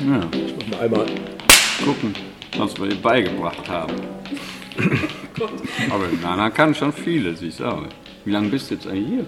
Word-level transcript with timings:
Ja, 0.00 0.06
Machen 0.18 0.30
wir 0.68 0.80
einmal. 0.80 1.06
gucken, 1.84 2.14
was 2.56 2.78
wir 2.78 2.86
ihr 2.88 2.96
beigebracht 3.00 3.68
haben. 3.68 3.94
Aber 5.90 6.08
Nana 6.22 6.50
kann 6.50 6.74
schon 6.74 6.92
vieles, 6.92 7.40
ich 7.42 7.54
sage. 7.54 7.88
Wie 8.24 8.30
lange 8.32 8.48
bist 8.48 8.70
du 8.70 8.74
jetzt 8.74 8.86
eigentlich 8.86 9.08
hier? 9.08 9.26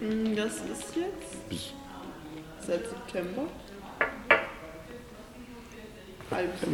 Hm, 0.00 0.36
Das 0.36 0.54
ist 0.56 0.96
jetzt 0.96 1.72
seit 2.66 2.86
September. 2.88 3.42
Halbes 6.30 6.60
Jahr. 6.62 6.70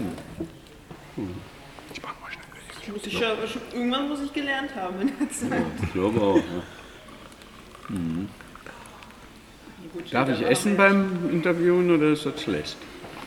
Ich 1.92 2.02
mach 2.02 2.14
mal 2.20 2.30
schnell. 2.30 2.94
Muss 2.94 3.06
ich 3.06 3.12
schon, 3.12 3.62
irgendwann 3.74 4.08
muss 4.08 4.20
ich 4.22 4.32
gelernt 4.32 4.74
haben 4.74 5.00
in 5.02 5.12
der 5.18 5.30
Zeit. 5.30 5.62
Ich 5.82 5.92
glaube 5.92 6.20
auch. 6.20 6.36
Ja. 6.36 6.62
Gut, 9.92 10.04
Darf 10.14 10.28
da 10.28 10.34
ich 10.34 10.42
essen 10.46 10.76
beim 10.76 11.28
Interviewen 11.30 11.90
oder 11.90 12.10
ist 12.10 12.24
das 12.24 12.40
schlecht? 12.42 12.76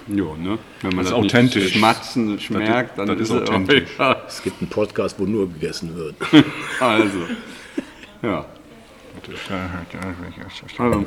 Jo, 0.07 0.35
ne? 0.35 0.57
Wenn 0.81 0.95
man 0.95 1.05
Das 1.05 1.05
das, 1.05 1.07
ist 1.07 1.13
authentisch. 1.13 1.63
nicht 1.63 1.77
schmatzen 1.77 2.39
schmerkt, 2.39 2.97
dann 2.97 3.07
das 3.07 3.19
ist 3.19 3.29
es 3.29 3.41
authentisch. 3.41 3.89
egal. 3.95 4.21
Es 4.27 4.43
gibt 4.43 4.61
einen 4.61 4.69
Podcast, 4.69 5.17
wo 5.19 5.23
nur 5.25 5.47
gegessen 5.47 5.95
wird. 5.95 6.15
Also, 6.79 7.19
ja. 8.21 8.45
Also, 10.77 11.05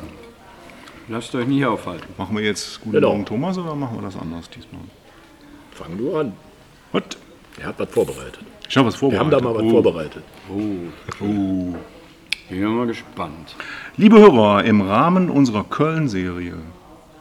lasst 1.09 1.35
euch 1.35 1.47
nicht 1.47 1.65
aufhalten. 1.65 2.07
Machen 2.17 2.35
wir 2.37 2.43
jetzt 2.43 2.79
Guten 2.81 2.93
Genau. 2.95 3.09
Morgen 3.09 3.25
Thomas 3.25 3.57
oder 3.57 3.75
machen 3.75 3.97
wir 3.97 4.01
das 4.03 4.17
anders 4.17 4.49
diesmal? 4.49 4.81
Fang 5.71 5.97
du 5.97 6.15
an. 6.17 6.33
Gut. 6.91 7.17
Er 7.59 7.67
hat 7.67 7.79
was 7.79 7.89
vorbereitet. 7.89 8.39
Ich 8.69 8.75
habe 8.77 8.87
was 8.87 8.95
Wir 8.95 8.99
vorbereitet. 8.99 9.33
haben 9.33 9.43
da 9.43 9.49
mal 9.49 9.55
was 9.55 9.63
Oh. 9.63 9.69
vorbereitet. 9.69 10.23
Oh. 10.49 11.75
Bin 12.49 12.61
ja 12.61 12.69
mal 12.69 12.87
gespannt. 12.87 13.55
Liebe 13.97 14.19
Hörer, 14.19 14.63
im 14.63 14.81
Rahmen 14.81 15.29
unserer 15.29 15.63
Köln-Serie 15.65 16.53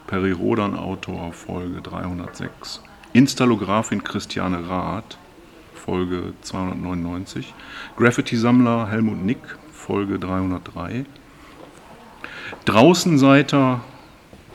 Peri 0.07 0.31
Rodan 0.33 0.77
Autor 0.77 1.33
Folge 1.33 1.83
306, 1.83 2.81
Installografin 3.13 4.05
Christiane 4.05 4.69
Rath 4.69 5.19
Folge 5.75 6.33
299, 6.43 7.53
Graffiti-Sammler 7.97 8.89
Helmut 8.89 9.25
Nick 9.25 9.39
Folge 9.73 10.19
303, 10.19 11.05
Draußenseiter 12.65 13.81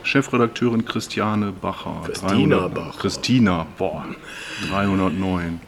Chefredakteurin 0.03 0.85
Christiane 0.85 1.51
Bacher 1.51 2.03
Christina 2.05 2.67
Bacher. 2.67 2.97
Christina, 2.97 3.67
boah, 3.77 4.05
309 4.69 5.59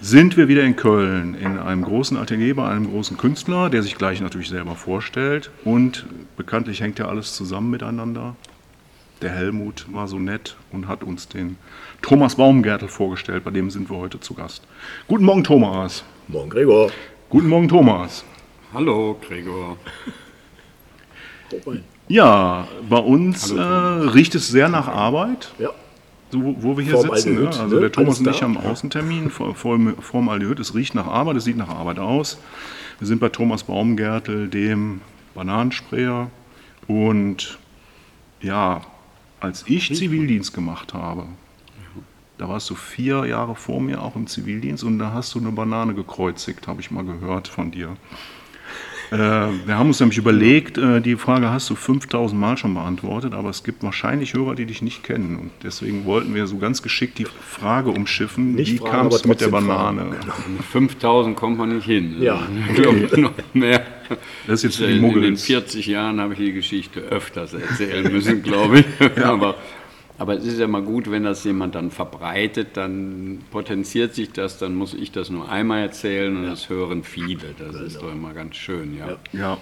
sind 0.00 0.36
wir 0.36 0.48
wieder 0.48 0.62
in 0.62 0.76
Köln 0.76 1.34
in 1.34 1.58
einem 1.58 1.82
großen 1.82 2.16
Atelier 2.16 2.54
bei 2.54 2.68
einem 2.68 2.88
großen 2.88 3.16
Künstler, 3.16 3.68
der 3.68 3.82
sich 3.82 3.96
gleich 3.96 4.20
natürlich 4.20 4.48
selber 4.48 4.76
vorstellt. 4.76 5.50
Und 5.64 6.06
bekanntlich 6.36 6.80
hängt 6.80 6.98
ja 7.00 7.08
alles 7.08 7.34
zusammen 7.34 7.70
miteinander. 7.70 8.36
Der 9.22 9.30
Helmut 9.30 9.86
war 9.92 10.06
so 10.06 10.18
nett 10.18 10.56
und 10.70 10.86
hat 10.86 11.02
uns 11.02 11.26
den 11.28 11.56
Thomas 12.02 12.36
Baumgärtel 12.36 12.88
vorgestellt, 12.88 13.42
bei 13.44 13.50
dem 13.50 13.68
sind 13.70 13.90
wir 13.90 13.96
heute 13.96 14.20
zu 14.20 14.34
Gast. 14.34 14.62
Guten 15.08 15.24
Morgen, 15.24 15.42
Thomas. 15.42 16.04
Morgen, 16.28 16.50
Gregor. 16.50 16.90
Guten 17.28 17.48
Morgen, 17.48 17.68
Thomas. 17.68 18.24
Hallo, 18.72 19.18
Gregor. 19.26 19.76
Ja, 22.08 22.68
bei 22.88 22.98
uns 22.98 23.50
äh, 23.50 23.60
riecht 23.60 24.34
es 24.34 24.48
sehr 24.48 24.68
nach 24.68 24.86
Arbeit. 24.88 25.52
Ja. 25.58 25.70
So, 26.30 26.54
wo- 26.62 26.76
wir 26.76 26.84
hier 26.84 26.92
Vorm 26.94 27.16
sitzen. 27.16 27.38
Aldehyd, 27.38 27.54
Ne? 27.56 27.60
Also 27.62 27.74
ne? 27.76 27.80
der 27.80 27.92
Thomas 27.92 28.20
und 28.20 28.28
ich 28.28 28.42
haben 28.42 28.56
Außentermin 28.56 29.30
vor, 29.30 29.54
vor, 29.54 29.78
vorm 30.00 30.28
Aldehyd. 30.28 30.60
Es 30.60 30.74
riecht 30.74 30.94
nach 30.94 31.06
Arbeit, 31.06 31.36
es 31.36 31.44
sieht 31.44 31.56
nach 31.56 31.70
Arbeit 31.70 31.98
aus. 31.98 32.38
Wir 32.98 33.06
sind 33.06 33.18
bei 33.20 33.30
Thomas 33.30 33.64
Baumgärtel, 33.64 34.48
dem 34.48 35.00
Bananensprayer. 35.34 36.30
Und 36.86 37.58
ja, 38.42 38.82
als 39.40 39.64
ich 39.66 39.94
Zivildienst 39.94 40.52
gemacht 40.52 40.94
habe, 40.94 41.26
da 42.38 42.48
warst 42.48 42.70
du 42.70 42.74
vier 42.74 43.26
Jahre 43.26 43.56
vor 43.56 43.80
mir 43.80 44.02
auch 44.02 44.14
im 44.14 44.26
Zivildienst 44.26 44.84
und 44.84 44.98
da 44.98 45.12
hast 45.12 45.34
du 45.34 45.40
eine 45.40 45.50
Banane 45.50 45.94
gekreuzigt, 45.94 46.68
habe 46.68 46.80
ich 46.80 46.90
mal 46.90 47.04
gehört 47.04 47.48
von 47.48 47.70
dir. 47.72 47.96
Äh, 49.10 49.16
wir 49.16 49.78
haben 49.78 49.88
uns 49.88 50.00
nämlich 50.00 50.18
überlegt, 50.18 50.76
äh, 50.76 51.00
die 51.00 51.16
Frage 51.16 51.50
hast 51.50 51.70
du 51.70 51.74
5000 51.74 52.38
Mal 52.38 52.56
schon 52.58 52.74
beantwortet, 52.74 53.32
aber 53.32 53.48
es 53.48 53.64
gibt 53.64 53.82
wahrscheinlich 53.82 54.34
Hörer, 54.34 54.54
die 54.54 54.66
dich 54.66 54.82
nicht 54.82 55.02
kennen. 55.02 55.36
Und 55.36 55.50
deswegen 55.62 56.04
wollten 56.04 56.34
wir 56.34 56.46
so 56.46 56.58
ganz 56.58 56.82
geschickt 56.82 57.18
die 57.18 57.26
Frage 57.26 57.90
umschiffen, 57.90 58.54
Nicht 58.54 58.72
wie 58.72 58.78
kam 58.78 59.06
es 59.08 59.24
mit 59.24 59.40
der 59.40 59.48
Banane? 59.48 60.16
Genau. 60.20 60.34
Mit 60.48 60.64
5000 60.64 61.36
kommt 61.36 61.58
man 61.58 61.74
nicht 61.74 61.86
hin. 61.86 62.16
Ja. 62.20 62.46
Ich 62.68 62.82
glaube, 62.82 63.20
noch 63.20 63.32
mehr. 63.54 63.82
Das 64.46 64.62
ist 64.62 64.62
jetzt 64.64 64.80
die 64.80 64.84
In 64.84 64.90
den 64.90 65.00
Muggels. 65.00 65.44
40 65.44 65.86
Jahren 65.86 66.20
habe 66.20 66.34
ich 66.34 66.38
die 66.38 66.52
Geschichte 66.52 67.00
öfters 67.00 67.54
erzählen 67.54 68.10
müssen, 68.12 68.42
glaube 68.42 68.80
ich. 68.80 68.86
Aber, 69.24 69.56
aber 70.18 70.34
es 70.34 70.44
ist 70.44 70.58
ja 70.58 70.66
mal 70.66 70.82
gut, 70.82 71.10
wenn 71.10 71.22
das 71.22 71.44
jemand 71.44 71.74
dann 71.74 71.90
verbreitet, 71.90 72.76
dann 72.76 73.40
potenziert 73.50 74.14
sich 74.14 74.32
das, 74.32 74.58
dann 74.58 74.74
muss 74.74 74.94
ich 74.94 75.12
das 75.12 75.30
nur 75.30 75.48
einmal 75.48 75.80
erzählen 75.80 76.36
und 76.36 76.44
das 76.44 76.68
hören 76.68 77.04
viele. 77.04 77.54
Das 77.58 77.76
ist 77.76 78.02
doch 78.02 78.12
immer 78.12 78.34
ganz 78.34 78.56
schön, 78.56 78.96
ja. 78.96 79.16
Ja, 79.32 79.58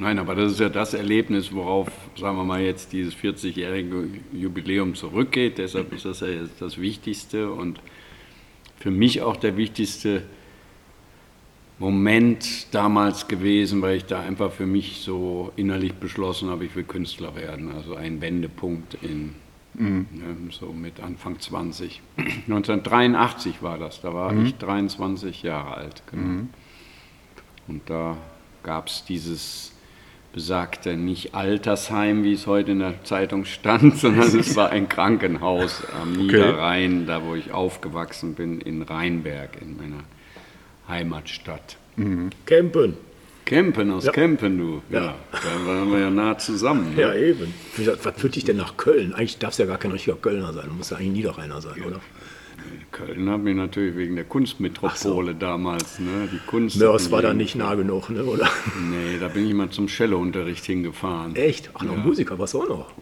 Nein, 0.00 0.18
aber 0.18 0.34
das 0.34 0.52
ist 0.52 0.60
ja 0.60 0.70
das 0.70 0.94
Erlebnis, 0.94 1.52
worauf, 1.52 1.88
sagen 2.16 2.38
wir 2.38 2.44
mal, 2.44 2.62
jetzt 2.62 2.90
dieses 2.94 3.14
40-jährige 3.14 4.08
Jubiläum 4.32 4.94
zurückgeht. 4.94 5.58
Deshalb 5.58 5.92
ist 5.92 6.06
das 6.06 6.20
ja 6.20 6.28
jetzt 6.28 6.62
das 6.62 6.80
Wichtigste 6.80 7.50
und 7.50 7.80
für 8.78 8.90
mich 8.90 9.20
auch 9.20 9.36
der 9.36 9.58
wichtigste 9.58 10.22
Moment 11.78 12.74
damals 12.74 13.28
gewesen, 13.28 13.82
weil 13.82 13.98
ich 13.98 14.06
da 14.06 14.20
einfach 14.20 14.52
für 14.52 14.64
mich 14.64 15.02
so 15.02 15.52
innerlich 15.56 15.92
beschlossen 15.92 16.48
habe, 16.48 16.64
ich 16.64 16.74
will 16.74 16.84
Künstler 16.84 17.36
werden. 17.36 17.70
Also 17.70 17.94
ein 17.94 18.22
Wendepunkt 18.22 18.96
in 19.02 19.34
ne, 19.80 20.36
so 20.50 20.72
mit 20.72 21.00
Anfang 21.00 21.40
20. 21.40 22.00
1983 22.16 23.56
war 23.62 23.78
das, 23.78 24.00
da 24.00 24.12
war 24.14 24.34
ich 24.36 24.56
23 24.56 25.42
Jahre 25.42 25.74
alt. 25.76 26.02
Genau. 26.10 26.46
Und 27.68 27.88
da 27.88 28.16
gab 28.62 28.88
es 28.88 29.04
dieses 29.04 29.72
besagte 30.32 30.96
nicht 30.96 31.34
Altersheim, 31.34 32.22
wie 32.22 32.34
es 32.34 32.46
heute 32.46 32.72
in 32.72 32.78
der 32.78 33.02
Zeitung 33.04 33.44
stand, 33.44 33.96
sondern 33.98 34.38
es 34.38 34.54
war 34.56 34.70
ein 34.70 34.88
Krankenhaus 34.88 35.82
am 36.00 36.12
Niederrhein, 36.12 37.06
da 37.06 37.24
wo 37.24 37.34
ich 37.34 37.52
aufgewachsen 37.52 38.34
bin, 38.34 38.60
in 38.60 38.82
Rheinberg, 38.82 39.60
in 39.60 39.76
meiner 39.76 40.04
Heimatstadt. 40.88 41.76
Campen. 42.46 42.96
Kempen, 43.50 43.90
aus 43.90 44.04
Ja. 44.04 44.12
Kempen, 44.12 44.58
du. 44.58 44.80
Ja. 44.90 45.06
Ja. 45.06 45.14
Da 45.32 45.66
waren 45.66 45.90
wir 45.90 45.98
ja 45.98 46.10
nah 46.10 46.38
zusammen. 46.38 46.94
Ne? 46.94 47.00
Ja, 47.00 47.14
eben. 47.14 47.52
Gesagt, 47.76 48.04
Was 48.04 48.14
führt 48.20 48.36
dich 48.36 48.44
denn 48.44 48.58
nach 48.58 48.76
Köln? 48.76 49.12
Eigentlich 49.12 49.38
darfst 49.38 49.58
du 49.58 49.64
ja 49.64 49.68
gar 49.68 49.78
kein 49.78 49.90
richtiger 49.90 50.16
Kölner 50.16 50.52
sein. 50.52 50.66
Du 50.68 50.74
musst 50.74 50.92
ja 50.92 50.98
eigentlich 50.98 51.14
Niederrheiner 51.14 51.60
sein, 51.60 51.82
oder? 51.82 52.00
Köln 52.92 53.28
hat 53.28 53.40
mich 53.40 53.56
natürlich 53.56 53.96
wegen 53.96 54.14
der 54.14 54.24
Kunstmetropole 54.24 55.34
damals, 55.34 55.98
ne? 55.98 56.28
Die 56.32 56.38
Kunst. 56.46 56.76
Mörs 56.76 57.10
war 57.10 57.22
da 57.22 57.34
nicht 57.34 57.56
nah 57.56 57.74
genug, 57.74 58.08
ne? 58.10 58.22
oder? 58.22 58.48
Nee, 58.88 59.18
da 59.18 59.26
bin 59.26 59.48
ich 59.48 59.54
mal 59.54 59.70
zum 59.70 59.88
Cellounterricht 59.88 60.64
hingefahren. 60.64 61.34
Echt? 61.34 61.70
Ach, 61.74 61.82
noch 61.82 61.96
Musiker, 61.96 62.38
was 62.38 62.54
auch 62.54 62.68
noch? 62.68 62.92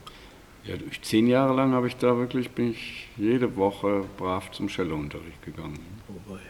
Ja, 0.64 0.76
durch 0.78 1.02
zehn 1.02 1.26
Jahre 1.26 1.54
lang 1.54 1.72
habe 1.72 1.88
ich 1.88 1.96
da 1.96 2.16
wirklich, 2.16 2.50
bin 2.52 2.70
ich 2.70 3.08
jede 3.18 3.54
Woche 3.56 4.04
brav 4.16 4.50
zum 4.52 4.70
Cellounterricht 4.70 5.44
gegangen. 5.44 5.78
Wobei. 6.08 6.40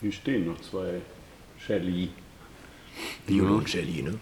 Hier 0.00 0.12
stehen 0.12 0.46
noch 0.46 0.60
zwei 0.62 1.02
Celli. 1.66 2.08
Und 3.28 3.72
Jelly, 3.72 4.02
ne? 4.02 4.14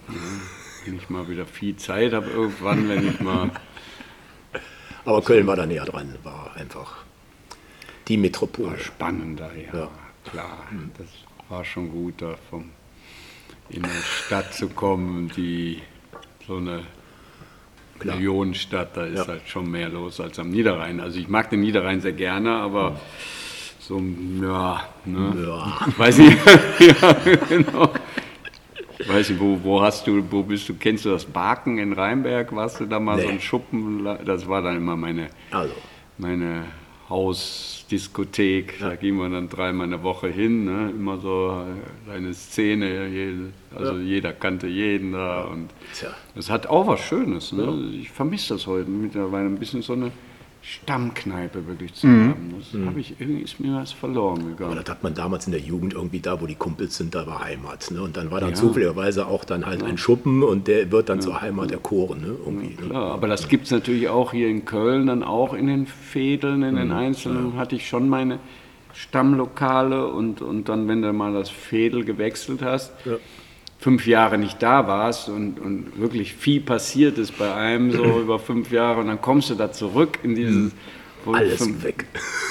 Wenn 0.84 0.96
ich 0.96 1.08
mal 1.10 1.28
wieder 1.28 1.46
viel 1.46 1.76
Zeit 1.76 2.12
habe 2.12 2.30
irgendwann, 2.30 2.88
wenn 2.88 3.08
ich 3.08 3.20
mal... 3.20 3.50
Aber 5.04 5.22
Köln 5.22 5.46
war 5.46 5.54
da 5.56 5.66
näher 5.66 5.84
dran, 5.84 6.14
war 6.24 6.50
einfach 6.56 6.96
die 8.08 8.16
Metropole. 8.16 8.78
spannender, 8.78 9.50
ja, 9.54 9.78
Ja. 9.80 9.88
klar. 10.30 10.66
Das 10.98 11.06
war 11.48 11.64
schon 11.64 11.90
gut, 11.90 12.14
da 12.22 12.34
vom, 12.50 12.70
in 13.68 13.84
eine 13.84 13.92
Stadt 14.26 14.52
zu 14.52 14.68
kommen, 14.68 15.30
die 15.36 15.80
so 16.46 16.56
eine 16.56 16.82
Klar. 18.00 18.16
Millionenstadt, 18.16 18.96
da 18.96 19.06
ist 19.06 19.18
Ja. 19.18 19.26
halt 19.28 19.48
schon 19.48 19.70
mehr 19.70 19.88
los 19.88 20.20
als 20.20 20.38
am 20.40 20.50
Niederrhein. 20.50 20.98
Also 21.00 21.18
ich 21.20 21.28
mag 21.28 21.50
den 21.50 21.60
Niederrhein 21.60 22.00
sehr 22.00 22.12
gerne, 22.12 22.56
aber 22.56 23.00
so, 23.78 24.02
ja, 24.42 24.88
ne? 25.04 25.44
Ja. 25.46 25.86
Weiß 25.96 26.18
ich, 26.18 26.36
ja, 27.00 27.12
genau. 27.48 27.92
Weiß 29.06 29.30
ich, 29.30 29.38
wo, 29.40 29.58
wo 29.62 29.82
hast 29.82 30.06
du, 30.06 30.22
wo 30.30 30.42
bist 30.42 30.68
du, 30.68 30.74
kennst 30.74 31.04
du 31.04 31.10
das 31.10 31.24
Baken 31.24 31.78
in 31.78 31.92
Rheinberg? 31.92 32.54
Warst 32.54 32.80
du 32.80 32.86
da 32.86 32.98
mal 32.98 33.18
so 33.20 33.26
Nee. 33.26 33.34
ein 33.34 33.40
Schuppen? 33.40 34.04
Das 34.24 34.48
war 34.48 34.62
dann 34.62 34.76
immer 34.76 34.96
meine, 34.96 35.28
Also, 35.50 35.74
meine 36.18 36.64
Hausdiskothek. 37.08 38.78
Da 38.80 38.96
ging 38.96 39.16
man 39.16 39.32
dann 39.32 39.48
dreimal 39.48 39.84
in 39.84 39.90
der 39.92 40.02
Woche 40.02 40.28
hin, 40.28 40.64
ne? 40.64 40.90
immer 40.90 41.18
so 41.18 41.62
äh, 42.08 42.12
eine 42.12 42.34
Szene, 42.34 43.50
also 43.74 43.98
jeder 43.98 44.32
kannte 44.32 44.66
jeden 44.66 45.12
da. 45.12 45.42
Und 45.42 45.68
tja. 45.94 46.08
das 46.34 46.50
hat 46.50 46.66
auch 46.66 46.86
was 46.86 47.00
Schönes. 47.00 47.52
Ne? 47.52 47.90
Ich 48.00 48.10
vermisse 48.10 48.54
das 48.54 48.66
heute 48.66 48.90
mittlerweile 48.90 49.46
ein 49.46 49.58
bisschen 49.58 49.82
so 49.82 49.92
eine 49.92 50.10
Stammkneipe 50.68 51.66
wirklich 51.68 51.94
zu 51.94 52.08
haben. 52.08 52.54
Das 52.58 52.80
habe 52.86 52.98
ich 52.98 53.14
irgendwie 53.20 53.42
ist 53.42 53.60
mir 53.60 53.74
was 53.76 53.92
verloren 53.92 54.40
Aber 54.40 54.48
gegangen. 54.50 54.76
das 54.84 54.90
hat 54.90 55.02
man 55.04 55.14
damals 55.14 55.46
in 55.46 55.52
der 55.52 55.60
Jugend 55.60 55.94
irgendwie 55.94 56.18
da, 56.18 56.40
wo 56.40 56.46
die 56.46 56.56
Kumpels 56.56 56.96
sind, 56.96 57.14
da 57.14 57.24
war 57.26 57.44
Heimat. 57.44 57.90
Ne? 57.92 58.02
Und 58.02 58.16
dann 58.16 58.30
war 58.32 58.40
dann 58.40 58.50
Ja. 58.50 58.54
zufälligerweise 58.56 59.26
auch 59.26 59.44
dann 59.44 59.64
halt 59.64 59.84
ein 59.84 59.96
Schuppen 59.96 60.42
und 60.42 60.66
der 60.66 60.90
wird 60.90 61.08
dann 61.08 61.20
zur 61.20 61.40
Heimat 61.40 61.70
erkoren. 61.70 62.20
Ne? 62.20 62.34
Irgendwie, 62.44 62.74
ne? 62.82 62.88
Klar, 62.88 63.12
aber 63.12 63.28
das 63.28 63.48
gibt 63.48 63.66
es 63.66 63.70
natürlich 63.70 64.08
auch 64.08 64.32
hier 64.32 64.48
in 64.48 64.64
Köln, 64.64 65.06
dann 65.06 65.22
auch 65.22 65.54
in 65.54 65.68
den 65.68 65.86
Fädeln, 65.86 66.62
in 66.64 66.74
den 66.76 66.90
Einzelnen 66.90 67.56
hatte 67.56 67.76
ich 67.76 67.88
schon 67.88 68.08
meine 68.08 68.40
Stammlokale 68.92 70.08
und, 70.08 70.42
und 70.42 70.68
dann, 70.68 70.88
wenn 70.88 71.00
du 71.02 71.12
mal 71.12 71.32
das 71.32 71.48
Fädel 71.48 72.04
gewechselt 72.04 72.60
hast, 72.62 72.92
Ja. 73.04 73.12
Fünf 73.78 74.06
Jahre 74.06 74.38
nicht 74.38 74.62
da 74.62 74.86
warst 74.86 75.28
und, 75.28 75.58
und 75.60 76.00
wirklich 76.00 76.34
viel 76.34 76.60
passiert 76.60 77.18
ist 77.18 77.38
bei 77.38 77.54
einem 77.54 77.92
so 77.92 78.04
über 78.20 78.38
fünf 78.38 78.70
Jahre 78.72 79.00
und 79.00 79.08
dann 79.08 79.20
kommst 79.20 79.50
du 79.50 79.54
da 79.54 79.70
zurück 79.72 80.18
in 80.22 80.34
dieses... 80.34 80.72
wo 81.24 81.32
Alles 81.34 81.58
fünf- 81.62 81.84
weg. 81.84 82.06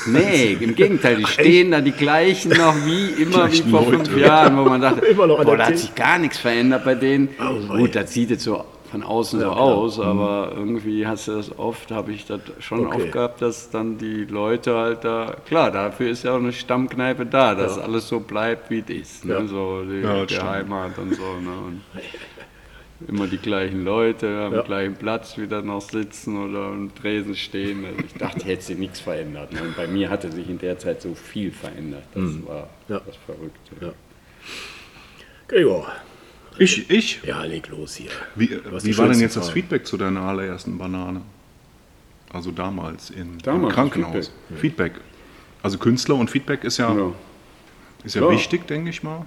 Nee, 0.05 0.53
im 0.59 0.75
Gegenteil, 0.75 1.15
die 1.17 1.25
stehen 1.25 1.71
da 1.71 1.81
die 1.81 1.91
gleichen 1.91 2.51
noch 2.51 2.75
wie 2.85 3.07
immer 3.23 3.51
wie 3.51 3.61
vor 3.63 3.85
Leute. 3.85 4.05
fünf 4.05 4.17
Jahren, 4.17 4.55
wo 4.57 4.63
man 4.65 4.81
dachte, 4.81 5.05
Immer 5.05 5.27
noch 5.27 5.43
boah, 5.43 5.57
da 5.57 5.67
hat 5.67 5.77
sich 5.77 5.95
gar 5.95 6.19
nichts 6.19 6.37
verändert 6.37 6.85
bei 6.85 6.95
denen. 6.95 7.29
Oh. 7.39 7.77
Gut, 7.77 7.95
das 7.95 8.13
sieht 8.13 8.29
jetzt 8.29 8.43
so 8.43 8.63
von 8.95 9.03
außen 9.03 9.39
so 9.41 9.45
Ja, 9.47 9.51
klar. 9.53 9.65
aus, 9.65 9.99
aber 9.99 10.53
irgendwie 10.55 11.05
hast 11.05 11.27
du 11.27 11.33
das 11.35 11.57
oft, 11.59 11.91
habe 11.91 12.13
ich 12.13 12.25
das 12.25 12.39
schon 12.59 12.87
Okay. 12.87 12.95
oft 13.03 13.11
gehabt, 13.11 13.41
dass 13.41 13.69
dann 13.69 13.97
die 13.97 14.23
Leute 14.25 14.75
halt 14.75 15.03
da, 15.03 15.35
klar, 15.45 15.69
dafür 15.71 16.09
ist 16.09 16.23
ja 16.23 16.31
auch 16.33 16.39
eine 16.39 16.53
Stammkneipe 16.53 17.25
da, 17.25 17.55
dass 17.55 17.77
alles 17.77 18.07
so 18.07 18.21
bleibt, 18.21 18.69
wie 18.69 18.79
es 18.79 18.89
ist, 19.15 19.25
ne? 19.25 19.33
Ja. 19.33 19.47
so 19.47 19.83
die, 19.83 19.99
Ja, 20.01 20.25
die. 20.25 20.39
Heimat 20.39 20.97
und 20.97 21.13
so. 21.13 21.21
Ne? 21.23 21.51
Und 21.67 21.81
immer 23.09 23.27
die 23.27 23.37
gleichen 23.37 23.83
Leute 23.83 24.43
am 24.45 24.53
Ja. 24.53 24.61
gleichen 24.61 24.95
Platz 24.95 25.37
wieder 25.37 25.61
noch 25.61 25.81
sitzen 25.81 26.41
oder 26.49 26.67
am 26.67 26.95
Tresen 26.95 27.35
stehen. 27.35 27.83
Also 27.85 27.99
ich 28.05 28.13
dachte, 28.13 28.45
hätte 28.45 28.63
sich 28.63 28.77
nichts 28.77 29.01
verändert. 29.01 29.51
ne? 29.51 29.61
Und 29.61 29.75
bei 29.75 29.87
mir 29.87 30.09
hatte 30.09 30.31
sich 30.31 30.49
in 30.49 30.57
der 30.59 30.79
Zeit 30.79 31.01
so 31.01 31.13
viel 31.13 31.51
verändert. 31.51 32.03
Das 32.13 32.23
war 32.47 32.69
Ja. 32.87 33.01
das 33.05 33.17
Verrückte. 33.25 33.75
Ja. 33.85 33.91
Gregor, 35.49 35.85
Ich, 36.57 36.89
ich? 36.89 37.21
ja, 37.23 37.43
leg 37.43 37.67
los 37.69 37.95
hier. 37.95 38.11
Wie, 38.35 38.49
wie 38.83 38.97
war 38.97 39.07
denn 39.09 39.19
jetzt 39.19 39.35
das. 39.35 39.49
Feedback 39.49 39.85
zu 39.85 39.97
deiner 39.97 40.21
allerersten 40.21 40.77
Banane? 40.77 41.21
Also 42.31 42.51
damals 42.51 43.09
in, 43.09 43.37
Damals, 43.39 43.63
im 43.71 43.75
Krankenhaus. 43.75 44.31
Feedback. 44.55 44.93
Also 45.63 45.77
Künstler 45.77 46.15
und 46.15 46.29
Feedback 46.29 46.63
ist 46.63 46.77
ja, 46.77 46.93
Ja. 46.93 47.11
ist 48.03 48.15
ja 48.15 48.21
Ja. 48.23 48.29
wichtig, 48.31 48.67
denke 48.67 48.89
ich 48.89 49.03
mal. 49.03 49.25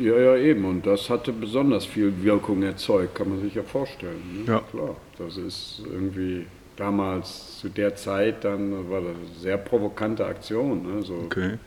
ja, 0.00 0.16
ja, 0.18 0.36
eben. 0.36 0.64
Und 0.64 0.86
das 0.86 1.10
hatte 1.10 1.32
besonders 1.32 1.84
viel 1.84 2.12
Wirkung 2.22 2.62
erzeugt, 2.62 3.14
kann 3.14 3.28
man 3.28 3.42
sich 3.42 3.54
ja 3.54 3.62
vorstellen. 3.62 4.44
Ne? 4.46 4.52
Ja. 4.52 4.60
Klar, 4.70 4.96
das 5.18 5.36
ist 5.36 5.82
irgendwie 5.84 6.46
damals 6.76 7.58
zu 7.60 7.68
der 7.70 7.96
Zeit 7.96 8.44
dann 8.44 8.90
war 8.90 9.00
das 9.00 9.10
eine 9.16 9.40
sehr 9.40 9.56
provokante 9.56 10.24
Aktion. 10.26 10.82
Ne? 10.96 11.02
So 11.02 11.14
Okay. 11.26 11.58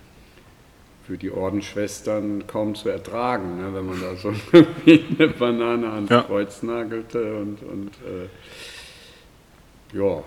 Für 1.10 1.18
die 1.18 1.32
Ordensschwestern 1.32 2.46
kaum 2.46 2.76
zu 2.76 2.88
ertragen, 2.88 3.58
ne, 3.58 3.74
wenn 3.74 3.88
man 3.88 4.00
da 4.00 4.16
so 4.16 4.32
eine 4.54 5.28
Banane 5.30 5.90
ans 5.90 6.12
Ja. 6.12 6.22
Kreuz 6.22 6.62
nagelte 6.62 7.36
und, 7.36 7.64
und 7.64 7.90
äh, 8.06 8.28
ja, 9.98 10.22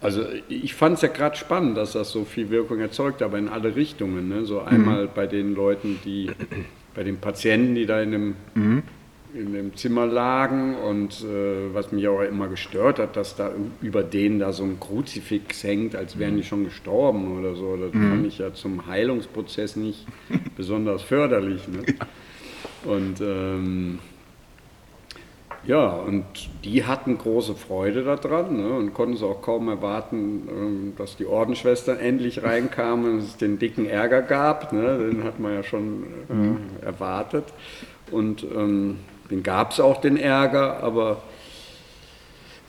also 0.00 0.24
ich 0.48 0.72
fand 0.72 0.96
es 0.96 1.02
ja 1.02 1.08
gerade 1.08 1.36
spannend, 1.36 1.76
dass 1.76 1.92
das 1.92 2.10
so 2.10 2.24
viel 2.24 2.48
Wirkung 2.48 2.80
erzeugt, 2.80 3.20
aber 3.20 3.36
in 3.36 3.48
alle 3.50 3.76
Richtungen. 3.76 4.30
Ne? 4.30 4.46
So 4.46 4.62
einmal 4.62 5.08
bei 5.08 5.26
den 5.26 5.54
Leuten, 5.54 5.98
die, 6.06 6.30
bei 6.94 7.02
den 7.02 7.18
Patienten, 7.18 7.74
die 7.74 7.84
da 7.84 8.00
in 8.00 8.12
dem, 8.12 8.36
in 9.34 9.52
dem 9.52 9.76
Zimmer 9.76 10.06
lagen 10.06 10.76
und 10.76 11.22
äh, 11.22 11.74
was 11.74 11.90
mich 11.90 12.06
auch 12.06 12.20
immer 12.20 12.48
gestört 12.48 12.98
hat, 13.00 13.16
dass 13.16 13.34
da 13.34 13.50
über 13.82 14.04
denen 14.04 14.38
da 14.38 14.52
so 14.52 14.62
ein 14.62 14.78
Kruzifix 14.78 15.64
hängt, 15.64 15.96
als 15.96 16.18
wären 16.18 16.36
die 16.36 16.44
schon 16.44 16.64
gestorben 16.64 17.38
oder 17.38 17.56
so. 17.56 17.76
Das 17.76 17.90
fand 17.90 18.26
ich 18.26 18.38
ja 18.38 18.54
zum 18.54 18.86
Heilungsprozess 18.86 19.74
nicht 19.76 20.06
besonders 20.56 21.02
förderlich. 21.02 21.66
Ne? 21.66 21.82
Und 22.84 23.20
ähm, 23.20 23.98
ja, 25.66 25.88
und 25.88 26.24
die 26.62 26.84
hatten 26.84 27.16
große 27.16 27.54
Freude 27.54 28.02
daran 28.04 28.56
ne, 28.56 28.68
und 28.68 28.92
konnten 28.92 29.14
es 29.14 29.22
auch 29.22 29.40
kaum 29.40 29.68
erwarten, 29.68 30.48
ähm, 30.48 30.92
dass 30.96 31.16
die 31.16 31.24
Ordensschwestern 31.24 31.98
endlich 31.98 32.42
reinkamen 32.42 33.14
und 33.14 33.18
es 33.18 33.36
den 33.38 33.58
dicken 33.58 33.86
Ärger 33.86 34.22
gab. 34.22 34.72
Ne, 34.72 34.98
den 35.10 35.24
hat 35.24 35.40
man 35.40 35.54
ja 35.54 35.62
schon 35.62 36.04
äh, 36.28 36.84
erwartet. 36.84 37.46
Und 38.10 38.44
ähm, 38.44 38.98
den 39.34 39.42
gab 39.42 39.72
es 39.72 39.80
auch, 39.80 40.00
den 40.00 40.16
Ärger, 40.16 40.80
aber 40.82 41.22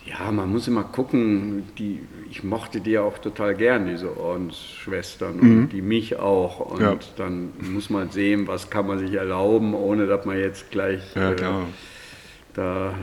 ja, 0.06 0.31
man 0.31 0.51
muss 0.51 0.67
immer 0.67 0.83
gucken, 0.83 1.63
die, 1.77 2.00
ich 2.29 2.44
mochte 2.44 2.81
die 2.81 2.91
ja 2.91 3.01
auch 3.01 3.19
total 3.19 3.53
gern, 3.56 3.88
diese 3.88 4.17
Ordensschwestern, 4.19 5.39
und 5.39 5.69
die 5.69 5.81
mich 5.81 6.17
auch. 6.17 6.59
Und 6.59 6.81
Ja. 6.81 6.95
dann 7.17 7.53
muss 7.73 7.89
man 7.89 8.09
sehen, 8.09 8.47
was 8.47 8.69
kann 8.69 8.88
man 8.88 9.00
sich 9.00 9.13
erlauben, 9.13 9.73
ohne 9.75 10.07
dass 10.07 10.25
man 10.25 10.39
jetzt 10.39 10.71
gleich 10.71 11.01
Ja, 11.15 11.31
äh, 11.31 11.35
da 12.53 12.94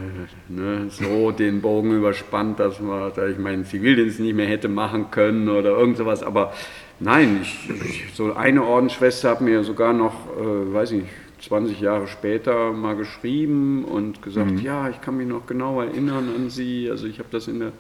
ne, 0.48 0.86
so 0.88 1.30
den 1.30 1.60
Bogen 1.60 1.92
überspannt, 1.92 2.58
dass 2.58 2.80
man, 2.80 3.12
dass 3.14 3.30
ich 3.30 3.38
meinen 3.38 3.64
Zivildienst 3.64 4.18
nicht 4.18 4.34
mehr 4.34 4.46
hätte 4.46 4.68
machen 4.68 5.10
können 5.10 5.48
oder 5.48 5.70
irgend 5.70 5.98
sowas. 5.98 6.22
Aber 6.22 6.52
nein, 7.00 7.40
ich, 7.42 7.68
ich, 7.84 8.04
so 8.14 8.32
eine 8.34 8.64
Ordensschwester 8.64 9.30
hat 9.30 9.40
mir 9.40 9.62
sogar 9.62 9.92
noch, 9.92 10.14
äh, 10.36 10.72
weiß 10.72 10.92
ich, 10.92 11.04
20 11.42 11.80
Jahre 11.80 12.06
später 12.06 12.72
mal 12.72 12.94
geschrieben 12.96 13.84
und 13.84 14.22
gesagt, 14.22 14.60
ja, 14.60 14.88
ich 14.88 15.00
kann 15.00 15.16
mich 15.16 15.26
noch 15.26 15.46
genau 15.46 15.80
erinnern 15.80 16.28
an 16.34 16.50
sie. 16.50 16.88
Also 16.88 17.06
ich 17.06 17.18
habe 17.18 17.28
das 17.32 17.48
in 17.48 17.58
der 17.58 17.72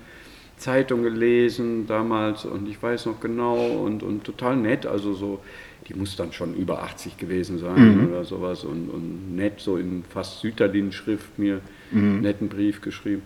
Zeitung 0.56 1.02
gelesen 1.02 1.86
damals 1.86 2.44
und 2.44 2.68
ich 2.68 2.82
weiß 2.82 3.06
noch 3.06 3.20
genau 3.20 3.56
und, 3.56 4.02
und 4.02 4.24
total 4.24 4.56
nett. 4.56 4.84
Also 4.84 5.14
so, 5.14 5.40
die 5.88 5.94
muss 5.94 6.16
dann 6.16 6.32
schon 6.32 6.54
über 6.54 6.82
80 6.82 7.16
gewesen 7.16 7.58
sein 7.58 8.08
oder 8.08 8.24
sowas 8.24 8.64
und, 8.64 8.88
und 8.88 9.36
nett, 9.36 9.60
so 9.60 9.76
in 9.76 10.04
fast 10.08 10.40
Süterlin-Schrift 10.40 11.38
mir 11.38 11.60
einen 11.92 12.20
netten 12.20 12.48
Brief 12.48 12.80
geschrieben. 12.80 13.22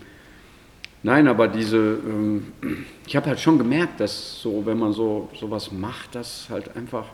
Nein, 1.03 1.27
aber 1.27 1.47
diese, 1.47 1.77
ähm, 1.77 2.47
ich 3.05 3.15
habe 3.15 3.27
halt 3.27 3.39
schon 3.39 3.57
gemerkt, 3.57 3.99
dass 3.99 4.41
so, 4.41 4.65
wenn 4.65 4.77
man 4.77 4.93
so 4.93 5.29
sowas 5.39 5.71
macht, 5.71 6.15
das 6.15 6.47
halt 6.49 6.75
einfach 6.75 7.05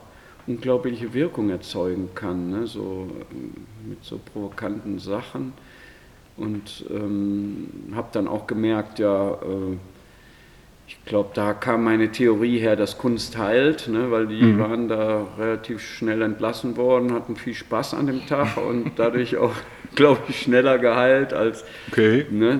unglaubliche 0.47 1.13
Wirkung 1.13 1.49
erzeugen 1.49 2.09
kann, 2.15 2.49
ne? 2.49 2.67
so 2.67 3.07
ähm, 3.31 3.53
mit 3.87 4.03
so 4.03 4.19
provokanten 4.33 4.99
Sachen. 4.99 5.53
Und 6.35 6.85
ähm, 6.89 7.67
habe 7.95 8.07
dann 8.11 8.27
auch 8.27 8.47
gemerkt, 8.47 8.99
ja, 8.99 9.33
äh, 9.33 9.77
ich 10.87 10.97
glaube, 11.05 11.29
da 11.33 11.53
kam 11.53 11.83
meine 11.83 12.11
Theorie 12.11 12.59
her, 12.59 12.75
dass 12.75 12.97
Kunst 12.97 13.37
heilt, 13.37 13.87
ne? 13.87 14.11
weil 14.11 14.27
die 14.27 14.57
waren 14.59 14.87
da 14.87 15.27
relativ 15.37 15.81
schnell 15.81 16.21
entlassen 16.21 16.75
worden, 16.75 17.13
hatten 17.13 17.35
viel 17.35 17.53
Spaß 17.53 17.93
an 17.93 18.07
dem 18.07 18.25
Tag 18.25 18.57
und 18.69 18.91
dadurch 18.97 19.37
auch, 19.37 19.53
glaube 19.95 20.19
ich, 20.27 20.41
schneller 20.41 20.77
geheilt 20.79 21.33
als, 21.33 21.63
Okay. 21.91 22.25
ne? 22.31 22.59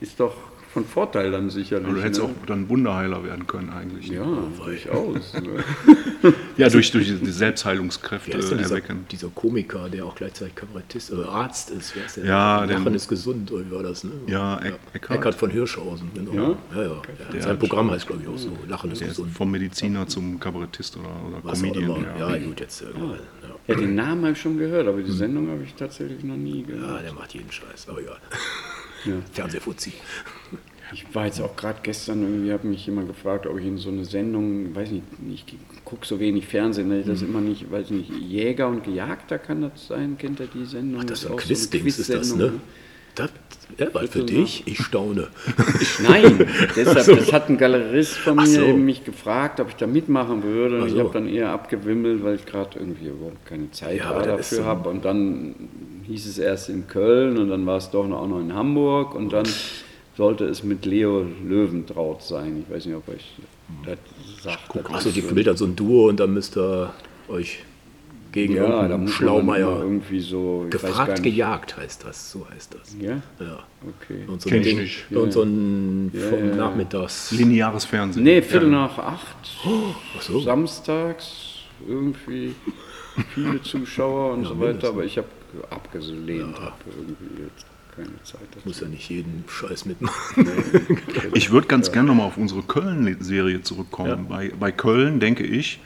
ist 0.00 0.18
doch 0.18 0.34
von 0.72 0.84
Vorteil 0.84 1.30
dann 1.32 1.50
sicherlich. 1.50 1.86
Aber 1.86 1.96
du 1.96 2.02
hättest 2.02 2.20
ne? 2.22 2.26
auch 2.28 2.46
dann 2.46 2.68
Wunderheiler 2.68 3.24
werden 3.24 3.46
können 3.46 3.70
eigentlich. 3.70 4.08
Ja, 4.08 4.24
durchaus. 4.64 5.34
Ne? 5.34 5.64
Ja, 6.58 6.68
durch, 6.68 6.90
durch 6.90 7.06
die 7.18 7.30
Selbstheilungskräfte 7.30 8.36
dieser, 8.36 8.58
erwecken. 8.60 9.06
dieser 9.10 9.28
Komiker, 9.28 9.88
der 9.88 10.04
auch 10.04 10.14
gleichzeitig 10.14 10.54
Kabarettist, 10.54 11.10
äh, 11.12 11.24
Arzt 11.24 11.70
ist? 11.70 11.96
Wer 11.96 12.04
ist 12.04 12.16
der? 12.18 12.24
Ja, 12.26 12.64
Lachen 12.66 12.84
den- 12.84 12.94
ist 12.94 13.08
gesund, 13.08 13.50
oder 13.50 13.64
wie 13.64 13.70
war 13.70 13.82
das? 13.82 14.04
Ne? 14.04 14.10
Ja, 14.26 14.58
Eck- 14.58 14.74
Eckhart. 14.92 15.18
Eckhard 15.18 15.34
von 15.36 15.48
Hirschhausen, 15.50 16.10
genau. 16.14 16.32
Ja? 16.34 16.56
Ja, 16.76 16.82
ja. 16.82 17.02
Der 17.32 17.42
Sein 17.42 17.58
Programm 17.58 17.90
heißt, 17.90 18.06
glaube 18.06 18.20
ich, 18.22 18.28
auch 18.28 18.36
so. 18.36 18.54
Lachen 18.68 18.90
ist 18.90 19.00
Der 19.00 19.08
gesund. 19.08 19.32
vom 19.32 19.50
Mediziner 19.50 20.06
zum 20.06 20.38
Kabarettist 20.38 20.98
oder, 20.98 21.08
oder 21.26 21.38
Was 21.42 21.58
auch 21.58 21.62
Comedian. 21.62 21.96
immer. 21.96 22.18
Ja. 22.18 22.36
Ja, 22.36 22.44
gut, 22.44 22.60
jetzt. 22.60 22.82
Äh, 22.82 22.84
ja. 22.84 23.16
Ja, 23.66 23.74
den 23.76 23.94
Namen 23.94 24.22
habe 24.24 24.32
ich 24.32 24.40
schon 24.42 24.58
gehört, 24.58 24.86
aber 24.88 25.00
die 25.00 25.10
Sendung 25.12 25.48
habe 25.48 25.62
ich 25.64 25.72
tatsächlich 25.74 26.22
noch 26.22 26.36
nie 26.36 26.60
ja, 26.60 26.66
gehört. 26.66 27.04
der 27.04 27.14
macht 27.14 27.32
jeden 27.32 27.50
Scheiß, 27.50 27.88
aber 27.88 28.00
egal. 28.02 28.18
Ja. 29.06 29.14
Fernsehfuzzi. 29.32 29.94
Ich 30.92 31.14
war 31.14 31.26
jetzt 31.26 31.40
auch 31.40 31.54
gerade 31.56 31.78
gestern 31.82 32.22
irgendwie, 32.22 32.52
hat 32.52 32.64
mich 32.64 32.84
jemand 32.86 33.08
gefragt, 33.08 33.46
ob 33.46 33.58
ich 33.58 33.66
in 33.66 33.78
so 33.78 33.90
eine 33.90 34.04
Sendung, 34.04 34.74
weiß 34.74 34.90
nicht, 34.90 35.04
ich 35.32 35.44
gucke 35.84 36.04
so 36.06 36.18
wenig 36.18 36.46
Fernsehen, 36.46 36.92
ich 36.98 37.06
das 37.06 37.22
immer 37.22 37.40
nicht, 37.40 37.70
weiß 37.70 37.90
nicht, 37.90 38.10
Jäger 38.10 38.68
und 38.68 38.82
Gejagter 38.84 39.38
kann 39.38 39.62
das 39.62 39.86
sein, 39.86 40.16
kennt 40.18 40.40
ihr 40.40 40.48
die 40.52 40.64
Sendung? 40.64 41.02
Ach, 41.02 41.06
das 41.06 41.20
ist 41.20 41.26
ein 41.26 41.32
auch 41.34 41.40
so 41.40 41.46
Quizdings, 41.46 41.98
ist 41.98 42.10
das, 42.10 42.16
Quiz-Sendung, 42.16 42.54
ne? 42.54 42.60
Das, 43.14 43.30
ja, 43.78 43.86
weil 43.92 44.06
für 44.06 44.22
dich, 44.24 44.62
ich 44.66 44.78
staune. 44.78 45.28
Nein, 46.02 46.46
deshalb, 46.76 47.06
das 47.18 47.32
hat 47.32 47.48
ein 47.48 47.58
Galerist 47.58 48.16
von 48.16 48.36
mir 48.36 48.46
so. 48.46 48.62
eben 48.62 48.84
mich 48.84 49.04
gefragt, 49.04 49.60
ob 49.60 49.68
ich 49.68 49.76
da 49.76 49.86
mitmachen 49.86 50.42
würde. 50.42 50.76
Und 50.76 50.82
Ach 50.82 50.86
ich 50.86 50.92
so. 50.92 51.00
habe 51.00 51.10
dann 51.12 51.28
eher 51.28 51.50
abgewimmelt, 51.50 52.22
weil 52.22 52.36
ich 52.36 52.46
gerade 52.46 52.78
irgendwie 52.78 53.06
überhaupt 53.08 53.44
keine 53.46 53.70
Zeit 53.72 53.98
Ja, 53.98 54.12
dafür 54.22 54.58
so- 54.58 54.64
habe. 54.64 54.88
Und 54.88 55.04
dann 55.04 55.54
hieß 56.04 56.26
es 56.26 56.38
erst 56.38 56.68
in 56.68 56.86
Köln 56.86 57.36
und 57.38 57.48
dann 57.48 57.66
war 57.66 57.78
es 57.78 57.90
doch 57.90 58.06
noch, 58.06 58.20
auch 58.22 58.28
noch 58.28 58.40
in 58.40 58.54
Hamburg 58.54 59.14
und 59.14 59.32
dann 59.32 59.46
sollte 60.20 60.44
es 60.44 60.62
mit 60.62 60.84
Leo 60.84 61.24
Löwentraut 61.46 62.22
sein. 62.22 62.62
Ich 62.68 62.74
weiß 62.74 62.84
nicht, 62.84 62.94
ob 62.94 63.08
euch 63.08 63.24
das 63.86 63.96
sagt. 64.42 64.60
Das 64.74 64.84
Achso, 64.94 65.10
die 65.10 65.22
bildet 65.22 65.46
dann 65.46 65.56
so 65.56 65.64
ein 65.64 65.74
Duo 65.74 66.08
und 66.10 66.20
dann 66.20 66.34
müsst 66.34 66.58
ihr 66.58 66.92
euch 67.28 67.60
gegen 68.30 68.54
Ja, 68.54 68.86
da 68.86 68.98
muss 68.98 69.12
Schlaumeier. 69.12 69.80
irgendwie 69.80 70.20
so. 70.20 70.66
ich 70.68 70.74
weiß 70.74 70.82
gar 70.82 70.90
Gefragt, 70.90 71.12
nicht. 71.24 71.34
gejagt 71.36 71.76
heißt 71.78 72.04
das, 72.04 72.30
so 72.32 72.46
heißt 72.54 72.74
das. 72.74 72.94
Ja? 73.00 73.12
Ja. 73.40 73.60
Okay. 74.02 74.24
Und 74.28 74.42
so 74.42 74.50
Kenn 74.50 74.60
ein 74.60 74.66
ich 74.68 74.74
nicht. 74.76 75.10
und 75.12 75.32
so 75.32 75.42
ein 75.42 76.10
Ja, 76.12 76.20
vom. 76.28 76.54
Nachmittags. 76.54 77.30
Lineares 77.32 77.86
Fernsehen. 77.86 78.22
Nee, 78.22 78.42
Viertel 78.42 78.68
nach 78.68 78.98
acht. 78.98 79.36
Ach 80.18 80.20
so. 80.22 80.38
Samstags 80.40 81.62
irgendwie 81.88 82.54
viele 83.34 83.62
Zuschauer 83.62 84.34
und 84.34 84.42
Ja, 84.42 84.48
so 84.50 84.54
weiter, 84.60 84.66
mindestens. 84.66 84.90
aber 84.90 85.04
ich 85.04 85.16
habe 85.16 85.28
abgelehnt, 85.70 86.60
habe 86.60 86.74
irgendwie 86.98 87.42
jetzt 87.44 87.64
keine 88.04 88.22
Zeit 88.24 88.40
dazu. 88.52 88.68
Muss 88.68 88.80
ja 88.80 88.88
nicht 88.88 89.08
jeden 89.08 89.44
Scheiß 89.48 89.86
mitmachen. 89.86 90.48
Ich 91.34 91.50
würde 91.50 91.66
ganz 91.66 91.92
gerne 91.92 92.08
nochmal 92.08 92.26
auf 92.26 92.36
unsere 92.36 92.62
Köln-Serie 92.62 93.62
zurückkommen. 93.62 94.26
Bei, 94.28 94.50
bei 94.58 94.72
Köln, 94.72 95.20
denke 95.20 95.44
ich, 95.44 95.80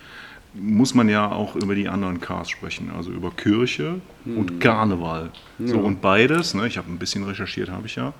muss 0.54 0.94
man 0.94 1.08
ja 1.08 1.30
auch 1.30 1.56
über 1.56 1.74
die 1.74 1.88
anderen 1.88 2.20
Cars 2.20 2.48
sprechen, 2.48 2.90
also 2.96 3.10
über 3.10 3.30
Kirche 3.30 4.00
und 4.24 4.60
Karneval. 4.60 5.30
So, 5.64 5.78
und 5.78 6.00
beides, 6.00 6.54
ne, 6.54 6.66
ich 6.66 6.78
habe 6.78 6.90
ein 6.90 6.98
bisschen 6.98 7.24
recherchiert, 7.24 7.70
habe 7.70 7.86
ich 7.86 7.96
ja. 7.96 8.12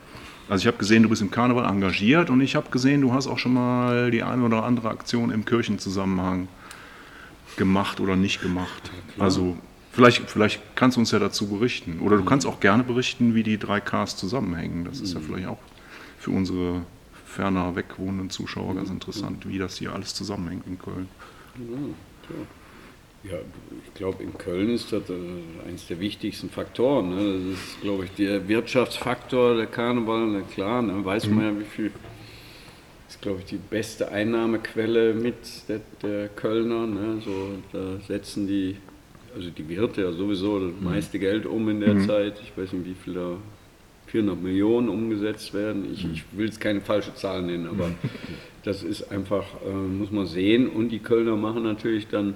Also 0.48 0.62
ich 0.62 0.66
habe 0.66 0.76
gesehen, 0.76 1.04
du 1.04 1.08
bist 1.08 1.22
im 1.22 1.30
Karneval 1.30 1.64
engagiert 1.64 2.28
und 2.30 2.40
ich 2.40 2.54
habe 2.54 2.70
gesehen, 2.70 3.00
du 3.00 3.12
hast 3.12 3.26
auch 3.26 3.38
schon 3.38 3.54
mal 3.54 4.10
die 4.10 4.22
eine 4.22 4.42
oder 4.42 4.64
andere 4.64 4.90
Aktion 4.90 5.30
im 5.30 5.44
Kirchenzusammenhang 5.44 6.48
gemacht 7.56 8.00
oder 8.00 8.16
nicht 8.16 8.42
gemacht. 8.42 8.90
Also 9.18 9.56
vielleicht, 9.94 10.30
vielleicht 10.30 10.60
kannst 10.76 10.96
du 10.96 11.00
uns 11.00 11.10
ja 11.10 11.18
dazu 11.18 11.48
berichten. 11.48 12.00
Oder 12.00 12.16
du 12.16 12.24
kannst 12.24 12.46
auch 12.46 12.60
gerne 12.60 12.84
berichten, 12.84 13.34
wie 13.34 13.42
die 13.42 13.58
drei 13.58 13.80
Ks 13.80 14.16
zusammenhängen. 14.16 14.84
Das 14.84 15.00
ist 15.00 15.14
ja 15.14 15.20
vielleicht 15.20 15.46
auch 15.46 15.58
für 16.18 16.30
unsere 16.30 16.82
ferner 17.26 17.74
weg 17.74 17.98
wohnenden 17.98 18.30
Zuschauer 18.30 18.76
ganz 18.76 18.90
interessant, 18.90 19.48
wie 19.48 19.58
das 19.58 19.78
hier 19.78 19.92
alles 19.92 20.14
zusammenhängt 20.14 20.66
in 20.66 20.78
Köln. 20.78 21.08
Ja, 23.24 23.38
ich 23.86 23.94
glaube, 23.94 24.22
in 24.22 24.36
Köln 24.36 24.68
ist 24.68 24.92
das 24.92 25.08
äh, 25.08 25.14
eines 25.66 25.86
der 25.86 25.98
wichtigsten 25.98 26.50
Faktoren. 26.50 27.08
Ne? 27.08 27.38
Das 27.38 27.58
ist, 27.58 27.80
glaube 27.80 28.04
ich, 28.04 28.10
der 28.12 28.46
Wirtschaftsfaktor, 28.46 29.56
der 29.56 29.66
Karneval, 29.66 30.26
na 30.26 30.40
klar, 30.42 30.82
ne? 30.82 31.02
weiß 31.02 31.28
man 31.28 31.44
ja, 31.44 31.58
wie 31.58 31.64
viel. 31.64 31.90
ist, 33.08 33.22
glaube 33.22 33.40
ich, 33.40 33.46
die 33.46 33.56
beste 33.56 34.12
Einnahmequelle 34.12 35.14
mit 35.14 35.36
der, 35.68 35.80
der 36.02 36.28
Kölner. 36.28 36.86
Ne? 36.86 37.22
So, 37.24 37.58
da 37.72 37.98
setzen 38.06 38.46
die, 38.46 38.76
also 39.35 39.50
die 39.50 39.69
Wirte 39.69 40.03
ja 40.03 40.12
sowieso 40.12 40.59
das 40.61 40.81
meiste 40.81 41.19
Geld 41.19 41.47
um 41.47 41.69
in 41.69 41.81
der 41.81 41.99
Zeit. 42.00 42.35
Ich 42.43 42.53
weiß 42.57 42.73
nicht, 42.73 42.87
wie 42.87 42.95
viel 42.95 43.14
da 43.14 43.37
400 44.07 44.41
Millionen 44.43 44.88
umgesetzt 44.88 45.55
werden. 45.55 45.87
Ich, 45.93 46.07
ich 46.12 46.25
will 46.33 46.47
jetzt 46.47 46.61
keine 46.61 46.81
falsche 46.81 47.14
Zahl 47.14 47.43
nennen, 47.43 47.67
aber 47.67 47.91
das 48.64 48.83
ist 48.83 49.11
einfach, 49.11 49.45
äh, 49.67 49.73
muss 49.73 50.11
man 50.11 50.26
sehen. 50.26 50.69
Und 50.69 50.91
die 50.91 51.00
Kölner 51.00 51.37
machen 51.37 51.62
natürlich 51.64 52.07
dann, 52.09 52.35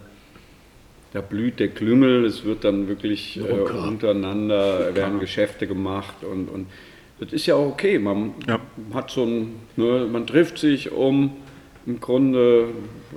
da 1.12 1.20
blüht 1.20 1.58
der 1.60 1.68
Klüngel, 1.68 2.24
es 2.24 2.44
wird 2.44 2.64
dann 2.64 2.88
wirklich 2.88 3.36
äh, 3.38 3.40
Locker. 3.48 3.82
untereinander, 3.86 4.94
werden 4.94 5.20
Geschäfte 5.20 5.66
gemacht 5.66 6.24
und, 6.24 6.48
und 6.48 6.66
das 7.20 7.32
ist 7.32 7.46
ja 7.46 7.54
auch 7.54 7.66
okay. 7.72 7.98
Man 7.98 8.34
Ja. 8.46 8.60
hat 8.94 9.10
so 9.10 9.24
ein, 9.24 9.56
ne, 9.76 10.06
man 10.10 10.26
trifft 10.26 10.58
sich 10.58 10.90
um 10.92 11.32
im 11.88 12.00
Grunde 12.00 12.68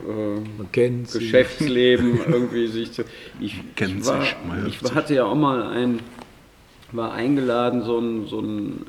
äh. 0.08 0.92
Geschäftsleben 1.12 2.22
irgendwie 2.26 2.68
sich 2.68 2.94
zu. 2.94 3.04
Ich, 3.42 3.62
ich, 3.78 4.06
war, 4.06 4.24
ich 4.66 4.82
hatte 4.96 5.14
ja 5.14 5.26
auch 5.26 5.36
mal 5.36 5.64
ein, 5.64 6.00
war 6.94 7.12
eingeladen, 7.12 7.84
so 7.84 7.98
einen, 7.98 8.28
so 8.28 8.40
einen, 8.40 8.86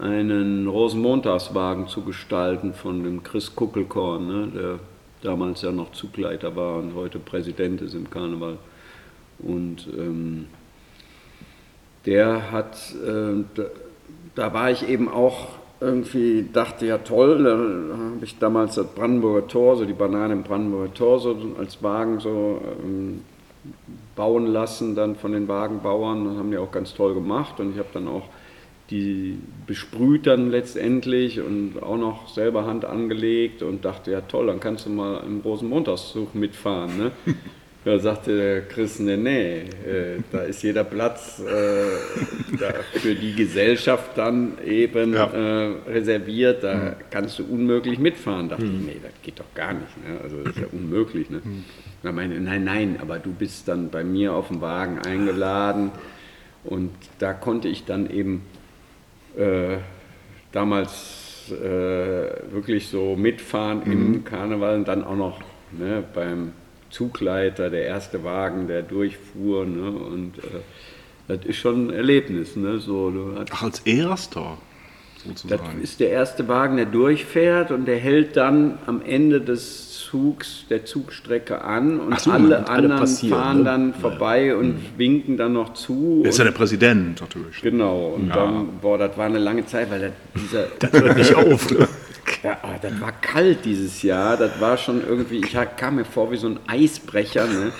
ähm, 0.00 0.02
einen 0.02 0.66
Rosenmontagswagen 0.66 1.88
zu 1.88 2.02
gestalten 2.02 2.72
von 2.72 3.04
dem 3.04 3.22
Chris 3.22 3.54
Kuckelkorn, 3.54 4.26
ne, 4.26 4.48
der 4.54 4.78
damals 5.20 5.60
ja 5.60 5.70
noch 5.70 5.92
Zugleiter 5.92 6.56
war 6.56 6.78
und 6.78 6.94
heute 6.94 7.18
Präsident 7.18 7.82
ist 7.82 7.94
im 7.94 8.08
Karneval. 8.08 8.56
Und 9.40 9.86
ähm, 9.94 10.46
der 12.06 12.50
hat, 12.50 12.76
äh, 13.04 13.44
da, 13.54 13.64
da 14.34 14.54
war 14.54 14.70
ich 14.70 14.88
eben 14.88 15.08
auch 15.08 15.61
irgendwie, 15.82 16.48
dachte 16.52 16.86
ja 16.86 16.98
toll, 16.98 17.42
da 17.44 17.50
habe 17.50 18.24
ich 18.24 18.38
damals 18.38 18.76
das 18.76 18.86
Brandenburger 18.86 19.46
Tor, 19.48 19.76
so 19.76 19.84
die 19.84 19.92
Banane 19.92 20.32
im 20.32 20.42
Brandenburger 20.42 20.94
Tor 20.94 21.20
so 21.20 21.36
als 21.58 21.82
Wagen 21.82 22.20
so 22.20 22.60
ähm, 22.82 23.22
bauen 24.16 24.46
lassen 24.46 24.94
dann 24.94 25.16
von 25.16 25.32
den 25.32 25.48
Wagenbauern, 25.48 26.24
das 26.24 26.36
haben 26.36 26.50
die 26.50 26.58
auch 26.58 26.70
ganz 26.70 26.94
toll 26.94 27.14
gemacht 27.14 27.60
und 27.60 27.72
ich 27.72 27.78
habe 27.78 27.88
dann 27.92 28.08
auch 28.08 28.24
die 28.90 29.38
besprüht 29.66 30.26
dann 30.26 30.50
letztendlich 30.50 31.40
und 31.40 31.82
auch 31.82 31.96
noch 31.96 32.28
selber 32.28 32.66
Hand 32.66 32.84
angelegt 32.84 33.62
und 33.62 33.84
dachte, 33.84 34.10
ja 34.10 34.20
toll, 34.20 34.48
dann 34.48 34.60
kannst 34.60 34.84
du 34.84 34.90
mal 34.90 35.22
im 35.24 35.40
Rosenmontagszug 35.40 36.34
mitfahren. 36.34 36.98
Ne? 36.98 37.12
Ja, 37.84 37.98
sagte 37.98 38.36
der 38.36 38.62
Chris, 38.68 39.00
nee, 39.00 39.16
nee, 39.16 39.58
äh, 39.62 40.20
da 40.30 40.42
ist 40.42 40.62
jeder 40.62 40.84
Platz 40.84 41.40
äh, 41.40 42.56
da 42.56 42.72
für 43.00 43.12
die 43.16 43.34
Gesellschaft 43.34 44.16
dann 44.16 44.52
eben 44.64 45.14
Ja. 45.14 45.24
äh, 45.26 45.74
reserviert, 45.90 46.62
da 46.62 46.94
kannst 47.10 47.40
du 47.40 47.44
unmöglich 47.44 47.98
mitfahren. 47.98 48.48
Dachte 48.48 48.66
ich, 48.66 48.70
nee, 48.70 48.96
das 49.02 49.10
geht 49.24 49.40
doch 49.40 49.52
gar 49.56 49.72
nicht. 49.72 49.96
Ne? 50.08 50.20
Also 50.22 50.36
das 50.44 50.54
ist 50.54 50.60
ja 50.62 50.68
unmöglich. 50.72 51.28
Ne? 51.28 51.42
Da 52.04 52.12
meinte, 52.12 52.38
nein, 52.40 52.62
nein, 52.62 52.98
aber 53.00 53.18
du 53.18 53.32
bist 53.32 53.66
dann 53.66 53.90
bei 53.90 54.04
mir 54.04 54.32
auf 54.32 54.46
dem 54.46 54.60
Wagen 54.60 55.00
eingeladen 55.00 55.90
und 56.62 56.90
da 57.18 57.32
konnte 57.32 57.66
ich 57.66 57.84
dann 57.84 58.08
eben 58.08 58.42
äh, 59.36 59.78
damals 60.52 61.50
äh, 61.50 62.52
wirklich 62.52 62.86
so 62.88 63.16
mitfahren 63.16 63.82
im 63.90 64.24
Karneval 64.24 64.76
und 64.76 64.86
dann 64.86 65.02
auch 65.02 65.16
noch 65.16 65.40
ne, 65.72 66.04
beim 66.14 66.52
Zugleiter, 66.92 67.70
der 67.70 67.86
erste 67.86 68.22
Wagen, 68.22 68.68
der 68.68 68.82
durchfuhr. 68.82 69.64
Ne, 69.66 69.90
und 69.90 70.38
äh, 70.38 70.60
das 71.28 71.44
ist 71.44 71.56
schon 71.56 71.88
ein 71.88 71.92
Erlebnis. 71.94 72.54
Ne, 72.54 72.78
so, 72.78 73.12
hast, 73.38 73.50
Ach, 73.52 73.62
als 73.64 73.80
erster 73.80 74.58
das 75.24 75.40
sozusagen. 75.42 75.80
ist 75.82 76.00
der 76.00 76.10
erste 76.10 76.46
Wagen, 76.48 76.76
der 76.76 76.86
durchfährt 76.86 77.70
und 77.70 77.86
der 77.86 77.96
hält 77.98 78.36
dann 78.36 78.78
am 78.86 79.02
Ende 79.02 79.40
des 79.40 79.90
Zugs, 80.00 80.66
der 80.68 80.84
Zugstrecke 80.84 81.62
an 81.62 81.98
und 82.00 82.20
so, 82.20 82.32
alle 82.32 82.58
alle 82.58 82.68
anderen 82.68 82.98
passieren, 83.00 83.38
fahren 83.38 83.58
ne? 83.58 83.64
dann 83.64 83.94
vorbei 83.94 84.54
und 84.54 84.76
winken 84.98 85.36
dann 85.38 85.54
noch 85.54 85.72
zu. 85.74 86.20
Er 86.24 86.30
ist 86.30 86.38
ja 86.38 86.44
der 86.44 86.50
Präsident 86.52 87.20
natürlich. 87.20 87.62
Genau, 87.62 88.08
und 88.16 88.28
Ja. 88.28 88.34
dann, 88.34 88.68
boah, 88.82 88.98
das 88.98 89.16
war 89.16 89.26
eine 89.26 89.38
lange 89.38 89.64
Zeit, 89.64 89.90
weil 89.90 90.00
das, 90.00 90.12
dieser, 90.42 90.64
Das 90.80 90.92
hört 90.92 91.16
nicht 91.16 91.34
auf. 91.34 91.66
Ja, 92.42 92.58
das 92.80 93.00
war 93.00 93.12
kalt 93.12 93.64
dieses 93.64 94.02
Jahr, 94.02 94.36
das 94.36 94.60
war 94.60 94.76
schon 94.76 95.02
irgendwie, 95.06 95.38
ich 95.38 95.56
kam 95.76 95.96
mir 95.96 96.04
vor 96.04 96.30
wie 96.32 96.36
so 96.36 96.48
ein 96.48 96.58
Eisbrecher, 96.66 97.46
ne? 97.46 97.72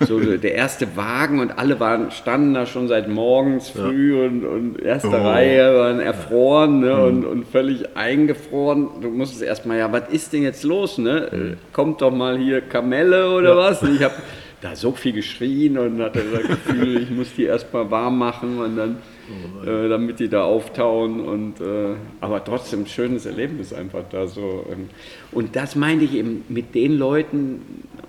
So 0.00 0.18
der 0.36 0.54
erste 0.54 0.96
Wagen 0.96 1.38
und 1.40 1.58
alle 1.58 1.78
waren, 1.80 2.10
standen 2.10 2.54
da 2.54 2.66
schon 2.66 2.88
seit 2.88 3.08
morgens 3.08 3.70
früh 3.70 4.24
und, 4.24 4.44
und 4.44 4.80
erste 4.82 5.08
Oh. 5.08 5.28
Reihe 5.28 5.76
waren 5.76 6.00
erfroren 6.00 6.80
ne? 6.80 7.04
und, 7.04 7.24
und 7.24 7.46
völlig 7.46 7.96
eingefroren. 7.96 8.88
Du 9.00 9.10
musstest 9.10 9.42
erstmal, 9.42 9.78
ja, 9.78 9.92
was 9.92 10.08
ist 10.10 10.32
denn 10.32 10.42
jetzt 10.42 10.64
los? 10.64 10.98
Ne? 10.98 11.28
Mhm. 11.30 11.52
Äh, 11.52 11.56
Kommt 11.72 12.02
doch 12.02 12.10
mal 12.10 12.36
hier 12.36 12.60
Kamelle 12.62 13.30
oder 13.30 13.56
was? 13.56 13.82
Und 13.82 13.94
ich 13.94 14.02
habe 14.02 14.14
da 14.60 14.74
so 14.74 14.92
viel 14.92 15.12
geschrien 15.12 15.78
und 15.78 16.00
hatte 16.02 16.22
das 16.32 16.42
Gefühl, 16.48 17.02
ich 17.02 17.10
muss 17.10 17.28
die 17.36 17.44
erstmal 17.44 17.90
warm 17.90 18.18
machen 18.18 18.58
und 18.58 18.76
dann, 18.76 18.96
Oh 19.28 19.66
äh, 19.68 19.88
damit 19.88 20.20
die 20.20 20.28
da 20.28 20.44
auftauen. 20.44 21.20
Und, 21.20 21.60
äh, 21.60 21.94
aber 22.20 22.44
trotzdem 22.44 22.80
ein 22.82 22.86
schönes 22.86 23.26
Erlebnis 23.26 23.72
einfach 23.72 24.04
da 24.10 24.26
so. 24.26 24.64
ähm. 24.70 24.88
Und 25.32 25.56
das 25.56 25.76
meinte 25.76 26.04
ich 26.04 26.14
eben 26.14 26.44
mit 26.48 26.74
den 26.74 26.96
Leuten, 26.96 27.62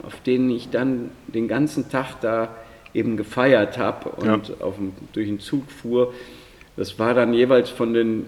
auf 0.03 0.21
denen 0.21 0.49
ich 0.49 0.69
dann 0.69 1.09
den 1.27 1.47
ganzen 1.47 1.89
Tag 1.89 2.21
da 2.21 2.49
eben 2.93 3.17
gefeiert 3.17 3.77
habe 3.77 4.09
und 4.09 4.49
Ja. 4.49 4.55
auf 4.65 4.75
durch 5.13 5.27
den 5.27 5.39
Zug 5.39 5.69
fuhr. 5.71 6.13
Das 6.77 6.99
war 6.99 7.15
dann 7.15 7.33
jeweils 7.33 7.71
von 7.71 7.93
den 7.95 8.25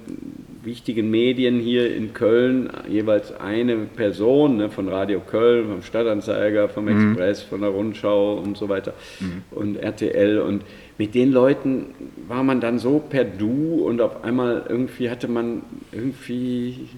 wichtigen 0.63 1.11
Medien 1.11 1.59
hier 1.59 1.95
in 1.95 2.13
Köln 2.13 2.69
jeweils 2.89 3.31
eine 3.39 3.75
Person, 3.77 4.57
ne, 4.57 4.69
von 4.71 4.89
Radio 4.89 5.19
Köln, 5.19 5.67
vom 5.69 5.83
Stadtanzeiger, 5.83 6.67
vom 6.67 6.87
Express, 6.87 7.43
von 7.43 7.61
der 7.61 7.69
Rundschau 7.69 8.33
und 8.39 8.57
so 8.57 8.67
weiter 8.67 8.93
und 9.51 9.75
RTL. 9.77 10.39
Und 10.39 10.63
mit 10.99 11.15
den 11.15 11.31
Leuten 11.31 11.85
war 12.27 12.43
man 12.43 12.59
dann 12.59 12.77
so 12.77 12.99
per 12.99 13.23
Du 13.23 13.85
und 13.85 14.01
auf 14.01 14.21
einmal 14.25 14.65
irgendwie 14.67 15.09
hatte 15.09 15.29
man 15.29 15.61
irgendwie 15.93 16.89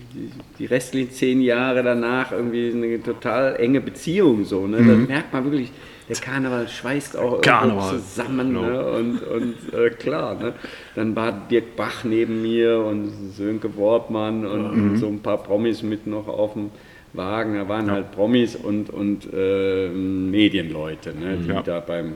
die, 0.57 0.65
restlichen 0.65 1.11
zehn 1.11 1.39
Jahre 1.39 1.83
danach 1.83 2.31
irgendwie 2.31 2.71
eine 2.73 3.01
total 3.03 3.57
enge 3.57 3.79
Beziehung. 3.79 4.43
So, 4.43 4.65
ne? 4.65 4.77
Das 4.77 5.07
merkt 5.07 5.31
man 5.31 5.43
wirklich. 5.43 5.71
Der 6.09 6.15
Karneval 6.17 6.67
schweißt 6.67 7.15
auch 7.15 7.41
Karneval, 7.41 7.99
zusammen. 7.99 8.55
genau. 8.55 8.61
Ne? 8.63 8.91
Und, 8.91 9.23
und 9.23 9.73
äh, 9.73 9.91
klar, 9.91 10.33
ne? 10.33 10.53
dann 10.95 11.15
war 11.15 11.31
Dirk 11.49 11.75
Bach 11.75 12.03
neben 12.03 12.41
mir 12.41 12.79
und 12.79 13.11
Sönke 13.37 13.77
Wortmann 13.77 14.45
und 14.47 14.97
so 14.97 15.07
ein 15.07 15.19
paar 15.19 15.37
Promis 15.43 15.83
mit 15.83 16.07
noch 16.07 16.27
auf 16.27 16.53
dem 16.53 16.71
Wagen. 17.13 17.53
Da 17.53 17.69
waren 17.69 17.89
halt 17.91 18.11
Promis 18.11 18.55
und, 18.55 18.89
und 18.89 19.31
äh, 19.31 19.89
Medienleute, 19.89 21.09
ne? 21.09 21.37
die 21.37 21.49
Ja. 21.49 21.61
da 21.61 21.79
beim 21.79 22.15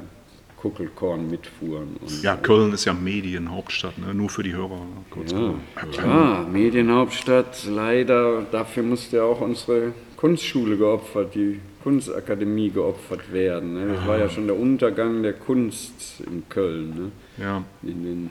Kuckelkorn 0.65 1.29
mitfuhren. 1.29 1.95
Und, 2.01 2.23
Ja, 2.23 2.35
Köln 2.35 2.73
ist 2.73 2.85
ja 2.85 2.93
Medienhauptstadt, 2.93 3.99
ne? 3.99 4.15
nur 4.15 4.29
für 4.29 4.41
die 4.41 4.55
Hörer. 4.55 4.81
Kurz 5.11 5.31
Ja, 5.31 5.53
klar, 5.91 6.47
Medienhauptstadt, 6.47 7.67
leider, 7.69 8.41
dafür 8.51 8.81
musste 8.81 9.23
auch 9.23 9.41
unsere 9.41 9.93
Kunstschule 10.17 10.75
geopfert, 10.75 11.35
die 11.35 11.59
Kunstakademie 11.83 12.71
geopfert 12.71 13.31
werden. 13.31 13.75
Ne? 13.75 13.93
Das 13.93 14.07
war 14.07 14.17
ja 14.17 14.27
schon 14.27 14.47
der 14.47 14.57
Untergang 14.57 15.21
der 15.21 15.33
Kunst 15.33 16.23
in 16.25 16.49
Köln. 16.49 16.89
Ne? 16.95 17.11
Ja, 17.37 17.63
In 17.83 18.03
den, 18.03 18.29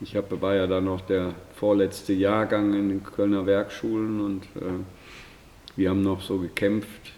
ich 0.00 0.14
hab, 0.14 0.40
war 0.40 0.54
ja 0.54 0.68
da 0.68 0.80
noch 0.80 1.00
der 1.00 1.34
vorletzte 1.56 2.12
Jahrgang 2.12 2.74
in 2.74 2.90
den 2.90 3.02
Kölner 3.02 3.44
Werkschulen 3.44 4.20
und 4.20 4.44
äh, 4.54 4.78
wir 5.74 5.90
haben 5.90 6.02
noch 6.02 6.20
so 6.20 6.38
gekämpft, 6.38 7.12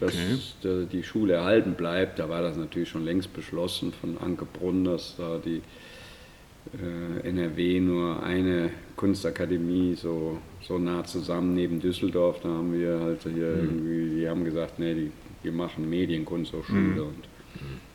dass 0.00 0.14
Okay. 0.14 0.86
die 0.92 1.02
Schule 1.02 1.34
erhalten 1.34 1.74
bleibt. 1.74 2.18
Da 2.18 2.28
war 2.28 2.42
das 2.42 2.56
natürlich 2.56 2.88
schon 2.88 3.04
längst 3.04 3.32
beschlossen 3.34 3.92
von 3.92 4.16
Anke 4.18 4.44
Brunn, 4.44 4.84
dass 4.84 5.16
da 5.16 5.38
die 5.44 5.60
äh, 6.82 7.28
NRW 7.28 7.80
nur 7.80 8.22
eine 8.22 8.70
Kunstakademie 8.96 9.94
so, 9.94 10.38
so 10.62 10.78
nah 10.78 11.04
zusammen 11.04 11.54
neben 11.54 11.80
Düsseldorf. 11.80 12.40
Da 12.42 12.48
haben 12.48 12.72
wir 12.78 13.00
halt 13.00 13.22
hier 13.22 13.54
irgendwie, 13.62 14.20
die 14.20 14.28
haben 14.28 14.44
gesagt, 14.44 14.78
nee, 14.78 14.94
die, 14.94 15.10
wir 15.42 15.52
machen 15.52 15.88
Medienkunsthochschule 15.88 17.02
und 17.04 17.24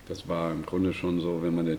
das 0.07 0.27
war 0.27 0.51
im 0.51 0.65
Grunde 0.65 0.91
schon 0.93 1.19
so, 1.21 1.39
wenn 1.43 1.55
man, 1.55 1.65
den, 1.65 1.77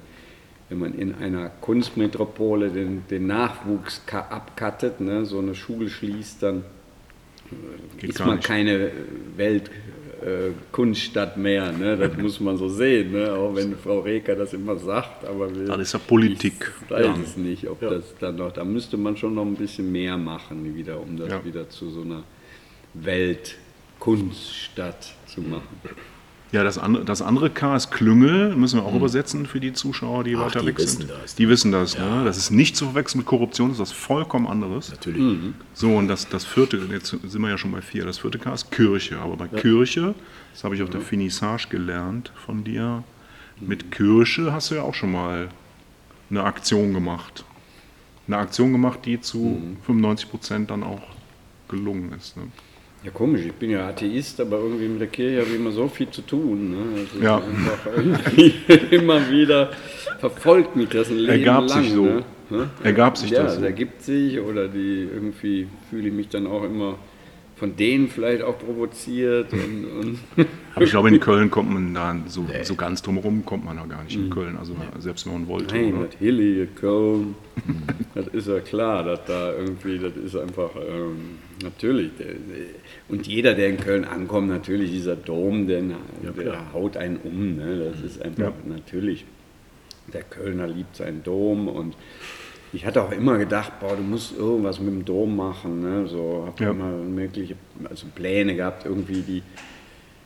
wenn 0.68 0.78
man 0.78 0.94
in 0.94 1.14
einer 1.14 1.48
Kunstmetropole 1.60 2.70
den, 2.70 3.02
den 3.10 3.26
Nachwuchs 3.26 4.02
ka- 4.06 4.28
abkattet, 4.30 5.00
ne, 5.00 5.24
so 5.26 5.38
eine 5.40 5.54
Schule 5.54 5.88
schließt, 5.90 6.42
dann 6.42 6.64
geht 7.98 8.10
ist 8.10 8.20
man 8.20 8.36
nicht. 8.36 8.46
keine 8.46 8.90
Weltkunststadt 10.24 11.36
mehr. 11.36 11.70
Ne? 11.72 11.96
Das 11.96 12.16
muss 12.20 12.40
man 12.40 12.56
so 12.56 12.68
sehen, 12.68 13.12
ne? 13.12 13.32
auch 13.32 13.54
wenn 13.54 13.76
Frau 13.76 14.00
Reker 14.00 14.34
das 14.34 14.52
immer 14.52 14.76
sagt. 14.76 15.24
Aber 15.26 15.54
wir, 15.54 15.66
Das 15.66 15.78
ist 15.78 15.92
ja 15.92 15.98
Politik, 16.00 16.72
Ich 16.84 16.90
weiß 16.90 17.06
ja. 17.06 17.16
es 17.22 17.36
nicht, 17.36 17.68
ob 17.68 17.78
das 17.80 18.14
dann 18.20 18.34
noch, 18.36 18.52
da 18.52 18.64
müsste 18.64 18.96
man 18.96 19.16
schon 19.16 19.34
noch 19.34 19.44
ein 19.44 19.54
bisschen 19.56 19.90
mehr 19.92 20.16
machen, 20.16 20.74
wieder, 20.74 21.00
um 21.00 21.16
das 21.16 21.30
Ja. 21.30 21.44
wieder 21.44 21.68
zu 21.68 21.90
so 21.90 22.00
einer 22.02 22.22
Weltkunststadt 22.94 25.14
zu 25.26 25.40
machen. 25.42 25.68
Ja, 26.52 26.62
das 26.62 26.78
andere, 26.78 27.04
das 27.04 27.20
andere 27.20 27.50
K 27.50 27.74
ist 27.74 27.90
Klüngel, 27.90 28.54
müssen 28.54 28.78
wir 28.78 28.84
auch 28.84 28.94
übersetzen 28.94 29.46
für 29.46 29.58
die 29.58 29.72
Zuschauer, 29.72 30.22
die 30.22 30.36
Ach, 30.36 30.46
weiter 30.46 30.60
die 30.60 30.66
weg 30.66 30.78
wissen 30.78 30.98
sind. 30.98 31.10
das. 31.10 31.34
Die 31.34 31.48
wissen 31.48 31.72
das, 31.72 31.98
ne? 31.98 32.22
Das 32.24 32.36
ist 32.36 32.50
nicht 32.50 32.76
zu 32.76 32.84
verwechseln 32.86 33.20
mit 33.20 33.26
Korruption, 33.26 33.70
das 33.70 33.78
ist 33.78 33.80
was 33.80 33.92
vollkommen 33.92 34.46
anderes. 34.46 34.90
Natürlich. 34.90 35.38
So, 35.72 35.96
und 35.96 36.06
das, 36.06 36.28
das 36.28 36.44
vierte, 36.44 36.76
jetzt 36.92 37.08
sind 37.08 37.40
wir 37.42 37.48
ja 37.48 37.58
schon 37.58 37.72
bei 37.72 37.82
vier, 37.82 38.04
das 38.04 38.18
vierte 38.18 38.38
K 38.38 38.54
ist 38.54 38.70
Kirche. 38.70 39.18
Aber 39.18 39.36
bei 39.36 39.48
Kirche, 39.48 40.14
das 40.52 40.62
habe 40.62 40.76
ich 40.76 40.82
auf 40.82 40.90
der 40.90 41.00
Finissage 41.00 41.68
gelernt 41.70 42.30
von 42.46 42.62
dir, 42.62 43.02
mit 43.60 43.90
Kirche 43.90 44.52
hast 44.52 44.70
du 44.70 44.76
ja 44.76 44.82
auch 44.82 44.94
schon 44.94 45.10
mal 45.10 45.48
eine 46.30 46.44
Aktion 46.44 46.92
gemacht. 46.94 47.44
Eine 48.26 48.38
Aktion 48.38 48.72
gemacht, 48.72 49.00
die 49.04 49.20
zu 49.20 49.60
95 49.86 50.30
Prozent 50.30 50.70
dann 50.70 50.82
auch 50.82 51.02
gelungen 51.68 52.12
ist. 52.12 52.36
Ne? 52.36 52.44
Ja, 53.04 53.10
komisch, 53.10 53.42
ich 53.44 53.52
bin 53.52 53.68
ja 53.70 53.86
Atheist, 53.86 54.40
aber 54.40 54.58
irgendwie 54.58 54.88
mit 54.88 55.00
der 55.00 55.08
Kirche 55.08 55.40
habe 55.40 55.50
ich 55.50 55.56
immer 55.56 55.72
so 55.72 55.88
viel 55.88 56.08
zu 56.08 56.22
tun. 56.22 56.70
Ne? 56.70 57.02
Ist 57.02 57.22
Ja. 57.22 57.42
immer 58.90 59.30
wieder 59.30 59.70
verfolgt 60.18 60.74
mich 60.74 60.88
das 60.88 61.10
ein 61.10 61.18
Leben 61.18 61.40
Ergab 61.44 61.68
lang. 61.68 61.82
sich 61.82 61.92
so. 61.92 62.04
Ne? 62.04 62.24
Ne? 62.48 62.70
Ergab 62.82 63.18
sich 63.18 63.30
ja, 63.30 63.42
das 63.42 63.56
so. 63.56 63.64
ergibt 63.64 64.02
sich 64.02 64.40
oder 64.40 64.68
die 64.68 65.06
irgendwie 65.12 65.66
fühle 65.90 66.08
ich 66.08 66.14
mich 66.14 66.28
dann 66.30 66.46
auch 66.46 66.64
immer 66.64 66.96
von 67.56 67.76
denen 67.76 68.08
vielleicht 68.08 68.42
auch 68.42 68.58
provoziert 68.58 69.52
und, 69.52 69.84
und 69.84 70.18
Aber 70.74 70.84
ich 70.84 70.90
glaube, 70.90 71.08
in 71.08 71.20
Köln 71.20 71.50
kommt 71.50 71.72
man 71.72 71.94
da 71.94 72.16
so, 72.26 72.44
so 72.62 72.74
ganz 72.74 73.00
drumherum 73.00 73.44
kommt 73.44 73.64
man 73.64 73.76
da 73.76 73.84
gar 73.86 74.02
nicht 74.02 74.16
in 74.16 74.28
Köln. 74.28 74.56
Also 74.56 74.74
selbst 74.98 75.24
wenn 75.26 75.34
man 75.34 75.46
wollte. 75.46 75.74
Nein, 75.74 75.94
oder? 75.94 76.06
das 76.06 76.16
Hilly, 76.18 76.66
Köln, 76.74 77.36
das 78.14 78.26
ist 78.28 78.48
ja 78.48 78.58
klar, 78.58 79.04
dass 79.04 79.24
da 79.26 79.52
irgendwie, 79.52 79.98
das 79.98 80.16
ist 80.16 80.36
einfach, 80.36 80.70
ähm, 80.76 81.38
natürlich. 81.62 82.10
Der, 82.18 82.26
der, 82.26 82.34
und 83.08 83.26
jeder, 83.26 83.54
der 83.54 83.68
in 83.68 83.76
Köln 83.76 84.04
ankommt, 84.04 84.48
natürlich 84.48 84.90
dieser 84.90 85.16
Dom, 85.16 85.66
der, 85.66 85.82
der 86.36 86.72
haut 86.72 86.96
einen 86.96 87.16
um. 87.18 87.56
Ne? 87.56 87.90
Das 87.92 88.02
ist 88.02 88.22
einfach, 88.22 88.44
Ja. 88.44 88.52
natürlich, 88.66 89.24
der 90.12 90.22
Kölner 90.22 90.66
liebt 90.66 90.96
seinen 90.96 91.22
Dom 91.22 91.68
und 91.68 91.94
ich 92.72 92.84
hatte 92.86 93.02
auch 93.02 93.12
immer 93.12 93.38
gedacht, 93.38 93.72
boah, 93.80 93.94
du 93.96 94.02
musst 94.02 94.36
irgendwas 94.36 94.80
mit 94.80 94.88
dem 94.92 95.04
Dom 95.04 95.36
machen. 95.36 95.82
Ne? 95.82 96.06
So, 96.08 96.44
habe 96.46 96.64
Ja. 96.64 96.70
immer 96.70 96.90
mögliche 96.90 97.54
also 97.88 98.06
Pläne 98.14 98.56
gehabt, 98.56 98.84
irgendwie 98.86 99.22
die 99.22 99.42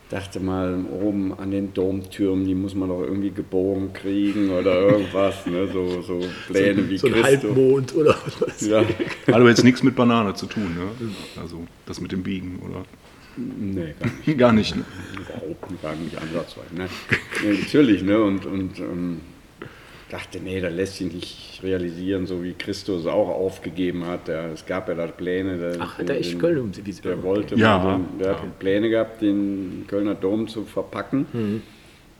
dachte 0.09 0.39
mal, 0.39 0.83
oben 1.01 1.33
an 1.37 1.51
den 1.51 1.73
Domtürmen, 1.73 2.45
die 2.45 2.55
muss 2.55 2.73
man 2.73 2.89
doch 2.89 3.01
irgendwie 3.01 3.29
gebogen 3.29 3.93
kriegen 3.93 4.49
oder 4.49 4.79
irgendwas, 4.81 5.45
ne? 5.45 5.67
so, 5.71 6.01
so 6.01 6.19
Pläne 6.47 6.89
wie 6.89 6.97
So 6.97 7.07
ein 7.07 7.13
Christo. 7.13 7.47
Halbmond 7.49 7.95
oder 7.95 8.15
was. 8.39 8.61
Ja, 8.61 8.81
Hat 8.81 9.35
aber 9.35 9.49
jetzt 9.49 9.63
nichts 9.63 9.83
mit 9.83 9.95
Banane 9.95 10.33
zu 10.33 10.47
tun, 10.47 10.75
ne? 10.75 11.11
Also 11.39 11.63
das 11.85 12.01
mit 12.01 12.11
dem 12.11 12.23
Biegen, 12.23 12.59
oder? 12.67 12.83
nee, 13.37 13.93
gar 13.99 14.09
nicht, 14.25 14.37
Gar 14.37 14.51
nicht. 14.53 14.75
Ne? 14.75 14.83
überhaupt 15.15 15.81
gar 15.81 15.95
nicht 15.95 16.17
ansatzweise. 16.19 16.75
Ne? 16.75 16.87
Ja, 17.45 17.59
natürlich, 17.59 18.01
ne? 18.03 18.21
und, 18.21 18.45
und 18.45 18.79
ähm, 18.79 19.21
dachte, 20.09 20.39
nee, 20.39 20.59
das 20.59 20.73
lässt 20.73 20.95
sich 20.97 21.13
nicht 21.13 21.59
realisieren, 21.63 22.25
so 22.25 22.43
wie 22.43 22.53
Christus 22.53 23.05
auch 23.05 23.29
aufgegeben 23.29 24.05
hat. 24.07 24.27
Der, 24.27 24.45
es 24.51 24.65
gab 24.65 24.87
ja 24.89 24.95
da 24.95 25.07
Pläne. 25.07 25.57
Der, 25.57 25.75
Ach, 25.79 25.97
hat 25.97 26.09
er 26.09 26.17
echt 26.17 26.39
Köln 26.39 26.59
um 26.59 26.71
wie 26.75 26.91
Der 26.91 27.23
wollte, 27.23 27.55
Ja. 27.55 27.77
mal 27.77 27.97
den, 27.97 28.19
der 28.19 28.29
hat 28.41 28.59
Pläne 28.59 28.89
gehabt, 28.89 29.21
den 29.21 29.85
Kölner 29.87 30.15
Dom 30.15 30.47
zu 30.47 30.63
verpacken. 30.65 31.25
Mhm. 31.31 31.61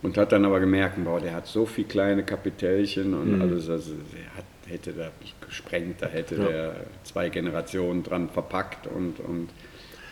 Und 0.02 0.16
hat 0.16 0.32
dann 0.32 0.46
aber 0.46 0.60
gemerkt, 0.60 1.02
boah, 1.04 1.20
der 1.20 1.34
hat 1.34 1.46
so 1.46 1.66
viele 1.66 1.86
kleine 1.88 2.22
Kapitälchen 2.22 3.12
und 3.12 3.34
Mhm. 3.36 3.42
alles, 3.42 3.68
also 3.68 3.92
er 3.92 4.38
hat, 4.38 4.44
hätte 4.66 4.92
da 4.92 5.10
gesprengt, 5.46 5.96
da 6.00 6.06
hätte 6.06 6.36
der 6.36 6.76
zwei 7.04 7.28
Generationen 7.28 8.02
dran 8.02 8.30
verpackt 8.30 8.86
und, 8.86 9.20
und 9.20 9.48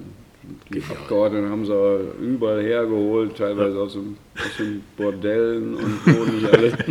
Die 0.43 0.79
Genial. 0.79 0.91
Abgeordneten 0.97 1.49
haben 1.49 1.65
sie 1.65 1.73
aber 1.73 1.99
überall 2.19 2.61
hergeholt, 2.63 3.37
teilweise 3.37 3.79
aus, 3.79 3.93
dem, 3.93 4.17
aus 4.35 4.57
den 4.57 4.83
Bordellen 4.97 5.75
und 5.75 6.05
wo 6.05 6.25
nicht 6.25 6.51
alles. 6.51 6.73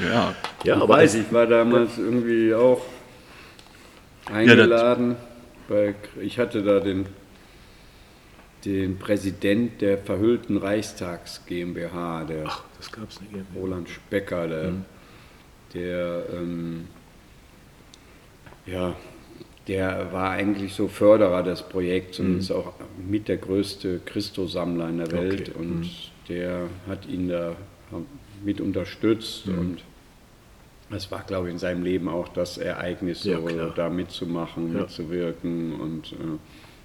Ja, 0.00 0.34
Ja, 0.64 0.76
ich 0.76 0.82
aber 0.82 0.88
weiß, 0.94 1.14
ich 1.14 1.32
war 1.32 1.46
damals 1.46 1.98
irgendwie 1.98 2.52
auch 2.52 2.82
eingeladen. 4.26 5.14
bei, 5.68 5.94
ich 6.20 6.38
hatte 6.40 6.62
da 6.64 6.80
den, 6.80 7.06
den 8.64 8.98
Präsident 8.98 9.80
der 9.80 9.98
verhüllten 9.98 10.56
Reichstags 10.56 11.42
GmbH, 11.46 12.24
der 12.24 12.44
ach, 12.46 12.64
das 12.76 12.90
gab 12.90 13.08
es 13.08 13.20
nicht. 13.20 13.32
Roland 13.54 13.88
Specker, 13.88 14.48
der, 14.48 14.72
der 15.74 16.24
ähm, 16.32 16.88
ja, 18.66 18.96
der 19.68 20.12
war 20.12 20.30
eigentlich 20.30 20.74
so 20.74 20.88
Förderer 20.88 21.42
des 21.42 21.62
Projekts 21.62 22.20
und 22.20 22.38
ist 22.38 22.50
auch 22.50 22.74
mit 23.08 23.28
der 23.28 23.38
größte 23.38 24.00
Christosammler 24.04 24.88
in 24.90 24.98
der 24.98 25.12
Welt 25.12 25.48
Okay. 25.50 25.58
und 25.58 25.90
der 26.28 26.62
hat 26.86 27.06
ihn 27.06 27.28
da 27.28 27.54
mit 28.44 28.60
unterstützt 28.60 29.48
und 29.48 29.78
das 30.90 31.10
war, 31.10 31.22
glaube 31.26 31.48
ich, 31.48 31.52
in 31.54 31.58
seinem 31.58 31.82
Leben 31.82 32.08
auch 32.08 32.28
das 32.28 32.58
Ereignis, 32.58 33.22
so 33.22 33.30
Ja, 33.30 33.72
da 33.74 33.88
mitzumachen, 33.88 34.74
Ja. 34.74 34.80
mitzuwirken 34.82 35.72
und 35.80 36.12
äh, 36.12 36.16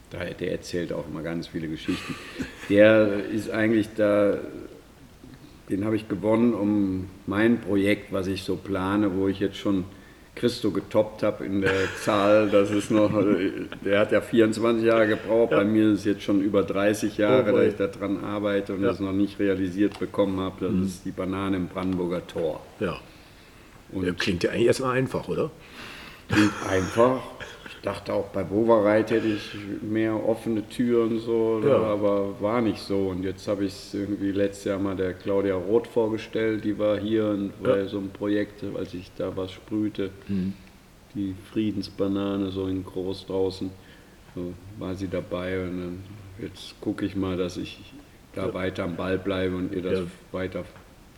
da, 0.10 0.24
der 0.24 0.52
erzählt 0.54 0.94
auch 0.94 1.06
immer 1.08 1.22
ganz 1.22 1.48
viele 1.48 1.68
Geschichten. 1.68 2.16
Der 2.70 3.26
ist 3.26 3.50
eigentlich 3.52 3.90
da 3.96 4.38
den 5.70 5.86
habe 5.86 5.96
ich 5.96 6.08
gewonnen, 6.10 6.56
um 6.56 7.10
mein 7.28 7.62
Projekt, 7.62 8.12
was 8.12 8.26
ich 8.26 8.42
so 8.42 8.56
plane, 8.56 9.16
wo 9.16 9.28
ich 9.28 9.40
jetzt 9.40 9.58
schon 9.58 9.84
Christo 10.40 10.72
getoppt 10.72 11.22
habe 11.24 11.46
in 11.46 11.62
der 11.62 11.72
Zahl. 12.04 12.50
Das 12.50 12.72
ist 12.72 12.90
noch, 12.92 13.12
der 13.86 14.00
hat 14.00 14.12
ja 14.12 14.22
24 14.22 14.86
Jahre 14.86 15.08
gebraucht. 15.08 15.52
Bei 15.52 15.64
mir 15.66 15.92
ist 15.92 16.00
es 16.00 16.06
jetzt 16.06 16.24
schon 16.24 16.42
über 16.42 16.64
30 16.64 17.18
Jahre, 17.18 17.52
Oh 17.54 17.58
dass 17.58 17.68
ich 17.68 17.76
daran 17.76 18.24
arbeite 18.24 18.74
und 18.74 18.82
Ja. 18.82 18.88
das 18.90 19.00
noch 19.00 19.12
nicht 19.12 19.38
realisiert 19.40 20.00
bekommen 20.00 20.40
habe. 20.40 20.68
Das 20.68 20.86
ist 20.88 21.06
die 21.06 21.12
Banane 21.12 21.58
im 21.58 21.68
Brandenburger 21.68 22.26
Tor. 22.26 22.62
Ja. 22.80 22.98
Und 23.92 24.06
Ja, 24.06 24.14
klingt 24.14 24.44
ja 24.44 24.52
eigentlich 24.52 24.68
erstmal 24.68 24.98
einfach, 24.98 25.28
oder? 25.28 25.52
klingt 26.32 26.52
einfach. 26.70 27.22
Ich 27.82 27.86
dachte 27.86 28.12
auch 28.14 28.28
bei 28.28 28.44
Bovereit 28.44 29.10
hätte 29.10 29.28
ich 29.28 29.56
mehr 29.82 30.14
offene 30.28 30.68
Türen 30.68 31.18
so, 31.20 31.62
Ja. 31.66 31.78
aber 31.78 32.36
war 32.42 32.60
nicht 32.62 32.80
so. 32.82 33.08
Und 33.08 33.24
jetzt 33.24 33.48
habe 33.48 33.64
ich 33.64 33.72
es 33.72 33.94
irgendwie 33.94 34.32
letztes 34.34 34.66
Jahr 34.66 34.80
mal 34.80 34.98
der 34.98 35.14
Claudia 35.14 35.56
Roth 35.56 35.88
vorgestellt, 35.88 36.66
die 36.66 36.78
war 36.78 37.00
hier 37.00 37.28
und 37.30 37.54
bei 37.64 37.86
so 37.86 37.98
einem 38.00 38.10
Projekt, 38.10 38.66
als 38.78 38.94
ich 38.94 39.10
da 39.18 39.32
was 39.38 39.54
sprühte, 39.54 40.10
die 41.16 41.34
Friedensbanane 41.54 42.52
so 42.52 42.68
in 42.68 42.84
groß 42.84 43.26
draußen, 43.28 43.70
so 44.36 44.54
war 44.78 44.94
sie 44.96 45.08
dabei 45.08 45.62
und 45.64 45.80
dann 45.80 46.04
jetzt 46.42 46.76
gucke 46.82 47.06
ich 47.06 47.16
mal, 47.16 47.38
dass 47.38 47.56
ich 47.56 47.80
da 48.36 48.54
weiter 48.54 48.84
am 48.84 48.96
Ball 48.98 49.18
bleibe 49.18 49.56
und 49.56 49.74
ihr 49.74 49.82
das 49.82 50.00
Ja. 50.00 50.06
weiter 50.34 50.66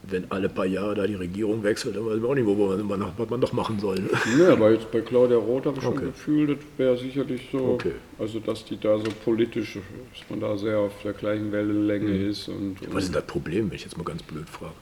Wenn 0.04 0.32
alle 0.32 0.50
paar 0.50 0.66
Jahre 0.66 0.96
da 0.96 1.06
die 1.06 1.14
Regierung 1.16 1.64
wechselt, 1.64 1.96
dann 1.96 2.06
weiß 2.06 2.20
man 2.20 2.32
auch 2.32 2.36
nicht, 2.36 2.46
wo 2.48 2.56
man, 2.56 3.00
noch- 3.00 3.14
was 3.18 3.30
man 3.30 3.40
noch 3.40 3.54
machen 3.54 3.80
soll. 3.80 4.02
Ja, 4.40 4.54
aber 4.54 4.72
jetzt 4.72 4.92
bei 4.92 5.02
Claudia 5.02 5.38
Roth 5.38 5.68
habe 5.68 5.78
ich 5.78 5.84
schon 5.84 5.94
Okay. 5.96 6.06
Gefühl, 6.06 6.48
das 6.56 6.58
wäre 6.78 6.98
sicherlich 6.98 7.48
so, 7.52 7.60
Okay. 7.60 7.94
also 8.18 8.40
dass 8.40 8.66
die 8.66 8.80
da 8.80 8.98
so 8.98 9.06
politisch, 9.24 9.76
dass 9.76 10.30
man 10.30 10.40
da 10.40 10.58
sehr 10.58 10.80
auf 10.80 10.94
der 11.04 11.14
gleichen 11.14 11.52
Wellenlänge 11.52 12.16
ist 12.28 12.48
und, 12.50 12.78
Was 12.92 13.04
ist 13.06 13.16
das 13.16 13.26
Problem, 13.28 13.70
wenn 13.70 13.76
ich 13.76 13.84
jetzt 13.84 13.96
mal 13.98 14.04
ganz 14.04 14.24
blöd 14.24 14.50
frage? 14.50 14.74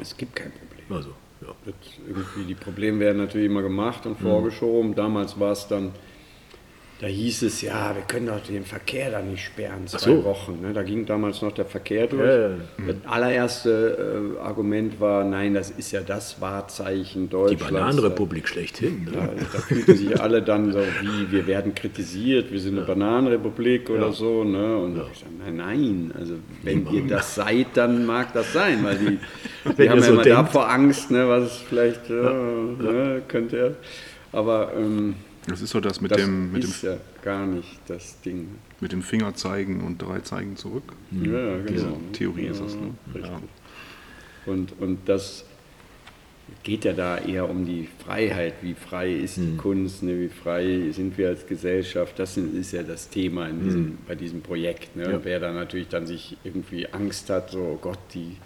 es 0.00 0.16
gibt 0.16 0.34
kein 0.34 0.50
Problem. 0.52 0.96
Also, 0.96 1.10
ja. 1.42 1.48
Das 1.66 1.74
irgendwie, 2.08 2.44
die 2.48 2.54
Probleme 2.54 3.00
werden 3.00 3.18
natürlich 3.18 3.46
immer 3.48 3.62
gemacht 3.62 4.06
und 4.06 4.18
vorgeschoben. 4.18 4.94
Damals 4.94 5.38
war 5.38 5.52
es 5.52 5.68
dann, 5.68 5.90
da 7.02 7.08
hieß 7.08 7.42
es, 7.42 7.62
ja, 7.62 7.92
wir 7.96 8.02
können 8.02 8.26
doch 8.28 8.40
den 8.40 8.64
Verkehr 8.64 9.10
da 9.10 9.20
nicht 9.20 9.44
sperren, 9.44 9.88
zwei 9.88 9.98
so. 9.98 10.22
Wochen. 10.24 10.60
Ne? 10.62 10.72
Da 10.72 10.84
ging 10.84 11.04
damals 11.04 11.42
noch 11.42 11.50
der 11.50 11.64
Verkehr 11.64 12.06
durch. 12.06 12.22
Ja, 12.24 12.48
ja. 12.50 12.54
Das 12.86 12.96
allererste 13.10 14.34
äh, 14.38 14.40
Argument 14.40 15.00
war, 15.00 15.24
nein, 15.24 15.52
das 15.54 15.70
ist 15.70 15.90
ja 15.90 16.00
das 16.02 16.40
Wahrzeichen 16.40 17.24
Die 17.24 17.30
Deutschlands. 17.30 17.64
Bananenrepublik 17.74 18.46
schlechthin. 18.48 19.08
Da, 19.12 19.20
Ne? 19.20 19.30
da 19.52 19.58
fühlten 19.58 19.96
sich 19.96 20.20
alle 20.20 20.42
dann 20.42 20.70
so, 20.70 20.78
wie, 20.78 21.32
wir 21.32 21.48
werden 21.48 21.74
kritisiert, 21.74 22.52
wir 22.52 22.60
sind 22.60 22.76
eine 22.78 22.86
Bananenrepublik 22.86 23.90
oder 23.90 24.12
so. 24.12 24.44
Ne? 24.44 24.76
Und 24.76 24.96
ich 25.12 25.18
sag, 25.18 25.28
nein, 25.44 25.56
nein, 25.56 26.12
also 26.16 26.34
wenn 26.62 26.86
ihr 26.92 27.08
das 27.08 27.34
seid, 27.34 27.66
dann 27.74 28.06
mag 28.06 28.32
das 28.32 28.52
sein, 28.52 28.84
weil 28.84 28.96
die, 28.98 29.18
die 29.76 29.90
haben 29.90 29.98
ja 29.98 30.04
so 30.04 30.12
immer 30.12 30.22
denkt. 30.22 30.38
davor 30.38 30.70
Angst, 30.70 31.10
ne, 31.10 31.28
was 31.28 31.56
vielleicht 31.56 32.08
äh, 32.10 32.12
Ne, 32.12 33.22
könnte. 33.26 33.74
Aber 34.30 34.72
ähm, 34.78 35.14
Das 35.46 35.60
ist 35.60 35.70
so 35.70 35.80
das 35.80 36.00
mit 36.00 36.12
das 36.12 36.18
dem, 36.18 36.52
mit 36.52 36.62
dem, 36.62 36.70
ist 36.70 36.82
ja 36.82 36.96
gar 37.22 37.46
nicht 37.46 37.80
das 37.88 38.20
Ding. 38.20 38.48
mit 38.80 38.92
dem 38.92 39.02
Finger 39.02 39.34
zeigen 39.34 39.80
und 39.82 40.00
drei 40.00 40.20
zeigen 40.20 40.56
zurück. 40.56 40.92
Ja, 41.10 41.58
Diese 41.58 41.86
genau. 41.86 42.00
Theorie 42.12 42.46
ist 42.46 42.60
es. 42.60 42.74
Ne? 42.76 42.94
Richtig. 43.14 43.30
Ja. 43.30 43.40
Und, 44.46 44.80
und 44.80 44.98
das 45.06 45.44
geht 46.62 46.84
ja 46.84 46.92
da 46.92 47.18
eher 47.18 47.48
um 47.48 47.64
die 47.64 47.88
Freiheit. 48.04 48.54
Wie 48.62 48.74
frei 48.74 49.12
ist 49.12 49.36
die 49.36 49.56
Kunst? 49.56 50.02
Ne? 50.02 50.20
Wie 50.20 50.28
frei 50.28 50.90
sind 50.92 51.18
wir 51.18 51.28
als 51.28 51.46
Gesellschaft? 51.46 52.18
Das 52.18 52.36
ist 52.36 52.72
ja 52.72 52.82
das 52.82 53.08
Thema 53.08 53.48
in 53.48 53.64
diesem, 53.64 53.98
bei 54.06 54.14
diesem 54.14 54.42
Projekt. 54.42 54.94
Ne? 54.96 55.10
Ja. 55.10 55.20
Wer 55.24 55.40
da 55.40 55.52
natürlich 55.52 55.88
dann 55.88 56.06
sich 56.06 56.36
irgendwie 56.44 56.86
Angst 56.92 57.30
hat, 57.30 57.50
so 57.50 57.58
oh 57.58 57.78
Gott, 57.80 57.98
die, 58.14 58.36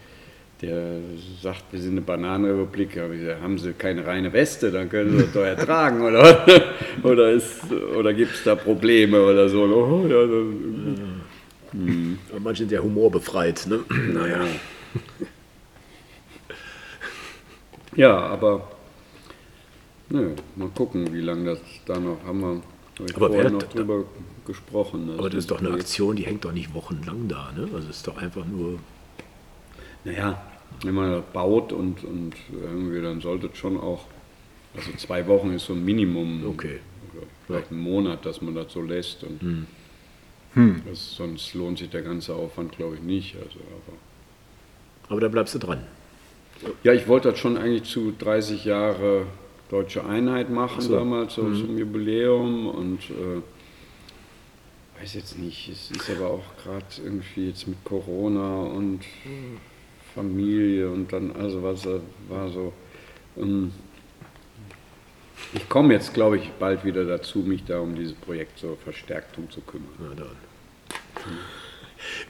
der 0.62 1.00
sagt, 1.42 1.64
wir 1.70 1.80
sind 1.80 1.92
eine 1.92 2.00
Bananenrepublik, 2.00 2.98
haben 3.42 3.58
sie 3.58 3.72
keine 3.72 4.06
reine 4.06 4.32
Weste, 4.32 4.70
dann 4.70 4.88
können 4.88 5.10
sie 5.10 5.24
das 5.24 5.32
doch 5.32 5.44
ertragen, 5.44 6.02
oder? 6.02 6.46
oder 7.02 7.30
ist, 7.30 7.60
oder 7.70 8.14
gibt 8.14 8.34
es 8.34 8.44
da 8.44 8.54
Probleme 8.54 9.22
oder 9.22 9.48
so? 9.48 9.64
Oh, 9.64 10.06
ja, 10.08 10.26
dann, 10.26 11.20
Aber 12.30 12.40
Manche 12.40 12.62
sind 12.62 12.72
ja 12.72 12.80
humorbefreit. 12.80 13.66
Ne? 13.66 13.80
Naja. 14.14 14.46
Ja, 17.96 18.18
aber 18.18 18.68
nö, 20.10 20.34
mal 20.54 20.68
gucken, 20.68 21.12
wie 21.12 21.20
lange 21.20 21.50
das 21.50 21.60
da 21.86 21.98
noch 21.98 22.18
haben 22.24 22.40
wir. 22.40 22.62
hab 22.98 23.10
ich 23.10 23.16
Aber 23.16 23.28
vorher 23.28 23.50
noch 23.50 23.62
drüber 23.62 24.04
gesprochen. 24.46 25.10
Aber 25.16 25.30
das 25.30 25.40
ist 25.40 25.50
doch 25.50 25.60
eine 25.60 25.70
Aktion, 25.70 26.16
die 26.16 26.24
hängt 26.24 26.44
doch 26.44 26.52
nicht 26.52 26.74
wochenlang 26.74 27.26
da. 27.28 27.52
Ne? 27.56 27.68
Also 27.74 27.88
es 27.88 27.96
ist 27.96 28.06
doch 28.06 28.18
einfach 28.18 28.44
nur. 28.44 28.78
Naja, 30.06 30.40
wenn 30.82 30.94
man 30.94 31.10
das 31.10 31.24
baut 31.32 31.72
und, 31.72 32.04
und 32.04 32.34
irgendwie, 32.52 33.02
dann 33.02 33.20
sollte 33.20 33.48
es 33.52 33.58
schon 33.58 33.76
auch, 33.76 34.04
also 34.74 34.92
zwei 34.98 35.26
Wochen 35.26 35.52
ist 35.52 35.66
so 35.66 35.72
ein 35.72 35.84
Minimum. 35.84 36.46
Okay. 36.48 36.78
Oder 37.12 37.26
vielleicht 37.46 37.72
ein 37.72 37.80
Monat, 37.80 38.24
dass 38.24 38.40
man 38.40 38.54
das 38.54 38.72
so 38.72 38.82
lässt. 38.82 39.24
Und 39.24 39.66
das, 40.88 41.16
sonst 41.16 41.54
lohnt 41.54 41.78
sich 41.78 41.90
der 41.90 42.02
ganze 42.02 42.34
Aufwand, 42.34 42.76
glaube 42.76 42.94
ich, 42.94 43.02
nicht. 43.02 43.34
Also, 43.34 43.58
aber 43.58 43.96
Aber 45.08 45.20
da 45.20 45.28
bleibst 45.28 45.56
du 45.56 45.58
dran. 45.58 45.82
Ja, 46.84 46.92
ich 46.92 47.08
wollte 47.08 47.32
das 47.32 47.40
schon 47.40 47.56
eigentlich 47.56 47.84
zu 47.84 48.14
30 48.16 48.64
Jahre 48.64 49.26
Deutsche 49.68 50.06
Einheit 50.06 50.50
machen, 50.50 50.80
so. 50.80 50.94
damals 50.94 51.34
so 51.34 51.42
zum 51.42 51.76
Jubiläum 51.76 52.68
und 52.68 53.00
äh, 53.10 53.42
weiß 55.00 55.14
jetzt 55.14 55.36
nicht, 55.38 55.68
es 55.68 55.90
ist 55.90 56.08
aber 56.08 56.30
auch 56.30 56.44
gerade 56.62 56.86
irgendwie 57.04 57.48
jetzt 57.48 57.66
mit 57.66 57.84
Corona 57.84 58.60
und 58.62 59.00
Familie 60.16 60.90
und 60.90 61.12
dann, 61.12 61.30
also 61.36 61.62
was 61.62 61.86
äh, 61.86 62.00
war 62.28 62.48
so. 62.48 62.72
Ähm, 63.36 63.70
ich 65.54 65.68
komme 65.68 65.94
jetzt, 65.94 66.12
glaube 66.14 66.38
ich, 66.38 66.50
bald 66.58 66.84
wieder 66.84 67.04
dazu, 67.04 67.40
mich 67.40 67.64
da 67.64 67.78
um 67.78 67.94
dieses 67.94 68.14
Projekt 68.14 68.58
so 68.58 68.76
verstärkt 68.82 69.38
um 69.38 69.48
zu 69.50 69.60
kümmern. 69.60 69.88
Na 70.00 70.14
dann. 70.14 70.36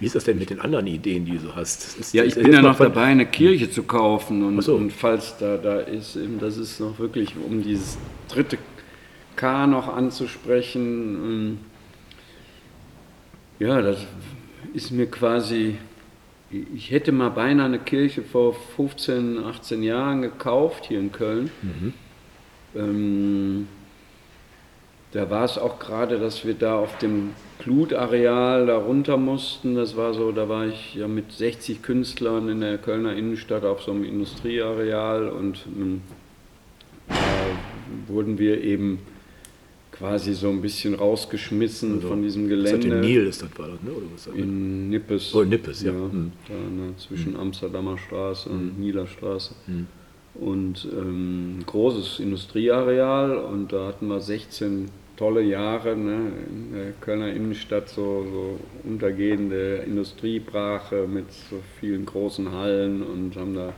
Wie 0.00 0.06
ist 0.06 0.14
das 0.14 0.24
denn 0.24 0.38
mit 0.38 0.50
den 0.50 0.60
anderen 0.60 0.86
Ideen, 0.86 1.24
die 1.24 1.38
du 1.38 1.54
hast? 1.54 1.98
Ist, 1.98 2.14
Ja, 2.14 2.24
ich 2.24 2.34
bin 2.34 2.52
ja 2.52 2.62
noch 2.62 2.76
dabei, 2.76 3.04
eine 3.04 3.26
Kirche 3.26 3.70
zu 3.70 3.84
kaufen 3.84 4.44
und, 4.44 4.60
so. 4.62 4.74
und 4.74 4.92
falls 4.92 5.36
da, 5.38 5.56
da 5.56 5.80
ist, 5.80 6.16
eben, 6.16 6.38
das 6.38 6.56
ist 6.56 6.80
noch 6.80 6.98
wirklich, 6.98 7.34
um 7.36 7.62
dieses 7.62 7.96
dritte 8.28 8.58
K 9.36 9.66
noch 9.66 9.88
anzusprechen, 9.88 10.82
ähm, 10.82 11.58
ja, 13.58 13.80
das 13.80 13.98
ist 14.74 14.90
mir 14.90 15.06
quasi, 15.06 15.76
ich 16.74 16.90
hätte 16.90 17.12
mal 17.12 17.30
beinahe 17.30 17.66
eine 17.66 17.78
Kirche 17.78 18.22
vor 18.22 18.54
15, 18.76 19.38
18 19.44 19.82
Jahren 19.82 20.22
gekauft 20.22 20.86
hier 20.86 20.98
in 21.00 21.12
Köln. 21.12 21.50
Ähm, 22.74 23.68
da 25.12 25.30
war 25.30 25.44
es 25.44 25.56
auch 25.56 25.78
gerade, 25.78 26.18
dass 26.18 26.44
wir 26.44 26.54
da 26.54 26.78
auf 26.78 26.98
dem 26.98 27.30
Glutareal 27.58 28.66
da 28.66 28.76
runter 28.76 29.16
mussten. 29.16 29.74
Das 29.74 29.96
war 29.96 30.12
so, 30.12 30.30
da 30.32 30.48
war 30.48 30.66
ich 30.66 30.94
ja 30.94 31.08
mit 31.08 31.32
60 31.32 31.82
Künstlern 31.82 32.48
in 32.48 32.60
der 32.60 32.78
Kölner 32.78 33.14
Innenstadt 33.14 33.64
auf 33.64 33.82
so 33.82 33.92
einem 33.92 34.04
Industrieareal 34.04 35.28
und 35.28 35.64
da 37.08 37.14
wurden 38.08 38.38
wir 38.38 38.62
eben 38.62 38.98
quasi 39.98 40.34
so 40.34 40.48
ein 40.48 40.60
bisschen 40.60 40.94
rausgeschmissen 40.94 42.02
von 42.02 42.22
diesem 42.22 42.48
das 42.48 42.50
Gelände. 42.50 42.88
in 42.88 43.00
Nil 43.00 43.26
ist 43.26 43.42
das 43.42 43.50
war 43.56 43.68
das, 43.68 43.82
ne? 43.82 43.90
Oder 43.90 44.06
was 44.12 44.24
das? 44.24 44.34
In 44.34 44.90
Nippes. 44.90 45.34
Oh, 45.34 45.44
Nippes, 45.44 45.82
ja. 45.82 45.92
Mhm. 45.92 46.32
Da 46.48 46.54
ne, 46.54 46.96
zwischen 46.96 47.36
Amsterdamer 47.36 47.98
Straße 47.98 48.48
und 48.48 48.78
Nieler 48.78 49.06
Straße. 49.06 49.54
Mhm. 49.66 49.86
Und 50.34 50.86
ähm, 50.92 51.60
großes 51.64 52.20
Industrieareal 52.20 53.38
und 53.38 53.72
da 53.72 53.86
hatten 53.86 54.06
wir 54.08 54.20
16 54.20 54.90
tolle 55.16 55.42
Jahre 55.42 55.96
ne, 55.96 56.32
in 56.48 56.72
der 56.74 56.92
Kölner 57.00 57.32
Innenstadt, 57.32 57.88
so, 57.88 58.26
so 58.30 58.60
untergehende 58.84 59.76
Industriebrache 59.86 61.06
mit 61.08 61.32
so 61.32 61.56
vielen 61.80 62.04
großen 62.04 62.52
Hallen 62.52 63.02
und 63.02 63.36
haben 63.36 63.54
da 63.54 63.72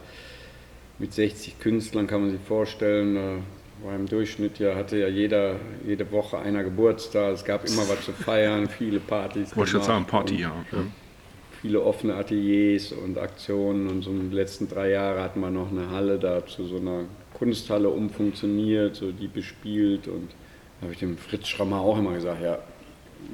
mit 0.99 1.13
60 1.13 1.61
Künstlern, 1.61 2.09
kann 2.09 2.23
man 2.23 2.31
sich 2.33 2.41
vorstellen, 2.41 3.15
da 3.15 3.37
war 3.85 3.95
im 3.95 4.07
Durchschnitt 4.07 4.59
ja, 4.59 4.75
hatte 4.75 4.99
ja 4.99 5.09
jeder, 5.09 5.57
jede 5.87 6.11
Woche 6.11 6.39
einer 6.39 6.65
Geburtstag, 6.65 7.35
es 7.35 7.45
gab 7.45 7.65
immer 7.65 7.89
was 7.89 8.05
zu 8.05 8.13
feiern, 8.13 8.69
viele 8.79 9.01
Partys. 9.01 9.57
Wollte 9.57 9.71
ich 9.71 9.77
jetzt 9.77 9.87
sagen, 9.87 10.05
Party, 10.05 10.41
ja. 10.41 10.53
Viele 11.61 11.83
offene 11.83 12.15
Ateliers 12.15 12.93
und 12.93 13.19
Aktionen 13.19 13.89
und 13.89 14.03
so 14.03 14.11
in 14.11 14.19
den 14.21 14.33
letzten 14.33 14.69
drei 14.69 14.91
Jahren 14.91 15.21
hatten 15.21 15.41
wir 15.41 15.51
noch 15.51 15.71
eine 15.73 15.91
Halle 15.91 16.19
da 16.19 16.47
zu 16.47 16.65
so 16.65 16.77
einer 16.77 17.05
Kunsthalle 17.35 17.89
umfunktioniert, 17.89 18.95
so 18.97 19.11
die 19.11 19.27
bespielt 19.27 20.07
und 20.07 20.31
da 20.79 20.85
habe 20.85 20.93
ich 20.93 21.01
dem 21.01 21.17
Fritz 21.19 21.49
Schrammer 21.49 21.81
auch 21.81 21.99
immer 21.99 22.15
gesagt, 22.15 22.43
ja, 22.43 22.59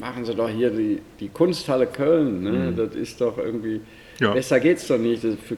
machen 0.00 0.24
Sie 0.24 0.34
doch 0.34 0.48
hier 0.48 0.70
die, 0.70 1.00
die 1.20 1.28
Kunsthalle 1.28 1.86
Köln, 1.86 2.42
ne? 2.42 2.72
das 2.74 2.94
ist 2.94 3.20
doch 3.20 3.36
irgendwie, 3.36 3.80
Ja. 4.18 4.32
besser 4.32 4.58
geht's 4.60 4.86
doch 4.88 4.98
nicht, 4.98 5.22
das 5.24 5.34
ist 5.34 5.42
für 5.42 5.56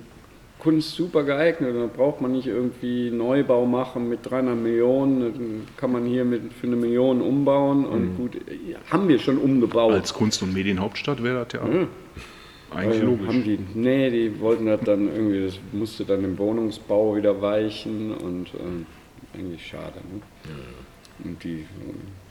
Kunst 0.67 0.97
super 0.97 1.23
geeignet, 1.23 1.77
da 1.77 1.87
braucht 1.87 2.21
man 2.21 2.33
nicht 2.33 2.49
irgendwie 2.49 3.13
Neubau 3.13 3.67
machen 3.67 4.09
mit 4.09 4.29
300 4.29 4.57
Millionen, 4.57 5.21
dann 5.21 5.61
kann 5.77 5.93
man 5.93 6.05
hier 6.07 6.25
mit, 6.25 6.53
für 6.53 6.67
eine 6.67 6.75
Million 6.75 7.21
umbauen 7.21 7.85
und 7.87 8.17
gut, 8.17 8.33
haben 8.91 9.07
wir 9.07 9.21
schon 9.21 9.39
umgebaut. 9.39 9.93
Als 9.93 10.13
Kunst- 10.13 10.43
und 10.43 10.53
Medienhauptstadt 10.53 11.23
wäre 11.23 11.45
das 11.45 11.53
ja 11.53 11.61
eigentlich 11.63 11.89
Also 12.95 13.07
logisch. 13.07 13.29
Haben 13.29 13.45
die, 13.45 13.59
nee, 13.75 14.11
die 14.11 14.41
wollten 14.41 14.67
das 14.67 14.81
dann 14.81 15.07
irgendwie, 15.07 15.45
das 15.45 15.59
musste 15.73 16.05
dann 16.05 16.25
im 16.25 16.37
Wohnungsbau 16.37 17.15
wieder 17.17 17.41
weichen 17.41 18.13
und 18.13 18.49
ähm, 18.59 18.87
eigentlich 19.35 19.65
schade. 19.65 20.01
Ne? 20.13 20.21
Und 21.25 21.45
die 21.45 21.65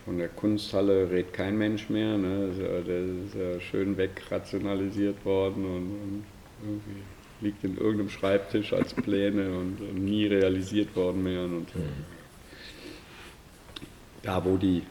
von 0.04 0.18
der 0.18 0.28
Kunsthalle 0.28 1.10
redet 1.10 1.32
kein 1.34 1.58
Mensch 1.58 1.90
mehr, 1.90 2.18
ne? 2.18 2.50
Das 2.50 2.58
ja- 2.60 2.96
ist 3.26 3.36
ja 3.56 3.60
schön 3.62 3.96
wegrationalisiert 3.98 5.24
worden 5.26 5.64
und, 5.64 5.74
und 5.74 6.24
irgendwie. 6.62 7.02
Liegt 7.42 7.64
in 7.64 7.78
irgendeinem 7.78 8.10
Schreibtisch 8.10 8.74
als 8.74 8.94
Pläne 8.94 9.50
und, 9.58 10.04
nie 10.04 10.26
realisiert 10.28 10.96
worden 10.96 11.24
mehr. 11.24 11.44
Und 11.44 11.68
da, 14.24 14.44
wo 14.44 14.58
die 14.58 14.82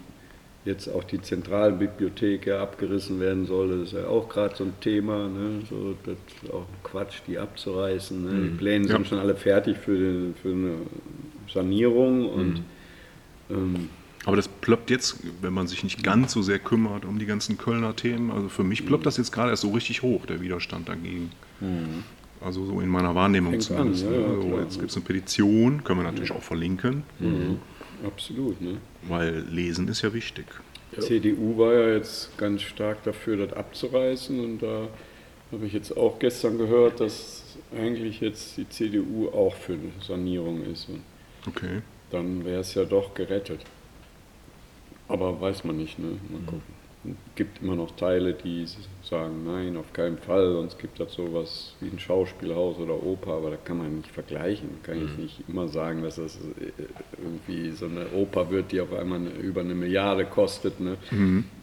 jetzt 0.64 0.88
auch 0.88 1.04
die 1.04 1.20
Zentralbibliothek 1.20 2.46
ja 2.46 2.62
abgerissen 2.62 3.20
werden 3.20 3.46
soll, 3.46 3.68
das 3.80 3.88
ist 3.88 3.98
ja 3.98 4.06
auch 4.06 4.28
gerade 4.28 4.54
so 4.56 4.64
ein 4.64 4.72
Thema, 4.80 5.28
ne? 5.28 5.60
so, 5.68 5.94
das 6.04 6.16
ist 6.42 6.52
auch 6.52 6.66
Quatsch, 6.82 7.16
die 7.26 7.38
abzureißen. 7.38 8.24
Ne? 8.24 8.44
Die 8.48 8.56
Pläne 8.56 8.86
sind 8.86 8.98
Ja. 9.00 9.04
schon 9.04 9.18
alle 9.18 9.34
fertig 9.36 9.76
für, 9.76 10.32
für 10.40 10.48
eine 10.52 10.74
Sanierung 11.52 12.30
und 12.30 12.62
ähm, 13.50 13.90
Aber 14.24 14.36
das 14.36 14.48
ploppt 14.48 14.88
jetzt, 14.88 15.18
wenn 15.42 15.52
man 15.52 15.66
sich 15.66 15.84
nicht 15.84 16.02
ganz 16.02 16.32
so 16.32 16.40
sehr 16.40 16.58
kümmert 16.58 17.04
um 17.04 17.18
die 17.18 17.26
ganzen 17.26 17.58
Kölner 17.58 17.94
Themen, 17.94 18.30
also 18.30 18.48
für 18.48 18.64
mich 18.64 18.86
ploppt 18.86 19.04
das 19.04 19.18
jetzt 19.18 19.32
gerade 19.32 19.50
erst 19.50 19.62
so 19.62 19.70
richtig 19.72 20.00
hoch, 20.00 20.24
der 20.24 20.40
Widerstand 20.40 20.88
dagegen. 20.88 21.30
Also 22.44 22.64
so 22.66 22.80
in 22.80 22.88
meiner 22.88 23.14
Wahrnehmung 23.14 23.52
Fängt 23.52 23.62
zumindest. 23.64 24.04
an, 24.06 24.12
ja, 24.12 24.18
ne? 24.20 24.34
ja, 24.42 24.48
klar. 24.48 24.60
jetzt 24.62 24.78
gibt 24.78 24.90
es 24.90 24.96
eine 24.96 25.04
Petition, 25.06 25.82
können 25.82 26.00
wir 26.00 26.04
natürlich 26.04 26.32
auch 26.32 26.42
verlinken, 26.42 27.02
absolut. 28.06 28.60
Ne? 28.60 28.78
weil 29.08 29.40
Lesen 29.50 29.88
ist 29.88 30.02
ja 30.02 30.12
wichtig. 30.12 30.46
Die 30.94 31.00
CDU 31.00 31.56
war 31.58 31.72
ja 31.72 31.94
jetzt 31.94 32.36
ganz 32.36 32.62
stark 32.62 33.02
dafür, 33.04 33.46
das 33.46 33.56
abzureißen 33.56 34.38
und 34.38 34.58
da 34.62 34.88
habe 35.52 35.66
ich 35.66 35.72
jetzt 35.72 35.96
auch 35.96 36.18
gestern 36.18 36.58
gehört, 36.58 37.00
dass 37.00 37.56
eigentlich 37.76 38.20
jetzt 38.20 38.56
die 38.56 38.68
CDU 38.68 39.28
auch 39.28 39.54
für 39.54 39.72
eine 39.72 39.90
Sanierung 40.06 40.62
ist 40.64 40.88
und 40.88 41.00
Okay. 41.46 41.82
dann 42.10 42.44
wäre 42.44 42.60
es 42.60 42.74
ja 42.74 42.84
doch 42.84 43.14
gerettet. 43.14 43.60
Aber 45.08 45.38
weiß 45.40 45.64
man 45.64 45.76
nicht, 45.76 45.98
ne? 45.98 46.18
Mal 46.30 46.40
gucken. 46.46 46.62
Es 47.06 47.34
gibt 47.36 47.60
immer 47.62 47.76
noch 47.76 47.90
Teile, 47.96 48.32
die 48.32 48.64
sagen, 49.02 49.44
nein, 49.44 49.76
auf 49.76 49.92
keinen 49.92 50.16
Fall, 50.16 50.52
sonst 50.52 50.78
gibt 50.78 50.98
es 51.00 51.12
sowas 51.12 51.74
wie 51.80 51.88
ein 51.88 51.98
Schauspielhaus 51.98 52.78
oder 52.78 52.94
Oper, 53.02 53.32
aber 53.34 53.50
da 53.50 53.56
kann 53.56 53.76
man 53.78 53.96
nicht 53.96 54.10
vergleichen. 54.10 54.70
Kann 54.82 55.04
ich 55.04 55.18
nicht 55.18 55.44
immer 55.48 55.68
sagen, 55.68 56.02
dass 56.02 56.16
das 56.16 56.36
äh, 56.36 56.70
irgendwie 57.22 57.72
so 57.72 57.84
eine 57.86 58.06
Oper 58.14 58.50
wird, 58.50 58.72
die 58.72 58.80
auf 58.80 58.92
einmal 58.94 59.18
eine, 59.18 59.30
über 59.30 59.60
eine 59.60 59.74
Milliarde 59.74 60.24
kostet. 60.24 60.80
Ne? 60.80 60.96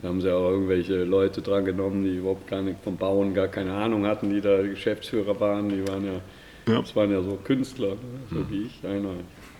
Da 0.02 0.10
haben 0.10 0.22
sie 0.22 0.32
auch 0.32 0.50
irgendwelche 0.52 1.04
Leute 1.04 1.42
dran 1.42 1.66
genommen, 1.66 2.04
die 2.04 2.18
überhaupt 2.18 2.48
gar 2.48 2.62
nicht 2.62 2.78
vom 2.84 2.98
Bauen 2.98 3.34
gar 3.34 3.48
keine 3.48 3.74
Ahnung 3.74 4.06
hatten, 4.06 4.30
die 4.30 4.42
da 4.42 4.62
Geschäftsführer 4.62 5.40
waren. 5.40 5.70
Die 5.70 5.88
waren 5.88 6.06
ja, 6.06 6.72
Ja. 6.72 6.82
das 6.82 6.96
waren 6.96 7.10
ja 7.12 7.24
so 7.24 7.40
Künstler, 7.44 7.96
ne? 7.96 8.20
so 8.30 8.50
wie 8.52 8.64
ich. 8.68 8.86
Einer 8.86 9.16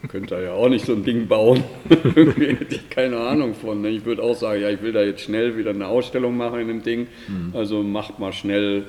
könnte 0.10 0.42
ja 0.42 0.54
auch 0.54 0.70
nicht 0.70 0.86
so 0.86 0.94
ein 0.94 1.04
Ding 1.04 1.28
bauen. 1.28 1.64
Irgendwie 1.90 2.48
hätte 2.48 2.76
ich 2.76 2.90
keine 2.90 3.18
Ahnung 3.18 3.54
von. 3.54 3.82
Ne? 3.82 3.90
Ich 3.90 4.06
würde 4.06 4.24
auch 4.24 4.36
sagen, 4.36 4.62
ja, 4.62 4.70
ich 4.70 4.82
will 4.82 4.92
da 4.94 5.02
jetzt 5.02 5.22
schnell 5.22 5.58
wieder 5.58 5.70
eine 5.72 5.88
Ausstellung 5.88 6.36
machen 6.38 6.60
in 6.60 6.68
dem 6.68 6.84
Ding. 6.84 7.08
Also 7.54 7.84
macht 7.84 8.20
mal 8.20 8.34
schnell, 8.34 8.84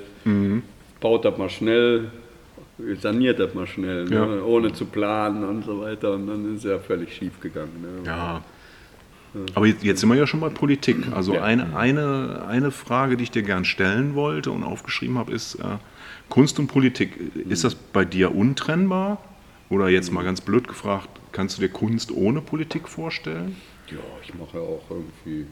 baut 1.01 1.25
das 1.25 1.37
mal 1.39 1.51
schnell, 1.51 2.11
saniert 3.01 3.39
das 3.39 3.55
mal 3.55 3.67
schnell, 3.67 4.05
ne? 4.07 4.15
Ja. 4.15 4.43
ohne 4.45 4.73
zu 4.73 4.87
planen 4.87 5.45
und 5.45 5.65
so 5.65 5.81
weiter. 5.81 6.13
Und 6.15 6.27
dann 6.27 6.55
ist 6.55 6.65
es 6.65 6.71
ja 6.71 6.79
völlig 6.79 7.15
schief 7.15 7.39
gegangen. 7.41 7.83
Ne? 7.83 8.09
Ja. 8.09 8.43
Aber 9.55 9.67
jetzt, 9.67 9.83
jetzt 9.85 10.01
sind 10.01 10.09
wir 10.11 10.17
ja 10.17 10.27
schon 10.27 10.41
bei 10.41 10.49
Politik. 10.51 10.97
Also 11.15 11.35
Ja. 11.35 11.43
eine, 11.43 11.75
eine, 11.77 12.45
eine 12.49 12.71
Frage, 12.71 13.17
die 13.17 13.25
ich 13.25 13.31
dir 13.31 13.43
gern 13.43 13.65
stellen 13.65 14.15
wollte 14.15 14.51
und 14.51 14.63
aufgeschrieben 14.63 15.17
habe, 15.19 15.33
ist 15.33 15.55
äh, 15.57 15.63
Kunst 16.29 16.59
und 16.59 16.67
Politik. 16.67 17.19
Ist 17.49 17.65
das 17.65 17.75
bei 17.75 18.05
dir 18.05 18.35
untrennbar? 18.35 19.19
Oder 19.73 19.89
jetzt 19.89 20.13
mal 20.13 20.23
ganz 20.23 20.43
blöd 20.43 20.69
gefragt, 20.69 21.09
kannst 21.33 21.57
du 21.57 21.63
dir 21.63 21.71
Kunst 21.71 22.13
ohne 22.13 22.43
Politik 22.43 22.87
vorstellen? 22.87 23.57
Ja, 23.91 23.97
ich 24.23 24.35
mache 24.35 24.59
ja 24.59 24.63
auch 24.63 24.83
irgendwie 24.91 25.47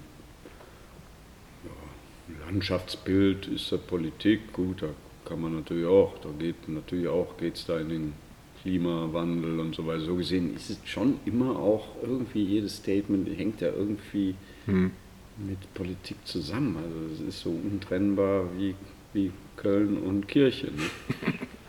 ja, 1.64 2.44
Landschaftsbild, 2.44 3.46
ist 3.46 3.72
da 3.72 3.78
Politik, 3.78 4.52
gut, 4.52 4.82
da 4.82 4.88
kann 5.24 5.40
man 5.40 5.54
natürlich 5.54 5.86
auch, 5.86 6.18
da 6.18 6.28
geht 6.38 6.68
natürlich 6.68 7.08
auch, 7.08 7.34
geht 7.38 7.54
es 7.54 7.64
da 7.64 7.80
in 7.80 7.88
den 7.88 8.12
Klimawandel 8.60 9.58
und 9.58 9.74
so 9.74 9.86
weiter. 9.86 10.02
So 10.02 10.16
gesehen 10.16 10.54
ist 10.54 10.68
es 10.68 10.78
schon 10.84 11.18
immer 11.24 11.58
auch 11.58 11.86
irgendwie, 12.02 12.44
jedes 12.44 12.76
Statement 12.76 13.26
hängt 13.38 13.62
ja 13.62 13.68
irgendwie 13.68 14.34
mit 14.66 15.72
Politik 15.72 16.18
zusammen. 16.24 16.76
Also 16.76 17.14
es 17.14 17.26
ist 17.26 17.40
so 17.40 17.48
untrennbar 17.48 18.44
wie, 18.58 18.74
wie 19.14 19.32
Köln 19.56 19.96
und 19.96 20.28
Kirche. 20.28 20.66
Ne? 20.66 21.32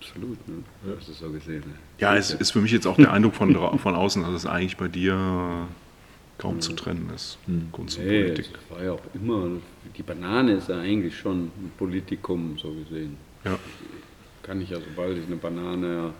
ja, 0.00 0.06
absolut. 0.06 0.48
Ne? 0.48 0.62
Das 0.96 1.08
ist 1.08 1.18
so 1.18 1.30
gesehen. 1.30 1.60
Ne? 1.66 1.74
Ja, 1.98 2.16
es 2.16 2.32
ist 2.32 2.50
für 2.52 2.60
mich 2.60 2.72
jetzt 2.72 2.86
auch 2.86 2.96
der 2.96 3.12
Eindruck 3.12 3.34
von, 3.34 3.54
von 3.78 3.94
außen, 3.94 4.22
dass 4.22 4.32
es 4.32 4.46
eigentlich 4.46 4.76
bei 4.76 4.88
dir 4.88 5.66
kaum 6.38 6.60
zu 6.60 6.72
trennen 6.74 7.10
ist, 7.14 7.38
Kunst 7.72 7.98
und 7.98 8.06
Nee, 8.06 8.24
Politik. 8.24 8.46
es 8.54 8.76
war 8.76 8.84
ja 8.84 8.92
auch 8.92 9.00
immer, 9.12 9.48
die 9.96 10.02
Banane 10.02 10.52
ist 10.52 10.68
ja 10.68 10.78
eigentlich 10.78 11.16
schon 11.18 11.46
ein 11.46 11.72
Politikum, 11.76 12.56
so 12.58 12.72
gesehen. 12.72 13.16
Ja. 13.44 13.58
Kann 14.42 14.60
ich 14.60 14.70
ja, 14.70 14.78
sobald 14.78 15.18
ich 15.18 15.26
eine 15.26 15.36
Banane 15.36 15.94
ja 15.94 16.14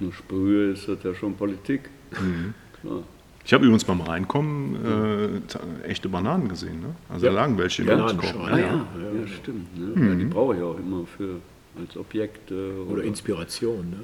nur 0.00 0.12
sprühe, 0.12 0.72
ist 0.72 0.86
das 0.88 1.02
ja 1.02 1.12
schon 1.14 1.34
Politik. 1.34 1.90
Mhm. 2.12 2.54
Klar. 2.80 3.02
Ich 3.44 3.52
habe 3.52 3.64
übrigens 3.64 3.84
beim 3.84 4.00
Reinkommen 4.00 5.42
äh, 5.82 5.86
echte 5.88 6.08
Bananen 6.08 6.48
gesehen. 6.48 6.80
Ne? 6.80 6.94
Also 7.08 7.26
da 7.26 7.32
lagen 7.32 7.58
welche 7.58 7.82
im. 7.82 8.00
Obstkorb. 8.00 8.36
Ah 8.46 8.50
Ja, 8.50 8.58
ja, 8.58 8.66
ja, 8.66 9.20
ja, 9.22 9.26
stimmt. 9.26 9.76
Ne? 9.76 10.08
Ja, 10.08 10.14
die 10.14 10.24
brauche 10.26 10.54
ich 10.56 10.62
auch 10.62 10.78
immer 10.78 11.04
für 11.06 11.36
als 11.86 11.96
Objekt 11.96 12.50
äh, 12.50 12.54
Oder 12.54 12.92
oder, 12.94 13.02
Inspiration. 13.04 13.90
Ne? 13.90 13.96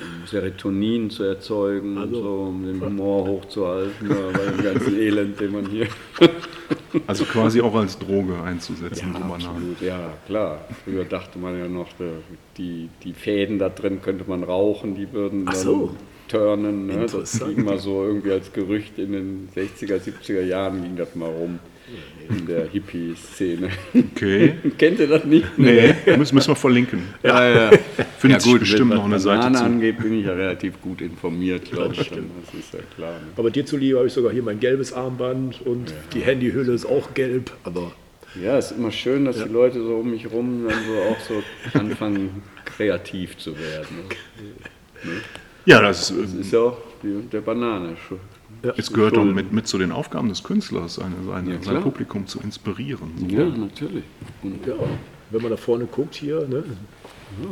um 0.00 0.26
Serotonin 0.26 1.10
zu 1.10 1.24
erzeugen, 1.24 1.96
und 1.96 2.02
Also- 2.02 2.22
so, 2.22 2.28
um 2.48 2.64
den 2.64 2.80
Humor 2.84 3.26
hochzuhalten, 3.26 4.08
bei 4.08 4.44
dem 4.50 4.62
ganzen 4.62 4.98
Elend, 5.00 5.40
den 5.40 5.52
man 5.52 5.66
hier 5.66 5.86
Also 7.06 7.24
quasi 7.24 7.60
auch 7.62 7.74
als 7.74 7.98
Droge 7.98 8.40
einzusetzen, 8.42 9.14
Ja, 9.14 9.20
absolut, 9.26 9.80
ja, 9.80 10.12
klar. 10.26 10.64
Früher 10.84 11.04
dachte 11.04 11.38
man 11.38 11.58
ja 11.58 11.66
noch, 11.68 11.88
äh, 12.00 12.04
die, 12.58 12.88
die 13.02 13.14
Fäden 13.14 13.58
da 13.58 13.68
drin 13.70 14.00
könnte 14.02 14.24
man 14.28 14.42
rauchen, 14.44 14.94
die 14.94 15.10
würden 15.12 15.44
Ach 15.46 15.52
dann 15.54 15.62
so. 15.62 15.96
turnen. 16.28 16.86
Ne? 16.86 17.06
Das 17.10 17.40
ging 17.44 17.64
mal 17.64 17.78
so 17.78 18.04
irgendwie 18.04 18.32
als 18.32 18.52
Gerücht 18.52 18.98
in 18.98 19.12
den 19.12 19.48
60er, 19.54 19.98
70er 20.00 20.42
Jahren 20.42 20.82
ging 20.82 20.96
das 20.96 21.14
mal 21.14 21.30
rum 21.30 21.58
in 22.28 22.46
der 22.46 22.68
Hippie-Szene. 22.68 23.68
Okay. 23.94 24.54
Kennt 24.78 25.00
ihr 25.00 25.06
das 25.08 25.24
nicht? 25.24 25.46
Nee, 25.58 25.94
müssen, 26.16 26.34
müssen 26.34 26.48
wir 26.48 26.56
verlinken. 26.56 27.02
Ja, 27.22 27.48
ja. 27.48 27.70
Findet 28.18 28.42
sich 28.42 28.58
bestimmt 28.58 28.90
wenn 28.90 28.98
noch 28.98 29.04
eine 29.04 29.16
was 29.16 29.22
Seite 29.22 29.38
Banane 29.38 29.58
zu. 29.58 29.64
angeht, 29.64 29.98
bin 29.98 30.18
ich 30.20 30.26
ja 30.26 30.32
relativ 30.32 30.80
gut 30.80 31.00
informiert, 31.00 31.70
glaube 31.70 31.94
ich. 31.94 32.08
Dann. 32.10 32.30
Das 32.44 32.54
ist 32.54 32.72
ja 32.72 32.80
klar. 32.96 33.12
Ne? 33.12 33.26
Aber 33.36 33.50
dir 33.50 33.66
zuliebe 33.66 33.98
habe 33.98 34.06
ich 34.06 34.12
sogar 34.12 34.32
hier 34.32 34.42
mein 34.42 34.60
gelbes 34.60 34.92
Armband 34.92 35.60
und 35.64 35.92
die 36.14 36.20
Handyhülle 36.20 36.72
ist 36.72 36.86
auch 36.86 37.14
gelb. 37.14 37.50
Aber 37.64 37.92
Ja, 38.42 38.56
es 38.58 38.70
ist 38.70 38.78
immer 38.78 38.92
schön, 38.92 39.24
dass 39.24 39.42
die 39.42 39.48
Leute 39.50 39.82
so 39.82 39.96
um 39.96 40.10
mich 40.10 40.30
rum 40.30 40.66
dann 40.68 40.78
so 40.86 41.00
auch 41.02 41.20
so 41.20 41.78
anfangen, 41.78 42.42
kreativ 42.64 43.36
zu 43.38 43.52
werden. 43.58 43.96
Ne? 45.04 45.10
Ja, 45.64 45.82
das, 45.82 46.12
ist, 46.12 46.22
Das 46.22 46.32
ist 46.32 46.52
ja 46.52 46.60
auch 46.60 46.76
die, 47.02 47.28
der 47.28 47.40
Banane. 47.40 47.96
Schon. 48.62 48.74
es 48.76 48.92
gehört 48.92 49.16
doch 49.16 49.24
mit, 49.24 49.52
mit 49.52 49.66
zu 49.66 49.78
den 49.78 49.92
Aufgaben 49.92 50.28
des 50.28 50.42
Künstlers, 50.42 50.94
seine, 50.94 51.16
seine, 51.26 51.54
Ja, 51.54 51.62
sein. 51.62 51.82
Publikum 51.82 52.26
zu 52.26 52.40
inspirieren. 52.40 53.10
So. 53.18 53.26
Ja, 53.26 53.44
natürlich. 53.46 54.04
Und 54.42 54.66
ja, 54.66 54.74
wenn 55.30 55.42
man 55.42 55.50
da 55.50 55.56
vorne 55.56 55.86
guckt 55.86 56.14
hier, 56.14 56.46
ne, 56.46 56.64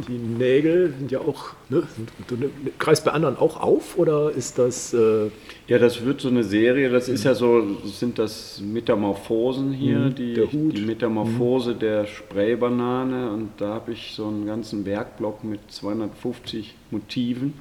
die 0.08 0.18
Nägel 0.18 0.92
sind 0.98 1.10
ja 1.10 1.20
auch, 1.20 1.54
ne, 1.70 1.82
du 2.28 2.36
ne, 2.36 2.50
kreist 2.78 3.04
bei 3.04 3.12
anderen 3.12 3.36
auch 3.38 3.58
auf 3.60 3.96
oder 3.96 4.30
ist 4.30 4.58
das, 4.58 4.92
äh, 4.92 5.30
Ja, 5.68 5.78
das 5.78 6.04
wird 6.04 6.20
so 6.20 6.28
eine 6.28 6.44
Serie, 6.44 6.90
das 6.90 7.08
ist 7.08 7.24
ja 7.24 7.34
so, 7.34 7.64
sind 7.84 8.18
das 8.18 8.60
Metamorphosen 8.60 9.72
hier, 9.72 10.10
die, 10.10 10.34
der 10.34 10.52
Hut. 10.52 10.76
die 10.76 10.82
Metamorphose 10.82 11.74
der 11.74 12.06
Spraybanane 12.06 13.30
und 13.30 13.52
da 13.56 13.74
habe 13.74 13.92
ich 13.92 14.12
so 14.14 14.26
einen 14.26 14.44
ganzen 14.46 14.84
Werkblock 14.84 15.44
mit 15.44 15.60
250 15.70 16.74
Motiven, 16.90 17.54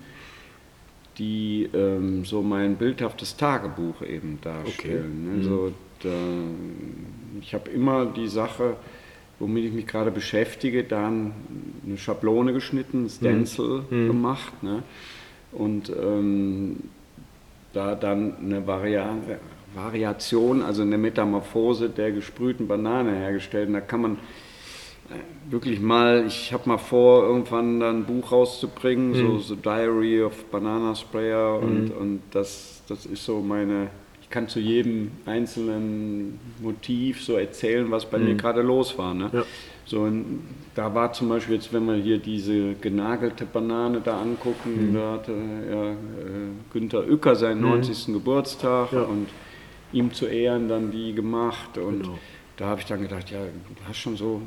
die 1.20 1.70
ähm, 1.74 2.26
so 2.26 2.42
mein 2.42 2.78
bildhaftes 2.78 3.36
Tagebuch 3.38 4.02
eben 4.02 4.40
darstellen. 4.42 5.38
Ne? 5.38 5.44
So, 5.44 5.72
da, 6.02 6.10
ich 7.42 7.54
habe 7.54 7.70
immer 7.70 8.06
die 8.06 8.28
Sache, 8.28 8.78
womit 9.38 9.66
ich 9.66 9.74
mich 9.74 9.86
gerade 9.86 10.12
beschäftige, 10.12 10.84
dann 10.84 11.34
eine 11.86 11.98
Schablone 11.98 12.54
geschnitten, 12.54 13.06
ein 13.06 13.10
Stencil 13.10 13.84
gemacht. 13.90 14.64
Ne? 14.64 14.84
Und 15.52 15.90
ähm, 15.90 16.78
da 17.74 17.96
dann 17.96 18.38
eine 18.38 18.66
Varia 18.66 19.16
Variation, 19.76 20.64
also 20.64 20.82
eine 20.82 20.98
Metamorphose 20.98 21.90
der 21.90 22.12
gesprühten 22.12 22.68
Banane 22.68 23.16
hergestellt. 23.16 23.68
Und 23.68 23.76
da 23.76 23.82
kann 23.82 24.02
man 24.02 24.18
wirklich 25.50 25.80
mal, 25.80 26.26
ich 26.28 26.54
habe 26.54 26.68
mal 26.70 26.78
vor, 26.78 27.24
irgendwann 27.24 27.80
dann 27.80 27.98
ein 28.02 28.06
Buch 28.06 28.32
rauszubringen, 28.32 29.14
so 29.16 29.38
The 29.40 29.56
Diary 29.56 30.22
of 30.24 30.46
Banana 30.52 30.94
Sprayer 30.96 31.60
und, 31.60 31.92
und 31.92 32.22
das, 32.32 32.84
das 32.88 33.06
ist 33.06 33.26
so 33.26 33.40
meine, 33.42 33.90
ich 34.22 34.30
kann 34.30 34.48
zu 34.48 34.60
jedem 34.60 35.12
einzelnen 35.26 36.40
Motiv 36.62 37.24
so 37.24 37.34
erzählen, 37.36 37.90
was 37.90 38.06
bei 38.06 38.20
mir 38.20 38.36
gerade 38.36 38.62
los 38.62 38.98
war. 38.98 39.14
Ne? 39.14 39.30
Ja. 39.34 39.44
So, 39.86 40.02
und 40.02 40.44
da 40.76 40.94
war 40.94 41.14
zum 41.14 41.30
Beispiel 41.30 41.56
jetzt, 41.56 41.74
wenn 41.74 41.86
wir 41.88 41.96
hier 41.96 42.20
diese 42.20 42.74
genagelte 42.76 43.46
Banane 43.46 44.02
da 44.04 44.22
angucken, 44.22 44.92
da 44.94 45.14
hatte 45.14 45.32
ja, 45.32 45.92
äh, 45.92 45.96
Günther 46.72 47.08
Uecker 47.10 47.36
seinen 47.36 47.62
90. 47.62 48.14
Geburtstag 48.14 48.92
Ja. 48.92 49.02
und 49.02 49.26
ihm 49.92 50.14
zu 50.14 50.28
Ehren 50.28 50.70
dann 50.70 50.92
die 50.92 51.14
gemacht. 51.14 51.80
Und 51.80 52.04
Genau. 52.04 52.20
da 52.58 52.68
habe 52.68 52.82
ich 52.82 52.86
dann 52.86 53.02
gedacht, 53.02 53.32
ja, 53.32 53.40
du 53.40 53.88
hast 53.88 53.98
schon 53.98 54.16
so 54.16 54.42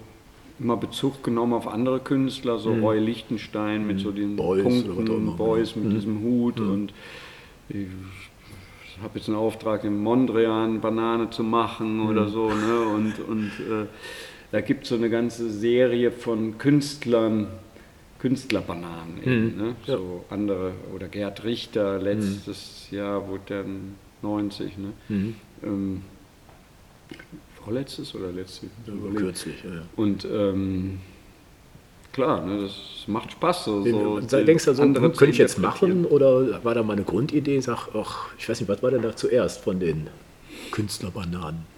immer 0.58 0.76
Bezug 0.76 1.22
genommen 1.24 1.52
auf 1.54 1.66
andere 1.66 2.00
Künstler, 2.00 2.58
so 2.58 2.72
Roy 2.74 2.98
Lichtenstein 2.98 3.86
mit 3.86 4.00
so 4.00 4.10
den 4.12 4.34
Mhm. 4.34 4.38
Was 4.38 4.44
auch 4.46 4.62
Punkten, 4.94 5.24
Mhm. 5.26 5.36
Boys 5.36 5.76
mit 5.76 5.92
diesem 5.92 6.20
Hut 6.22 6.60
und 6.60 6.92
ich 7.68 7.86
habe 9.02 9.18
jetzt 9.18 9.28
einen 9.28 9.38
Auftrag, 9.38 9.84
in 9.84 10.02
Mondrian 10.02 10.80
Banane 10.80 11.30
zu 11.30 11.42
machen 11.42 11.98
Mhm. 12.00 12.08
oder 12.08 12.28
so. 12.28 12.48
Ne? 12.48 12.80
Und, 12.94 13.18
und 13.28 13.46
äh, 13.60 13.86
da 14.50 14.60
gibt 14.60 14.82
es 14.84 14.90
so 14.90 14.94
eine 14.96 15.08
ganze 15.10 15.50
Serie 15.50 16.10
von 16.12 16.58
Künstlern, 16.58 17.46
Künstlerbananen. 18.18 19.18
Eben, 19.22 19.56
ne? 19.56 19.62
Mhm. 19.62 19.74
Ja. 19.86 19.96
Mhm. 19.96 20.00
So 20.00 20.24
andere, 20.30 20.72
oder 20.94 21.08
Gerd 21.08 21.42
Richter, 21.44 21.98
letztes 21.98 22.88
Jahr 22.90 23.26
wurde 23.28 23.42
der 23.48 23.64
90. 24.22 24.72
Ne? 24.78 24.92
Ähm, 25.64 26.02
vorletztes 27.64 28.14
oder 28.14 28.32
letztes? 28.32 28.68
Kürzlich, 29.14 29.56
ja, 29.64 29.74
ja. 29.76 29.82
Und 29.96 30.24
ähm, 30.24 31.00
klar, 32.12 32.44
ne, 32.44 32.62
das 32.62 32.74
macht 33.06 33.32
Spaß. 33.32 33.64
So, 33.64 34.20
so 34.20 34.44
denkst 34.44 34.64
du 34.64 34.74
so, 34.74 34.82
hm, 34.82 34.94
könnte 34.94 35.30
ich 35.30 35.38
jetzt 35.38 35.58
machen? 35.58 36.04
Oder 36.04 36.62
war 36.64 36.74
da 36.74 36.82
meine 36.82 37.02
Grundidee? 37.02 37.60
Sag, 37.60 37.88
ach, 37.94 38.28
ich 38.38 38.48
weiß 38.48 38.60
nicht, 38.60 38.68
was 38.68 38.82
war 38.82 38.90
denn 38.90 39.02
da 39.02 39.14
zuerst 39.16 39.62
von 39.62 39.80
den 39.80 40.08
Künstlerbananen? 40.70 41.72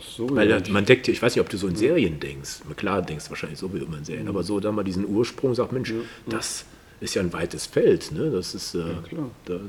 So, 0.00 0.34
Weil 0.34 0.50
ja. 0.50 0.60
man 0.70 0.84
denkt, 0.84 1.06
ja, 1.06 1.12
ich 1.12 1.22
weiß 1.22 1.36
nicht, 1.36 1.40
ob 1.40 1.48
du 1.48 1.56
so 1.56 1.68
in 1.68 1.76
Serien 1.76 2.18
denkst. 2.18 2.62
Klar 2.76 3.02
denkst 3.02 3.26
du 3.26 3.30
wahrscheinlich 3.30 3.58
sowieso 3.58 3.86
immer 3.86 3.98
in 3.98 4.04
Serien, 4.04 4.28
aber 4.28 4.42
so 4.42 4.58
da 4.58 4.72
mal 4.72 4.82
diesen 4.82 5.06
Ursprung, 5.06 5.54
sagt 5.54 5.72
Mensch, 5.72 5.92
das 6.26 6.64
ist 7.00 7.14
ja 7.14 7.22
ein 7.22 7.32
weites 7.32 7.66
Feld. 7.66 8.10
Ne? 8.12 8.30
Das 8.30 8.54
ist, 8.54 8.74
äh, 8.74 8.82
klar. 9.08 9.30
da, 9.44 9.60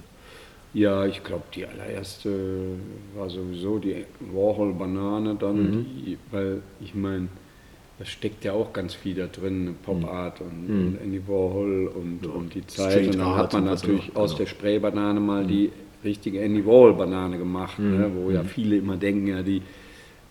Ja, 0.73 1.05
ich 1.05 1.23
glaube, 1.23 1.43
die 1.55 1.65
allererste 1.65 2.29
war 3.15 3.29
sowieso 3.29 3.79
die 3.79 4.05
Warhol-Banane 4.19 5.35
dann, 5.39 5.57
Mhm. 5.79 5.85
die, 6.05 6.17
weil 6.31 6.61
ich 6.79 6.93
meine, 6.93 7.27
da 7.97 8.05
steckt 8.05 8.45
ja 8.45 8.53
auch 8.53 8.71
ganz 8.71 8.93
viel 8.93 9.15
da 9.15 9.25
drin, 9.27 9.65
ne, 9.65 9.73
Pop 9.83 10.05
Art 10.05 10.41
und, 10.41 10.69
und 10.69 10.97
Andy 11.03 11.21
Warhol 11.27 11.87
und, 11.87 12.25
und 12.27 12.53
die 12.53 12.65
Zeit. 12.67 12.87
Mhm. 12.87 12.91
Street 12.91 13.07
und 13.15 13.19
dann 13.19 13.27
Art 13.27 13.37
hat 13.39 13.53
man 13.53 13.65
natürlich 13.65 14.07
noch, 14.09 14.15
aus 14.21 14.29
genau. 14.31 14.37
der 14.37 14.45
Spraybanane 14.45 15.19
mal 15.19 15.45
die 15.45 15.71
richtige 16.03 16.39
Andy 16.41 16.65
Warhol-Banane 16.65 17.37
gemacht, 17.39 17.79
ne, 17.79 18.07
Mhm. 18.07 18.15
wo 18.23 18.31
ja 18.31 18.43
viele 18.43 18.77
immer 18.77 18.95
denken, 18.95 19.27
ja, 19.27 19.41
die 19.41 19.61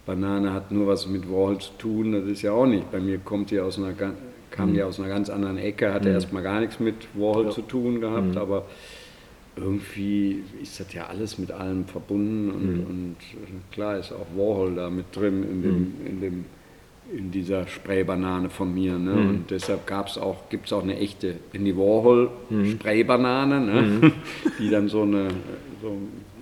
Banane 0.07 0.53
hat 0.53 0.71
nur 0.71 0.87
was 0.87 1.07
mit 1.09 1.29
Warhol 1.29 1.59
zu 1.59 1.73
tun, 1.79 2.13
das 2.13 2.25
ist 2.25 2.43
ja 2.43 2.53
auch 2.53 2.65
nicht. 2.67 2.91
Bei 2.93 3.01
mir 3.01 3.19
kommt 3.19 3.51
die 3.51 3.59
aus 3.61 3.77
einer, 3.77 3.93
kam 4.51 4.71
Mhm. 4.71 4.75
die 4.75 4.83
aus 4.85 4.99
einer 5.01 5.09
ganz 5.09 5.29
anderen 5.29 5.59
Ecke, 5.59 5.93
hatte 5.93 6.09
erstmal 6.11 6.43
gar 6.45 6.61
nichts 6.61 6.79
mit 6.81 6.95
Warhol 7.15 7.51
zu 7.51 7.61
tun 7.63 8.01
gehabt, 8.01 8.31
Mhm. 8.33 8.39
aber 8.39 8.65
irgendwie 9.61 10.43
ist 10.63 10.81
das 10.81 10.93
ja 10.93 11.07
alles 11.07 11.39
mit 11.39 11.51
allem 11.53 11.85
verbunden 11.87 12.51
und, 12.51 12.75
Mhm. 12.77 12.87
und 12.87 13.17
klar 13.73 13.99
ist 13.99 14.13
auch 14.13 14.27
Warhol 14.37 14.75
da 14.75 14.91
mit 14.91 15.07
drin 15.15 15.43
in, 15.43 15.63
dem, 15.63 15.75
Mhm. 15.79 16.07
in, 16.07 16.21
dem, 16.21 16.45
in 17.17 17.31
dieser 17.31 17.67
Spraybanane 17.67 18.51
von 18.51 18.73
mir. 18.75 18.99
Ne? 18.99 19.13
Mhm. 19.15 19.29
Und 19.29 19.51
deshalb 19.51 19.87
gab's 19.87 20.19
auch, 20.19 20.49
gibt 20.51 20.67
es 20.67 20.73
auch 20.73 20.83
eine 20.83 20.97
echte 20.99 21.37
Andy 21.53 21.77
Warhol 21.77 22.31
Mhm. 22.51 22.67
Spraybanane, 22.73 23.61
ne? 23.61 24.13
die 24.59 24.71
dann 24.71 24.89
so 24.89 25.03
eine 25.03 25.29
so 25.83 25.97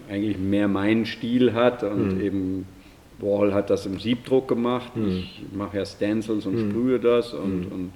eigentlich 0.09 0.39
mehr 0.39 0.69
meinen 0.69 1.05
Stil 1.07 1.53
hat 1.53 1.83
und 1.83 2.15
Mhm. 2.17 2.21
eben 2.21 2.67
Warhol 3.19 3.55
hat 3.55 3.71
das 3.71 3.87
im 3.87 3.99
Siebdruck 3.99 4.47
gemacht. 4.49 4.95
Mhm. 4.97 5.09
Ich 5.09 5.43
mache 5.55 5.79
ja 5.79 5.87
Stencils 5.87 6.47
und 6.47 6.59
sprühe 6.59 6.99
das 6.99 7.33
und, 7.33 7.67
und 7.73 7.93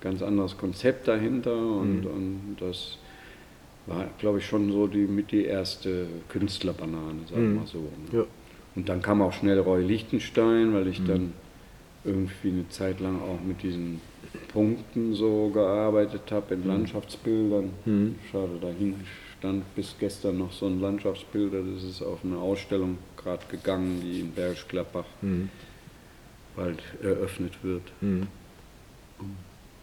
ganz 0.00 0.22
anderes 0.22 0.56
Konzept 0.56 1.06
dahinter 1.08 1.52
und, 1.56 2.00
Mhm. 2.02 2.06
und 2.06 2.56
das 2.60 2.98
war, 3.88 4.06
glaube 4.18 4.38
ich, 4.38 4.46
schon 4.46 4.70
so 4.72 4.86
die 4.86 5.06
mit 5.06 5.32
die 5.32 5.44
erste 5.44 6.06
Künstlerbanane, 6.28 7.20
sagen 7.28 7.54
wir 7.54 7.60
mal 7.60 7.66
so. 7.66 7.78
ne? 7.78 8.18
ja. 8.20 8.24
Und 8.76 8.88
dann 8.88 9.02
kam 9.02 9.22
auch 9.22 9.32
schnell 9.32 9.58
Roy 9.58 9.82
Lichtenstein, 9.82 10.72
weil 10.74 10.84
Mhm. 10.84 10.90
ich 10.90 11.04
dann 11.04 11.32
irgendwie 12.04 12.48
eine 12.50 12.68
Zeit 12.68 13.00
lang 13.00 13.20
auch 13.20 13.40
mit 13.44 13.62
diesen 13.62 14.00
Punkten 14.52 15.14
so 15.14 15.48
gearbeitet 15.50 16.30
habe 16.30 16.54
Mhm. 16.56 16.62
in 16.62 16.68
Landschaftsbildern. 16.68 17.70
Schade, 18.30 18.50
da 18.60 18.68
hing 18.68 18.94
stand 19.38 19.74
bis 19.74 19.94
gestern 19.98 20.38
noch 20.38 20.52
so 20.52 20.66
ein 20.66 20.80
Landschaftsbilder, 20.80 21.58
das 21.74 21.82
ist 21.84 22.02
auf 22.02 22.20
eine 22.24 22.36
Ausstellung 22.38 22.98
gerade 23.16 23.44
gegangen, 23.50 24.00
die 24.02 24.20
in 24.20 24.32
Bergisch 24.32 24.66
Gladbach 24.68 25.04
Mhm. 25.22 25.48
bald 26.56 26.78
eröffnet 27.02 27.52
wird. 27.62 27.82
Mhm. 28.00 28.26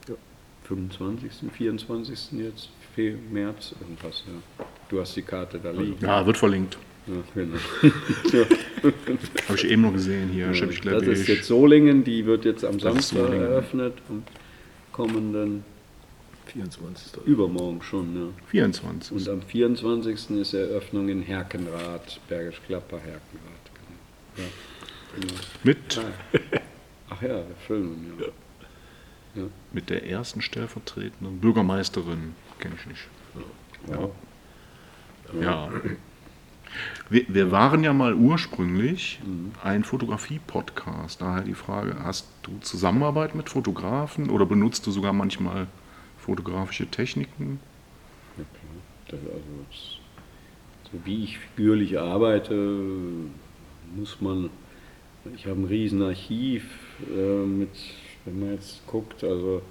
Ja. 0.08 0.16
25., 0.64 1.52
24. 1.52 2.40
jetzt, 2.40 2.70
Fe- 2.96 3.18
März, 3.32 3.76
irgendwas, 3.82 4.24
ja. 4.26 4.66
Du 4.90 5.00
hast 5.02 5.16
die 5.16 5.22
Karte 5.22 5.60
da 5.62 5.72
liegen. 5.72 5.98
Ja, 6.00 6.26
wird 6.26 6.38
verlinkt. 6.38 6.78
Ja, 7.08 7.14
genau. 7.36 7.58
Habe 9.48 9.58
ich 9.58 9.66
eben 9.66 9.82
noch 9.84 9.94
gesehen 9.94 10.30
hier. 10.30 10.52
Ja, 10.52 10.64
ich 10.70 10.82
Das 10.82 11.04
ist 11.04 11.28
jetzt 11.28 11.46
Solingen, 11.48 12.04
die 12.04 12.26
wird 12.26 12.46
jetzt 12.46 12.64
am 12.66 12.80
Samstag 12.80 13.32
eröffnet, 13.32 13.94
am 14.10 14.24
kommenden 14.92 15.64
24. 16.48 17.26
übermorgen 17.26 17.82
schon. 17.82 18.16
Ja. 18.16 18.28
24. 18.48 19.12
Und 19.18 19.30
am 19.30 19.42
24. 19.42 20.32
ist 20.38 20.54
Eröffnung 20.54 21.10
in 21.10 21.22
Herkenrath, 21.22 22.20
Bergisch 22.28 22.62
Gladbach, 22.68 23.00
Herkenrath. 23.00 23.66
Genau. 24.36 24.48
Ja, 24.48 25.22
genau. 25.22 25.34
Mit, 25.64 26.02
Ach 27.10 27.22
ja, 27.22 27.28
der 27.28 27.46
Film, 27.68 27.96
ja. 28.20 29.42
ja. 29.42 29.48
mit 29.74 29.90
der 29.90 30.08
ersten 30.10 30.42
stellvertretenden 30.42 31.40
Bürgermeisterin. 31.40 32.34
Kenne 32.60 32.76
ich 32.80 32.86
nicht. 32.86 33.08
ja. 33.90 34.10
Ja. 35.42 35.70
Wir, 37.10 37.26
wir 37.28 37.52
waren 37.52 37.84
ja 37.84 37.94
mal 37.94 38.14
ursprünglich 38.14 39.20
ein 39.64 39.84
Fotografie-Podcast. 39.84 41.22
Daher 41.22 41.44
die 41.44 41.54
Frage, 41.54 41.98
hast 42.04 42.28
du 42.44 42.58
Zusammenarbeit 42.60 43.36
mit 43.36 43.50
Fotografen 43.50 44.30
oder 44.30 44.46
benutzt 44.46 44.86
du 44.88 44.92
sogar 44.92 45.14
manchmal 45.14 45.68
fotografische 46.18 46.88
Techniken? 46.88 47.60
Das, 49.08 49.20
also, 49.20 49.42
so 50.92 51.00
wie 51.06 51.24
ich 51.24 51.38
figürlich 51.38 52.00
arbeite, 52.00 52.56
muss 53.96 54.20
man. 54.20 54.50
Ich 55.36 55.48
habe 55.48 55.60
ein 55.60 55.66
riesen 55.66 56.04
Archiv 56.04 56.66
äh, 57.10 57.46
mit, 57.46 57.70
wenn 58.26 58.40
man 58.40 58.52
jetzt 58.54 58.86
guckt, 58.86 59.24
also 59.24 59.62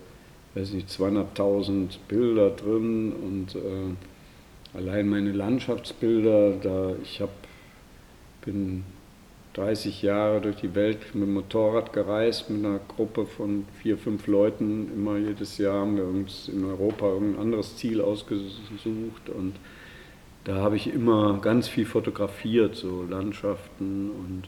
weiß 0.55 0.73
nicht, 0.73 0.88
200.000 0.88 1.99
Bilder 2.09 2.51
drin 2.51 3.12
und 3.12 3.55
äh, 3.57 4.77
allein 4.77 5.09
meine 5.09 5.33
Landschaftsbilder, 5.33 6.53
da 6.62 6.95
ich 7.03 7.21
habe 7.21 7.33
bin 8.45 8.85
30 9.55 10.03
Jahre 10.03 10.40
durch 10.40 10.57
die 10.57 10.75
Welt 10.75 11.14
mit 11.14 11.25
dem 11.25 11.35
Motorrad 11.35 11.93
gereist, 11.93 12.51
mit 12.51 12.64
einer 12.64 12.81
Gruppe 12.81 13.25
von 13.25 13.64
vier, 13.81 13.97
fünf 13.97 14.27
Leuten. 14.27 14.90
Immer 14.93 15.17
jedes 15.17 15.59
Jahr 15.59 15.81
haben 15.81 15.97
wir 15.97 16.05
uns 16.05 16.49
in 16.49 16.64
Europa 16.64 17.07
irgendein 17.07 17.40
anderes 17.40 17.77
Ziel 17.77 18.01
ausgesucht 18.01 19.29
und 19.35 19.55
da 20.43 20.57
habe 20.57 20.77
ich 20.77 20.93
immer 20.93 21.38
ganz 21.40 21.69
viel 21.69 21.87
fotografiert, 21.87 22.75
so 22.75 23.07
Landschaften 23.09 24.11
und 24.11 24.43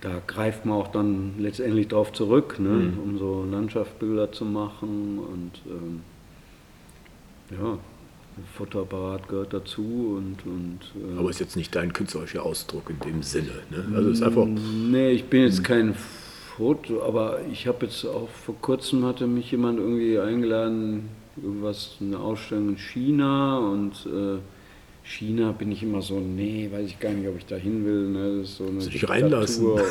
da 0.00 0.20
greift 0.26 0.64
man 0.64 0.76
auch 0.76 0.88
dann 0.88 1.34
letztendlich 1.38 1.88
darauf 1.88 2.12
zurück, 2.12 2.58
ne, 2.60 2.68
Mhm. 2.68 2.98
um 3.02 3.18
so 3.18 3.44
Landschaftsbilder 3.50 4.30
zu 4.32 4.44
machen 4.44 5.18
und 5.18 5.52
ähm, 5.66 6.00
ja, 7.50 7.72
ein 7.72 8.44
Fotoapparat 8.56 9.28
gehört 9.28 9.52
dazu 9.52 10.16
und, 10.18 10.36
und 10.46 10.78
äh, 10.94 11.18
Aber 11.18 11.30
ist 11.30 11.40
jetzt 11.40 11.56
nicht 11.56 11.74
dein 11.74 11.92
künstlerischer 11.92 12.44
Ausdruck 12.44 12.90
in 12.90 13.00
dem 13.00 13.22
Sinne. 13.22 13.50
Ne? 13.70 13.84
Also 13.96 14.10
ist 14.10 14.22
einfach. 14.22 14.46
Nee, 14.46 15.10
ich 15.10 15.24
bin 15.24 15.42
jetzt 15.42 15.64
kein 15.64 15.94
Foto, 15.94 17.02
aber 17.02 17.40
ich 17.52 17.66
habe 17.66 17.86
jetzt 17.86 18.04
auch 18.04 18.28
vor 18.28 18.54
kurzem 18.60 19.04
hatte 19.04 19.26
mich 19.26 19.50
jemand 19.50 19.78
irgendwie 19.80 20.18
eingeladen, 20.18 21.08
irgendwas, 21.42 21.96
eine 22.00 22.18
Ausstellung 22.18 22.70
in 22.70 22.78
China 22.78 23.58
und 23.58 24.06
äh, 24.06 24.38
China 25.08 25.52
bin 25.52 25.72
ich 25.72 25.82
immer 25.82 26.02
so, 26.02 26.20
nee, 26.20 26.68
weiß 26.70 26.86
ich 26.86 27.00
gar 27.00 27.10
nicht, 27.10 27.26
ob 27.28 27.38
ich 27.38 27.46
da 27.46 27.56
hin 27.56 27.84
will. 27.84 28.08
Ne? 28.08 28.38
Das 28.40 28.50
ist 28.50 28.56
so 28.58 28.66
eine 28.66 28.78
dich 28.78 29.08
reinlassen. 29.08 29.64
Und, 29.66 29.80
und 29.80 29.86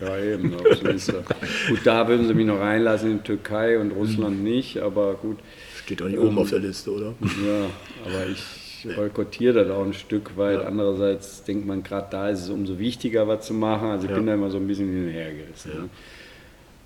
ja, 0.00 0.90
ist 0.90 1.08
das. 1.08 1.24
Gut, 1.68 1.80
da 1.84 2.06
würden 2.06 2.26
sie 2.28 2.34
mich 2.34 2.46
noch 2.46 2.60
reinlassen, 2.60 3.10
in 3.10 3.24
Türkei 3.24 3.78
und 3.78 3.90
Russland 3.90 4.42
nicht, 4.44 4.78
aber 4.78 5.14
gut. 5.14 5.38
Steht 5.84 6.00
doch 6.00 6.08
nicht 6.08 6.18
oben 6.18 6.38
auf 6.38 6.48
der 6.50 6.60
Liste, 6.60 6.92
oder? 6.92 7.14
Ja, 7.46 7.66
aber 8.06 8.26
ich 8.30 8.86
boykottiere 8.94 9.64
das 9.64 9.70
auch 9.70 9.84
ein 9.84 9.94
Stück 9.94 10.36
weit. 10.36 10.64
Andererseits 10.64 11.42
denkt 11.42 11.66
man, 11.66 11.82
gerade 11.82 12.06
da 12.10 12.28
ist 12.30 12.42
es 12.42 12.50
umso 12.50 12.78
wichtiger, 12.78 13.26
was 13.26 13.46
zu 13.46 13.52
machen. 13.54 13.88
Also 13.88 14.04
ich 14.04 14.10
Ja. 14.10 14.16
bin 14.16 14.26
da 14.26 14.34
immer 14.34 14.50
so 14.50 14.58
ein 14.58 14.66
bisschen 14.68 14.88
hinhergerissen. 14.88 15.72
Ne? 15.72 15.88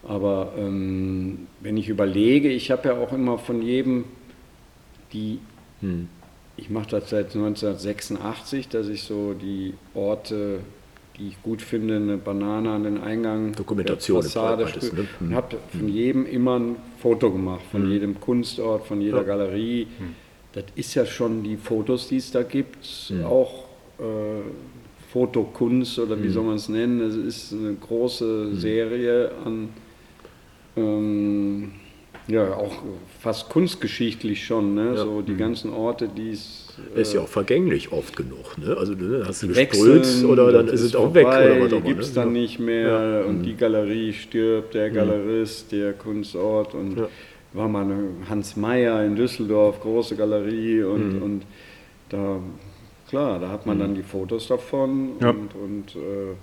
Aber 0.04 0.54
ähm, 0.56 1.46
wenn 1.60 1.76
ich 1.76 1.88
überlege, 1.90 2.48
ich 2.48 2.70
habe 2.70 2.88
ja 2.88 2.96
auch 2.96 3.12
immer 3.12 3.36
von 3.38 3.60
jedem 3.60 4.04
die, 5.12 5.40
Hm. 5.80 6.08
Ich 6.58 6.70
mache 6.70 6.90
das 6.90 7.10
seit 7.10 7.34
1986, 7.34 8.68
dass 8.68 8.88
ich 8.88 9.02
so 9.02 9.32
die 9.34 9.74
Orte, 9.94 10.60
die 11.18 11.28
ich 11.28 11.42
gut 11.42 11.62
finde, 11.62 11.96
eine 11.96 12.16
Banane 12.16 12.70
an 12.70 12.82
den 12.84 13.00
Eingang 13.00 13.52
Dokumentation 13.54 14.22
Fassade 14.22 14.64
ist, 14.64 14.92
ne? 14.92 15.06
und 15.20 15.34
habe 15.34 15.56
von 15.76 15.88
jedem 15.88 16.26
immer 16.26 16.58
ein 16.58 16.76
Foto 17.00 17.30
gemacht, 17.30 17.62
von 17.70 17.88
jedem 17.90 18.20
Kunstort, 18.20 18.86
von 18.86 19.00
jeder 19.00 19.18
Ja. 19.18 19.22
Galerie. 19.24 19.86
Das 20.52 20.64
ist 20.74 20.94
ja 20.94 21.06
schon 21.06 21.42
die 21.42 21.56
Fotos, 21.56 22.08
die 22.08 22.16
es 22.16 22.30
da 22.30 22.42
gibt, 22.42 23.12
auch 23.24 23.64
äh, 23.98 24.02
Fotokunst 25.12 25.98
oder 25.98 26.22
wie 26.22 26.28
soll 26.28 26.44
man 26.44 26.56
es 26.56 26.68
nennen. 26.68 27.00
Es 27.00 27.14
ist 27.14 27.52
eine 27.52 27.74
große 27.74 28.54
Serie 28.56 29.30
an, 29.44 29.68
ähm, 30.76 31.72
ja, 32.28 32.52
auch 32.54 32.74
fast 33.20 33.48
kunstgeschichtlich 33.48 34.44
schon, 34.44 34.74
ne? 34.74 34.96
so 34.96 35.22
die 35.22 35.36
ganzen 35.36 35.72
Orte, 35.72 36.08
die 36.08 36.30
es. 36.30 36.66
Ist 36.94 37.12
ja 37.14 37.22
auch 37.22 37.28
vergänglich 37.28 37.90
oft 37.90 38.16
genug. 38.16 38.56
Ne? 38.58 38.76
Also 38.78 38.92
ne, 38.92 39.24
hast 39.26 39.42
du 39.42 39.48
gesprüht 39.48 40.06
oder 40.24 40.52
dann 40.52 40.68
ist 40.68 40.82
es 40.82 40.94
auch 40.94 41.12
weg 41.12 41.26
oder 41.26 41.60
was 41.60 41.68
die 41.70 41.74
auch 41.74 41.78
immer. 41.78 41.80
gibt 41.80 42.02
es 42.02 42.08
ne? 42.10 42.14
dann 42.14 42.32
nicht 42.32 42.60
mehr 42.60 43.24
und 43.26 43.42
die 43.42 43.56
Galerie 43.56 44.12
stirbt, 44.12 44.74
der 44.74 44.90
Galerist, 44.90 45.72
der 45.72 45.92
Kunstort 45.94 46.74
und 46.74 46.98
Ja. 46.98 47.08
war 47.54 47.68
mal 47.68 47.86
Hans 48.28 48.56
Meyer 48.56 49.04
in 49.04 49.16
Düsseldorf, 49.16 49.80
große 49.80 50.14
Galerie 50.14 50.82
und, 50.84 51.20
und 51.20 51.42
da, 52.10 52.38
klar, 53.08 53.40
da 53.40 53.48
hat 53.48 53.66
man 53.66 53.78
dann 53.80 53.94
die 53.96 54.02
Fotos 54.04 54.46
davon 54.46 55.12
Ja. 55.20 55.30
und, 55.30 55.54
und 55.54 55.96
äh, 55.96 56.34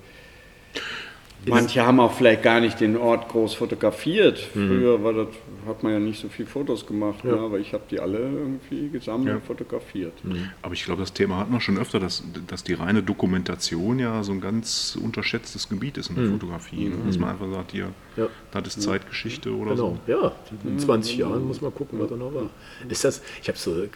manche 1.47 1.85
haben 1.85 1.99
auch 1.99 2.13
vielleicht 2.13 2.43
gar 2.43 2.59
nicht 2.59 2.79
den 2.79 2.97
Ort 2.97 3.29
groß 3.29 3.53
fotografiert. 3.53 4.39
Früher 4.39 5.03
war 5.03 5.13
das, 5.13 5.27
hat 5.65 5.83
man 5.83 5.93
ja 5.93 5.99
nicht 5.99 6.19
so 6.19 6.29
viel 6.29 6.45
Fotos 6.45 6.85
gemacht, 6.87 7.23
ne, 7.23 7.33
aber 7.33 7.59
ich 7.59 7.73
habe 7.73 7.83
die 7.89 7.99
alle 7.99 8.19
irgendwie 8.19 8.89
gesammelt 8.89 9.35
Ja. 9.35 9.39
fotografiert. 9.41 10.13
Aber 10.61 10.73
ich 10.73 10.83
glaube, 10.85 11.01
das 11.01 11.13
Thema 11.13 11.37
hatten 11.37 11.51
wir 11.53 11.61
schon 11.61 11.77
öfter, 11.77 11.99
dass, 11.99 12.23
dass 12.47 12.63
die 12.63 12.73
reine 12.73 13.03
Dokumentation 13.03 13.99
ja 13.99 14.23
so 14.23 14.31
ein 14.31 14.41
ganz 14.41 14.97
unterschätztes 15.01 15.67
Gebiet 15.69 15.97
ist 15.97 16.09
in 16.09 16.15
der 16.15 16.29
Fotografie. 16.29 16.89
Ne? 16.89 16.95
Dass 17.05 17.17
man 17.17 17.29
einfach 17.31 17.51
sagt, 17.51 17.71
hier, 17.71 17.89
Ja. 18.17 18.27
das 18.51 18.67
ist 18.77 18.83
Zeitgeschichte 18.83 19.53
oder 19.55 19.71
Genau, 19.71 19.97
so. 20.07 20.11
ja. 20.11 20.31
In 20.63 20.79
20 20.79 21.17
Jahren 21.17 21.45
muss 21.47 21.61
man 21.61 21.73
gucken, 21.73 21.99
was 21.99 22.09
da 22.09 22.15
noch 22.15 22.33
war. 22.33 22.49
Ist 22.89 23.03
das, 23.03 23.21
ich 23.41 23.47
habe 23.47 23.57
so, 23.57 23.81
äh, 23.83 23.87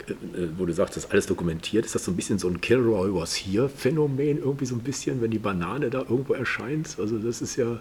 wo 0.58 0.66
du 0.66 0.74
sagst, 0.74 0.96
das 0.98 1.06
ist 1.06 1.12
alles 1.12 1.26
dokumentiert, 1.28 1.86
ist 1.86 1.96
das 1.96 2.04
so 2.06 2.12
ein 2.12 2.16
bisschen 2.16 2.40
so 2.40 2.48
ein 2.48 2.60
Kilroy 2.62 3.14
was 3.14 3.34
here 3.36 3.70
Phänomen, 3.70 4.38
irgendwie 4.40 4.66
so 4.66 4.76
ein 4.76 4.82
bisschen, 4.82 5.22
wenn 5.22 5.32
die 5.32 5.40
Banane 5.40 5.90
da 5.90 6.00
irgendwo 6.00 6.34
erscheint? 6.34 6.98
Also 7.00 7.18
das 7.18 7.42
ist 7.42 7.56
ja, 7.56 7.80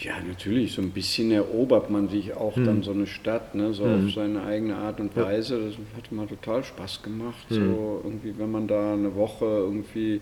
Ja, 0.00 0.14
natürlich, 0.26 0.72
so 0.72 0.82
ein 0.82 0.90
bisschen 0.90 1.30
erobert 1.30 1.88
man 1.88 2.08
sich 2.08 2.34
auch 2.34 2.54
dann 2.54 2.82
so 2.82 2.90
eine 2.90 3.06
Stadt, 3.06 3.54
ne, 3.54 3.72
so 3.72 3.84
auf 3.84 4.12
seine 4.12 4.42
eigene 4.42 4.76
Art 4.76 4.98
und 5.00 5.16
Weise. 5.16 5.58
Das 5.66 5.74
hat 5.96 6.10
mal 6.10 6.26
total 6.26 6.64
Spaß 6.64 7.02
gemacht. 7.02 7.46
So 7.48 8.00
irgendwie, 8.02 8.34
wenn 8.36 8.50
man 8.50 8.66
da 8.66 8.94
eine 8.94 9.14
Woche 9.14 9.44
irgendwie 9.44 10.20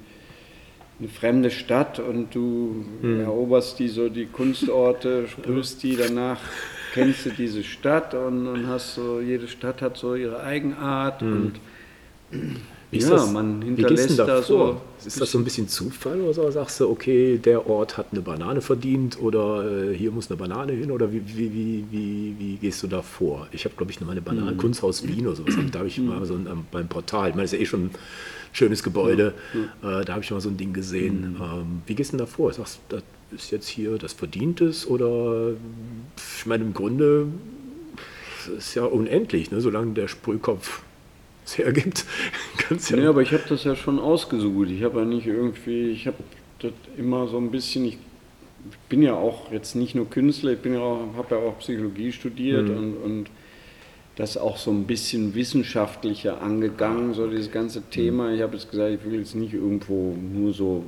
eine 0.98 1.08
fremde 1.08 1.50
Stadt 1.50 1.98
und 1.98 2.34
du 2.34 2.84
eroberst 3.02 3.78
die 3.78 3.88
so 3.88 4.08
die 4.08 4.26
Kunstorte, 4.26 5.26
sprühst 5.28 5.82
die, 5.82 5.96
danach 5.96 6.38
kennst 6.92 7.26
du 7.26 7.30
diese 7.30 7.64
Stadt 7.64 8.14
und, 8.14 8.46
und 8.46 8.66
hast 8.66 8.94
so, 8.94 9.20
jede 9.20 9.48
Stadt 9.48 9.80
hat 9.80 9.96
so 9.96 10.14
ihre 10.14 10.42
Eigenart 10.42 11.22
und 11.22 11.54
wie 12.30 12.56
ist 12.98 13.08
ja, 13.08 13.16
das, 13.16 13.32
man 13.32 13.62
wie 13.62 13.66
hinterlässt 13.66 14.18
da 14.18 14.26
da 14.26 14.42
so. 14.42 14.80
Ist 15.04 15.20
das 15.20 15.30
so 15.30 15.38
ein 15.38 15.44
bisschen 15.44 15.66
Zufall 15.66 16.20
oder 16.20 16.34
so? 16.34 16.50
Sagst 16.50 16.78
du, 16.78 16.90
okay, 16.90 17.38
der 17.38 17.66
Ort 17.66 17.96
hat 17.96 18.08
eine 18.12 18.20
Banane 18.20 18.60
verdient 18.60 19.18
oder 19.20 19.90
äh, 19.90 19.96
hier 19.96 20.10
muss 20.10 20.30
eine 20.30 20.36
Banane 20.36 20.72
hin 20.72 20.90
oder 20.90 21.10
wie, 21.10 21.22
wie, 21.26 21.52
wie, 21.52 21.84
wie, 21.90 22.36
wie 22.38 22.56
gehst 22.56 22.82
du 22.82 22.86
da 22.86 23.00
vor? 23.00 23.48
Ich 23.50 23.64
habe, 23.64 23.74
glaube 23.76 23.90
ich, 23.90 24.00
noch 24.00 24.06
mal 24.06 24.12
eine 24.12 24.20
Banane, 24.20 24.56
Kunsthaus 24.56 25.06
Wien 25.06 25.26
oder 25.26 25.36
sowas, 25.36 25.54
da 25.72 25.78
habe 25.78 25.88
ich 25.88 25.98
mal 25.98 26.24
so 26.26 26.34
ein, 26.34 26.46
ähm, 26.46 26.64
beim 26.70 26.86
Portal, 26.86 27.30
ich 27.30 27.34
meine, 27.34 27.44
das 27.44 27.54
ist 27.54 27.58
ja 27.58 27.62
eh 27.62 27.66
schon 27.66 27.86
ein 27.86 27.90
schönes 28.52 28.82
Gebäude, 28.82 29.32
äh, 29.82 30.04
da 30.04 30.12
habe 30.12 30.22
ich 30.22 30.30
mal 30.30 30.40
so 30.42 30.50
ein 30.50 30.58
Ding 30.58 30.74
gesehen. 30.74 31.36
Ähm, 31.40 31.82
wie 31.86 31.94
gehst 31.94 32.12
du 32.12 32.18
denn 32.18 32.26
da 32.26 32.30
vor? 32.30 32.52
Sagst 32.52 32.80
du, 32.90 32.96
das 32.96 33.42
ist 33.42 33.50
jetzt 33.50 33.68
hier, 33.68 33.96
das 33.96 34.12
verdient 34.12 34.60
es 34.60 34.86
oder 34.86 35.52
ich 36.38 36.46
meine, 36.46 36.64
im 36.64 36.74
Grunde 36.74 37.28
es 38.42 38.48
ist 38.48 38.74
ja 38.74 38.84
unendlich, 38.84 39.50
ne? 39.50 39.60
solange 39.60 39.92
der 39.92 40.08
Sprühkopf 40.08 40.82
es 41.44 41.58
hergibt, 41.58 42.04
kannst 42.58 42.90
ja 42.90 42.96
Nee, 42.96 43.06
aber 43.06 43.22
ich 43.22 43.32
habe 43.32 43.44
das 43.48 43.64
ja 43.64 43.74
schon 43.74 43.98
ausgesucht. 43.98 44.68
Ich 44.70 44.82
habe 44.82 45.00
ja 45.00 45.04
nicht 45.04 45.26
irgendwie, 45.26 45.90
ich 45.90 46.06
habe 46.06 46.18
das 46.60 46.72
immer 46.96 47.26
so 47.26 47.38
ein 47.38 47.50
bisschen, 47.50 47.84
ich, 47.84 47.98
bin 48.88 49.02
ja 49.02 49.14
auch 49.14 49.50
jetzt 49.50 49.74
nicht 49.74 49.94
nur 49.94 50.08
Künstler, 50.08 50.52
ich 50.52 50.58
bin 50.60 50.74
ja 50.74 50.80
auch, 50.80 51.00
habe 51.16 51.34
ja 51.34 51.40
auch 51.40 51.58
Psychologie 51.58 52.12
studiert 52.12 52.68
und, 52.68 52.94
und 52.94 53.26
das 54.16 54.36
auch 54.36 54.58
so 54.58 54.70
ein 54.70 54.84
bisschen 54.84 55.34
wissenschaftlicher 55.34 56.42
angegangen, 56.42 57.14
so 57.14 57.26
dieses 57.28 57.50
ganze 57.50 57.82
Thema. 57.82 58.32
Ich 58.32 58.42
habe 58.42 58.54
jetzt 58.54 58.70
gesagt, 58.70 58.92
ich 58.92 59.04
will 59.10 59.18
jetzt 59.18 59.34
nicht 59.34 59.54
irgendwo 59.54 60.14
nur 60.16 60.52
so 60.52 60.84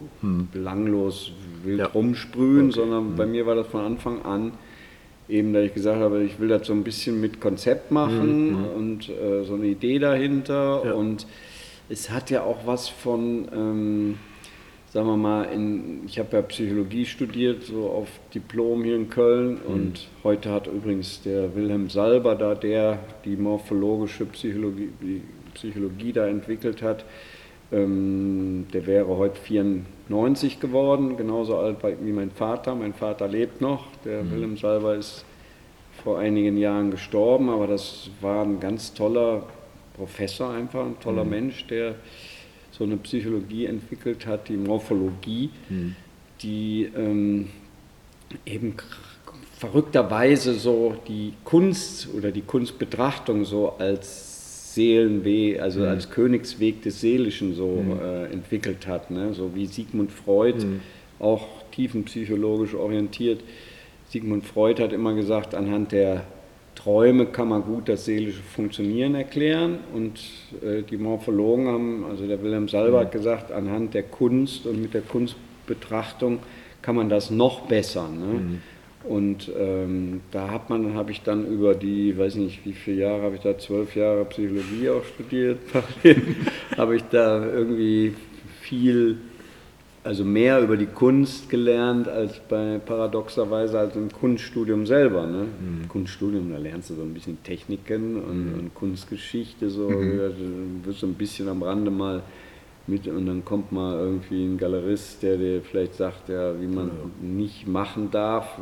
belanglos 0.52 1.32
wild 1.64 1.80
Ja. 1.80 1.86
rumsprühen, 1.86 2.70
sondern 2.70 3.16
bei 3.16 3.26
mir 3.26 3.46
war 3.46 3.54
das 3.54 3.66
von 3.66 3.80
Anfang 3.80 4.22
an 4.22 4.52
eben, 5.28 5.52
da 5.52 5.60
ich 5.60 5.74
gesagt 5.74 6.00
habe, 6.00 6.22
ich 6.22 6.38
will 6.38 6.48
das 6.48 6.66
so 6.66 6.72
ein 6.72 6.84
bisschen 6.84 7.20
mit 7.20 7.40
Konzept 7.40 7.90
machen 7.90 8.64
und 8.74 9.08
äh, 9.08 9.44
so 9.44 9.54
eine 9.54 9.66
Idee 9.66 9.98
dahinter. 9.98 10.82
Ja. 10.84 10.92
Und 10.92 11.26
es 11.88 12.10
hat 12.10 12.30
ja 12.30 12.42
auch 12.42 12.66
was 12.66 12.88
von, 12.88 13.48
ähm, 13.54 14.18
sagen 14.92 15.06
wir 15.06 15.16
mal, 15.16 15.44
in, 15.44 16.04
ich 16.06 16.18
habe 16.18 16.36
ja 16.36 16.42
Psychologie 16.42 17.06
studiert, 17.06 17.64
so 17.64 17.88
auf 17.90 18.08
Diplom 18.34 18.84
hier 18.84 18.96
in 18.96 19.08
Köln. 19.08 19.58
Und 19.58 20.08
heute 20.22 20.50
hat 20.50 20.66
übrigens 20.66 21.22
der 21.22 21.54
Wilhelm 21.54 21.88
Salber 21.88 22.34
da, 22.34 22.54
der 22.54 22.98
die 23.24 23.36
morphologische 23.36 24.26
Psychologie, 24.26 24.90
die 25.00 25.22
Psychologie 25.54 26.12
da 26.12 26.26
entwickelt 26.26 26.82
hat, 26.82 27.04
ähm, 27.72 28.66
der 28.72 28.86
wäre 28.86 29.16
heute 29.16 29.40
94 29.40 30.60
geworden, 30.60 31.16
genauso 31.16 31.56
alt 31.56 31.78
wie 32.02 32.12
mein 32.12 32.30
Vater. 32.30 32.74
Mein 32.74 32.92
Vater 32.94 33.28
lebt 33.28 33.60
noch. 33.60 33.86
Der 34.04 34.30
Wilhelm 34.30 34.56
Salber 34.56 34.94
ist 34.94 35.24
vor 36.02 36.18
einigen 36.18 36.56
Jahren 36.56 36.90
gestorben, 36.90 37.48
aber 37.48 37.66
das 37.66 38.10
war 38.20 38.44
ein 38.44 38.60
ganz 38.60 38.92
toller 38.94 39.44
Professor, 39.96 40.52
einfach 40.52 40.84
ein 40.84 40.98
toller 41.00 41.24
Mensch, 41.24 41.66
der 41.68 41.94
so 42.72 42.84
eine 42.84 42.96
Psychologie 42.96 43.66
entwickelt 43.66 44.26
hat, 44.26 44.48
die 44.48 44.56
Morphologie, 44.56 45.50
die 46.42 46.90
ähm, 46.96 47.48
eben 48.44 48.74
verrückterweise 49.58 50.54
so 50.54 50.96
die 51.06 51.34
Kunst 51.44 52.08
oder 52.14 52.32
die 52.32 52.42
Kunstbetrachtung 52.42 53.44
so 53.44 53.74
als 53.78 54.33
Seelenweg, 54.74 55.60
also 55.60 55.84
als 55.84 56.10
Königsweg 56.10 56.82
des 56.82 57.00
Seelischen 57.00 57.54
so 57.54 57.84
äh, 58.02 58.32
entwickelt 58.32 58.86
hat, 58.86 59.10
ne? 59.10 59.32
so 59.34 59.54
wie 59.54 59.66
Sigmund 59.66 60.10
Freud, 60.10 60.64
auch 61.18 61.46
tiefenpsychologisch 61.72 62.74
orientiert. 62.74 63.40
Sigmund 64.08 64.44
Freud 64.44 64.82
hat 64.82 64.92
immer 64.92 65.14
gesagt, 65.14 65.54
anhand 65.54 65.92
der 65.92 66.24
Träume 66.74 67.26
kann 67.26 67.48
man 67.48 67.62
gut 67.62 67.88
das 67.88 68.04
seelische 68.04 68.42
Funktionieren 68.42 69.14
erklären 69.14 69.78
und 69.94 70.20
äh, 70.62 70.82
die 70.82 70.96
Morphologen 70.96 71.68
haben, 71.68 72.04
also 72.10 72.26
der 72.26 72.42
Wilhelm 72.42 72.68
Salber 72.68 73.00
hat 73.00 73.12
gesagt, 73.12 73.52
anhand 73.52 73.94
der 73.94 74.02
Kunst 74.02 74.66
und 74.66 74.82
mit 74.82 74.92
der 74.92 75.02
Kunstbetrachtung 75.02 76.40
kann 76.82 76.96
man 76.96 77.08
das 77.08 77.30
noch 77.30 77.62
besser. 77.62 78.08
Ne? 78.08 78.60
Und 79.04 79.50
ähm, 79.58 80.22
da 80.30 80.50
hat 80.50 80.70
man, 80.70 80.94
habe 80.94 81.12
ich 81.12 81.22
dann 81.22 81.46
über 81.46 81.74
die, 81.74 82.16
weiß 82.16 82.36
nicht, 82.36 82.64
wie 82.64 82.72
viele 82.72 83.02
Jahre 83.02 83.22
habe 83.22 83.34
ich 83.36 83.42
da, 83.42 83.56
zwölf 83.58 83.94
Jahre 83.94 84.24
Psychologie 84.24 84.88
auch 84.88 85.04
studiert, 85.04 85.58
habe 86.76 86.96
ich 86.96 87.02
da 87.10 87.44
irgendwie 87.46 88.14
viel 88.62 89.18
also 90.04 90.22
mehr 90.22 90.60
über 90.60 90.76
die 90.76 90.86
Kunst 90.86 91.48
gelernt 91.48 92.08
als 92.08 92.38
bei 92.46 92.78
paradoxerweise 92.78 93.78
als 93.78 93.96
im 93.96 94.12
Kunststudium 94.12 94.86
selber. 94.86 95.26
Ne? 95.26 95.46
Kunststudium, 95.88 96.52
da 96.52 96.58
lernst 96.58 96.90
du 96.90 96.94
so 96.94 97.02
ein 97.02 97.14
bisschen 97.14 97.42
Techniken 97.42 98.16
und, 98.16 98.54
und 98.54 98.74
Kunstgeschichte, 98.74 99.70
so 99.70 99.88
du 99.88 100.84
wirst 100.84 101.00
so 101.00 101.06
ein 101.06 101.14
bisschen 101.14 101.48
am 101.48 101.62
Rande 101.62 101.90
mal 101.90 102.22
mit 102.86 103.08
und 103.08 103.24
dann 103.26 103.44
kommt 103.44 103.72
mal 103.72 103.94
irgendwie 103.98 104.44
ein 104.44 104.58
Galerist, 104.58 105.22
der 105.22 105.38
dir 105.38 105.62
vielleicht 105.62 105.94
sagt, 105.94 106.28
ja, 106.28 106.60
wie 106.60 106.66
man 106.66 106.90
nicht 107.22 107.66
machen 107.66 108.10
darf. 108.10 108.58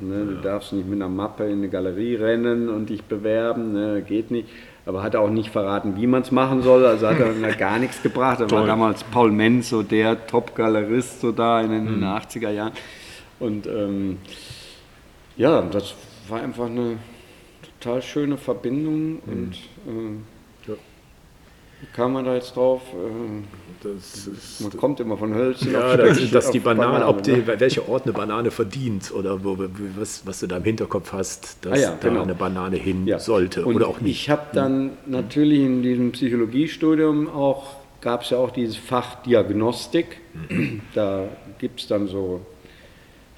Ne? 0.00 0.24
Du 0.24 0.34
darfst 0.40 0.72
nicht 0.72 0.88
mit 0.88 0.96
einer 0.98 1.10
Mappe 1.10 1.44
in 1.44 1.58
eine 1.58 1.68
Galerie 1.68 2.14
rennen 2.14 2.70
und 2.70 2.88
dich 2.88 3.04
bewerben, 3.04 3.72
ne? 3.72 4.02
geht 4.06 4.30
nicht. 4.30 4.48
Aber 4.86 5.02
hat 5.02 5.14
auch 5.16 5.28
nicht 5.28 5.50
verraten, 5.50 5.96
wie 5.96 6.06
man 6.06 6.22
es 6.22 6.30
machen 6.32 6.62
soll. 6.62 6.86
Also 6.86 7.08
hat 7.08 7.18
er 7.20 7.52
gar 7.56 7.78
nichts 7.78 8.02
gebracht. 8.02 8.40
Da 8.40 8.50
war 8.50 8.66
damals 8.66 9.04
Paul 9.04 9.30
Menz 9.30 9.68
so 9.68 9.82
der 9.82 10.26
Top-Galerist 10.26 11.20
so 11.20 11.30
da 11.30 11.60
in 11.60 11.70
den 11.72 12.02
80er 12.02 12.48
Jahren. 12.50 12.72
Und 13.38 13.66
ähm, 13.66 14.16
ja, 15.36 15.60
das 15.60 15.94
war 16.28 16.40
einfach 16.40 16.66
eine 16.66 16.96
total 17.80 18.00
schöne 18.00 18.38
Verbindung. 18.38 19.18
Und 19.26 19.52
äh, 19.86 19.90
Ja. 19.90 20.37
Kam 21.94 22.12
man 22.12 22.24
da 22.24 22.34
jetzt 22.34 22.56
drauf? 22.56 22.82
Äh, 22.92 23.42
Das 23.88 24.26
ist, 24.26 24.60
man 24.60 24.76
kommt 24.76 24.98
immer 25.00 25.16
von 25.16 25.32
Hölzchen 25.34 25.72
ja, 25.72 25.78
auf 25.92 25.96
das, 25.96 26.16
Stöckchen 26.16 26.30
dass 26.32 26.50
die 26.50 26.58
auf 26.58 26.64
Banane, 26.64 27.06
ob 27.06 27.22
die, 27.22 27.32
ne? 27.32 27.46
welcher 27.60 27.88
Ort 27.88 28.04
eine 28.04 28.12
Banane 28.12 28.50
verdient 28.50 29.12
oder 29.12 29.44
wo, 29.44 29.56
was, 29.96 30.26
was 30.26 30.40
du 30.40 30.48
da 30.48 30.56
im 30.56 30.64
Hinterkopf 30.64 31.12
hast, 31.12 31.64
dass 31.64 31.72
Ah 31.72 31.76
ja, 31.76 31.90
da 32.00 32.08
genau. 32.08 32.22
eine 32.22 32.34
Banane 32.34 32.76
hin 32.76 33.06
Ja. 33.06 33.20
sollte 33.20 33.64
Und 33.64 33.76
oder 33.76 33.86
auch 33.88 34.00
nicht. 34.00 34.20
Ich 34.22 34.30
habe 34.30 34.46
dann 34.52 34.90
natürlich 35.06 35.60
in 35.60 35.82
diesem 35.82 36.10
Psychologiestudium 36.12 37.28
auch, 37.28 37.76
gab 38.00 38.22
es 38.22 38.30
ja 38.30 38.38
auch 38.38 38.50
dieses 38.50 38.76
Fach 38.76 39.22
Diagnostik. 39.22 40.20
Da 40.94 41.28
gibt 41.58 41.80
es 41.80 41.86
dann 41.86 42.08
so, 42.08 42.40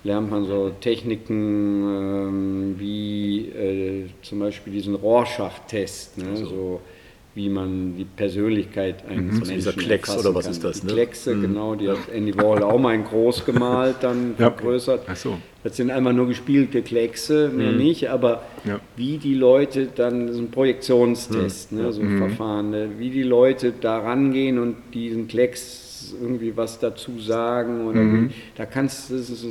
lernt 0.05 0.31
man 0.31 0.47
so 0.47 0.71
Techniken 0.81 1.83
ähm, 1.83 2.75
wie 2.79 3.49
äh, 3.49 4.07
zum 4.23 4.39
Beispiel 4.39 4.73
diesen 4.73 4.95
Rorschach-Test. 4.95 6.17
Ne? 6.19 6.37
So. 6.37 6.81
Wie 7.35 7.49
man 7.49 7.97
die 7.97 8.05
Persönlichkeit 8.05 9.05
eines 9.09 9.37
Menschen 9.37 9.55
dieser 9.55 9.73
Klecks 9.73 10.17
oder 10.19 10.35
was 10.35 10.47
kann. 10.47 10.53
ist 10.53 10.65
das, 10.65 10.81
Die 10.81 10.87
ne? 10.89 10.93
Kleckse, 10.95 11.39
genau, 11.39 11.77
die 11.77 11.89
hat 11.89 11.99
Andy 12.13 12.37
Warhol 12.37 12.63
auch 12.65 12.79
mal 12.79 12.95
in 12.95 13.05
groß 13.05 13.45
gemalt, 13.45 13.97
dann 14.01 14.35
Ja. 14.39 14.51
vergrößert. 14.51 15.03
Ach 15.07 15.15
so. 15.17 15.39
Das 15.63 15.77
sind 15.77 15.91
einfach 15.91 16.13
nur 16.13 16.27
gespiegelte 16.27 16.83
Kleckse, 16.83 17.51
mehr 17.55 17.71
nicht, 17.73 18.09
aber 18.11 18.43
Ja. 18.65 18.81
wie 18.97 19.19
die 19.19 19.35
Leute 19.35 19.89
dann, 19.95 20.27
das 20.27 20.37
ist 20.37 20.43
ein 20.43 20.51
Projektionstest, 20.51 21.73
ne, 21.73 21.93
so 21.93 22.01
ein 22.01 22.17
Verfahren, 22.19 22.71
ne, 22.71 22.89
wie 22.99 23.11
die 23.11 23.23
Leute 23.23 23.73
da 23.81 23.99
rangehen 23.99 24.59
und 24.59 24.77
diesen 24.95 25.29
Klecks 25.29 26.15
irgendwie 26.21 26.57
was 26.57 26.79
dazu 26.81 27.21
sagen 27.21 27.87
oder 27.87 28.01
wie, 28.01 28.31
da 28.57 28.65
kannst 28.67 29.11
du 29.11 29.17
das 29.19 29.29
ist 29.31 29.47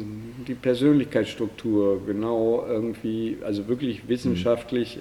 die 0.48 0.56
Persönlichkeitsstruktur 0.56 2.02
genau 2.06 2.66
irgendwie, 2.68 3.38
also 3.46 3.68
wirklich 3.68 4.10
wissenschaftlich 4.10 5.00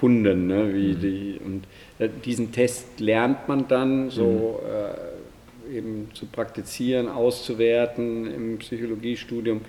erkunden, 0.00 0.46
ne, 0.46 0.74
wie 0.74 0.94
die 0.94 1.40
und 1.44 1.64
äh, 1.98 2.08
diesen 2.24 2.52
Test 2.52 3.00
lernt 3.00 3.48
man 3.48 3.68
dann 3.68 4.10
so 4.10 4.60
äh, 4.66 5.76
eben 5.76 6.08
zu 6.14 6.26
praktizieren, 6.26 7.08
auszuwerten 7.08 8.26
im 8.32 8.58
Psychologiestudium 8.58 9.60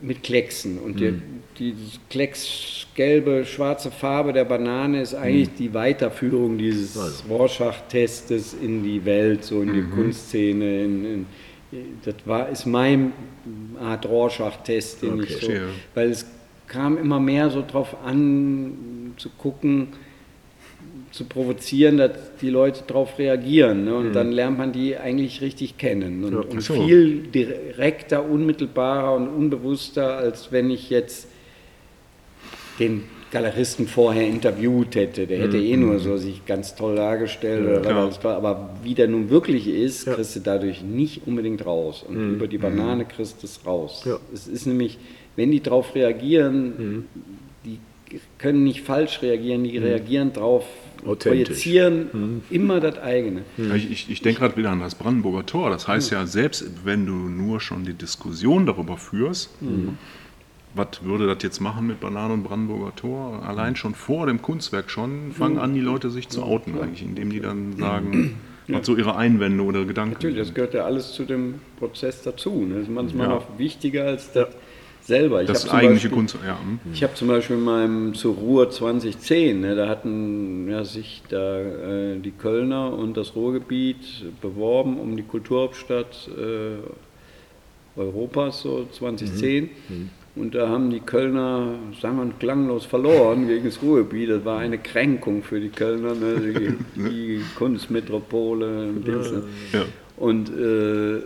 mit 0.00 0.24
Klecksen. 0.24 0.78
Und 0.78 0.98
die, 0.98 1.14
die 1.56 1.74
Klecksgelbe, 2.10 3.44
schwarze 3.44 3.92
Farbe 3.92 4.32
der 4.32 4.44
Banane 4.44 5.00
ist 5.00 5.14
eigentlich 5.14 5.50
die 5.56 5.72
Weiterführung 5.72 6.58
dieses 6.58 7.24
Rorschach-Testes 7.28 8.56
in 8.60 8.82
die 8.82 9.04
Welt, 9.04 9.44
so 9.44 9.62
in 9.62 9.72
die 9.72 9.82
Kunstszene. 9.82 10.82
In, 10.82 11.04
in, 11.04 11.26
das 12.04 12.16
war, 12.24 12.48
ist 12.48 12.66
mein 12.66 13.12
Art 13.80 14.04
Rorschach-Test, 14.04 15.02
den 15.02 15.20
Okay, 15.20 15.26
ich 15.28 15.40
so, 15.40 15.52
weil 15.94 16.10
es 16.10 16.26
kam 16.72 16.96
immer 16.96 17.20
mehr 17.20 17.50
so 17.50 17.62
drauf 17.66 17.96
an, 18.04 19.14
zu 19.18 19.28
gucken, 19.30 19.88
zu 21.10 21.24
provozieren, 21.26 21.98
dass 21.98 22.12
die 22.40 22.48
Leute 22.48 22.84
darauf 22.86 23.18
reagieren. 23.18 23.84
Ne? 23.84 23.94
Und 23.94 24.12
dann 24.14 24.32
lernt 24.32 24.56
man 24.56 24.72
die 24.72 24.96
eigentlich 24.96 25.42
richtig 25.42 25.76
kennen. 25.76 26.24
Und, 26.24 26.34
und 26.34 26.60
so. 26.62 26.72
viel 26.74 27.18
direkter, 27.24 28.24
unmittelbarer 28.28 29.14
und 29.14 29.28
unbewusster, 29.28 30.16
als 30.16 30.50
wenn 30.50 30.70
ich 30.70 30.88
jetzt 30.88 31.28
den 32.78 33.04
Galeristen 33.30 33.86
vorher 33.86 34.26
interviewt 34.26 34.94
hätte. 34.94 35.26
Der 35.26 35.40
hätte 35.40 35.58
eh 35.58 35.76
nur 35.76 35.98
so 35.98 36.16
sich 36.16 36.44
ganz 36.46 36.74
toll 36.74 36.96
dargestellt. 36.96 37.62
oder 37.66 37.76
was 37.76 37.82
klar. 37.86 38.02
alles 38.04 38.18
toll. 38.20 38.32
Aber 38.32 38.70
wie 38.82 38.94
der 38.94 39.08
nun 39.08 39.28
wirklich 39.30 39.68
ist, 39.68 40.06
Ja. 40.06 40.14
kriegst 40.14 40.36
du 40.36 40.40
dadurch 40.40 40.82
nicht 40.82 41.26
unbedingt 41.26 41.64
raus. 41.64 42.04
Und 42.06 42.34
über 42.34 42.46
die 42.46 42.58
Banane 42.58 43.04
kriegst 43.04 43.42
du 43.42 43.46
es 43.46 43.60
raus. 43.66 44.04
Ja. 44.06 44.18
Es 44.32 44.46
ist 44.48 44.66
nämlich, 44.66 44.98
wenn 45.36 45.50
die 45.50 45.60
darauf 45.60 45.94
reagieren, 45.94 47.06
die 47.64 47.78
können 48.38 48.64
nicht 48.64 48.82
falsch 48.82 49.22
reagieren, 49.22 49.64
die 49.64 49.78
reagieren 49.78 50.32
drauf, 50.32 50.64
projizieren 51.04 52.42
immer 52.50 52.78
das 52.80 52.98
eigene. 52.98 53.42
Ja, 53.56 53.74
Ich, 53.74 53.90
ich, 53.90 54.10
ich 54.10 54.22
denke 54.22 54.40
gerade 54.40 54.56
wieder 54.56 54.70
an 54.70 54.80
das 54.80 54.94
Brandenburger 54.94 55.46
Tor. 55.46 55.70
Das 55.70 55.88
heißt 55.88 56.10
ja, 56.12 56.26
selbst 56.26 56.84
wenn 56.84 57.06
du 57.06 57.12
nur 57.14 57.60
schon 57.60 57.84
die 57.84 57.94
Diskussion 57.94 58.66
darüber 58.66 58.96
führst, 58.98 59.50
was 60.74 61.02
würde 61.02 61.26
das 61.26 61.42
jetzt 61.42 61.60
machen 61.60 61.86
mit 61.86 62.00
Banane 62.00 62.32
und 62.34 62.44
Brandenburger 62.44 62.94
Tor, 62.96 63.42
allein 63.46 63.76
schon 63.76 63.94
vor 63.94 64.26
dem 64.26 64.40
Kunstwerk 64.40 64.90
schon, 64.90 65.32
fangen 65.32 65.58
an, 65.58 65.74
die 65.74 65.80
Leute 65.80 66.10
sich 66.10 66.28
zu 66.28 66.42
outen 66.42 66.78
eigentlich, 66.80 67.02
indem 67.02 67.30
die 67.30 67.40
dann 67.40 67.76
sagen, 67.76 68.36
was 68.68 68.86
so 68.86 68.96
ihre 68.96 69.16
Einwände 69.16 69.62
oder 69.64 69.84
Gedanken 69.84 70.14
Natürlich, 70.14 70.38
das 70.38 70.54
gehört 70.54 70.72
ja 70.72 70.84
alles 70.84 71.12
zu 71.12 71.24
dem 71.24 71.56
Prozess 71.78 72.22
dazu. 72.22 72.64
Ne? 72.64 72.74
Das 72.76 72.82
ist 72.84 72.90
manchmal 72.90 73.26
Ja. 73.28 73.34
noch 73.34 73.58
wichtiger 73.58 74.04
als 74.04 74.32
das 74.32 74.48
selber. 75.02 75.42
Ich 75.42 75.48
Das 75.48 75.68
eigentliche 75.68 76.08
Beispiel- 76.08 76.10
Kunst. 76.10 76.36
Ja, 76.46 76.58
hm. 76.58 76.78
Ich 76.92 77.02
habe 77.02 77.14
zum 77.14 77.28
Beispiel 77.28 77.56
in 77.56 77.64
meinem 77.64 78.14
zur 78.14 78.34
Ruhr 78.34 78.70
2010, 78.70 79.60
ne, 79.60 79.74
da 79.74 79.88
hatten 79.88 80.68
ja, 80.70 80.84
sich 80.84 81.22
da 81.28 81.60
äh, 81.60 82.18
die 82.18 82.30
Kölner 82.30 82.92
und 82.92 83.16
das 83.16 83.34
Ruhrgebiet 83.34 83.98
beworben 84.40 84.98
um 84.98 85.16
die 85.16 85.22
Kulturhauptstadt 85.22 86.28
äh, 86.36 87.98
Europas, 88.00 88.62
so 88.62 88.86
2010. 88.90 89.70
Und 90.34 90.54
da 90.54 90.68
haben 90.68 90.88
die 90.90 91.00
Kölner, 91.00 91.74
sagen 92.00 92.16
wir, 92.16 92.32
klanglos 92.38 92.86
verloren 92.86 93.48
gegen 93.48 93.66
das 93.66 93.82
Ruhrgebiet. 93.82 94.30
Das 94.30 94.44
war 94.46 94.60
eine 94.60 94.78
Kränkung 94.78 95.42
für 95.42 95.60
die 95.60 95.68
Kölner, 95.68 96.14
ne, 96.14 96.74
die, 96.96 97.00
die 97.10 97.40
Kunstmetropole. 97.56 98.88
Und, 98.88 99.06
ne. 99.06 99.42
ja. 99.72 99.84
und 100.16 100.48
äh, 100.48 101.22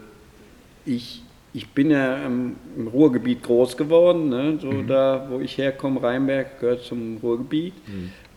ich, 0.86 1.22
ich 1.56 1.68
bin 1.68 1.90
ja 1.90 2.18
im, 2.26 2.56
im 2.76 2.86
Ruhrgebiet 2.86 3.42
groß 3.42 3.78
geworden, 3.78 4.28
ne? 4.28 4.58
so 4.60 4.82
da, 4.82 5.26
wo 5.30 5.40
ich 5.40 5.56
herkomme, 5.56 6.02
Rheinberg 6.02 6.60
gehört 6.60 6.82
zum 6.82 7.16
Ruhrgebiet. 7.22 7.72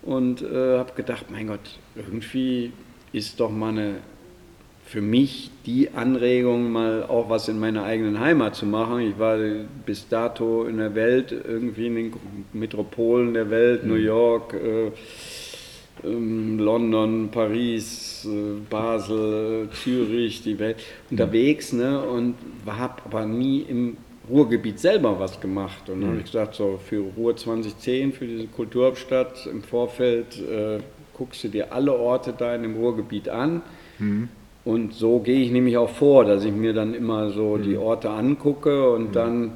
Und 0.03 0.41
äh, 0.41 0.77
habe 0.77 0.93
gedacht, 0.95 1.25
mein 1.29 1.47
Gott, 1.47 1.59
irgendwie 1.97 2.71
ist 3.11 3.41
doch 3.41 3.51
mal 3.51 3.71
eine, 3.71 3.95
für 4.85 5.01
mich 5.01 5.51
die 5.65 5.89
Anregung, 5.89 6.71
mal 6.71 7.03
auch 7.03 7.29
was 7.29 7.49
in 7.49 7.59
meiner 7.59 7.83
eigenen 7.83 8.21
Heimat 8.21 8.55
zu 8.55 8.65
machen. 8.65 9.01
Ich 9.01 9.19
war 9.19 9.37
bis 9.85 10.07
dato 10.07 10.63
in 10.63 10.77
der 10.77 10.95
Welt, 10.95 11.33
irgendwie 11.33 11.87
in 11.87 11.95
den 11.95 12.13
Metropolen 12.53 13.33
der 13.33 13.49
Welt, 13.49 13.85
New 13.85 13.95
York, 13.95 14.53
äh, 14.53 14.85
ähm, 14.87 14.91
London, 16.03 17.29
Paris, 17.31 18.25
äh, 18.25 18.59
Basel, 18.69 19.69
Zürich, 19.73 20.41
die 20.43 20.57
Welt 20.59 20.77
unterwegs 21.11 21.73
ne, 21.73 22.01
und 22.01 22.35
habe 22.65 23.01
aber 23.05 23.25
nie 23.25 23.61
im 23.61 23.97
Ruhrgebiet 24.29 24.79
selber 24.79 25.19
was 25.19 25.39
gemacht. 25.41 25.89
Und 25.89 26.01
dann 26.01 26.09
habe 26.11 26.19
ich 26.19 26.25
gesagt, 26.25 26.55
so 26.55 26.79
für 26.83 27.03
Ruhr 27.17 27.35
2010, 27.35 28.13
für 28.13 28.27
diese 28.27 28.47
Kulturhauptstadt 28.47 29.47
im 29.47 29.63
Vorfeld, 29.63 30.39
äh, 30.39 30.79
guckst 31.17 31.43
du 31.43 31.49
dir 31.49 31.73
alle 31.73 31.93
Orte 31.93 32.33
da 32.37 32.55
in 32.55 32.61
dem 32.63 32.75
Ruhrgebiet 32.75 33.27
an. 33.27 33.61
Und 34.65 34.93
so 34.93 35.19
gehe 35.19 35.41
ich 35.41 35.51
nämlich 35.51 35.77
auch 35.77 35.89
vor, 35.89 36.25
dass 36.25 36.45
ich 36.45 36.53
mir 36.53 36.73
dann 36.73 36.93
immer 36.93 37.31
so 37.31 37.57
die 37.57 37.77
Orte 37.77 38.09
angucke 38.09 38.91
und 38.91 39.15
dann 39.15 39.53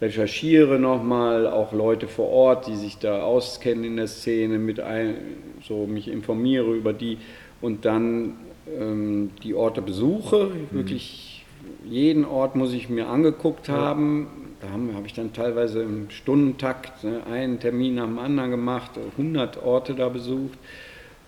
recherchiere 0.00 0.78
nochmal, 0.78 1.46
auch 1.46 1.72
Leute 1.72 2.08
vor 2.08 2.28
Ort, 2.28 2.66
die 2.66 2.76
sich 2.76 2.98
da 2.98 3.22
auskennen 3.22 3.84
in 3.84 3.96
der 3.96 4.06
Szene, 4.06 4.58
mit 4.58 4.80
ein, 4.80 5.16
so 5.62 5.86
mich 5.86 6.08
informiere 6.08 6.74
über 6.74 6.92
die 6.92 7.18
und 7.60 7.84
dann 7.84 8.34
ähm, 8.78 9.30
die 9.42 9.54
Orte 9.54 9.82
besuche. 9.82 10.50
Wirklich 10.70 11.44
jeden 11.84 12.24
Ort 12.24 12.56
muss 12.56 12.72
ich 12.72 12.88
mir 12.88 13.08
angeguckt 13.08 13.68
haben. 13.68 14.28
Da 14.60 14.70
habe 14.70 14.94
hab 14.94 15.06
ich 15.06 15.14
dann 15.14 15.32
teilweise 15.32 15.82
im 15.82 16.10
Stundentakt 16.10 17.04
ne, 17.04 17.26
einen 17.30 17.60
Termin 17.60 17.96
nach 17.96 18.06
dem 18.06 18.18
anderen 18.18 18.50
gemacht, 18.50 18.92
100 19.18 19.62
Orte 19.62 19.94
da 19.94 20.08
besucht. 20.08 20.58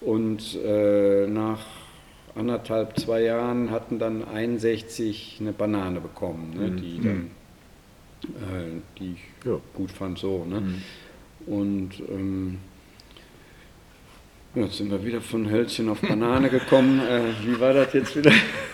Und 0.01 0.59
äh, 0.64 1.27
nach 1.27 1.61
anderthalb, 2.35 2.99
zwei 2.99 3.23
Jahren 3.23 3.70
hatten 3.70 3.99
dann 3.99 4.25
61 4.25 5.39
eine 5.41 5.53
Banane 5.53 6.01
bekommen, 6.01 6.55
ne, 6.57 6.70
die, 6.70 7.01
dann, 7.01 7.31
äh, 8.25 8.81
die 8.99 9.12
ich 9.12 9.47
Ja. 9.47 9.59
gut 9.75 9.91
fand. 9.91 10.18
So, 10.18 10.45
ne? 10.45 10.62
Und 11.47 11.91
ähm, 12.09 12.59
ja, 14.55 14.62
jetzt 14.64 14.77
sind 14.77 14.91
wir 14.91 15.05
wieder 15.05 15.20
von 15.20 15.51
Hölzchen 15.51 15.89
auf 15.89 16.01
Banane 16.01 16.49
gekommen. 16.51 17.01
Äh, 17.01 17.47
wie 17.47 17.59
war 17.59 17.73
das 17.73 17.93
jetzt 17.95 18.16
wieder? 18.16 18.31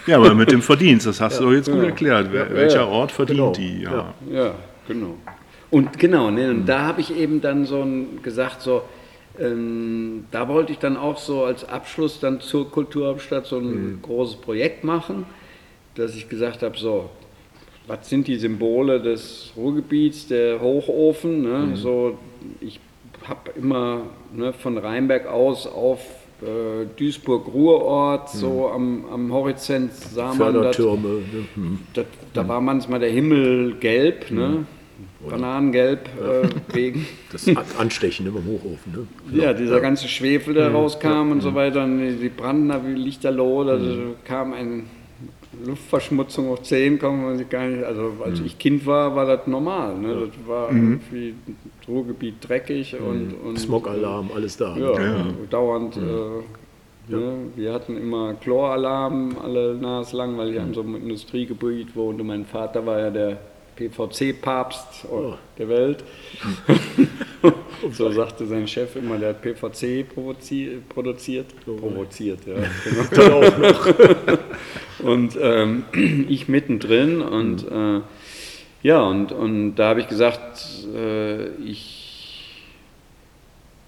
ja, 0.07 0.16
aber 0.16 0.34
mit 0.34 0.51
dem 0.51 0.61
Verdienst, 0.61 1.07
das 1.07 1.20
hast 1.20 1.38
du 1.40 1.44
doch 1.44 1.53
jetzt 1.53 1.66
gut 1.66 1.76
genau. 1.76 1.88
erklärt. 1.88 2.28
Wer, 2.32 2.49
Ja, 2.49 2.55
welcher 2.55 2.80
ja, 2.80 2.86
Ort 2.86 3.12
verdient 3.12 3.38
genau. 3.38 3.53
die? 3.53 3.82
Ja. 3.82 4.14
Ja. 4.30 4.44
Ja, 4.44 4.55
genau. 4.86 5.14
Und 5.70 5.99
genau, 5.99 6.30
ne, 6.30 6.51
und 6.51 6.66
da 6.66 6.80
habe 6.80 7.01
ich 7.01 7.14
eben 7.14 7.40
dann 7.40 7.64
so 7.66 7.82
ein, 7.82 8.22
gesagt, 8.22 8.62
so, 8.62 8.82
ähm, 9.38 10.24
da 10.30 10.49
wollte 10.49 10.72
ich 10.72 10.78
dann 10.78 10.96
auch 10.96 11.18
so 11.18 11.44
als 11.44 11.68
Abschluss 11.68 12.20
dann 12.20 12.40
zur 12.40 12.70
Kulturhauptstadt 12.70 13.46
so 13.46 13.59
ein 13.59 14.01
großes 14.03 14.36
Projekt 14.36 14.82
machen, 14.82 15.26
dass 15.94 16.14
ich 16.16 16.28
gesagt 16.28 16.62
habe, 16.62 16.76
so, 16.78 17.11
was 17.89 18.09
sind 18.09 18.28
die 18.28 18.36
Symbole 18.36 19.01
des 19.01 19.51
Ruhrgebiets, 19.57 20.28
der 20.28 20.61
Hochofen, 20.61 21.43
ne? 21.43 21.76
so, 21.76 22.18
ich 22.61 22.78
habe 23.26 23.51
immer 23.57 24.03
ne, 24.32 24.53
von 24.53 24.78
Rheinberg 24.78 25.26
aus 25.26 25.66
auf 25.66 26.01
äh, 26.43 26.86
Duisburg-Ruhrort, 26.97 28.30
so 28.30 28.68
am, 28.68 29.05
am 29.11 29.32
Horizont 29.32 29.93
sah 29.93 30.34
man 30.34 30.55
das. 30.55 30.78
Ne? 30.78 30.99
Hm. 31.55 31.78
da, 31.95 32.05
da 32.34 32.47
war 32.47 32.61
manchmal 32.61 33.01
der 33.01 33.11
Himmel 33.11 33.74
gelb, 33.80 34.30
ne? 34.30 34.66
Bananengelb 35.28 36.09
äh, 36.20 36.74
wegen. 36.74 37.07
Das 37.32 37.47
An- 37.49 37.59
Anstechen 37.78 38.24
ne, 38.24 38.32
beim 38.32 38.47
Hochofen. 38.47 38.93
Ne? 39.30 39.43
Ja, 39.43 39.53
dieser 39.53 39.80
ganze 39.80 40.09
Schwefel, 40.09 40.55
der 40.55 40.70
rauskam 40.70 41.30
und 41.32 41.43
so 41.43 41.55
weiter, 41.55 41.84
und 41.84 41.99
die 41.99 42.30
da 42.68 42.80
wie 42.86 42.95
Lichterloh, 42.95 43.64
da 43.64 43.78
kam 44.24 44.55
eine 44.55 44.84
Luftverschmutzung 45.64 46.50
auf 46.50 46.62
10, 46.62 46.98
kann 46.98 47.22
man 47.22 47.38
sich 47.38 47.48
gar 47.48 47.66
nicht, 47.66 47.84
also 47.84 48.12
als 48.24 48.40
ich 48.40 48.59
Kind 48.59 48.84
war, 48.86 49.14
war 49.16 49.26
das 49.26 49.46
normal, 49.46 49.96
ne? 49.96 50.26
das 50.26 50.46
war 50.48 50.70
irgendwie 50.70 51.34
das 51.80 51.88
Ruhrgebiet 51.88 52.34
dreckig 52.46 52.96
und, 52.98 53.34
und 53.44 53.59
Smogalarm, 53.59 54.30
alles 54.34 54.56
da. 54.56 54.76
ja, 54.76 54.92
Ja. 55.00 55.26
dauernd. 55.50 55.96
Äh, 55.96 57.12
ne? 57.14 57.32
Wir 57.56 57.72
hatten 57.72 57.96
immer 57.96 58.34
Chloralarm 58.34 59.36
alle 59.42 59.74
naslang, 59.74 60.36
weil 60.36 60.52
ich 60.52 60.61
an 60.61 60.74
so 60.74 60.82
einem 60.82 60.96
Industriegebiet 60.96 61.96
wohnte. 61.96 62.22
Mein 62.24 62.44
Vater 62.44 62.84
war 62.84 62.98
ja 62.98 63.11
der 63.11 63.38
PVC-Papst 63.76 65.06
Oh. 65.11 65.34
der 65.56 65.68
Welt. 65.68 66.02
so 67.92 68.11
sagte 68.11 68.44
sein 68.46 68.66
Chef 68.66 68.96
immer, 68.96 69.16
der 69.18 69.30
hat 69.30 69.40
PVC 69.42 70.04
provozi- 70.14 70.80
produziert. 70.88 71.46
Provoziert, 71.64 72.40
ja. 72.46 72.54
Genau. 73.11 73.40
Und 75.01 75.38
ähm, 75.40 75.84
ich 76.28 76.49
mittendrin 76.49 77.20
und 77.20 77.66
äh, 77.70 78.01
ja, 78.82 79.03
und, 79.03 79.32
und 79.32 79.74
da 79.74 79.88
habe 79.88 80.01
ich 80.01 80.09
gesagt, 80.09 80.64
äh, 80.94 81.49
ich 81.62 82.55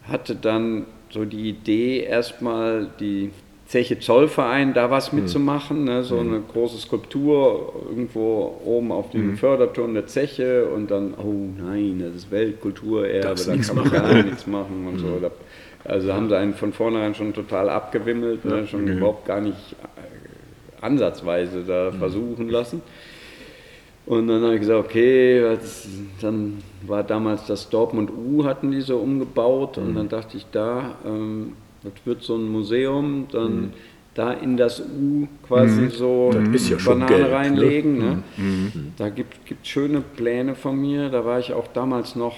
hatte 0.08 0.34
dann 0.34 0.86
so 1.10 1.24
die 1.24 1.48
Idee, 1.48 2.00
erstmal 2.00 2.88
die 2.98 3.30
Zeche 3.66 4.00
Zollverein 4.00 4.74
da 4.74 4.90
was 4.90 5.12
mitzumachen, 5.12 5.84
ne, 5.84 6.02
so 6.02 6.18
eine 6.18 6.40
große 6.40 6.78
Skulptur 6.78 7.72
irgendwo 7.88 8.60
oben 8.64 8.90
auf 8.90 9.10
dem 9.10 9.36
Förderturm 9.36 9.94
der 9.94 10.08
Zeche 10.08 10.66
und 10.66 10.90
dann, 10.90 11.14
oh 11.14 11.48
nein, 11.56 12.02
das 12.04 12.16
ist 12.16 12.30
Weltkulturerbe, 12.32 13.40
da 13.40 13.56
kann 13.56 13.76
man 13.76 13.90
gar 13.90 14.22
nichts 14.24 14.48
machen 14.48 14.88
und 14.88 14.98
so. 14.98 15.20
Da, 15.22 15.30
also 15.84 16.12
haben 16.12 16.28
sie 16.28 16.36
einen 16.36 16.54
von 16.54 16.72
vornherein 16.72 17.14
schon 17.14 17.32
total 17.32 17.68
abgewimmelt, 17.68 18.44
ne, 18.44 18.66
schon 18.66 18.88
überhaupt 18.88 19.26
gar 19.26 19.40
nicht 19.40 19.76
ansatzweise 20.80 21.62
da 21.66 21.92
versuchen 21.92 22.48
lassen. 22.48 22.82
Und 24.06 24.26
dann 24.28 24.42
habe 24.42 24.54
ich 24.54 24.60
gesagt, 24.60 24.86
okay, 24.86 25.42
was- 25.44 25.86
dann 26.20 26.58
war 26.86 27.02
damals 27.04 27.46
das 27.46 27.68
Dortmund 27.68 28.10
U, 28.10 28.44
hatten 28.44 28.70
die 28.72 28.80
so 28.80 28.96
umgebaut 28.98 29.78
und 29.78 29.94
dann 29.94 30.08
dachte 30.08 30.36
ich 30.36 30.46
da, 30.50 30.96
ähm, 31.06 31.52
das 31.82 31.92
wird 32.04 32.22
so 32.22 32.36
ein 32.36 32.50
Museum, 32.50 33.26
dann 33.30 33.72
da 34.14 34.32
in 34.32 34.56
das 34.56 34.80
U 34.80 35.28
quasi 35.46 35.88
so 35.90 36.30
Das 36.32 36.48
ist 36.62 36.70
ja 36.70 36.76
Banane 36.84 37.18
ne? 37.18 37.30
reinlegen. 37.32 37.98
Ne? 37.98 38.22
Da 38.96 39.08
gibt 39.10 39.34
es 39.62 39.68
schöne 39.68 40.00
Pläne 40.00 40.54
von 40.56 40.80
mir, 40.80 41.08
da 41.10 41.24
war 41.24 41.38
ich 41.38 41.52
auch 41.52 41.68
damals 41.72 42.16
noch 42.16 42.36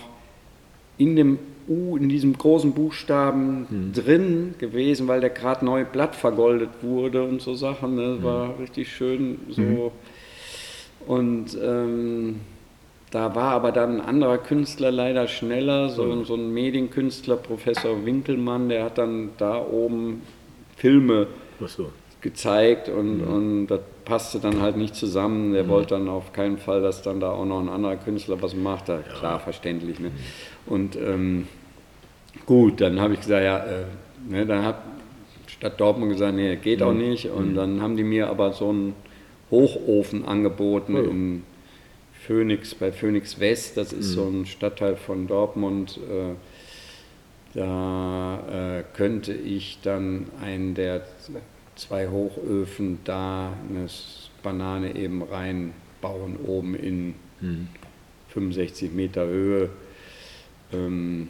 in 0.99 1.17
dem 1.17 1.39
U, 1.69 1.97
in 1.97 2.09
diesem 2.09 2.37
großen 2.37 2.73
Buchstaben 2.73 3.93
drin 3.95 4.55
gewesen, 4.59 5.09
weil 5.09 5.21
der 5.21 5.31
gerade 5.31 5.65
neu 5.65 5.85
Blatt 5.85 6.15
vergoldet 6.15 6.71
wurde 6.83 7.23
und 7.23 7.41
so 7.41 7.55
Sachen. 7.55 7.97
Ne? 7.97 8.15
Das 8.17 8.25
war 8.25 8.59
richtig 8.59 8.93
schön 8.93 9.39
so. 9.49 9.93
Und 11.07 11.59
ähm, 11.63 12.41
da 13.11 13.35
war 13.35 13.53
aber 13.53 13.73
dann 13.73 14.01
ein 14.01 14.01
anderer 14.01 14.39
Künstler 14.39 14.91
leider 14.91 15.29
schneller, 15.29 15.91
so, 15.91 16.25
so 16.25 16.35
ein 16.35 16.53
Medienkünstler, 16.53 17.37
Professor 17.37 18.07
Winkelmann, 18.07 18.69
der 18.69 18.85
hat 18.85 18.99
dann 18.99 19.31
da 19.37 19.61
oben 19.61 20.23
Filme 20.77 21.27
so. 21.67 21.91
Gezeigt 22.23 22.89
und, 22.89 23.21
und 23.21 23.67
das 23.67 23.81
passte 24.05 24.39
dann 24.39 24.63
halt 24.63 24.77
nicht 24.77 24.95
zusammen. 24.95 25.53
Der 25.53 25.69
wollte 25.69 25.95
dann 25.95 26.09
auf 26.09 26.33
keinen 26.33 26.57
Fall, 26.57 26.81
dass 26.81 27.03
dann 27.03 27.21
da 27.21 27.33
auch 27.33 27.45
noch 27.45 27.61
ein 27.61 27.69
anderer 27.69 27.97
Künstler 27.97 28.41
was 28.41 28.55
macht. 28.55 28.89
Da, 28.89 28.99
Klar, 28.99 29.41
verständlich. 29.41 29.99
Ne? 29.99 30.13
Und 30.67 30.97
ähm, 30.97 31.49
gut, 32.47 32.81
dann 32.81 33.01
habe 33.01 33.15
ich 33.15 33.21
gesagt, 33.21 33.45
ja, 33.45 33.59
äh, 33.59 33.85
ne, 34.29 34.47
dann 34.47 34.65
hat 34.65 34.77
Stadt 35.49 35.81
Dortmund 35.81 36.13
gesagt, 36.13 36.35
nee, 36.35 36.57
geht 36.57 36.83
auch 36.83 36.95
nicht. 36.95 37.27
Und 37.27 37.55
dann 37.55 37.83
haben 37.83 37.97
die 37.97 38.05
mir 38.05 38.29
aber 38.29 38.53
so 38.53 38.71
einen 38.71 38.95
Hochofen 39.51 40.25
angeboten 40.25 40.97
in 40.97 41.43
Phoenix, 42.27 42.75
bei 42.75 42.93
Phoenix 42.93 43.41
West, 43.41 43.77
das 43.77 43.93
ist 43.93 44.13
so 44.13 44.27
ein 44.29 44.47
Stadtteil 44.47 44.97
von 44.97 45.27
Dortmund. 45.27 45.99
Äh, 45.99 46.35
da 47.55 48.79
äh, 48.79 48.85
könnte 48.97 49.35
ich 49.35 49.81
dann 49.83 50.29
einen 50.41 50.75
der 50.75 51.03
zwei 51.77 52.09
Hochöfen 52.09 52.99
da 53.05 53.53
eine 53.69 53.87
Banane 54.43 54.95
eben 54.97 55.23
reinbauen, 55.23 56.37
oben 56.45 56.75
in 56.75 57.15
65 58.29 58.93
Meter 58.93 59.27
Höhe. 59.27 59.71
Ähm, 60.73 61.29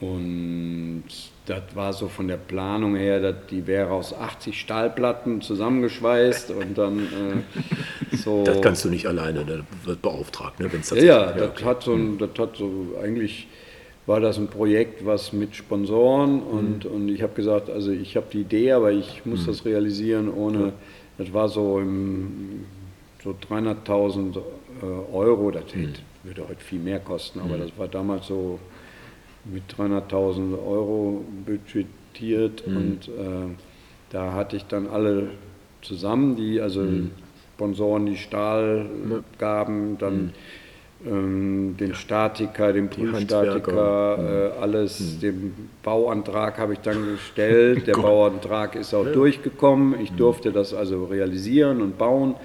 und 0.00 1.04
das 1.46 1.62
war 1.74 1.92
so 1.92 2.08
von 2.08 2.26
der 2.26 2.36
Planung 2.36 2.96
her, 2.96 3.20
dass 3.20 3.46
die 3.50 3.66
wäre 3.66 3.90
aus 3.90 4.14
80 4.14 4.58
Stahlplatten 4.58 5.40
zusammengeschweißt 5.42 6.50
und 6.50 6.76
dann 6.76 6.98
äh, 7.00 8.16
so. 8.16 8.44
Das 8.44 8.60
kannst 8.60 8.84
du 8.84 8.90
nicht 8.90 9.06
alleine, 9.06 9.44
das 9.44 9.60
wird 9.84 10.02
beauftragt, 10.02 10.60
ne, 10.60 10.72
wenn 10.72 10.80
es 10.80 10.90
Ja, 10.90 11.02
ja, 11.02 11.32
das 11.32 11.62
hat 11.62 11.82
so 11.82 11.94
ein, 11.94 12.18
das 12.18 12.30
hat 12.38 12.56
so 12.56 12.96
eigentlich 13.02 13.46
war 14.06 14.20
das 14.20 14.38
ein 14.38 14.48
Projekt, 14.48 15.06
was 15.06 15.32
mit 15.32 15.56
Sponsoren 15.56 16.42
und, 16.42 16.84
und 16.84 17.08
ich 17.08 17.22
habe 17.22 17.34
gesagt, 17.34 17.70
also 17.70 17.90
ich 17.90 18.16
habe 18.16 18.26
die 18.32 18.40
Idee, 18.42 18.72
aber 18.72 18.92
ich 18.92 19.24
muss 19.24 19.46
das 19.46 19.64
realisieren 19.64 20.32
ohne, 20.32 20.74
das 21.16 21.32
war 21.32 21.48
so 21.48 21.80
im 21.80 22.66
so 23.22 23.34
300.000 23.50 24.36
äh, 24.36 25.14
Euro, 25.14 25.50
das 25.50 25.64
hätte, 25.74 26.00
würde 26.22 26.46
heute 26.46 26.62
viel 26.62 26.80
mehr 26.80 27.00
kosten, 27.00 27.40
aber 27.40 27.56
das 27.56 27.70
war 27.78 27.88
damals 27.88 28.26
so 28.26 28.58
mit 29.46 29.62
300.000 29.78 30.52
Euro 30.52 31.24
budgetiert 31.46 32.64
und 32.66 33.08
äh, 33.08 33.54
da 34.10 34.34
hatte 34.34 34.56
ich 34.56 34.64
dann 34.66 34.86
alle 34.86 35.28
zusammen, 35.80 36.36
die 36.36 36.60
also 36.60 36.82
Sponsoren, 37.54 38.06
die 38.06 38.16
Stahl 38.16 38.86
gaben, 39.38 39.96
dann 39.98 40.32
den 41.04 41.94
Statiker, 41.94 42.72
den 42.72 42.88
Prüfstatiker, 42.88 44.52
äh, 44.56 44.60
alles, 44.60 45.18
den 45.20 45.52
Bauantrag 45.82 46.56
habe 46.56 46.72
ich 46.72 46.78
dann 46.78 47.04
gestellt. 47.06 47.86
Der 47.86 47.92
Bauantrag 47.94 48.74
ist 48.74 48.94
auch 48.94 49.04
durchgekommen. 49.04 50.00
Ich 50.00 50.12
durfte 50.12 50.50
das 50.50 50.72
also 50.72 51.04
realisieren 51.04 51.82
und 51.82 51.98
bauen. 51.98 52.36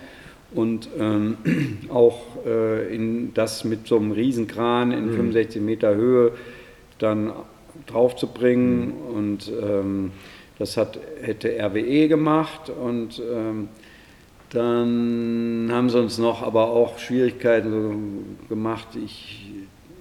Und 0.53 0.89
ähm, 0.99 1.37
auch 1.89 2.21
äh, 2.45 2.93
in 2.93 3.33
das 3.33 3.63
mit 3.63 3.87
so 3.87 3.95
einem 3.95 4.11
Riesenkran 4.11 4.91
in 4.91 5.11
65 5.11 5.61
Meter 5.61 5.95
Höhe 5.95 6.33
dann 6.97 7.31
draufzubringen. 7.87 8.91
Und 8.91 9.49
ähm, 9.61 10.11
das 10.57 10.75
hat, 10.75 10.99
hätte 11.21 11.57
RWE 11.57 12.09
gemacht. 12.09 12.69
Und 12.69 13.19
ähm, 13.19 13.69
dann 14.49 15.69
haben 15.71 15.89
sie 15.89 15.99
uns 15.99 16.17
noch 16.17 16.41
aber 16.41 16.69
auch 16.71 16.97
Schwierigkeiten 16.97 18.37
gemacht. 18.49 18.87
Ich, 19.03 19.45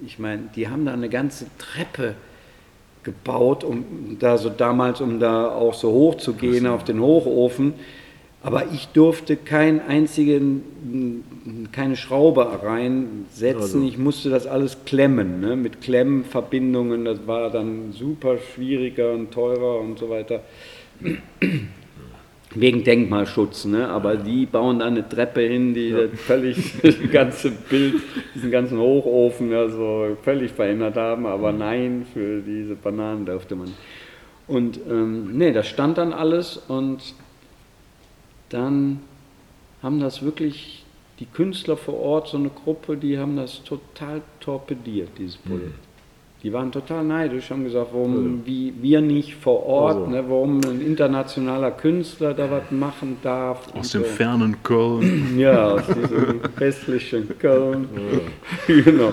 ich 0.05 0.19
meine, 0.19 0.49
die 0.55 0.67
haben 0.67 0.85
da 0.85 0.93
eine 0.93 1.09
ganze 1.09 1.45
Treppe 1.57 2.15
gebaut, 3.03 3.63
um 3.63 4.17
da 4.19 4.37
so 4.37 4.49
damals, 4.49 5.01
um 5.01 5.19
da 5.19 5.49
auch 5.49 5.73
so 5.73 5.91
hoch 5.91 6.15
zu 6.15 6.33
gehen 6.33 6.67
auf 6.67 6.83
den 6.83 6.99
Hochofen. 6.99 7.73
Aber 8.41 8.67
ich 8.73 8.87
durfte 8.87 9.35
keinen 9.35 9.81
einzigen, 9.81 11.67
keine 11.73 11.97
Schraube 11.97 12.63
reinsetzen. 12.63 13.61
Also. 13.61 13.81
Ich 13.81 13.97
musste 13.97 14.29
das 14.29 14.47
alles 14.47 14.85
klemmen, 14.85 15.41
ne? 15.41 15.57
mit 15.57 15.81
Klemmverbindungen. 15.81 17.03
Das 17.03 17.27
war 17.27 17.49
dann 17.49 17.91
super 17.91 18.37
schwieriger 18.37 19.11
und 19.11 19.31
teurer 19.31 19.79
und 19.79 19.99
so 19.99 20.09
weiter. 20.09 20.41
Wegen 22.55 22.83
Denkmalschutz, 22.83 23.65
ne? 23.65 23.87
aber 23.89 24.17
die 24.17 24.47
bauen 24.47 24.79
da 24.79 24.85
eine 24.85 25.07
Treppe 25.07 25.41
hin, 25.41 25.75
die 25.75 25.91
das 25.91 26.19
völlig 26.19 26.73
das 26.81 26.95
ganze 27.11 27.51
Bild, 27.51 27.95
diesen 28.33 28.49
ganzen 28.49 28.79
Hochofen 28.79 29.53
also 29.53 30.17
völlig 30.23 30.51
verändert 30.51 30.95
haben. 30.95 31.27
Aber 31.27 31.51
nein, 31.51 32.07
für 32.11 32.41
diese 32.41 32.73
Bananen 32.75 33.25
durfte 33.25 33.55
man. 33.55 33.71
Und 34.47 34.79
ähm, 34.89 35.37
nee, 35.37 35.51
das 35.51 35.67
stand 35.67 35.99
dann 35.99 36.11
alles 36.11 36.57
und 36.57 37.13
dann 38.49 39.01
haben 39.83 39.99
das 39.99 40.23
wirklich 40.23 40.83
die 41.19 41.25
Künstler 41.25 41.77
vor 41.77 41.99
Ort, 41.99 42.29
so 42.29 42.37
eine 42.37 42.49
Gruppe, 42.49 42.97
die 42.97 43.19
haben 43.19 43.35
das 43.35 43.63
total 43.63 44.21
torpediert, 44.39 45.09
dieses 45.17 45.37
Projekt. 45.37 45.88
Die 46.41 46.53
waren 46.53 46.71
total 46.71 47.03
neidisch, 47.03 47.49
haben 47.49 47.65
gesagt, 47.65 47.89
warum 47.91 48.43
wie 48.45 48.73
wir 48.81 49.01
nicht 49.01 49.35
vor 49.35 49.65
Ort, 49.65 49.97
Also. 49.97 50.09
ne, 50.09 50.23
warum 50.25 50.61
ein 50.61 50.79
internationaler 50.79 51.71
Künstler 51.71 52.33
da 52.33 52.49
was 52.49 52.71
machen 52.71 53.17
darf. 53.21 53.67
Aus 53.75 53.91
dem 53.91 54.03
so. 54.03 54.07
fernen 54.07 54.55
Köln. 54.63 55.35
Ja, 55.37 55.71
aus 55.71 55.85
diesem 55.87 56.39
westlichen 56.57 57.37
Köln. 57.39 57.89
genau. 58.67 59.11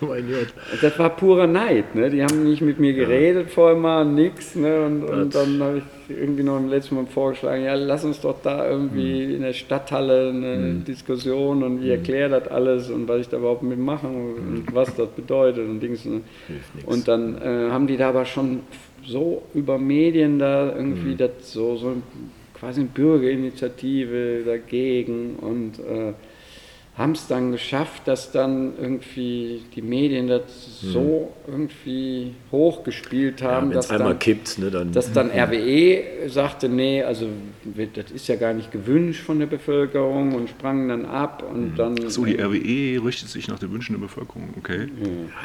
mein 0.00 0.26
Gott. 0.28 0.52
Das 0.82 0.98
war 0.98 1.10
purer 1.10 1.46
Neid. 1.46 1.94
Ne? 1.94 2.10
Die 2.10 2.22
haben 2.22 2.42
nicht 2.42 2.62
mit 2.62 2.80
mir 2.80 2.94
geredet 2.94 3.50
vorher 3.50 3.78
mal, 3.78 4.04
nix. 4.04 4.56
Ne? 4.56 4.86
Und, 4.86 5.04
und 5.04 5.34
dann 5.34 5.62
habe 5.62 5.78
ich 5.78 5.84
irgendwie 6.08 6.42
noch 6.42 6.58
im 6.58 6.68
letzten 6.68 6.96
Mal 6.96 7.06
vorgeschlagen, 7.06 7.64
ja, 7.64 7.74
lass 7.74 8.04
uns 8.04 8.20
doch 8.20 8.36
da 8.42 8.68
irgendwie 8.68 9.34
in 9.34 9.42
der 9.42 9.52
Stadthalle 9.52 10.30
eine 10.30 10.74
Diskussion 10.86 11.62
und 11.62 11.82
ich 11.82 11.90
erkläre 11.90 12.40
das 12.40 12.48
alles 12.48 12.90
und 12.90 13.08
was 13.08 13.22
ich 13.22 13.28
da 13.28 13.38
überhaupt 13.38 13.62
mitmache 13.62 14.06
und 14.06 14.66
was 14.72 14.94
das 14.94 15.08
bedeutet 15.10 15.68
und 15.68 15.80
Dings. 15.80 16.04
Ne? 16.04 16.22
Und 16.84 17.08
dann 17.08 17.40
äh, 17.40 17.70
haben 17.70 17.86
die 17.86 17.96
da 17.96 18.10
aber 18.10 18.24
schon 18.24 18.60
so 19.04 19.42
über 19.54 19.78
Medien 19.78 20.38
da 20.38 20.74
irgendwie 20.74 21.16
das 21.16 21.30
so, 21.52 21.76
so 21.76 21.96
quasi 22.54 22.80
eine 22.80 22.88
Bürgerinitiative 22.90 24.42
dagegen 24.44 25.36
und 25.36 25.78
äh, 25.78 26.12
haben 26.98 27.12
es 27.12 27.26
dann 27.26 27.52
geschafft, 27.52 28.08
dass 28.08 28.32
dann 28.32 28.72
irgendwie 28.80 29.62
die 29.74 29.82
Medien 29.82 30.28
das 30.28 30.80
so 30.80 31.30
irgendwie 31.46 32.34
hochgespielt 32.50 33.42
Ja, 33.42 33.50
haben, 33.52 33.68
es 33.70 33.74
dass 33.74 33.90
einmal 33.90 34.12
dann, 34.12 34.18
kippt, 34.18 34.58
ne, 34.58 34.70
dann. 34.70 34.92
dass 34.92 35.12
dann 35.12 35.30
RWE 35.34 36.28
sagte, 36.28 36.70
nee, 36.70 37.02
also 37.02 37.28
das 37.94 38.10
ist 38.12 38.28
ja 38.28 38.36
gar 38.36 38.54
nicht 38.54 38.72
gewünscht 38.72 39.22
von 39.22 39.38
der 39.38 39.46
Bevölkerung 39.46 40.34
und 40.34 40.48
sprangen 40.48 40.88
dann 40.88 41.04
ab 41.04 41.44
und 41.52 41.76
dann... 41.76 41.96
So, 42.08 42.24
die 42.24 42.40
RWE 42.40 43.04
richtet 43.04 43.28
sich 43.28 43.46
nach 43.48 43.58
den 43.58 43.72
Wünschen 43.72 43.92
der 43.92 44.00
Bevölkerung. 44.00 44.54
Okay. 44.56 44.88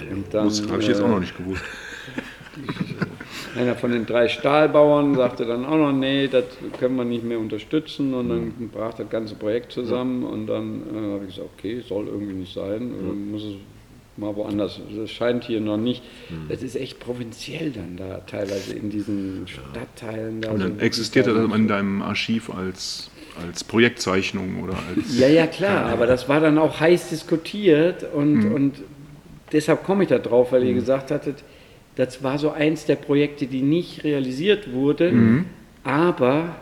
und 0.09 0.33
dann, 0.33 0.45
Das 0.47 0.65
habe 0.69 0.81
ich 0.81 0.87
jetzt 0.87 1.01
auch 1.01 1.07
äh, 1.07 1.09
noch 1.09 1.19
nicht 1.19 1.35
gewusst. 1.37 1.63
Einer 3.55 3.75
von 3.75 3.91
den 3.91 4.05
drei 4.05 4.27
Stahlbauern 4.27 5.15
sagte 5.15 5.45
dann 5.45 5.65
auch 5.65 5.77
noch, 5.77 5.91
nee, 5.91 6.27
das 6.27 6.45
können 6.79 6.95
wir 6.95 7.05
nicht 7.05 7.23
mehr 7.23 7.39
unterstützen. 7.39 8.13
Und 8.13 8.29
dann 8.29 8.69
brach 8.73 8.93
das 8.93 9.09
ganze 9.09 9.35
Projekt 9.35 9.71
zusammen. 9.71 10.23
Und 10.23 10.47
dann 10.47 10.81
äh, 10.93 11.13
habe 11.13 11.25
ich 11.27 11.35
gesagt, 11.35 11.49
okay, 11.57 11.81
soll 11.87 12.07
irgendwie 12.07 12.33
nicht 12.33 12.53
sein, 12.53 12.91
äh, 12.91 13.31
muss 13.31 13.43
es 13.43 13.55
mal 14.17 14.35
woanders. 14.35 14.79
Das 14.95 15.11
scheint 15.11 15.45
hier 15.45 15.61
noch 15.61 15.77
nicht. 15.77 16.03
Das 16.49 16.63
ist 16.63 16.75
echt 16.75 16.99
provinziell 16.99 17.71
dann 17.71 17.97
da 17.97 18.19
teilweise 18.27 18.73
in 18.73 18.89
diesen 18.89 19.47
Stadtteilen. 19.47 20.41
Da. 20.41 20.51
Und 20.51 20.61
dann 20.61 20.79
existiert 20.79 21.27
er 21.27 21.33
dann 21.33 21.51
in 21.51 21.67
deinem 21.67 22.01
Archiv 22.01 22.49
als, 22.49 23.09
als 23.45 23.63
Projektzeichnung 23.63 24.63
oder 24.63 24.73
als. 24.73 25.17
Ja, 25.17 25.27
ja, 25.27 25.47
klar, 25.47 25.85
aber 25.87 26.07
das 26.07 26.27
war 26.27 26.39
dann 26.39 26.57
auch 26.57 26.79
heiß 26.79 27.09
diskutiert 27.09 28.05
und, 28.13 28.53
und 28.53 28.75
deshalb 29.51 29.83
komme 29.83 30.03
ich 30.03 30.09
da 30.09 30.19
drauf, 30.19 30.51
weil 30.51 30.63
ihr 30.63 30.73
gesagt 30.73 31.11
hattet, 31.11 31.43
das 31.95 32.23
war 32.23 32.37
so 32.37 32.51
eins 32.51 32.85
der 32.85 32.95
Projekte, 32.95 33.47
die 33.47 33.61
nicht 33.61 34.03
realisiert 34.03 34.71
wurde, 34.73 35.43
aber 35.83 36.55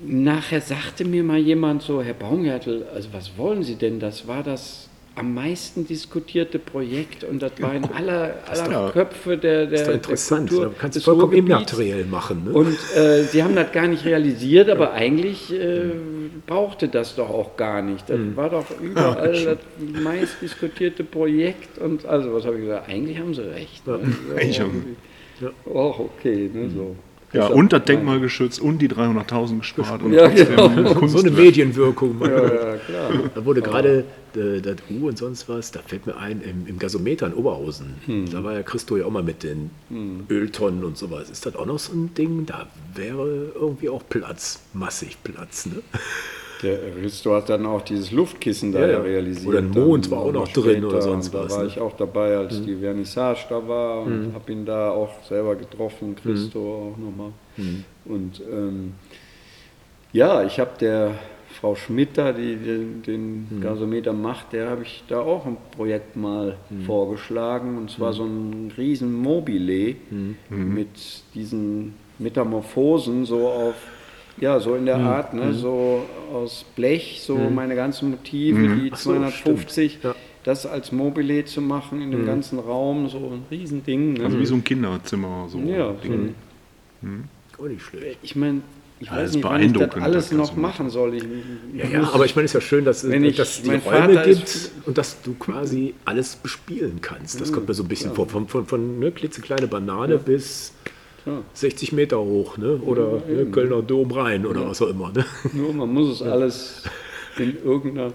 nachher 0.00 0.60
sagte 0.60 1.04
mir 1.04 1.22
mal 1.22 1.38
jemand 1.38 1.82
so, 1.82 2.02
Herr 2.02 2.14
Baumgärtel, 2.14 2.86
also 2.94 3.08
was 3.12 3.36
wollen 3.36 3.62
Sie 3.62 3.74
denn? 3.74 4.00
Das 4.00 4.26
war 4.26 4.42
das 4.42 4.87
am 5.18 5.34
meisten 5.34 5.86
diskutierte 5.86 6.58
Projekt 6.58 7.24
und 7.24 7.42
das 7.42 7.52
war 7.60 7.74
in 7.74 7.84
aller, 7.84 8.34
aller 8.46 8.68
doch- 8.68 8.92
Köpfe 8.92 9.36
der, 9.36 9.66
der, 9.66 9.80
ist 9.80 9.86
doch 9.88 9.94
interessant. 9.94 10.50
der 10.50 10.56
Kultur 10.58 10.72
da 10.74 10.80
kannst 10.80 10.96
du 10.96 10.98
des 11.00 11.04
vollkommen 11.04 11.32
immateriell 11.34 12.04
machen. 12.04 12.44
Ne? 12.44 12.52
Und 12.52 12.76
äh, 12.96 13.24
sie 13.24 13.42
haben 13.42 13.54
das 13.56 13.72
gar 13.72 13.86
nicht 13.88 14.04
realisiert, 14.04 14.68
aber 14.70 14.92
eigentlich 14.92 15.52
äh, 15.52 15.82
brauchte 16.46 16.88
das 16.88 17.16
doch 17.16 17.28
auch 17.30 17.56
gar 17.56 17.82
nicht. 17.82 18.08
Das 18.08 18.16
Hm. 18.16 18.36
war 18.36 18.50
doch 18.50 18.64
überall 18.80 19.32
das 19.44 19.58
meist 20.02 20.36
diskutierte 20.40 21.04
Projekt 21.04 21.78
und 21.78 22.06
also 22.06 22.32
was 22.34 22.44
habe 22.44 22.56
ich 22.56 22.62
gesagt? 22.62 22.88
Eigentlich 22.88 23.18
haben 23.18 23.34
sie 23.34 23.42
recht. 23.42 23.86
Ne? 23.86 23.98
Eigentlich 24.36 24.60
haben- 24.60 24.96
Oh, 25.66 25.94
okay, 26.18 26.50
ne, 26.52 26.68
so. 26.74 26.96
Ja, 27.32 27.46
und 27.46 27.72
das 27.74 27.84
Denkmal 27.84 28.20
geschützt 28.20 28.58
und 28.60 28.78
die 28.80 28.88
300.000 28.88 29.58
gespart. 29.58 30.02
Und 30.02 30.14
Ja, 30.14 30.28
genau. 30.28 31.06
so 31.06 31.18
eine. 31.18 31.30
Medienwirkung. 31.30 32.16
Ja, 32.22 32.28
ja, 32.28 32.76
klar. 32.76 33.10
Da 33.34 33.44
wurde 33.44 33.60
gerade 33.60 34.04
äh, 34.38 34.60
das 34.62 34.76
U 34.90 35.08
und 35.08 35.18
sonst 35.18 35.48
was, 35.48 35.70
da 35.72 35.80
fällt 35.80 36.06
mir 36.06 36.16
ein, 36.16 36.40
im, 36.40 36.66
im 36.66 36.78
Gasometer 36.78 37.26
in 37.26 37.34
Oberhausen, 37.34 37.94
Hm. 38.06 38.30
da 38.30 38.42
war 38.44 38.54
ja 38.54 38.62
Christo 38.62 38.96
ja 38.96 39.04
auch 39.04 39.10
mal 39.10 39.22
mit 39.22 39.42
den 39.42 39.70
Öltonnen 40.30 40.84
und 40.84 40.96
sowas. 40.96 41.28
Ist 41.30 41.44
das 41.44 41.56
auch 41.56 41.66
noch 41.66 41.78
so 41.78 41.92
ein 41.92 42.14
Ding? 42.14 42.46
Da 42.46 42.66
wäre 42.94 43.52
irgendwie 43.54 43.88
auch 43.88 44.02
Platz, 44.08 44.60
massig 44.72 45.18
Platz. 45.22 45.66
Ne? 45.66 45.82
Der 46.62 46.76
Risto 47.00 47.34
hat 47.36 47.48
dann 47.50 47.64
auch 47.66 47.82
dieses 47.82 48.10
Luftkissen 48.10 48.72
da 48.72 48.80
Ja, 48.80 48.86
ja, 48.86 48.92
ja. 48.94 48.98
realisiert. 49.00 49.46
Oder 49.46 49.58
ein 49.60 49.70
Mond 49.70 50.10
war 50.10 50.18
auch 50.20 50.32
noch 50.32 50.46
später. 50.48 50.72
drin 50.72 50.84
oder 50.86 51.00
sonst 51.02 51.32
Da 51.32 51.44
was, 51.44 51.52
war 51.52 51.62
ne? 51.62 51.68
ich 51.68 51.78
auch 51.80 51.96
dabei, 51.96 52.36
als 52.36 52.60
die 52.62 52.74
Vernissage 52.76 53.44
da 53.48 53.68
war 53.68 54.02
und 54.02 54.32
habe 54.34 54.50
ihn 54.52 54.66
da 54.66 54.90
auch 54.90 55.22
selber 55.28 55.54
getroffen, 55.54 56.16
Christo 56.16 56.92
auch 56.94 56.98
nochmal. 56.98 57.30
Und 58.04 58.40
ähm, 58.52 58.94
ja, 60.12 60.42
ich 60.44 60.58
habe 60.58 60.70
der 60.80 61.14
Frau 61.60 61.74
Schmidt 61.74 62.10
da, 62.16 62.32
die 62.32 62.54
den, 62.54 63.02
den 63.02 63.60
Gasometer 63.60 64.12
macht, 64.12 64.52
der 64.52 64.70
habe 64.70 64.82
ich 64.84 65.02
da 65.08 65.20
auch 65.20 65.44
ein 65.44 65.56
Projekt 65.76 66.14
mal 66.14 66.56
vorgeschlagen. 66.86 67.76
Und 67.78 67.90
zwar 67.90 68.12
so 68.12 68.24
ein 68.24 68.72
riesen 68.76 69.12
Mobile 69.12 69.96
mit 70.50 70.88
diesen 71.34 71.94
Metamorphosen 72.20 73.24
so 73.24 73.48
auf, 73.48 73.74
ja, 74.40 74.60
so 74.60 74.76
in 74.76 74.86
der 74.86 74.98
Art, 74.98 75.34
ne, 75.34 75.52
so 75.52 76.02
aus 76.32 76.64
Blech, 76.76 77.20
so 77.22 77.36
meine 77.36 77.74
ganzen 77.74 78.10
Motive, 78.10 78.76
die 78.76 78.90
Ach 78.92 78.96
so, 78.96 79.10
250, 79.10 79.92
stimmt. 79.94 80.04
Ja. 80.04 80.14
das 80.44 80.64
als 80.64 80.92
Mobile 80.92 81.44
zu 81.44 81.60
machen 81.60 82.00
in 82.02 82.12
dem 82.12 82.24
ganzen 82.24 82.60
Raum, 82.60 83.08
so 83.08 83.18
ein 83.18 83.42
Riesending. 83.50 84.12
Ne? 84.12 84.24
Also 84.24 84.38
wie 84.38 84.46
so 84.46 84.54
ein 84.54 84.62
Kinderzimmer. 84.62 85.48
So 85.48 85.58
ja, 85.58 85.88
so 85.88 86.08
Ding. 86.08 86.34
ein 87.02 87.28
Oh, 87.60 87.66
nicht 87.66 87.82
schlecht. 87.82 88.18
ich 88.22 88.36
meine, 88.36 88.60
ich 89.00 89.06
Ja, 89.08 89.16
weiß 89.16 89.32
nicht, 89.34 89.44
wann 89.44 89.60
ich 89.62 89.72
das 89.72 89.78
beeindruckend, 89.78 90.04
alles 90.04 90.32
noch 90.32 90.56
machen 90.56 90.90
soll. 90.90 91.14
Ich, 91.14 91.24
Ja, 91.74 91.86
ja, 91.86 92.10
aber 92.12 92.24
ich 92.24 92.34
meine, 92.34 92.46
es 92.46 92.50
ist 92.50 92.54
ja 92.54 92.60
schön, 92.60 92.84
dass, 92.84 93.08
Wenn 93.08 93.24
ich- 93.24 93.36
dass 93.36 93.58
es 93.58 93.62
die 93.62 93.68
Räume 93.70 93.80
Vater 93.80 94.24
gibt 94.24 94.70
und 94.86 94.98
dass 94.98 95.22
du 95.22 95.34
quasi 95.34 95.94
alles 96.04 96.36
bespielen 96.36 97.00
kannst. 97.00 97.40
Das 97.40 97.52
kommt 97.52 97.68
mir 97.68 97.74
so 97.74 97.84
ein 97.84 97.88
bisschen 97.88 98.12
vor. 98.14 98.28
Von, 98.28 98.48
von, 98.48 98.66
von 98.66 98.98
ne, 98.98 99.12
klitzekleine 99.12 99.66
Banane 99.68 100.18
bis 100.18 100.72
Ja. 101.26 101.42
60 101.54 101.92
Meter 101.92 102.18
hoch 102.18 102.56
ne? 102.56 102.76
oder 102.84 103.22
ne, 103.28 103.46
Kölner 103.52 103.82
Dom 103.82 104.10
rein 104.12 104.46
oder 104.46 104.68
was 104.68 104.80
auch 104.82 104.88
immer. 104.88 105.12
Ne? 105.12 105.24
nur 105.52 105.72
man 105.74 105.92
muss 105.92 106.20
es 106.20 106.22
alles 106.26 106.82
in 107.36 107.56
irgendeiner. 107.64 108.12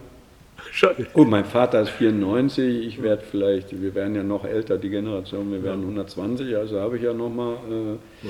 Schade. 0.72 1.06
Gut, 1.14 1.28
mein 1.30 1.46
Vater 1.46 1.82
ist 1.82 1.90
94, 1.92 2.88
ich 2.88 3.04
werde 3.04 3.22
vielleicht, 3.30 3.80
wir 3.80 3.94
werden 3.94 4.16
ja 4.16 4.24
noch 4.24 4.44
älter, 4.44 4.78
die 4.80 4.90
Generation, 4.90 5.52
wir 5.52 5.62
werden 5.62 5.82
120, 5.82 6.56
also 6.56 6.80
habe 6.80 6.98
ich 6.98 7.04
ja 7.04 7.14
noch 7.14 7.30
mal 7.30 7.54
äh, 8.24 8.28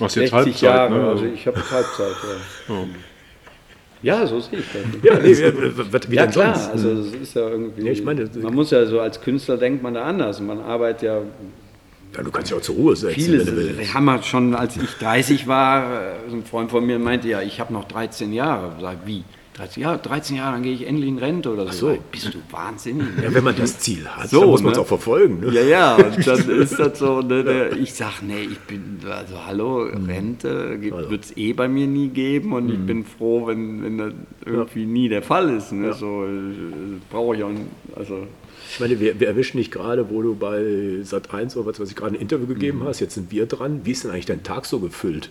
Hast 0.00 0.16
jetzt 0.16 0.30
60 0.30 0.32
Halbzeit, 0.32 0.62
Jahre, 0.62 0.94
ne? 0.94 1.08
also 1.08 1.24
ich 1.26 1.46
habe 1.46 1.56
Halbzeit. 1.70 2.14
Ja. 2.68 2.74
Ja. 2.74 4.20
ja, 4.20 4.26
so 4.26 4.40
sehe 4.40 4.58
ich 4.58 4.64
das. 4.72 4.82
Ja, 5.02 5.18
nee, 5.18 5.36
wie, 5.36 5.92
wie, 5.92 6.10
wie 6.10 6.16
Ja 6.16 6.26
klar, 6.26 6.54
sonst? 6.54 6.70
also 6.70 6.90
es 6.92 7.14
ist 7.14 7.34
ja 7.34 7.48
irgendwie, 7.48 7.86
Ja, 7.86 7.92
ich 7.92 8.02
meine, 8.02 8.28
man 8.42 8.54
muss 8.54 8.70
ja 8.70 8.84
so 8.86 9.00
als 9.00 9.20
Künstler 9.20 9.56
denkt 9.56 9.82
man 9.82 9.94
da 9.94 10.04
anders. 10.04 10.40
Man 10.40 10.60
arbeitet 10.60 11.02
ja 11.02 11.22
ja, 12.16 12.22
du 12.22 12.30
kannst 12.30 12.50
ja 12.50 12.56
auch 12.56 12.60
zur 12.62 12.76
Ruhe 12.76 12.94
setzen, 12.94 13.14
Vieles. 13.14 13.46
wenn 13.46 13.54
du 13.56 13.60
willst. 13.60 13.78
Wir 13.78 13.94
haben 13.94 14.08
halt 14.08 14.24
schon, 14.24 14.54
als 14.54 14.76
ich 14.76 14.88
30 15.00 15.48
war, 15.48 15.82
äh, 15.82 16.30
so 16.30 16.36
ein 16.36 16.44
Freund 16.44 16.70
von 16.70 16.86
mir 16.86 16.98
meinte, 16.98 17.28
ja, 17.28 17.40
ich 17.42 17.58
habe 17.58 17.72
noch 17.72 17.86
13 17.86 18.32
Jahre. 18.32 18.72
Sag, 18.80 18.98
wie? 19.04 19.24
13 19.54 19.82
Jahre, 19.84 19.98
13 19.98 20.36
Jahre, 20.36 20.54
dann 20.54 20.62
gehe 20.64 20.74
ich 20.74 20.84
endlich 20.86 21.08
in 21.08 21.18
Rente 21.18 21.52
oder 21.52 21.72
so. 21.72 21.92
so. 21.92 21.98
Bist 22.10 22.34
du 22.34 22.38
wahnsinnig? 22.50 23.06
Ja, 23.22 23.32
wenn 23.32 23.44
man 23.44 23.54
das 23.56 23.78
Ziel 23.78 24.04
hat, 24.06 24.28
So, 24.28 24.40
dann 24.40 24.50
muss 24.50 24.62
man 24.62 24.72
es 24.72 24.78
ne? 24.78 24.82
auch 24.82 24.88
verfolgen. 24.88 25.40
Ne? 25.40 25.52
Ja, 25.52 25.62
ja, 25.62 25.94
und 25.96 26.26
dann 26.26 26.50
ist 26.50 26.76
das 26.76 26.98
so, 26.98 27.20
ne, 27.20 27.44
der, 27.44 27.72
ich 27.76 27.94
sag, 27.94 28.20
nee, 28.22 28.42
ich 28.42 28.58
bin, 28.60 28.98
also 29.08 29.46
hallo, 29.46 29.84
Rente 29.84 30.80
wird 31.08 31.24
es 31.24 31.36
eh 31.36 31.52
bei 31.52 31.68
mir 31.68 31.86
nie 31.86 32.08
geben 32.08 32.52
und 32.52 32.68
ich 32.68 32.78
bin 32.84 33.04
froh, 33.04 33.46
wenn, 33.46 33.84
wenn 33.84 33.98
das 33.98 34.12
irgendwie 34.44 34.86
nie 34.86 35.08
der 35.08 35.22
Fall 35.22 35.48
ist. 35.56 35.70
Ne, 35.70 35.92
so, 35.92 36.24
äh, 36.24 36.28
brauche 37.08 37.36
ich 37.36 37.44
auch, 37.44 37.50
nicht, 37.50 37.62
also, 37.94 38.26
Ich 38.72 38.80
meine, 38.80 38.98
wir, 38.98 39.20
wir 39.20 39.28
erwischen 39.28 39.58
dich 39.58 39.70
gerade, 39.70 40.10
wo 40.10 40.20
du 40.20 40.34
bei 40.34 40.58
Sat1 41.04 41.56
oder 41.56 41.66
was 41.66 41.78
weiß 41.78 41.90
ich 41.90 41.96
gerade 41.96 42.16
ein 42.16 42.20
Interview 42.20 42.46
gegeben 42.48 42.82
hast. 42.84 42.98
Jetzt 42.98 43.14
sind 43.14 43.30
wir 43.30 43.46
dran. 43.46 43.82
Wie 43.84 43.92
ist 43.92 44.02
denn 44.02 44.10
eigentlich 44.10 44.26
dein 44.26 44.42
Tag 44.42 44.66
so 44.66 44.80
gefüllt? 44.80 45.30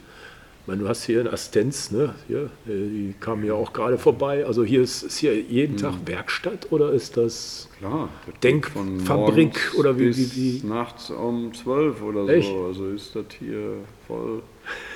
Meine, 0.65 0.81
du 0.83 0.87
hast 0.87 1.03
hier 1.03 1.19
eine 1.19 1.33
Assistenz, 1.33 1.91
ne? 1.91 2.15
Hier, 2.27 2.43
äh, 2.65 2.69
die 2.69 3.13
kam 3.19 3.43
ja 3.43 3.53
auch 3.53 3.73
gerade 3.73 3.97
vorbei. 3.97 4.45
Also 4.45 4.63
hier 4.63 4.81
ist, 4.81 5.03
ist 5.03 5.17
hier 5.17 5.37
jeden 5.37 5.75
Tag 5.75 5.93
Werkstatt 6.05 6.71
oder 6.71 6.91
ist 6.93 7.17
das 7.17 7.67
klar. 7.79 8.07
das 8.25 8.39
Denkfabrik 8.41 9.73
oder 9.77 9.99
wie- 9.99 10.05
bis 10.05 10.35
wie- 10.37 10.61
wie- 10.63 10.65
Nachts 10.67 11.09
um 11.11 11.53
12 11.53 12.01
oder 12.01 12.29
Echt? 12.29 12.47
so. 12.47 12.63
Also 12.65 12.87
ist 12.87 13.13
das 13.13 13.25
hier 13.39 13.73
voll 14.07 14.41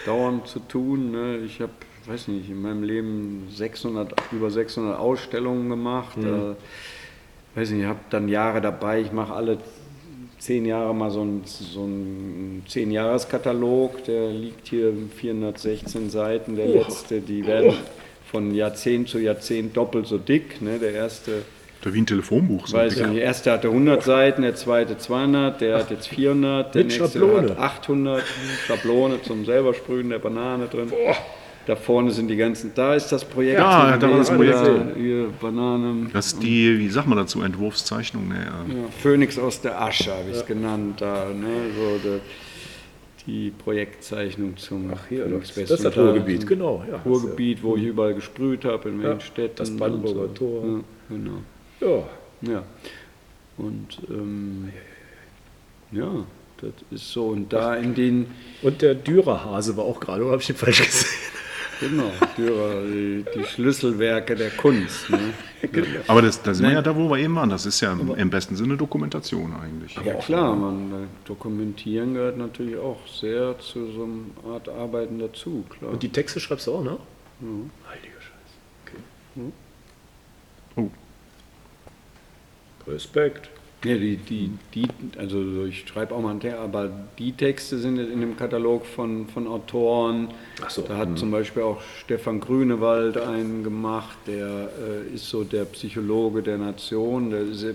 dauernd 0.05 0.47
zu 0.47 0.59
tun. 0.59 1.11
Ne? 1.11 1.39
Ich 1.39 1.59
habe, 1.59 1.73
weiß 2.05 2.29
nicht, 2.29 2.49
in 2.49 2.61
meinem 2.61 2.83
Leben 2.83 3.47
600, 3.51 4.13
über 4.31 4.49
600 4.49 4.97
Ausstellungen 4.97 5.67
gemacht. 5.69 6.15
Mhm. 6.15 6.53
Äh, 7.55 7.59
weiß 7.59 7.71
nicht, 7.71 7.81
ich 7.81 7.87
habe 7.87 7.99
dann 8.09 8.29
Jahre 8.29 8.61
dabei. 8.61 9.01
Ich 9.01 9.11
mache 9.11 9.33
alle 9.33 9.57
zehn 10.39 10.65
Jahre 10.65 10.93
mal 10.93 11.11
so 11.11 11.21
einen 11.21 11.43
so 11.45 11.83
ein 11.83 12.63
Zehn-Jahres-Katalog. 12.67 14.03
Der 14.05 14.29
liegt 14.29 14.67
hier 14.67 14.93
416 15.17 16.09
Seiten. 16.09 16.55
Der 16.55 16.67
letzte, 16.67 17.21
die 17.21 17.45
werden 17.45 17.73
von 18.29 18.53
Jahrzehnt 18.53 19.09
zu 19.09 19.19
Jahrzehnt 19.19 19.75
doppelt 19.75 20.07
so 20.07 20.17
dick. 20.17 20.61
Ne? 20.61 20.79
Der 20.79 20.93
erste 20.93 21.43
Da 21.81 21.93
wie 21.93 22.01
ein 22.01 22.05
Telefonbuch. 22.05 22.67
So 22.67 22.77
Weiß 22.77 22.93
ich 22.93 23.01
nicht, 23.01 23.15
der 23.15 23.23
erste 23.23 23.51
hatte 23.51 23.67
100 23.69 24.03
Seiten, 24.03 24.41
der 24.41 24.55
zweite 24.55 24.97
200, 24.97 25.61
der 25.61 25.77
hat 25.77 25.91
jetzt 25.91 26.07
400, 26.09 26.75
der 26.75 26.83
Mit 26.83 26.91
nächste 26.91 27.19
Schablone. 27.19 27.49
hat 27.51 27.59
800, 27.59 28.23
Schablone 28.65 29.21
zum 29.21 29.45
selber 29.45 29.73
sprühen 29.73 30.09
der 30.09 30.19
Banane 30.19 30.67
drin. 30.67 30.91
Da 31.67 31.75
vorne 31.75 32.11
sind 32.11 32.29
die 32.29 32.37
ganzen, 32.37 32.71
da 32.73 32.95
ist 32.95 33.09
das 33.11 33.25
Projekt. 33.25 33.59
Ja, 33.59 33.97
da 33.97 34.09
war 34.09 34.19
das 34.19 34.29
Projekt. 34.31 34.55
da, 34.55 34.87
Hier, 34.95 35.27
Bananen. 35.41 36.09
Das 36.13 36.27
ist 36.27 36.41
die, 36.41 36.79
wie 36.79 36.87
sagt 36.87 37.07
man 37.07 37.17
dazu, 37.17 37.41
Entwurfszeichnung? 37.41 38.29
Nee, 38.29 38.35
Ja, 38.35 38.87
Phönix 39.01 39.37
aus 39.37 39.59
der 39.59 39.81
Asche 39.81 40.11
habe 40.13 40.29
ich 40.31 40.37
es 40.37 40.45
genannt. 40.45 41.01
Da, 41.01 41.25
ne, 41.25 41.47
so 41.75 41.97
der, 42.09 42.19
die 43.25 43.51
Projektzeichnung 43.51 44.55
zum 44.55 44.91
Ach, 44.95 45.07
hier, 45.09 45.25
das, 45.25 45.49
das 45.55 45.57
ist 45.69 45.83
das 45.83 45.93
da 45.93 46.01
Ruhrgebiet, 46.01 46.47
genau. 46.47 46.85
Ja, 46.89 47.01
Ruhrgebiet, 47.05 47.61
wo 47.61 47.75
ich 47.75 47.83
überall 47.83 48.13
gesprüht 48.13 48.63
habe, 48.63 48.87
in 48.87 49.01
Ja, 49.01 49.09
welchen 49.09 49.21
Städten. 49.21 49.55
das 49.57 49.75
Brandenburger 49.75 50.21
so. 50.21 50.27
Tor. 50.27 50.63
Ja, 50.63 51.15
genau. 51.17 52.05
Ja. 52.41 52.49
Ja. 52.53 52.63
Und 53.57 53.97
ähm, 54.09 54.69
ja, 55.91 56.09
das 56.61 56.71
ist 56.91 57.11
so. 57.11 57.27
Und 57.27 57.51
da 57.51 57.75
in 57.75 57.93
den. 57.93 58.27
Und 58.61 58.81
der 58.81 58.95
Dürerhase 58.95 59.75
war 59.75 59.83
auch 59.83 59.99
gerade, 59.99 60.21
oder 60.23 60.31
habe 60.31 60.41
ich 60.41 60.47
den 60.47 60.55
falsch 60.55 60.85
gesehen? 60.85 61.09
Genau, 61.79 62.11
Dürer, 62.35 62.83
die, 62.83 63.25
die 63.35 63.43
Schlüsselwerke 63.43 64.35
der 64.35 64.49
Kunst. 64.51 65.09
Ne? 65.09 65.33
Aber 66.07 66.21
das, 66.21 66.41
da 66.41 66.53
sind 66.53 66.67
wir 66.67 66.73
ja 66.73 66.81
da, 66.81 66.95
wo 66.95 67.09
wir 67.09 67.17
eben 67.17 67.35
waren. 67.35 67.49
Das 67.49 67.65
ist 67.65 67.81
ja 67.81 67.93
im, 67.93 68.15
im 68.15 68.29
besten 68.29 68.55
Sinne 68.55 68.77
Dokumentation 68.77 69.53
eigentlich. 69.53 69.95
Ja 70.03 70.13
klar, 70.15 70.55
man, 70.55 70.91
äh, 70.91 71.07
dokumentieren 71.25 72.13
gehört 72.13 72.37
natürlich 72.37 72.77
auch 72.77 72.99
sehr 73.07 73.59
zu 73.59 73.91
so 73.91 74.03
einer 74.03 74.53
Art 74.53 74.69
Arbeiten 74.69 75.19
dazu, 75.19 75.65
klar. 75.69 75.91
Und 75.91 76.03
die 76.03 76.09
Texte 76.09 76.39
schreibst 76.39 76.67
du 76.67 76.73
auch, 76.75 76.83
ne? 76.83 76.97
Heiliger 77.87 78.21
Scheiß. 78.21 78.51
Okay. 78.85 79.51
Oh, 80.75 80.89
Respekt. 82.91 83.49
Ja, 83.85 83.95
die, 83.95 84.17
die, 84.17 84.49
die, 84.73 84.87
also 85.19 85.65
ich 85.65 85.87
schreibe 85.87 86.15
auch 86.15 86.21
mal 86.21 86.31
einen 86.31 86.39
Text, 86.39 86.57
aber 86.57 86.89
die 87.19 87.31
Texte 87.31 87.77
sind 87.77 87.99
in 87.99 88.21
dem 88.21 88.35
Katalog 88.35 88.85
von, 88.87 89.27
von 89.27 89.47
Autoren. 89.47 90.29
Ach 90.65 90.69
so, 90.69 90.81
Da 90.81 90.97
hat 90.97 91.19
zum 91.19 91.29
Beispiel 91.29 91.61
auch 91.61 91.79
Stefan 92.03 92.39
Grünewald 92.39 93.17
einen 93.17 93.63
gemacht, 93.63 94.17
der 94.25 94.69
äh, 95.09 95.13
ist 95.13 95.29
so 95.29 95.43
der 95.43 95.65
Psychologe 95.65 96.41
der 96.41 96.57
Nation, 96.57 97.29
der 97.29 97.41
ist 97.41 97.65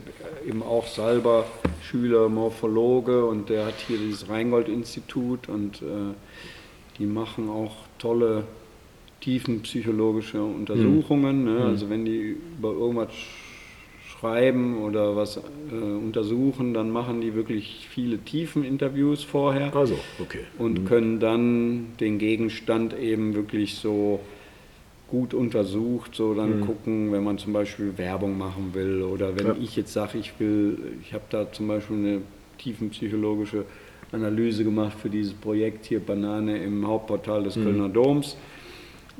eben 0.45 0.63
auch 0.65 0.89
selber 0.89 1.47
Schüler, 1.83 2.29
Morphologe 2.29 3.25
und 3.25 3.49
der 3.49 3.67
hat 3.67 3.75
hier 3.87 3.99
dieses 3.99 4.29
Rheingold-Institut 4.29 5.49
und 5.49 5.83
äh, 5.83 6.15
die 6.99 7.07
machen 7.07 7.49
auch 7.49 7.77
tolle 7.99 8.43
tiefenpsychologische 9.21 10.43
Untersuchungen. 10.43 11.45
Ne? 11.45 11.65
Also 11.65 11.89
wenn 11.89 12.05
die 12.05 12.37
über 12.59 12.73
irgendwas 12.73 13.11
schreiben 14.33 14.79
oder 14.79 15.17
was 15.17 15.37
äh, 15.37 15.41
untersuchen, 15.75 16.75
dann 16.75 16.91
machen 16.91 17.21
die 17.21 17.35
wirklich 17.35 17.89
viele 17.91 18.19
Tiefeninterviews 18.19 19.25
vorher 19.25 19.75
Also, 19.75 19.99
okay. 20.21 20.41
und 20.59 20.85
können 20.87 21.19
dann 21.19 21.87
den 21.99 22.19
Gegenstand 22.19 22.97
eben 22.97 23.35
wirklich 23.35 23.75
so 23.75 24.21
gut 25.09 25.35
untersucht, 25.35 26.15
so 26.15 26.35
dann 26.35 26.61
gucken, 26.63 27.13
wenn 27.13 27.25
man 27.25 27.37
zum 27.37 27.53
Beispiel 27.53 27.99
Werbung 27.99 28.39
machen 28.39 28.71
will 28.75 29.03
oder 29.03 29.37
wenn 29.37 29.47
Ja. 29.47 29.57
ich 29.61 29.77
jetzt 29.77 29.93
sage, 29.93 30.19
ich 30.19 30.33
will, 30.39 30.79
ich 31.03 31.13
habe 31.13 31.25
da 31.29 31.51
zum 31.53 31.67
Beispiel 31.69 31.97
eine 31.97 32.21
tiefenpsychologische 32.59 33.65
Analyse 34.13 34.63
gemacht 34.65 34.97
für 35.01 35.11
dieses 35.11 35.33
Projekt 35.35 35.87
hier 35.87 36.01
Banane 36.01 36.63
im 36.63 36.87
Hauptportal 36.87 37.43
des 37.43 37.55
Kölner 37.55 37.89
Doms. 37.89 38.37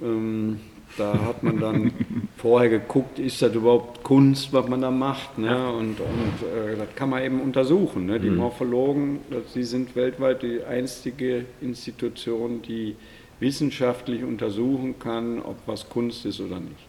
Ähm, 0.03 0.61
da 0.97 1.19
hat 1.27 1.43
man 1.43 1.61
dann 1.61 1.93
vorher 2.37 2.69
geguckt, 2.69 3.19
ist 3.19 3.41
das 3.43 3.55
überhaupt 3.55 4.03
Kunst, 4.03 4.53
was 4.53 4.69
man 4.69 4.81
da 4.81 4.91
macht. 4.91 5.39
Ne? 5.39 5.69
Und, 5.73 6.01
und 6.01 6.43
äh, 6.43 6.77
das 6.77 6.95
kann 6.95 7.11
man 7.11 7.23
eben 7.23 7.41
untersuchen. 7.41 8.07
Ne? 8.07 8.21
Die 8.21 8.31
Morphologen, 8.31 9.21
das, 9.31 9.53
die 9.55 9.65
sind 9.65 9.95
weltweit 9.97 10.43
die 10.43 10.63
einzige 10.65 11.45
Institution, 11.61 12.63
die 12.63 12.97
wissenschaftlich 13.41 14.23
untersuchen 14.23 14.99
kann, 14.99 15.41
ob 15.41 15.57
was 15.67 15.89
Kunst 15.89 16.25
ist 16.27 16.41
oder 16.41 16.61
nicht. 16.61 16.87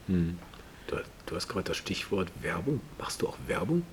Du, 0.87 0.95
du 1.25 1.35
hast 1.35 1.47
gerade 1.47 1.65
das 1.65 1.77
Stichwort 1.77 2.29
Werbung. 2.41 2.79
Machst 2.99 3.21
du 3.21 3.27
auch 3.27 3.37
Werbung? 3.47 3.83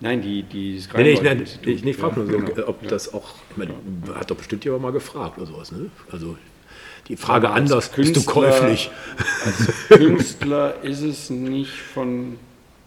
Nein, 0.00 0.22
die, 0.22 0.42
die 0.42 0.76
das 0.76 0.88
Nee, 0.94 1.18
nein, 1.22 1.42
ich, 1.42 1.84
ich 1.84 1.96
frage 1.96 2.20
ja, 2.20 2.26
nur 2.26 2.40
so, 2.40 2.54
genau. 2.54 2.68
ob 2.68 2.88
das 2.88 3.12
auch, 3.12 3.34
ich 3.50 3.56
meine, 3.56 3.74
hat 4.14 4.30
doch 4.30 4.36
bestimmt 4.36 4.64
jemand 4.64 4.82
mal 4.82 4.92
gefragt 4.92 5.38
oder 5.38 5.46
sowas, 5.46 5.72
ne? 5.72 5.90
Also 6.10 6.36
die 7.08 7.16
Frage 7.16 7.50
als 7.50 7.60
anders, 7.70 7.88
bist 7.90 8.16
du 8.16 8.20
Künstler- 8.24 8.32
käuflich? 8.32 8.90
Als 9.44 9.88
Künstler 9.88 10.74
ist 10.82 11.02
es 11.02 11.30
nicht 11.30 11.72
von, 11.72 12.36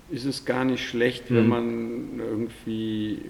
ist 0.09 0.25
es 0.25 0.45
gar 0.45 0.65
nicht 0.65 0.87
schlecht, 0.87 1.25
wenn 1.29 1.43
Mhm. 1.43 1.49
man 1.49 2.19
irgendwie 2.19 3.21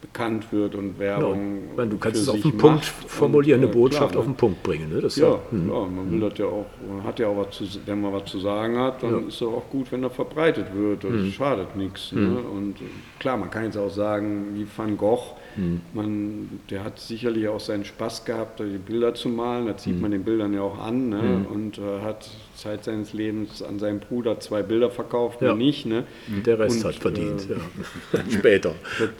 bekannt 0.00 0.52
wird 0.52 0.74
und 0.74 0.94
Ja, 0.94 0.98
Werbung. 0.98 1.58
ich 1.70 1.76
meine, 1.76 1.90
du 1.90 1.96
kannst 1.96 2.20
es 2.22 2.28
auf 2.28 2.40
den 2.40 2.56
Punkt 2.58 2.84
formulieren, 2.84 3.60
Und, 3.60 3.66
eine 3.66 3.72
äh, 3.72 3.78
Botschaft 3.80 4.10
klar, 4.10 4.18
auf 4.20 4.26
den 4.26 4.34
Punkt 4.34 4.60
bringen, 4.64 4.88
ne? 4.92 5.00
Das 5.00 5.12
ist 5.16 5.22
Ja, 5.22 5.38
hm. 5.50 5.68
klar, 5.68 5.86
man 5.86 6.10
will 6.10 6.28
das 6.28 6.38
ja 6.38 6.46
auch, 6.46 6.66
man 6.88 7.04
hat 7.04 7.20
ja 7.20 7.28
auch 7.28 7.36
was 7.36 7.56
zu, 7.56 7.64
wenn 7.86 8.00
man 8.00 8.12
was 8.12 8.24
zu 8.24 8.40
sagen 8.40 8.76
hat, 8.78 9.00
dann 9.04 9.10
Ja. 9.12 9.16
Mhm. 9.20 9.28
ist 9.28 9.36
es 9.36 9.42
auch 9.42 9.62
gut, 9.70 9.92
wenn 9.92 10.02
er 10.02 10.10
verbreitet 10.10 10.66
wird. 10.74 11.04
Das 11.04 11.32
schadet 11.32 11.76
nichts. 11.76 12.10
Ne? 12.10 12.36
Und 12.52 12.80
äh, 12.80 12.84
klar, 13.20 13.36
man 13.36 13.48
kann 13.48 13.62
jetzt 13.64 13.76
auch 13.76 13.90
sagen, 13.90 14.46
wie 14.54 14.66
Van 14.76 14.96
Gogh, 14.96 15.36
Mhm. 15.56 15.80
man, 15.92 16.60
der 16.70 16.84
hat 16.84 16.98
sicherlich 16.98 17.48
auch 17.48 17.60
seinen 17.60 17.84
Spaß 17.84 18.24
gehabt, 18.24 18.60
die 18.60 18.78
Bilder 18.78 19.14
zu 19.14 19.28
malen. 19.28 19.66
Das 19.66 19.84
Mhm. 19.86 19.90
sieht 19.92 20.00
man 20.00 20.10
den 20.10 20.24
Bildern 20.24 20.52
ja 20.54 20.62
auch 20.62 20.78
an. 20.78 21.08
Ne? 21.10 21.46
Und 21.52 21.78
äh, 21.78 22.00
hat 22.02 22.28
Zeit 22.54 22.84
seines 22.84 23.12
Lebens 23.12 23.62
an 23.62 23.78
seinen 23.78 24.00
Bruder 24.00 24.40
zwei 24.40 24.62
Bilder 24.62 24.90
verkauft, 24.90 25.42
Ja. 25.42 25.54
nicht. 25.54 25.86
Ne? 25.86 26.04
Der 26.46 26.58
Rest 26.58 26.84
Und, 26.84 26.84
hat 26.88 26.94
verdient, 26.96 27.48
äh, 27.50 28.16
ja. 28.16 28.22
Später. 28.30 28.74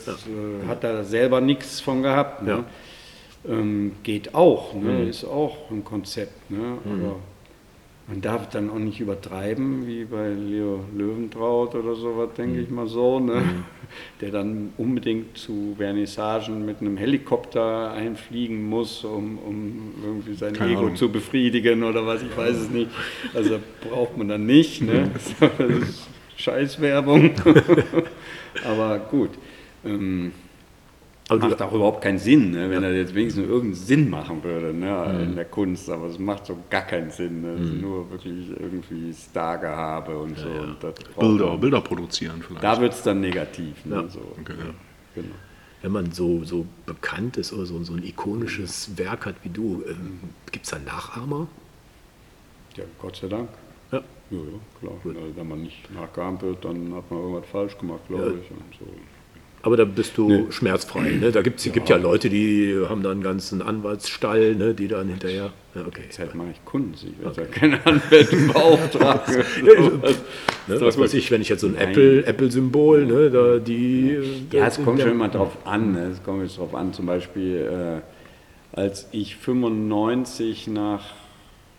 das 0.07 0.27
äh, 0.27 0.67
hat 0.69 0.85
er 0.85 1.05
selber 1.05 1.41
nichts 1.41 1.81
von 1.81 2.03
gehabt. 2.03 2.43
Ne? 2.43 2.51
Ja. 2.51 2.65
Ähm, 3.45 3.93
geht 4.05 4.35
auch, 4.35 4.73
ne? 4.75 4.91
Mhm. 5.03 5.09
ist 5.09 5.25
auch 5.25 5.71
ein 5.71 5.83
Konzept. 5.85 6.49
Ne? 6.51 6.79
Aber 6.85 7.17
man 8.13 8.21
darf 8.21 8.51
dann 8.51 8.69
auch 8.69 8.79
nicht 8.79 9.01
übertreiben, 9.01 9.87
wie 9.87 10.05
bei 10.05 10.29
Leo 10.29 10.85
Löwentraut 10.95 11.75
oder 11.75 11.95
sowas, 11.95 12.29
denke 12.37 12.59
Mhm. 12.59 12.63
ich 12.65 12.71
mal 12.71 12.87
so, 12.87 13.19
ne? 13.19 13.43
der 14.21 14.31
dann 14.31 14.75
unbedingt 14.77 15.39
zu 15.39 15.75
Vernissagen 15.79 16.65
mit 16.67 16.81
einem 16.83 16.99
Helikopter 16.99 17.91
einfliegen 17.93 18.69
muss, 18.69 19.03
um, 19.05 19.39
um 19.39 19.93
irgendwie 20.05 20.35
sein 20.35 20.53
Keine 20.53 20.73
Ego 20.73 20.81
Ahnung. 20.81 20.97
zu 20.97 21.11
befriedigen 21.11 21.83
oder 21.85 22.07
was, 22.07 22.23
ich 22.23 22.37
weiß 22.37 22.57
es 22.57 22.71
nicht. 22.71 22.91
Also 23.33 23.59
braucht 23.89 24.19
man 24.19 24.29
dann 24.29 24.45
nicht. 24.45 24.83
Ne? 24.83 25.11
Das 25.41 25.79
ist 25.89 26.09
Scheißwerbung. 26.37 27.31
Aber 28.67 28.99
gut. 28.99 29.31
Ähm, 29.85 30.33
Aber 31.29 31.39
du, 31.39 31.49
macht 31.49 31.63
auch 31.63 31.73
überhaupt 31.73 32.03
keinen 32.03 32.19
Sinn, 32.19 32.51
ne? 32.51 32.69
wenn 32.69 32.83
er 32.83 32.93
jetzt 32.95 33.15
wenigstens 33.15 33.45
nur 33.47 33.55
irgendeinen 33.55 33.85
Sinn 33.87 34.11
machen 34.11 34.43
würde 34.43 34.75
ne? 34.75 35.23
in 35.23 35.37
der 35.37 35.45
Kunst, 35.45 35.89
aber 35.89 36.07
es 36.07 36.19
macht 36.19 36.47
so 36.47 36.59
gar 36.69 36.83
keinen 36.83 37.11
Sinn. 37.11 37.43
Ne? 37.43 37.53
Es 37.55 37.69
ist 37.69 37.81
nur 37.81 38.11
wirklich 38.11 38.51
irgendwie 38.51 39.13
Stargehabe 39.15 40.19
und 40.19 40.37
so. 40.37 40.49
Und 40.49 40.77
das 40.83 40.95
braucht 40.95 41.19
Bilder, 41.21 41.47
man- 41.47 41.61
Bilder 41.61 41.81
produzieren 41.81 42.43
vielleicht. 42.47 42.65
Da 42.65 42.81
wird 42.81 42.93
es 42.93 43.03
dann 43.03 43.21
negativ. 43.21 43.85
Ne? 43.87 43.95
Ja. 43.95 44.09
So. 44.09 44.19
Okay, 44.41 44.55
ja. 44.59 44.75
Genau. 45.15 45.35
wenn 45.83 45.93
man 45.93 46.11
so, 46.13 46.43
so 46.45 46.67
bekannt 46.87 47.37
ist 47.37 47.53
oder 47.53 47.67
so, 47.67 47.83
so 47.85 47.93
ein 47.95 48.03
ikonisches 48.03 48.97
Werk 48.99 49.27
hat 49.27 49.37
wie 49.43 49.49
du, 49.51 49.83
ähm, 49.89 50.19
gibt 50.51 50.65
es 50.65 50.71
da 50.73 50.79
Nachahmer? 50.79 51.47
Ja, 52.77 52.85
Gott 52.99 53.17
sei 53.17 53.29
Dank. 53.29 53.49
Ja. 53.93 53.99
Ja, 54.31 54.39
ja, 54.39 54.45
klar. 54.81 54.95
Also, 55.05 55.37
wenn 55.37 55.49
man 55.49 55.63
nicht 55.63 55.93
nachgeahmt 55.95 56.43
wird, 56.43 56.65
dann 56.65 56.95
hat 56.95 57.11
man 57.11 57.21
irgendwas 57.21 57.47
falsch 57.51 57.77
gemacht, 57.79 58.01
glaube 58.09 58.23
Ja. 58.25 58.31
ich. 58.31 58.51
Und 58.51 58.63
so. 58.79 58.87
Aber 59.65 59.77
da 59.77 59.85
bist 59.85 60.19
du 60.19 60.29
Nee. 60.29 60.45
schmerzfrei. 60.51 61.11
Ne? 61.21 61.31
Da 61.31 61.41
gibt's, 61.41 61.63
gibt 61.73 61.89
ja 61.89 61.97
Leute, 61.97 62.29
die 62.29 62.77
haben 62.89 63.03
dann 63.05 63.13
einen 63.13 63.23
ganzen 63.23 63.63
Anwaltsstall, 63.63 64.57
ne? 64.57 64.75
die 64.75 64.89
dann 64.89 65.09
hinterher. 65.09 65.51
Ja, 65.77 65.83
okay. 65.87 66.03
Deshalb 66.09 66.35
mache 66.35 66.49
ich 66.53 66.65
Kunst. 66.65 67.05
Ich 67.05 67.25
werde 67.25 67.43
ja 67.43 67.47
keine 67.47 67.87
Anwälte 67.87 68.37
beauftragen. 68.53 69.37
Ne? 69.65 70.81
Was 70.81 70.99
weiß 70.99 71.15
ich, 71.15 71.31
wenn 71.31 71.41
ich 71.43 71.49
jetzt 71.49 71.61
so 71.61 71.69
ein 71.69 71.77
Apple- 71.77 72.27
Apple-Symbol, 72.27 73.07
ne? 73.07 73.31
da 73.31 73.59
die. 73.59 74.19
Ja, 74.51 74.67
es 74.67 74.83
kommt 74.83 75.01
schon 75.01 75.13
immer 75.13 75.29
drauf 75.29 75.57
an. 75.65 75.93
Ne? 75.93 76.07
Es 76.13 76.23
kommt 76.25 76.43
jetzt 76.43 76.59
drauf 76.59 76.75
an, 76.75 76.93
zum 76.93 77.07
Beispiel, 77.07 78.03
äh, 78.75 78.77
als 78.77 79.09
ich 79.13 79.37
95 79.37 80.67
nach 80.69 81.05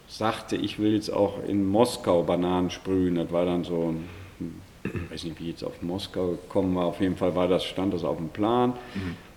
sagte, 0.07 0.55
ich 0.55 0.79
will 0.79 0.93
jetzt 0.93 1.11
auch 1.11 1.39
in 1.47 1.65
Moskau 1.67 2.23
Bananen 2.23 2.69
sprühen, 2.69 3.15
das 3.15 3.31
war 3.31 3.45
dann 3.45 3.63
so 3.63 3.89
ein, 3.91 4.03
ich 4.84 5.11
weiß 5.11 5.23
nicht, 5.25 5.39
wie 5.39 5.49
jetzt 5.49 5.63
auf 5.63 5.81
Moskau 5.81 6.31
gekommen 6.31 6.75
war, 6.75 6.86
auf 6.86 6.99
jeden 6.99 7.15
Fall 7.17 7.36
war 7.36 7.47
das, 7.47 7.63
stand 7.63 7.93
das 7.93 8.03
auf 8.03 8.17
dem 8.17 8.29
Plan. 8.29 8.73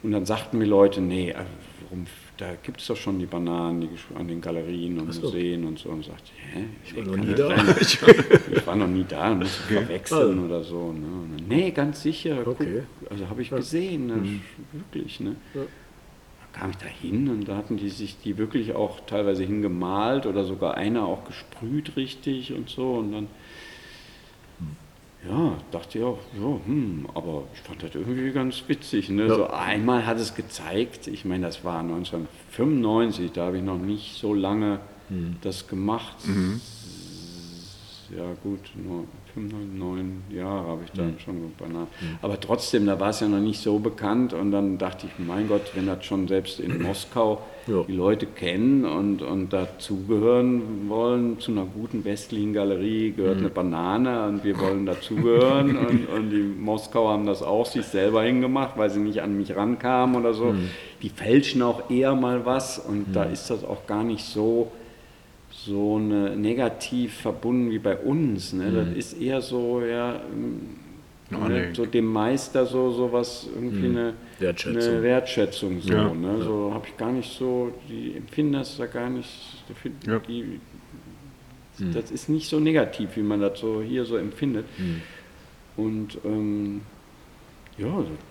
Und 0.02 0.12
dann 0.12 0.26
sagten 0.26 0.58
mir 0.58 0.64
Leute, 0.66 1.00
nee, 1.00 1.30
äh, 1.30 1.34
warum, 1.84 2.06
da 2.36 2.54
gibt 2.62 2.80
es 2.80 2.86
doch 2.88 2.96
schon 2.96 3.18
die 3.18 3.26
Bananen 3.26 3.80
die, 3.82 3.88
an 4.18 4.28
den 4.28 4.40
Galerien 4.40 4.98
und 5.00 5.12
so. 5.12 5.22
Museen 5.22 5.64
und 5.64 5.78
so. 5.78 5.88
Und 5.90 6.04
sagte, 6.04 6.30
hä? 6.52 6.64
Ich 6.84 6.96
war 6.96 7.04
noch 7.04 7.16
nie 7.16 7.34
da. 7.34 7.50
ich 7.80 8.66
war 8.66 8.76
noch 8.76 8.88
nie 8.88 9.04
da, 9.08 9.34
muss 9.34 9.48
ich 9.48 9.74
verwechseln 9.76 10.28
Also. 10.40 10.42
oder 10.44 10.64
so. 10.64 10.92
Ne? 10.92 11.06
Dann, 11.36 11.48
nee, 11.48 11.70
ganz 11.70 12.02
sicher. 12.02 12.42
guck, 12.44 12.60
Okay. 12.60 12.82
also 13.08 13.28
habe 13.30 13.40
ich 13.42 13.50
gesehen, 13.50 14.06
ne? 14.08 14.40
wirklich. 14.72 15.20
Ne? 15.20 15.36
Da 15.54 16.60
kam 16.60 16.70
ich 16.70 16.76
da 16.76 16.86
hin 16.86 17.28
und 17.28 17.48
da 17.48 17.56
hatten 17.56 17.76
die 17.76 17.88
sich 17.90 18.18
die 18.22 18.36
wirklich 18.38 18.74
auch 18.74 19.00
teilweise 19.06 19.44
hingemalt 19.44 20.26
oder 20.26 20.44
sogar 20.44 20.74
einer 20.74 21.06
auch 21.06 21.24
gesprüht 21.24 21.96
richtig 21.96 22.52
und 22.52 22.68
so. 22.68 22.94
Und 22.94 23.12
dann 23.12 23.26
ja, 25.28 25.56
dachte 25.70 25.98
ich 25.98 26.04
auch, 26.04 26.18
ja, 26.38 26.60
hm, 26.66 27.06
aber 27.14 27.44
ich 27.54 27.60
fand 27.60 27.82
das 27.82 27.94
irgendwie 27.94 28.30
ganz 28.32 28.62
witzig. 28.68 29.08
Ne? 29.08 29.26
Ja. 29.26 29.34
So 29.34 29.46
einmal 29.48 30.06
hat 30.06 30.18
es 30.18 30.34
gezeigt, 30.34 31.06
ich 31.06 31.24
meine, 31.24 31.46
das 31.46 31.64
war 31.64 31.80
1995, 31.80 33.32
da 33.32 33.46
habe 33.46 33.58
ich 33.58 33.64
noch 33.64 33.78
nicht 33.78 34.18
so 34.18 34.34
lange 34.34 34.80
das 35.42 35.68
gemacht. 35.68 36.16
Ja 38.16 38.32
gut, 38.42 38.60
nur 38.74 39.04
neun, 39.36 39.78
neun 39.78 40.22
Jahre 40.30 40.66
habe 40.68 40.82
ich 40.84 40.90
dann 40.92 41.14
schon 41.18 41.52
Bananen. 41.58 41.86
Aber 42.22 42.40
trotzdem, 42.40 42.86
da 42.86 42.98
war 42.98 43.10
es 43.10 43.20
ja 43.20 43.28
noch 43.28 43.40
nicht 43.40 43.60
so 43.60 43.78
bekannt 43.78 44.32
und 44.32 44.50
dann 44.50 44.78
dachte 44.78 45.06
ich, 45.06 45.24
mein 45.24 45.48
Gott, 45.48 45.72
wenn 45.74 45.86
das 45.86 46.04
schon 46.04 46.26
selbst 46.28 46.60
in 46.60 46.82
Moskau 46.82 47.42
Ja. 47.66 47.82
die 47.86 47.92
Leute 47.92 48.26
kennen 48.26 48.84
und, 48.84 49.22
und 49.22 49.52
dazugehören 49.52 50.88
wollen, 50.88 51.38
zu 51.40 51.52
einer 51.52 51.64
guten 51.64 52.04
westlichen 52.04 52.52
Galerie 52.52 53.12
gehört 53.12 53.38
eine 53.38 53.48
Banane 53.50 54.26
und 54.28 54.44
wir 54.44 54.58
wollen 54.60 54.86
dazugehören 54.86 55.76
und, 55.86 56.06
und 56.08 56.30
die 56.30 56.42
Moskauer 56.42 57.12
haben 57.12 57.26
das 57.26 57.42
auch 57.42 57.66
sich 57.66 57.84
selber 57.84 58.22
hingemacht, 58.22 58.76
weil 58.76 58.90
sie 58.90 59.00
nicht 59.00 59.22
an 59.22 59.36
mich 59.36 59.54
rankamen 59.54 60.16
oder 60.16 60.32
so. 60.34 60.54
Die 61.02 61.08
fälschen 61.08 61.62
auch 61.62 61.90
eher 61.90 62.14
mal 62.14 62.46
was 62.46 62.78
und 62.78 63.06
da 63.14 63.24
ist 63.24 63.50
das 63.50 63.64
auch 63.64 63.86
gar 63.86 64.04
nicht 64.04 64.24
so 64.24 64.70
so 65.66 65.96
eine 65.96 66.36
negativ 66.36 67.14
verbunden 67.14 67.70
wie 67.70 67.78
bei 67.78 67.96
uns. 67.96 68.52
Ne? 68.52 68.70
Das 68.72 68.96
ist 68.96 69.20
eher 69.20 69.40
so, 69.40 69.80
ja, 69.80 70.20
Ja, 71.30 71.48
ne, 71.48 71.70
so 71.74 71.84
dem 71.86 72.06
Meister 72.06 72.64
so 72.66 72.92
sowas 72.92 73.48
irgendwie 73.52 73.86
eine 73.86 74.14
Wertschätzung. 74.38 74.92
eine 74.92 75.02
Wertschätzung 75.02 75.80
so. 75.80 75.92
Ja. 75.92 76.14
Ne? 76.14 76.40
So 76.42 76.72
habe 76.72 76.86
ich 76.86 76.96
gar 76.96 77.10
nicht 77.12 77.36
so, 77.36 77.72
die 77.88 78.16
empfinden 78.16 78.52
das 78.52 78.76
da 78.76 78.86
gar 78.86 79.10
nicht, 79.10 79.28
die, 79.84 80.08
Ja. 80.10 80.18
die, 80.20 80.60
das 81.92 82.10
ist 82.12 82.28
nicht 82.28 82.48
so 82.48 82.60
negativ, 82.60 83.16
wie 83.16 83.22
man 83.22 83.40
das 83.40 83.58
so 83.58 83.82
hier 83.82 84.04
so 84.04 84.16
empfindet. 84.16 84.66
Und 85.76 86.16
ähm, 86.24 86.82
ja, 87.78 87.86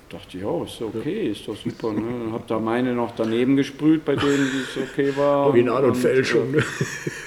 dachte 0.09 0.37
ich, 0.37 0.43
ja, 0.43 0.63
ist 0.63 0.81
okay, 0.81 1.27
ist 1.31 1.47
doch 1.47 1.55
super. 1.55 1.93
Ne? 1.93 2.31
Habe 2.31 2.43
da 2.47 2.59
meine 2.59 2.93
noch 2.93 3.13
daneben 3.15 3.55
gesprüht, 3.55 4.03
bei 4.05 4.15
denen 4.15 4.49
die 4.51 4.81
es 4.81 4.89
okay 4.89 5.11
war. 5.15 5.47
Original 5.47 5.85
und 5.85 5.95
Fälschung. 5.95 6.53
äh, 6.55 6.61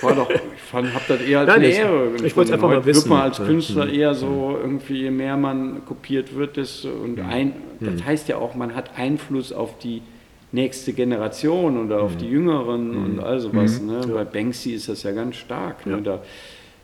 War 0.03 0.15
doch, 0.15 0.29
ich 0.31 0.63
fand, 0.71 0.93
habe 0.95 1.05
das 1.09 1.21
eher 1.21 1.41
als 1.41 1.49
Nein, 1.49 1.57
eine 1.59 1.69
ich- 1.69 1.79
Ehre. 1.79 2.07
ich 2.17 2.37
wollt's 2.37 2.51
empfunden. 2.51 2.53
einfach 2.55 2.69
mal 2.69 2.77
Heute 2.77 2.87
Wird 2.87 2.97
wissen. 2.97 3.09
man 3.09 3.21
als 3.23 3.39
Ja. 3.39 3.45
Künstler 3.45 3.89
eher 3.89 4.15
so 4.15 4.59
irgendwie, 4.61 5.03
je 5.03 5.11
mehr 5.11 5.37
man 5.37 5.85
kopiert 5.87 6.35
wird, 6.35 6.57
desto, 6.57 6.89
und 6.91 7.21
ein, 7.21 7.53
das 7.81 8.05
heißt 8.05 8.29
ja 8.29 8.39
auch, 8.39 8.55
man 8.55 8.75
hat 8.75 8.99
Einfluss 8.99 9.53
auf 9.53 9.79
die 9.79 10.03
nächste 10.51 10.95
Generation 10.95 11.85
oder 11.85 12.03
auf 12.03 12.17
die 12.17 12.27
Jüngeren 12.29 12.97
und 12.97 13.21
all 13.21 13.39
sowas. 13.39 13.81
Ne? 13.83 14.01
Bei 14.13 14.25
Banksy 14.25 14.73
ist 14.73 14.89
das 14.89 15.03
ja 15.03 15.13
ganz 15.13 15.37
stark. 15.37 15.85
Ne? 15.87 16.01
Da, 16.03 16.23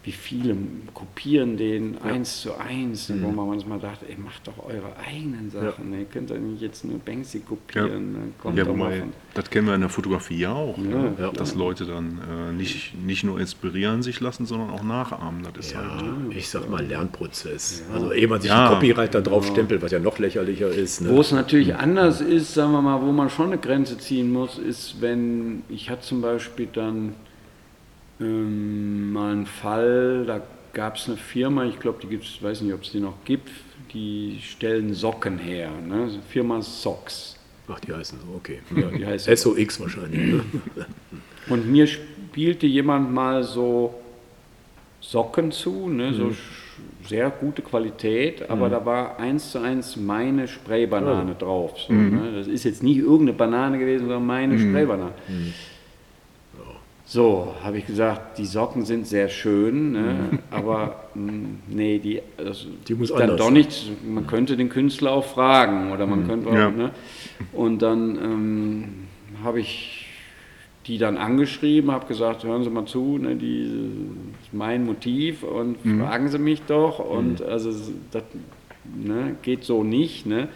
wie 0.04 0.12
viele 0.12 0.54
kopieren 0.92 1.56
den 1.56 1.96
eins 2.02 2.42
zu 2.42 2.54
eins, 2.58 3.10
wo 3.22 3.30
man 3.30 3.48
manchmal 3.48 3.78
dachte, 3.78 4.04
ey, 4.06 4.16
macht 4.18 4.46
doch 4.46 4.58
eure 4.66 4.94
eigenen 4.98 5.50
Sachen. 5.50 5.88
Ne? 5.90 6.00
Ihr 6.00 6.04
könnt 6.04 6.30
doch 6.30 6.36
nicht 6.36 6.60
jetzt 6.60 6.84
nur 6.84 6.98
Banksy 6.98 7.40
kopieren. 7.40 8.12
Ne? 8.12 8.18
Kommt 8.38 8.58
Ja, 8.58 8.64
doch 8.64 8.76
mal 8.76 8.92
wobei, 9.00 9.02
das 9.32 9.48
kennen 9.48 9.66
wir 9.66 9.74
in 9.74 9.80
der 9.80 9.88
Fotografie 9.88 10.36
ja 10.40 10.52
auch, 10.52 10.76
ne? 10.76 11.14
Ja. 11.18 11.30
dass 11.32 11.54
Leute 11.54 11.86
dann 11.86 12.20
äh, 12.30 12.52
nicht, 12.52 12.94
nicht 13.02 13.24
nur 13.24 13.40
inspirieren 13.40 14.02
sich 14.02 14.20
lassen, 14.20 14.44
sondern 14.44 14.68
auch 14.70 14.82
nachahmen. 14.82 15.42
Das 15.54 15.66
ist 15.66 15.72
Ja, 15.72 15.80
halt, 15.96 16.04
ich 16.36 16.50
sag 16.50 16.68
mal 16.68 16.84
Lernprozess. 16.84 17.82
Also 17.92 18.12
ehe 18.12 18.28
man 18.28 18.40
sich 18.42 18.50
Ja. 18.50 18.68
ein 18.68 18.74
Copyright 18.74 19.14
da 19.14 19.22
drauf 19.22 19.46
stempelt, 19.46 19.80
was 19.80 19.90
ja 19.90 19.98
noch 20.00 20.18
lächerlicher 20.18 20.68
ist. 20.68 21.00
Ne? 21.00 21.08
Wo 21.10 21.20
es 21.20 21.32
natürlich 21.32 21.74
anders 21.74 22.20
ist, 22.20 22.52
sagen 22.52 22.72
wir 22.72 22.82
mal, 22.82 23.00
wo 23.00 23.10
man 23.10 23.30
schon 23.30 23.46
eine 23.46 23.58
Grenze 23.58 23.96
ziehen 23.96 24.32
muss, 24.32 24.58
ist, 24.58 24.96
wenn 25.00 25.62
ich 25.70 25.88
hatte 25.88 26.02
zum 26.02 26.20
Beispiel 26.20 26.68
dann 26.72 27.14
ähm, 28.20 29.12
mal 29.12 29.32
einen 29.32 29.46
Fall, 29.46 30.24
da 30.26 30.40
gab 30.72 30.96
es 30.96 31.06
eine 31.08 31.16
Firma, 31.16 31.64
ich 31.64 31.78
glaube, 31.78 31.98
die 32.02 32.08
gibt 32.08 32.24
es, 32.24 32.42
weiß 32.42 32.60
nicht, 32.62 32.72
ob 32.74 32.82
es 32.82 32.90
die 32.92 33.00
noch 33.00 33.14
gibt, 33.24 33.48
die 33.92 34.38
stellen 34.42 34.92
Socken 34.94 35.38
her, 35.38 35.70
ne? 35.86 36.08
Firma 36.28 36.60
Socks. 36.62 37.36
Ach, 37.68 37.78
die 37.80 37.92
heißen 37.92 38.18
so, 38.20 38.34
okay. 38.36 38.58
Ja, 38.76 38.88
die 38.88 39.06
heißt 39.06 39.26
SOX 39.36 39.80
wahrscheinlich. 39.80 40.34
Ne? 40.34 40.44
Und 41.48 41.70
mir 41.70 41.86
spielte 41.86 42.66
jemand 42.66 43.12
mal 43.12 43.42
so 43.44 43.94
Socken 45.00 45.50
zu, 45.52 45.88
ne, 45.88 46.12
so 46.14 46.24
sch- 46.28 47.08
sehr 47.08 47.30
gute 47.30 47.62
Qualität, 47.62 48.48
aber 48.50 48.68
da 48.70 48.84
war 48.84 49.18
eins 49.18 49.50
zu 49.52 49.60
eins 49.60 49.96
meine 49.96 50.48
Spraybanane 50.48 51.34
drauf. 51.38 51.78
So, 51.86 51.92
ne. 51.92 52.32
Das 52.36 52.46
ist 52.46 52.64
jetzt 52.64 52.82
nicht 52.82 52.98
irgendeine 52.98 53.34
Banane 53.34 53.78
gewesen, 53.78 54.02
sondern 54.06 54.26
meine 54.26 54.58
Spraybanane. 54.58 55.12
So, 57.14 57.54
habe 57.62 57.78
ich 57.78 57.86
gesagt, 57.86 58.38
die 58.38 58.44
Socken 58.44 58.84
sind 58.84 59.06
sehr 59.06 59.28
schön, 59.28 59.92
ne, 59.92 60.14
aber 60.50 61.04
mh, 61.14 61.48
nee, 61.68 62.00
die, 62.00 62.20
das, 62.36 62.66
Die 62.88 62.94
muss 62.96 63.10
dann 63.10 63.22
anders. 63.30 63.36
doch 63.38 63.52
nicht, 63.52 63.92
man 64.04 64.26
könnte 64.26 64.56
den 64.56 64.68
Künstler 64.68 65.12
auch 65.12 65.24
fragen 65.24 65.92
oder 65.92 66.06
man 66.08 66.26
könnte 66.26 66.48
auch, 66.48 66.54
Ja. 66.54 66.70
ne, 66.70 66.90
und 67.52 67.82
dann 67.82 68.16
ähm, 68.16 68.84
habe 69.44 69.60
ich 69.60 70.06
die 70.88 70.98
dann 70.98 71.16
angeschrieben, 71.16 71.92
habe 71.92 72.06
gesagt, 72.08 72.42
hören 72.42 72.64
Sie 72.64 72.70
mal 72.70 72.84
zu, 72.84 73.16
ne, 73.18 73.36
die 73.36 73.62
ist 74.42 74.52
mein 74.52 74.84
Motiv 74.84 75.44
und 75.44 75.76
fragen 75.82 76.28
Sie 76.30 76.38
mich 76.40 76.62
doch. 76.62 76.98
Und 76.98 77.40
also 77.42 77.70
das 78.10 78.24
ne, 78.92 79.36
geht 79.42 79.62
so 79.62 79.84
nicht, 79.84 80.26
ne, 80.26 80.48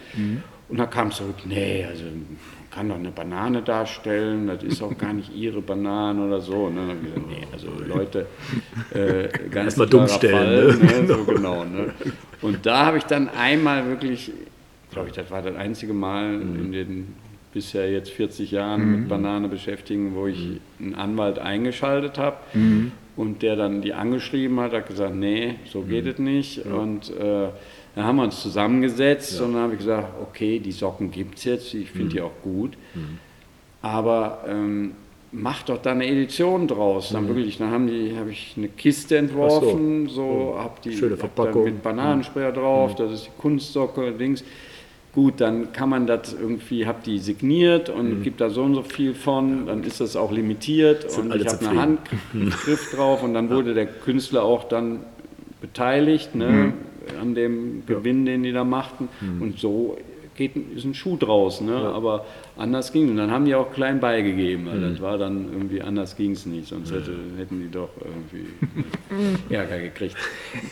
und 0.69 0.77
da 0.77 0.87
kam 0.87 1.13
zurück, 1.13 1.37
nee, 1.47 1.85
also 1.89 2.03
kann 2.71 2.89
doch 2.89 2.97
eine 2.97 3.11
Banane 3.11 3.63
darstellen, 3.63 4.47
das 4.47 4.63
ist 4.63 4.83
auch 4.83 4.97
gar 4.97 5.13
nicht 5.13 5.35
Ihre 5.35 5.61
Banane 5.61 6.27
oder 6.27 6.41
so. 6.41 6.65
Und 6.65 6.77
dann 6.77 6.89
habe 6.89 6.99
ich 7.03 7.15
gesagt, 7.15 7.29
nee, 7.29 7.47
also 7.53 7.69
Leute, 7.87 8.27
äh, 8.93 9.29
ganz 9.51 9.67
Erst 9.67 9.79
mal 9.79 9.87
dumm 9.87 10.09
stellen, 10.09 10.79
Fall, 10.79 11.03
ne? 11.03 11.07
so 11.09 11.25
genau. 11.25 11.65
Ne? 11.65 11.95
Und 12.43 12.67
da 12.67 12.87
habe 12.87 12.99
ich 12.99 13.05
dann 13.05 13.29
einmal 13.29 13.87
wirklich, 13.89 14.33
glaube 14.91 15.09
ich, 15.09 15.15
das 15.15 15.31
war 15.31 15.43
das 15.43 15.57
einzige 15.57 15.93
Mal 15.93 16.35
in 16.35 16.73
den 16.73 17.15
bisher 17.53 17.91
jetzt 17.91 18.11
40 18.11 18.51
Jahren 18.51 19.01
mit 19.01 19.09
Banane 19.09 19.49
beschäftigen, 19.49 20.15
wo 20.15 20.27
ich 20.27 20.61
einen 20.79 20.95
Anwalt 20.95 21.39
eingeschaltet 21.39 22.19
habe 22.19 22.37
und 23.17 23.43
der 23.43 23.57
dann 23.57 23.83
die 23.83 23.95
angeschrieben 23.95 24.61
hat, 24.61 24.73
hat 24.73 24.87
gesagt, 24.87 25.15
nee, 25.15 25.57
so 25.65 25.81
geht 25.81 26.07
es 26.07 26.19
nicht. 26.19 26.65
Und 26.67 27.11
äh, 27.11 27.49
dann 27.99 28.07
haben 28.07 28.17
wir 28.17 28.23
uns 28.23 28.41
zusammengesetzt 28.41 29.41
und 29.41 29.55
dann 29.55 29.63
habe 29.63 29.73
ich 29.73 29.81
gesagt, 29.81 30.07
okay, 30.23 30.61
die 30.61 30.71
Socken 30.71 31.11
gibt 31.11 31.39
es 31.39 31.45
jetzt, 31.45 31.75
ich 31.75 31.91
finde 31.91 32.11
die 32.11 32.21
auch 32.21 32.31
gut, 32.45 32.75
aber 33.83 34.45
ähm, 34.49 34.93
mach 35.33 35.65
doch 35.65 35.83
da 35.83 35.91
eine 35.91 36.07
Edition 36.07 36.69
draus. 36.69 37.11
Dann 37.11 37.27
wirklich, 37.27 37.59
dann 37.59 37.73
haben 37.73 37.89
die, 37.89 38.17
habe 38.17 38.31
ich 38.31 38.55
eine 38.57 38.69
Kiste 38.69 39.19
entworfen, 39.19 40.09
so, 40.09 40.55
habe 40.57 40.75
die 40.85 40.97
Schöne 40.97 41.17
Verpackung. 41.17 41.65
mit 41.65 41.83
Bananensprayer 41.83 42.53
drauf, 42.53 42.95
das 42.95 43.13
ist 43.13 43.27
die 43.27 43.31
Kunstsocke, 43.37 44.13
Dings. 44.13 44.45
Gut, 45.13 45.41
dann 45.41 45.73
kann 45.73 45.89
man 45.89 46.07
das 46.07 46.35
irgendwie, 46.35 46.87
habe 46.87 46.99
die 47.05 47.19
signiert 47.19 47.89
und 47.89 48.23
gibt 48.23 48.41
da 48.41 48.49
so 48.49 48.63
und 48.63 48.77
so 48.77 48.83
viel 48.85 49.15
von, 49.15 49.67
dann 49.67 49.83
ist 49.83 50.01
das 50.01 50.15
auch 50.15 50.31
limitiert 50.31 51.11
Sind 51.11 51.33
und 51.33 51.41
ich 51.41 51.49
habe 51.49 51.69
eine. 51.69 51.99
Handschrift 52.33 52.97
drauf 52.97 53.25
und 53.25 53.35
dann 53.35 53.51
wurde 53.51 53.75
der 53.75 53.87
Künstler 53.87 54.45
auch 54.45 54.69
dann 54.69 55.01
beteiligt 55.61 56.37
ne, 56.37 56.75
an 57.21 57.35
dem 57.35 57.85
Gewinn, 57.87 58.25
den 58.27 58.43
die 58.43 58.53
da 58.53 58.65
machten 58.65 59.09
und 59.41 59.59
so 59.59 59.97
geht, 60.37 60.55
ein- 60.55 60.77
ist 60.77 60.85
ein 60.85 60.95
Schuh 60.95 61.17
draus, 61.17 61.61
ne? 61.61 61.75
aber 61.75 62.25
anders 62.57 62.93
ging 62.93 63.07
es. 63.07 63.11
Und 63.11 63.17
dann 63.17 63.33
haben 63.33 63.45
die 63.45 63.57
auch 63.57 63.73
klein 63.73 63.99
beigegeben, 63.99 64.67
weil 64.67 64.81
das 64.81 65.01
war 65.03 65.19
dann 65.19 65.53
irgendwie, 65.53 65.83
anders 65.83 66.15
ging 66.17 66.31
es 66.31 66.47
nicht, 66.47 66.69
sonst 66.69 66.93
hätte, 66.93 67.11
hätten 67.37 67.59
die 67.61 67.69
doch 67.69 67.89
irgendwie 67.99 68.47
Ärger 69.53 69.81
gekriegt. 69.81 70.15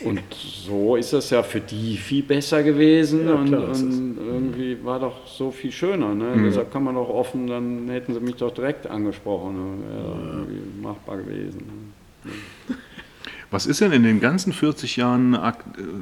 Und 0.05 0.21
so 0.31 0.95
ist 0.95 1.11
das 1.11 1.29
ja 1.31 1.43
für 1.43 1.59
die 1.59 1.97
viel 1.97 2.23
besser 2.23 2.63
gewesen 2.63 3.27
Ja, 3.27 3.33
und, 3.35 3.47
klar 3.47 3.69
und 3.69 4.17
irgendwie 4.25 4.77
war 4.85 5.01
doch 5.01 5.27
so 5.27 5.51
viel 5.51 5.73
schöner. 5.73 6.15
Ne? 6.15 6.43
Deshalb 6.45 6.71
kann 6.71 6.85
man 6.85 6.95
doch 6.95 7.09
offen, 7.09 7.47
dann 7.47 7.89
hätten 7.89 8.13
sie 8.13 8.21
mich 8.21 8.35
doch 8.35 8.53
direkt 8.53 8.87
angesprochen. 8.87 9.53
Ne? 9.53 9.83
Wäre 9.89 10.29
irgendwie 10.37 10.81
machbar 10.81 11.17
gewesen. 11.17 11.93
Was 13.49 13.65
ist 13.65 13.79
denn 13.79 13.93
in 13.93 14.03
den 14.03 14.19
ganzen 14.19 14.51
40 14.51 14.97
Jahren 14.97 15.33
äh, 15.33 15.53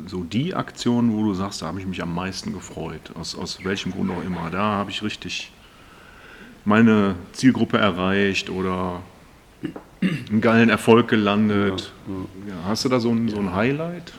so 0.08 0.24
die 0.24 0.56
Aktion, 0.56 1.14
wo 1.14 1.24
du 1.24 1.34
sagst, 1.34 1.62
da 1.62 1.68
habe 1.68 1.80
ich 1.80 1.86
mich 1.86 2.02
am 2.02 2.14
meisten 2.14 2.54
gefreut? 2.54 3.12
Aus, 3.14 3.36
aus 3.36 3.64
welchem 3.64 3.92
Grund 3.92 4.12
auch 4.12 4.24
immer. 4.24 4.50
Da 4.50 4.64
habe 4.64 4.90
ich 4.90 5.04
richtig 5.04 5.52
meine 6.64 7.16
Zielgruppe 7.34 7.78
erreicht 7.78 8.50
oder 8.50 9.04
einen 10.02 10.42
geilen 10.42 10.70
Erfolg 10.70 11.08
gelandet. 11.08 11.94
Ja, 12.48 12.56
hast 12.68 12.86
du 12.86 12.90
da 12.90 13.00
so 13.00 13.12
ein, 13.12 13.30
so 13.30 13.38
ein 13.38 13.54
Highlight, 13.54 14.14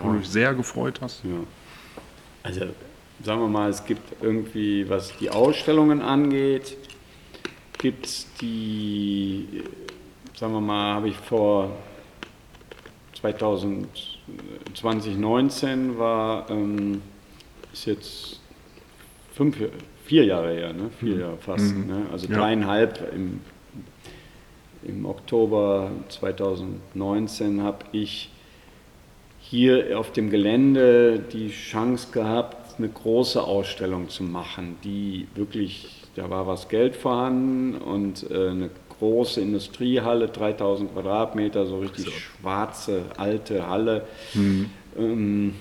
wo 0.00 0.12
du 0.12 0.18
dich 0.18 0.28
sehr 0.28 0.54
gefreut 0.54 1.00
hast? 1.00 1.24
Ja. 1.24 1.30
Also 2.44 2.66
sagen 3.22 3.40
wir 3.40 3.48
mal, 3.48 3.70
es 3.70 3.84
gibt 3.84 4.22
irgendwie, 4.22 4.88
was 4.88 5.16
die 5.18 5.30
Ausstellungen 5.30 6.00
angeht, 6.00 6.76
gibt 7.78 8.06
es 8.06 8.26
die, 8.40 9.46
äh, 9.52 10.38
sagen 10.38 10.52
wir 10.52 10.60
mal, 10.60 10.94
habe 10.94 11.08
ich 11.08 11.16
vor 11.16 11.70
2000, 11.70 11.85
2019 13.32 15.98
war, 15.98 16.48
ähm, 16.50 17.02
ist 17.72 17.86
jetzt 17.86 18.40
fünf, 19.32 19.56
vier 20.04 20.24
Jahre 20.24 20.52
her, 20.54 20.72
ne? 20.72 20.90
vier 21.00 21.16
Jahre 21.18 21.36
fast, 21.38 21.74
ne? 21.76 22.06
also 22.12 22.28
Ja. 22.28 22.38
dreieinhalb 22.38 23.12
im, 23.14 23.40
im 24.86 25.04
Oktober 25.04 25.90
2019 26.08 27.62
habe 27.62 27.84
ich 27.92 28.30
hier 29.40 29.98
auf 29.98 30.12
dem 30.12 30.30
Gelände 30.30 31.18
die 31.32 31.50
Chance 31.50 32.08
gehabt, 32.12 32.78
eine 32.78 32.88
große 32.88 33.42
Ausstellung 33.42 34.08
zu 34.08 34.22
machen, 34.24 34.76
die 34.84 35.26
wirklich, 35.34 35.88
da 36.14 36.30
war 36.30 36.46
was 36.46 36.68
Geld 36.68 36.94
vorhanden 36.96 37.74
und 37.76 38.30
äh, 38.30 38.48
eine 38.50 38.70
große 38.98 39.40
Industriehalle, 39.40 40.28
3000 40.28 40.92
Quadratmeter, 40.92 41.66
so 41.66 41.78
richtig 41.78 42.12
schwarze, 42.14 43.02
alte 43.16 43.68
Halle. 43.68 44.06
Ähm, 44.98 45.54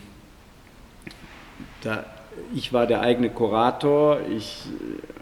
da, 1.81 2.05
ich 2.53 2.73
war 2.73 2.87
der 2.87 3.01
eigene 3.01 3.29
Kurator, 3.29 4.19
ich 4.35 4.63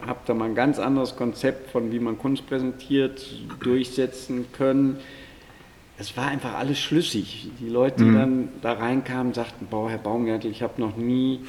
habe 0.05 0.19
da 0.25 0.33
mal 0.33 0.45
ein 0.45 0.55
ganz 0.55 0.79
anderes 0.79 1.15
Konzept 1.15 1.71
von, 1.71 1.91
wie 1.91 1.99
man 1.99 2.17
Kunst 2.17 2.47
präsentiert, 2.47 3.25
durchsetzen 3.61 4.45
können. 4.51 4.97
Es 5.97 6.17
war 6.17 6.27
einfach 6.27 6.55
alles 6.55 6.79
schlüssig. 6.79 7.49
Die 7.59 7.69
Leute, 7.69 8.03
die 8.03 8.13
dann 8.13 8.49
da 8.61 8.73
reinkamen, 8.73 9.33
sagten, 9.33 9.67
boah, 9.69 9.89
Herr 9.89 9.99
Baumgärtel, 9.99 10.49
ich 10.49 10.63
habe 10.63 10.81
noch 10.81 10.97
nie 10.97 11.41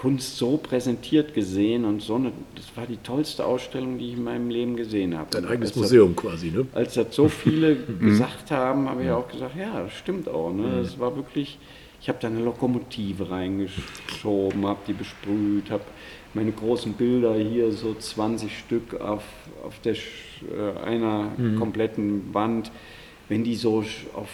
Kunst 0.00 0.38
so 0.38 0.56
präsentiert 0.56 1.34
gesehen 1.34 1.84
und 1.84 2.00
so 2.00 2.14
eine, 2.14 2.32
das 2.54 2.74
war 2.74 2.86
die 2.86 2.96
tollste 2.96 3.44
Ausstellung, 3.44 3.98
die 3.98 4.08
ich 4.08 4.14
in 4.14 4.24
meinem 4.24 4.48
Leben 4.48 4.74
gesehen 4.74 5.14
habe. 5.14 5.28
Dein 5.30 5.44
eigenes 5.44 5.68
als 5.68 5.72
das- 5.72 5.82
Museum 5.82 6.16
quasi, 6.16 6.50
ne? 6.50 6.66
als 6.72 6.94
das 6.94 7.14
so 7.14 7.28
viele 7.28 7.76
gesagt 8.00 8.50
haben, 8.50 8.88
habe 8.88 9.04
ich 9.04 9.10
auch 9.10 9.28
gesagt, 9.28 9.56
ja, 9.58 9.82
das 9.82 9.92
stimmt 9.92 10.26
auch. 10.26 10.54
Ne? 10.54 10.80
Das 10.80 10.98
war 10.98 11.14
wirklich, 11.16 11.58
ich 12.00 12.08
habe 12.08 12.16
da 12.18 12.28
eine 12.28 12.40
Lokomotive 12.40 13.30
reingeschoben, 13.30 14.64
habe 14.64 14.78
die 14.88 14.94
besprüht, 14.94 15.70
habe 15.70 15.84
meine 16.32 16.52
großen 16.52 16.94
Bilder 16.94 17.34
hier, 17.34 17.70
so 17.70 17.92
20 17.92 18.58
Stück 18.58 18.98
auf, 19.02 19.24
auf 19.66 19.80
der, 19.80 19.96
äh, 19.96 20.78
einer 20.82 21.28
kompletten 21.58 22.32
Wand, 22.32 22.72
wenn 23.28 23.44
die 23.44 23.54
so 23.54 23.84
auf 24.14 24.28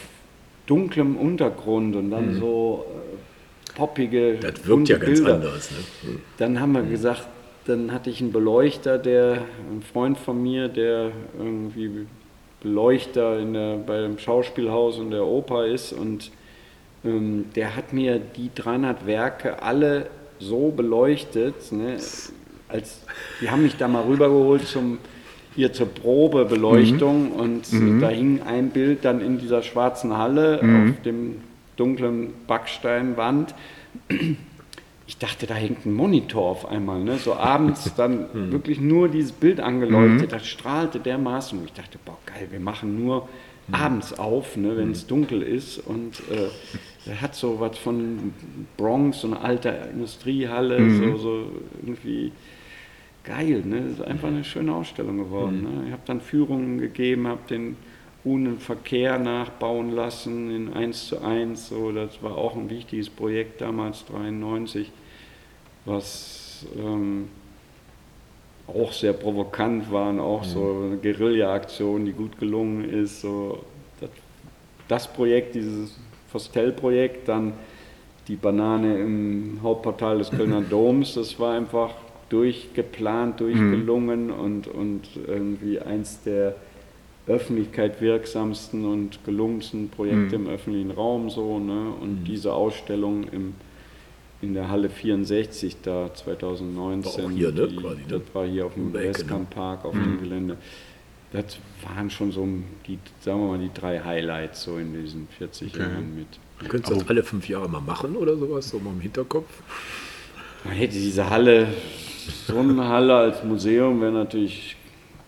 dunklem 0.66 1.16
Untergrund 1.16 1.96
und 1.96 2.12
dann 2.12 2.34
so 2.38 2.84
äh, 2.88 3.35
poppige, 3.76 4.38
Das 4.40 4.66
wirkt 4.66 4.88
ja 4.88 4.98
ganz 4.98 5.20
Bilder. 5.20 5.34
anders, 5.34 5.70
ne? 5.70 6.18
Dann 6.38 6.60
haben 6.60 6.72
wir 6.72 6.82
gesagt, 6.82 7.26
dann 7.66 7.92
hatte 7.92 8.10
ich 8.10 8.20
einen 8.20 8.32
Beleuchter, 8.32 8.98
der, 8.98 9.42
ein 9.70 9.82
Freund 9.92 10.18
von 10.18 10.42
mir, 10.42 10.68
der 10.68 11.10
irgendwie 11.38 12.06
Beleuchter 12.60 13.38
in 13.38 13.52
der, 13.52 13.76
beim 13.76 14.18
Schauspielhaus 14.18 14.98
und 14.98 15.10
der 15.10 15.24
Oper 15.24 15.66
ist 15.66 15.92
und 15.92 16.30
ähm, 17.04 17.46
der 17.54 17.76
hat 17.76 17.92
mir 17.92 18.18
die 18.18 18.50
300 18.54 19.06
Werke 19.06 19.62
alle 19.62 20.06
so 20.38 20.70
beleuchtet, 20.70 21.70
ne, 21.72 21.96
als, 22.68 23.00
die 23.40 23.50
haben 23.50 23.62
mich 23.62 23.76
da 23.76 23.88
mal 23.88 24.02
rübergeholt 24.04 24.66
zum, 24.66 24.98
hier 25.54 25.72
zur 25.72 25.86
Probebeleuchtung 25.86 27.32
und 27.32 27.62
da 28.00 28.08
hing 28.08 28.42
ein 28.42 28.70
Bild 28.70 29.04
dann 29.04 29.20
in 29.20 29.38
dieser 29.38 29.62
schwarzen 29.62 30.16
Halle 30.16 30.60
auf 30.88 31.02
dem 31.04 31.36
dunklen 31.76 32.32
Backsteinwand 32.46 33.54
ich 35.08 35.18
dachte, 35.18 35.46
da 35.46 35.54
hängt 35.54 35.86
ein 35.86 35.94
Monitor 35.94 36.42
auf 36.50 36.66
einmal. 36.66 37.02
Ne? 37.02 37.18
So 37.18 37.34
abends 37.34 37.94
dann 37.94 38.26
wirklich 38.50 38.80
nur 38.80 39.08
dieses 39.08 39.32
Bild 39.32 39.60
angeleuchtet, 39.60 40.32
das 40.32 40.46
strahlte 40.46 40.98
dermaßen. 40.98 41.58
Und 41.58 41.66
ich 41.66 41.72
dachte, 41.72 41.98
boah, 42.04 42.18
geil, 42.26 42.48
wir 42.50 42.60
machen 42.60 43.02
nur 43.04 43.28
abends 43.70 44.16
auf, 44.18 44.56
ne, 44.56 44.76
wenn 44.76 44.92
es 44.92 45.06
dunkel 45.06 45.42
ist. 45.42 45.78
Und 45.78 46.20
äh, 46.30 46.48
er 47.10 47.20
hat 47.20 47.34
so 47.34 47.60
was 47.60 47.78
von 47.78 48.32
Bronx, 48.76 49.20
so 49.20 49.28
eine 49.28 49.40
alte 49.40 49.68
Industriehalle, 49.92 50.90
so, 50.90 51.16
so 51.16 51.44
irgendwie 51.80 52.32
geil. 53.22 53.62
Ne? 53.64 53.82
Das 53.82 53.92
ist 53.98 54.02
einfach 54.02 54.28
eine 54.28 54.44
schöne 54.44 54.74
Ausstellung 54.74 55.18
geworden. 55.18 55.62
Ne? 55.62 55.86
Ich 55.86 55.92
habe 55.92 56.02
dann 56.06 56.20
Führungen 56.20 56.78
gegeben, 56.78 57.28
habe 57.28 57.42
den 57.48 57.76
ruhenden 58.26 58.58
Verkehr 58.58 59.18
nachbauen 59.18 59.92
lassen 59.92 60.50
in 60.50 60.74
1 60.74 61.08
zu 61.08 61.22
1. 61.22 61.68
So, 61.68 61.92
das 61.92 62.22
war 62.22 62.36
auch 62.36 62.56
ein 62.56 62.68
wichtiges 62.68 63.08
Projekt 63.08 63.60
damals, 63.60 64.04
93, 64.06 64.90
was 65.84 66.66
ähm, 66.76 67.28
auch 68.66 68.92
sehr 68.92 69.12
provokant 69.12 69.92
war 69.92 70.10
und 70.10 70.18
auch 70.18 70.42
so 70.42 70.82
eine 70.86 70.96
Guerilla-Aktion, 70.96 72.04
die 72.04 72.12
gut 72.12 72.38
gelungen 72.40 72.84
ist. 72.90 73.20
So, 73.20 73.64
das, 74.00 74.10
das 74.88 75.06
Projekt, 75.06 75.54
dieses 75.54 75.96
Fostel-Projekt, 76.32 77.28
dann 77.28 77.52
die 78.26 78.34
Banane 78.34 78.98
im 78.98 79.60
Hauptportal 79.62 80.18
des 80.18 80.32
Kölner 80.32 80.60
Doms, 80.70 81.14
das 81.14 81.38
war 81.38 81.54
einfach 81.54 81.94
durchgeplant, 82.28 83.38
durchgelungen 83.38 84.32
und, 84.32 84.66
und 84.66 85.02
irgendwie 85.28 85.78
eins 85.78 86.24
der 86.24 86.56
Öffentlichkeit 87.28 88.00
wirksamsten 88.00 88.84
und 88.84 89.24
gelungensten 89.24 89.88
Projekte 89.88 90.36
im 90.36 90.48
öffentlichen 90.48 90.92
Raum 90.92 91.28
so. 91.28 91.58
Ne? 91.58 91.92
Und 92.00 92.24
diese 92.24 92.52
Ausstellung 92.52 93.24
im, 93.32 93.54
in 94.40 94.54
der 94.54 94.70
Halle 94.70 94.88
64 94.88 95.78
da 95.82 96.14
2019, 96.14 97.24
War 97.24 97.30
auch 97.30 97.30
hier, 97.32 97.52
ne, 97.52 97.68
die, 97.68 97.76
quasi, 97.76 97.96
ne? 98.02 98.06
das 98.08 98.22
war 98.32 98.46
hier 98.46 98.66
auf 98.66 98.74
dem 98.74 98.94
Ecke, 98.94 99.08
Westkamp 99.08 99.50
Park 99.50 99.84
auf 99.84 99.92
dem 99.92 100.20
Gelände. 100.20 100.56
Das 101.32 101.58
waren 101.82 102.08
schon 102.08 102.30
so 102.30 102.46
die, 102.86 102.98
sagen 103.20 103.40
wir 103.40 103.48
mal, 103.48 103.58
die 103.58 103.72
drei 103.74 103.98
Highlights 103.98 104.62
so 104.62 104.78
in 104.78 104.94
diesen 104.94 105.26
40 105.36 105.74
Jahren 105.74 106.14
mit. 106.16 106.28
Du 106.60 106.68
könntest 106.68 106.96
das 106.96 107.08
alle 107.08 107.24
fünf 107.24 107.48
Jahre 107.48 107.68
mal 107.68 107.80
machen 107.80 108.16
oder 108.16 108.36
sowas, 108.36 108.68
so 108.68 108.78
mal 108.78 108.92
im 108.92 109.00
Hinterkopf. 109.00 109.50
Man 110.64 110.74
hätte 110.74 110.94
diese 110.94 111.28
Halle, 111.28 111.66
so 112.46 112.58
eine 112.58 112.88
Halle 112.88 113.14
als 113.14 113.42
Museum 113.42 114.00
wäre 114.00 114.12
natürlich 114.12 114.75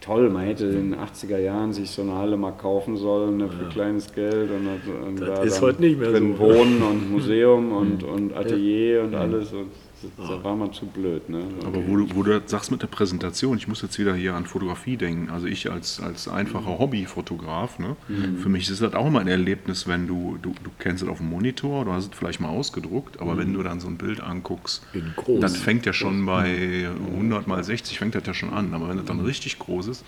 toll. 0.09 0.31
Man 0.31 0.45
hätte 0.45 0.65
in 0.67 0.91
den 0.93 1.01
80er 1.01 1.39
Jahren 1.39 1.73
sich 1.73 1.91
so 1.91 2.03
eine 2.03 2.15
Halle 2.15 2.37
mal 2.37 2.53
kaufen 2.53 2.97
sollen 2.97 3.37
ne, 3.37 3.49
für 3.49 3.69
kleines 3.69 4.13
Geld 4.13 4.51
und, 4.51 5.07
und 5.07 5.21
Das 5.21 5.29
da 5.29 5.43
ist 5.43 5.57
dann 5.57 5.63
heute 5.63 5.83
nicht 5.83 5.99
mehr 5.99 6.11
drin 6.11 6.35
so. 6.37 6.45
Wohnen 6.45 6.83
und 6.83 7.11
Museum 7.13 7.73
und, 7.73 8.03
und 8.03 8.35
Atelier 8.37 9.03
und 9.05 9.15
alles. 9.15 9.53
Und 9.53 9.69
da 10.17 10.45
war 10.45 10.57
man 10.57 10.73
zu 10.73 10.87
blöd. 10.87 11.29
Ne? 11.29 11.45
Aber 11.65 11.87
wo 11.87 11.97
du, 11.97 12.15
wo 12.15 12.23
du 12.23 12.39
das 12.39 12.51
sagst 12.51 12.71
mit 12.71 12.83
der 12.83 12.87
Präsentation, 12.87 13.57
ich 13.57 13.69
muss 13.69 13.83
jetzt 13.83 13.99
wieder 13.99 14.15
hier 14.15 14.35
an 14.35 14.47
Fotografie 14.47 14.97
denken. 14.97 15.31
Also 15.31 15.47
ich 15.47 15.71
als, 15.71 16.01
als 16.01 16.29
einfacher 16.29 16.79
Hobbyfotograf, 16.79 17.79
ne, 17.79 17.97
für 18.41 18.49
mich 18.49 18.69
ist 18.71 18.83
das 18.83 18.95
auch 18.95 19.07
immer 19.07 19.21
ein 19.21 19.29
Erlebnis, 19.29 19.87
wenn 19.87 20.07
du, 20.07 20.39
du, 20.41 20.55
du 20.63 20.71
kennst 20.79 21.03
es 21.03 21.09
auf 21.09 21.19
dem 21.19 21.31
Monitor, 21.31 21.85
du 21.85 21.93
hast 21.93 22.13
es 22.13 22.19
vielleicht 22.19 22.41
mal 22.41 22.49
ausgedruckt, 22.49 23.21
aber 23.21 23.37
wenn 23.37 23.53
du 23.53 23.63
dann 23.63 23.81
so 23.81 23.89
ein 23.89 23.97
Bild 23.97 24.21
anguckst, 24.21 24.87
das 25.41 25.57
fängt 25.57 25.87
ja 25.87 25.93
schon 25.93 26.27
bei 26.27 26.89
100 27.13 27.47
mal 27.47 27.63
60 27.63 27.99
fängt 27.99 28.15
das 28.15 28.27
ja 28.27 28.35
schon 28.35 28.51
an. 28.51 28.75
Aber 28.75 28.89
wenn 28.89 28.97
das 28.97 29.07
dann 29.07 29.21
richtig 29.21 29.59
groß 29.59 29.89
ist, 29.89 30.05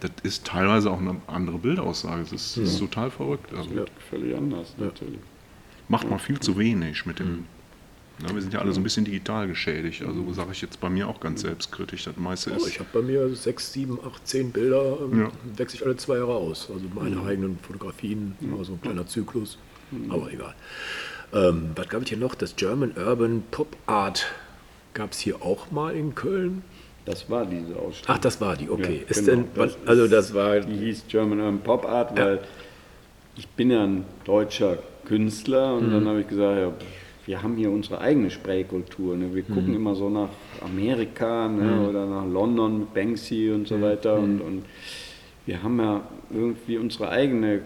das 0.00 0.10
ist 0.22 0.46
teilweise 0.46 0.90
auch 0.90 1.00
eine 1.00 1.16
andere 1.26 1.58
Bildaussage. 1.58 2.22
Das 2.22 2.32
ist, 2.32 2.56
das 2.56 2.68
ist 2.70 2.78
total 2.78 3.10
verrückt. 3.10 3.52
Also 3.54 3.70
Völlig 4.10 4.36
anders, 4.36 4.74
natürlich. 4.78 5.18
macht 5.88 6.08
man 6.08 6.18
viel 6.18 6.38
zu 6.40 6.58
wenig 6.58 7.06
mit 7.06 7.18
dem. 7.18 7.46
Na, 8.22 8.32
wir 8.32 8.40
sind 8.40 8.54
ja 8.54 8.60
alle 8.60 8.72
so 8.72 8.80
ein 8.80 8.84
bisschen 8.84 9.04
digital 9.04 9.48
geschädigt. 9.48 10.02
Also 10.06 10.32
sage 10.32 10.50
ich 10.52 10.62
jetzt 10.62 10.80
bei 10.80 10.88
mir 10.88 11.08
auch 11.08 11.18
ganz 11.20 11.40
selbstkritisch. 11.40 12.04
Das 12.04 12.16
meiste 12.16 12.52
Oh, 12.52 12.56
ist. 12.56 12.68
ich 12.68 12.78
habe 12.78 12.88
bei 12.92 13.02
mir 13.02 13.28
sechs, 13.34 13.72
sieben, 13.72 13.98
acht, 14.06 14.26
zehn 14.26 14.52
Bilder, 14.52 14.98
ähm, 15.02 15.20
Ja. 15.22 15.30
wechsle 15.56 15.80
ich 15.80 15.84
alle 15.86 15.96
zwei 15.96 16.16
Jahre 16.18 16.34
aus. 16.34 16.70
Also 16.72 16.84
meine 16.94 17.20
eigenen 17.26 17.58
Fotografien, 17.58 18.36
immer 18.40 18.64
so 18.64 18.74
ein 18.74 18.80
kleiner 18.80 19.06
Zyklus, 19.06 19.58
aber 20.08 20.32
egal. 20.32 20.54
Ähm, 21.32 21.70
was 21.74 21.88
gab 21.88 22.02
es 22.02 22.08
hier 22.08 22.18
noch? 22.18 22.36
Das 22.36 22.54
German 22.54 22.92
Urban 22.96 23.42
Pop 23.50 23.76
Art 23.86 24.26
gab 24.94 25.10
es 25.10 25.18
hier 25.18 25.42
auch 25.42 25.72
mal 25.72 25.94
in 25.96 26.14
Köln. 26.14 26.62
Das 27.06 27.28
war 27.28 27.44
diese 27.44 27.74
Ausstellung. 27.76 28.06
Ach, 28.06 28.18
das 28.18 28.40
war 28.40 28.56
die, 28.56 28.70
okay. 28.70 29.02
Ja, 29.02 29.08
ist 29.10 29.26
genau. 29.26 29.42
denn, 29.42 29.44
was, 29.56 29.76
also 29.86 30.06
das 30.06 30.32
war, 30.32 30.60
Die 30.60 30.76
hieß 30.76 31.04
German 31.08 31.40
Urban 31.40 31.60
Pop 31.60 31.84
Art, 31.84 32.16
Ja. 32.16 32.24
weil 32.26 32.40
ich 33.36 33.48
bin 33.48 33.72
ja 33.72 33.82
ein 33.82 34.04
deutscher 34.24 34.78
Künstler 35.04 35.74
und 35.74 35.88
Mhm. 35.88 35.92
dann 35.92 36.08
habe 36.08 36.20
ich 36.20 36.28
gesagt, 36.28 36.58
ja, 36.60 36.70
pff, 36.70 36.86
wir 37.26 37.42
haben 37.42 37.56
hier 37.56 37.70
unsere 37.70 38.00
eigene 38.00 38.30
Spraykultur. 38.30 39.16
Ne? 39.16 39.34
Wir 39.34 39.42
gucken 39.42 39.68
Mhm. 39.70 39.76
immer 39.76 39.94
so 39.94 40.10
nach 40.10 40.28
Amerika 40.60 41.48
ne? 41.48 41.88
oder 41.88 42.06
nach 42.06 42.26
London 42.26 42.80
mit 42.80 42.94
Banksy 42.94 43.50
und 43.50 43.62
Mhm. 43.62 43.66
so 43.66 43.80
weiter 43.80 44.18
und, 44.18 44.40
und 44.40 44.62
wir 45.46 45.62
haben 45.62 45.78
ja 45.78 46.00
irgendwie 46.30 46.78
unsere 46.78 47.08
eigene. 47.10 47.60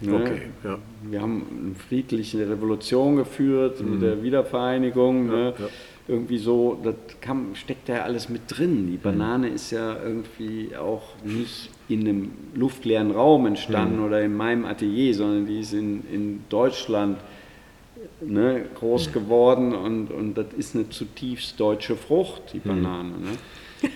Ne? 0.00 0.14
Okay, 0.14 0.42
ja. 0.64 0.78
Wir 1.10 1.20
haben 1.22 1.42
eine 1.66 1.74
friedliche 1.74 2.48
Revolution 2.48 3.16
geführt 3.16 3.80
mit 3.82 4.02
der 4.02 4.22
Wiedervereinigung. 4.22 5.26
Ne? 5.26 5.54
Mhm. 5.56 5.62
ja. 5.64 5.70
Irgendwie 6.06 6.36
so, 6.36 6.78
das 6.84 6.96
kam, 7.22 7.54
steckt 7.54 7.88
da 7.88 7.94
ja 7.94 8.02
alles 8.02 8.28
mit 8.28 8.42
drin. 8.48 8.88
Die 8.90 8.98
Banane 8.98 9.48
ist 9.48 9.70
ja 9.70 9.96
irgendwie 10.04 10.76
auch 10.76 11.02
nicht 11.24 11.70
in 11.88 12.00
einem 12.00 12.30
luftleeren 12.54 13.10
Raum 13.10 13.46
entstanden 13.46 14.00
oder 14.00 14.20
in 14.20 14.36
meinem 14.36 14.66
Atelier, 14.66 15.14
sondern 15.14 15.46
die 15.46 15.60
ist 15.60 15.72
in, 15.72 16.02
in 16.12 16.40
Deutschland 16.50 17.16
ne, 18.20 18.64
groß 18.78 19.12
geworden 19.12 19.74
und, 19.74 20.10
und 20.10 20.34
das 20.34 20.46
ist 20.56 20.74
eine 20.74 20.88
zutiefst 20.90 21.58
deutsche 21.58 21.96
Frucht, 21.96 22.42
die 22.52 22.58
Banane. 22.58 23.10
Ne? 23.10 23.90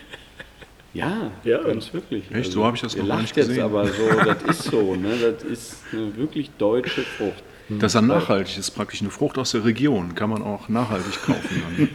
Ja, 0.95 1.31
Ja. 1.45 1.63
ganz 1.63 1.93
wirklich. 1.93 2.25
Also, 2.29 2.39
Echt? 2.41 2.53
So 2.53 2.65
habe 2.65 2.77
ich 2.77 2.83
das 2.83 2.97
noch 2.97 3.07
gar 3.07 3.21
nicht 3.21 3.37
jetzt 3.37 3.49
gesehen. 3.49 3.63
aber 3.63 3.87
so, 3.87 3.93
das 4.25 4.43
ist 4.45 4.65
so, 4.71 4.95
ne? 4.97 5.11
das 5.21 5.43
ist 5.45 5.77
eine 5.93 6.17
wirklich 6.17 6.51
deutsche 6.59 7.03
Frucht. 7.03 7.43
Das 7.69 7.91
ist 7.91 7.95
dann 7.97 8.07
nachhaltig, 8.07 8.57
das 8.57 8.69
ist 8.69 8.71
praktisch 8.71 9.03
eine 9.03 9.11
Frucht 9.11 9.37
aus 9.37 9.51
der 9.53 9.63
Region, 9.65 10.15
kann 10.15 10.31
man 10.31 10.43
auch 10.43 10.71
nachhaltig 10.71 11.21
kaufen. 11.23 11.63
Dann. 11.77 11.89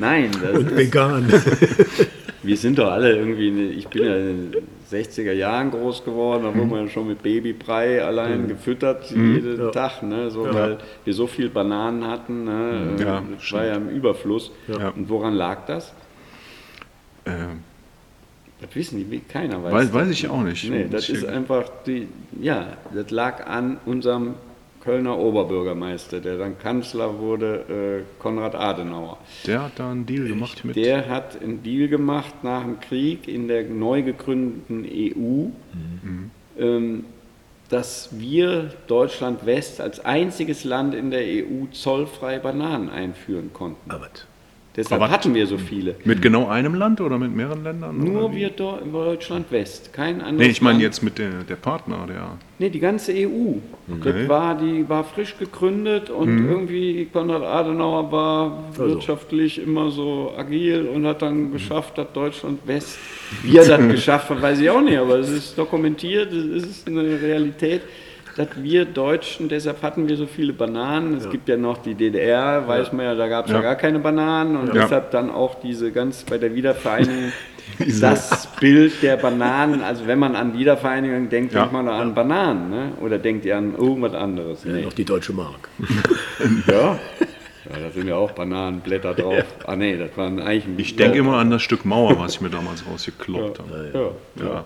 Nein, 0.00 0.30
das 0.42 0.58
und 0.58 0.76
vegan. 0.76 1.32
Wir 2.42 2.56
sind 2.56 2.78
doch 2.78 2.90
alle 2.90 3.16
irgendwie, 3.16 3.68
ich 3.70 3.86
bin 3.86 4.04
ja 4.04 4.60
60er 4.90 5.32
Jahren 5.32 5.70
groß 5.70 6.04
geworden, 6.04 6.42
da 6.44 6.54
wurde 6.54 6.66
man 6.66 6.84
ja 6.84 6.88
schon 6.88 7.06
mit 7.08 7.22
Babybrei 7.22 8.02
allein 8.04 8.46
gefüttert 8.48 9.10
jeden 9.10 9.58
Ja. 9.58 9.70
Tag, 9.70 10.02
ne? 10.02 10.30
so, 10.30 10.52
weil 10.52 10.78
wir 11.04 11.14
so 11.14 11.26
viel 11.26 11.48
Bananen 11.48 12.06
hatten. 12.06 12.44
Ne? 12.44 12.96
Ja, 13.00 13.22
das 13.34 13.52
war 13.52 13.64
ja 13.64 13.74
im 13.76 13.88
Überfluss. 13.88 14.50
Ja. 14.68 14.90
Und 14.90 15.08
woran 15.08 15.34
lag 15.34 15.64
das? 15.66 15.92
Äh, 17.24 17.30
Das 18.60 18.74
wissen 18.76 18.98
die, 19.10 19.18
keiner 19.20 19.62
weiß. 19.62 19.72
Weiß- 19.72 19.92
weiß 19.92 20.10
ich 20.10 20.28
auch 20.28 20.42
nicht. 20.42 20.68
Nee, 20.70 20.86
das 20.90 21.08
ist 21.08 21.24
einfach, 21.24 21.64
die, 21.86 22.08
ja, 22.40 22.68
das 22.94 23.10
lag 23.10 23.46
an 23.46 23.78
unserem 23.84 24.34
Kölner 24.84 25.18
Oberbürgermeister, 25.18 26.20
der 26.20 26.36
dann 26.36 26.58
Kanzler 26.58 27.18
wurde, 27.18 28.04
äh, 28.06 28.20
Konrad 28.22 28.54
Adenauer. 28.54 29.18
der 29.46 29.62
hat 29.64 29.72
da 29.76 29.90
einen 29.90 30.04
Deal 30.04 30.28
gemacht 30.28 30.64
mit. 30.64 30.76
Der 30.76 31.08
hat 31.08 31.40
einen 31.40 31.62
Deal 31.62 31.88
gemacht 31.88 32.34
nach 32.42 32.62
dem 32.62 32.80
Krieg 32.80 33.26
in 33.26 33.48
der 33.48 33.64
neu 33.64 34.02
gegründeten 34.02 34.84
EU, 34.84 35.46
ähm, 36.58 37.04
dass 37.70 38.10
wir 38.12 38.70
Deutschland 38.86 39.46
West 39.46 39.80
als 39.80 40.04
einziges 40.04 40.64
Land 40.64 40.94
in 40.94 41.10
der 41.10 41.22
EU 41.22 41.66
zollfrei 41.72 42.38
Bananen 42.38 42.90
einführen 42.90 43.52
konnten. 43.52 43.90
Aber 43.90 44.08
Deshalb 44.76 45.00
Aber- 45.02 45.10
hatten 45.12 45.34
wir 45.34 45.46
so 45.46 45.56
viele. 45.56 45.94
Mit 46.04 46.20
genau 46.20 46.48
einem 46.48 46.74
Land 46.74 47.00
oder 47.00 47.16
mit 47.16 47.32
mehreren 47.32 47.62
Ländern? 47.62 47.96
Nur 47.98 48.34
wir 48.34 48.50
Do 48.50 48.78
Deutschland 48.92 49.52
West, 49.52 49.92
kein 49.92 50.20
anderes. 50.20 50.38
Nee, 50.40 50.46
ich 50.50 50.60
meine 50.62 50.82
jetzt 50.82 51.00
mit 51.00 51.16
der, 51.18 51.44
der 51.48 51.54
Partner, 51.54 52.06
der. 52.08 52.32
Nee, 52.58 52.70
die 52.70 52.80
ganze 52.80 53.12
EU. 53.12 53.58
Okay. 53.88 54.12
Das 54.20 54.28
war, 54.28 54.56
die 54.58 54.88
war 54.88 55.04
frisch 55.04 55.36
gegründet 55.38 56.10
und 56.10 56.28
Mhm. 56.28 56.48
irgendwie 56.48 57.04
Konrad 57.12 57.42
Adenauer 57.42 58.10
war 58.10 58.64
Also. 58.70 58.86
wirtschaftlich 58.88 59.62
immer 59.62 59.90
so 59.92 60.32
agil 60.36 60.88
und 60.92 61.06
hat 61.06 61.22
dann 61.22 61.52
geschafft, 61.52 61.96
dass 61.98 62.12
Deutschland 62.12 62.58
West, 62.66 62.98
wie 63.44 63.56
er 63.56 63.64
das 63.66 63.88
geschafft 63.88 64.30
hat, 64.30 64.42
weiß 64.42 64.58
ich 64.60 64.70
auch 64.70 64.80
nicht, 64.82 64.98
aber 64.98 65.18
es 65.20 65.28
ist 65.30 65.56
dokumentiert, 65.56 66.32
es 66.32 66.64
ist 66.64 66.88
eine 66.88 67.02
Realität, 67.22 67.82
dass 68.36 68.48
wir 68.56 68.84
Deutschen, 68.84 69.48
deshalb 69.48 69.82
hatten 69.82 70.08
wir 70.08 70.16
so 70.16 70.26
viele 70.26 70.52
Bananen, 70.52 71.14
es 71.14 71.30
gibt 71.30 71.48
ja 71.48 71.56
noch 71.56 71.78
die 71.78 71.94
DDR, 71.94 72.66
weiß 72.66 72.92
man 72.92 73.06
ja, 73.06 73.14
da 73.14 73.28
gab 73.28 73.44
es 73.46 73.50
ja. 73.52 73.58
Ja. 73.58 73.62
gar 73.62 73.76
keine 73.76 73.98
Bananen 74.00 74.56
und 74.56 74.68
Ja. 74.74 74.82
deshalb 74.82 75.10
dann 75.12 75.30
auch 75.30 75.60
diese 75.60 75.92
ganz 75.92 76.24
bei 76.24 76.38
der 76.38 76.54
Wiedervereinigung 76.54 77.32
das 78.00 78.48
Bild 78.60 79.02
der 79.02 79.16
Bananen, 79.16 79.82
also 79.82 80.06
wenn 80.06 80.18
man 80.18 80.36
an 80.36 80.58
Wiedervereinigung 80.58 81.28
denkt, 81.28 81.52
Ja. 81.54 81.60
denkt 81.60 81.72
man 81.72 81.88
an 81.88 82.14
Bananen, 82.14 82.70
ne? 82.70 82.92
oder 83.00 83.18
denkt 83.18 83.44
ihr 83.44 83.56
an 83.56 83.74
irgendwas 83.76 84.14
anderes? 84.14 84.64
Ja, 84.64 84.72
Nee. 84.72 84.82
noch 84.82 84.92
die 84.92 85.04
deutsche 85.04 85.32
Mark. 85.32 85.68
Ja. 86.68 86.98
ja, 87.70 87.78
da 87.82 87.90
sind 87.92 88.08
ja 88.08 88.16
auch 88.16 88.32
Bananenblätter 88.32 89.14
drauf. 89.14 89.44
Ah 89.66 89.76
nee, 89.76 89.96
das 89.96 90.14
waren 90.16 90.40
eigentlich 90.40 90.66
ein 90.66 90.74
Ich 90.78 90.96
denke 90.96 91.18
immer 91.18 91.38
an 91.38 91.50
das 91.50 91.62
Stück 91.62 91.84
Mauer, 91.84 92.18
was 92.18 92.34
ich 92.34 92.40
mir 92.40 92.50
damals 92.50 92.84
rausgekloppt 92.86 93.60
habe. 93.60 93.90
Ja, 94.38 94.44
ja. 94.44 94.64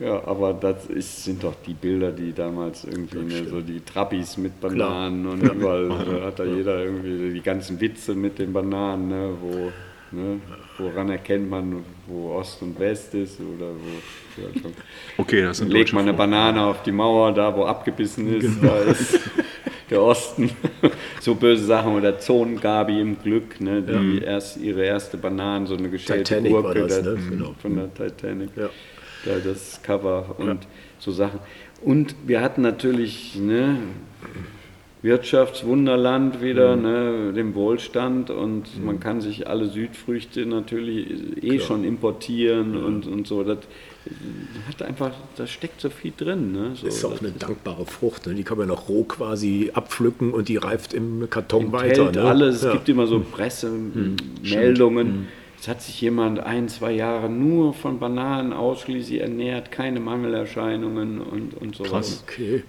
Ja. 0.00 0.06
Ja, 0.06 0.24
aber 0.26 0.54
das 0.54 0.86
ist, 0.86 1.24
sind 1.24 1.44
doch 1.44 1.54
die 1.66 1.74
Bilder, 1.74 2.10
die 2.10 2.32
damals 2.32 2.84
irgendwie, 2.84 3.18
ne, 3.18 3.46
so 3.48 3.60
die 3.60 3.80
Trappis 3.80 4.38
mit 4.38 4.58
Bananen 4.60 5.26
und 5.26 5.42
überall 5.42 5.88
da 5.88 6.22
hat 6.26 6.38
da 6.38 6.44
jeder 6.44 6.82
irgendwie 6.84 7.34
die 7.34 7.42
ganzen 7.42 7.78
Witze 7.80 8.14
mit 8.14 8.38
den 8.38 8.52
Bananen, 8.52 9.08
ne, 9.08 9.30
wo, 9.40 9.70
ne, 10.16 10.40
woran 10.78 11.10
erkennt 11.10 11.50
man, 11.50 11.84
wo 12.06 12.32
Ost 12.32 12.62
und 12.62 12.78
West 12.80 13.14
ist 13.14 13.40
oder 13.40 13.66
wo. 13.68 14.40
Ja, 14.40 14.48
schon. 14.62 14.72
Okay, 15.18 15.42
das 15.42 15.58
sind 15.58 15.70
Legt 15.70 15.92
man 15.92 16.02
eine 16.08 16.14
Banane 16.14 16.62
auf 16.62 16.82
die 16.82 16.92
Mauer, 16.92 17.32
da 17.32 17.54
wo 17.54 17.64
abgebissen 17.64 18.34
ist, 18.34 18.62
da 18.62 18.78
ist 18.78 19.20
der 19.90 20.00
Osten. 20.02 20.50
so 21.20 21.34
böse 21.34 21.64
Sachen 21.66 21.94
oder 21.94 22.18
Zonengabi 22.18 23.00
im 23.00 23.20
Glück, 23.22 23.60
ne, 23.60 23.82
die 23.82 24.22
erst 24.24 24.56
ihre 24.56 24.82
erste 24.82 25.18
Banane, 25.18 25.66
so 25.66 25.76
eine 25.76 25.90
geschälte 25.90 26.22
Titanic 26.24 26.52
war 26.54 26.62
Gurke 26.62 26.86
das, 26.86 27.02
da- 27.02 27.10
ne? 27.12 27.18
Genau. 27.28 27.54
von 27.60 27.76
der 27.76 27.92
Titanic. 27.92 28.48
Ja. 28.56 28.70
Da 29.24 29.32
das 29.44 29.80
Cover 29.82 30.34
und 30.38 30.60
so 30.98 31.12
Sachen. 31.12 31.40
Und 31.82 32.14
wir 32.26 32.40
hatten 32.40 32.62
natürlich 32.62 33.36
ne, 33.36 33.76
Wirtschaftswunderland 35.02 36.42
wieder, 36.42 36.76
Mhm. 36.76 36.82
ne, 36.82 37.32
den 37.34 37.54
Wohlstand 37.54 38.28
und 38.30 38.84
man 38.84 39.00
kann 39.00 39.22
sich 39.22 39.48
alle 39.48 39.64
Südfrüchte 39.66 40.44
natürlich 40.44 41.42
eh 41.42 41.58
schon 41.58 41.84
importieren 41.84 42.76
und, 42.76 43.06
und 43.06 43.26
so. 43.26 43.42
Das 43.42 43.58
hat 44.68 44.82
einfach, 44.82 45.12
da 45.36 45.46
steckt 45.46 45.80
so 45.80 45.88
viel 45.88 46.12
drin. 46.14 46.52
Ne? 46.52 46.72
So, 46.74 46.86
ist 46.86 47.02
auch 47.04 47.18
eine 47.20 47.30
dankbare 47.30 47.86
Frucht. 47.86 48.26
Ne? 48.26 48.34
Die 48.34 48.42
kann 48.42 48.58
man 48.58 48.68
noch 48.68 48.90
roh 48.90 49.04
quasi 49.04 49.70
abpflücken 49.72 50.32
und 50.32 50.48
die 50.50 50.58
reift 50.58 50.92
im 50.92 51.28
Karton 51.30 51.72
weiter. 51.72 52.08
enthält 52.08 52.16
Ne? 52.16 52.22
alles. 52.30 52.56
Es 52.56 52.64
Ja. 52.64 52.72
gibt 52.72 52.88
immer 52.90 53.06
so 53.06 53.20
Pressemeldungen. 53.20 55.28
Es 55.60 55.68
hat 55.68 55.82
sich 55.82 56.00
jemand 56.00 56.40
ein, 56.40 56.68
zwei 56.68 56.92
Jahre 56.92 57.28
nur 57.28 57.74
von 57.74 57.98
Bananen 57.98 58.52
ausschließlich 58.54 59.20
ernährt, 59.20 59.70
keine 59.70 60.00
Mangelerscheinungen 60.00 61.20
und, 61.20 61.54
und 61.54 61.76
sowas. 61.76 61.90
Krass. 61.90 62.24
Okay. 62.26 62.64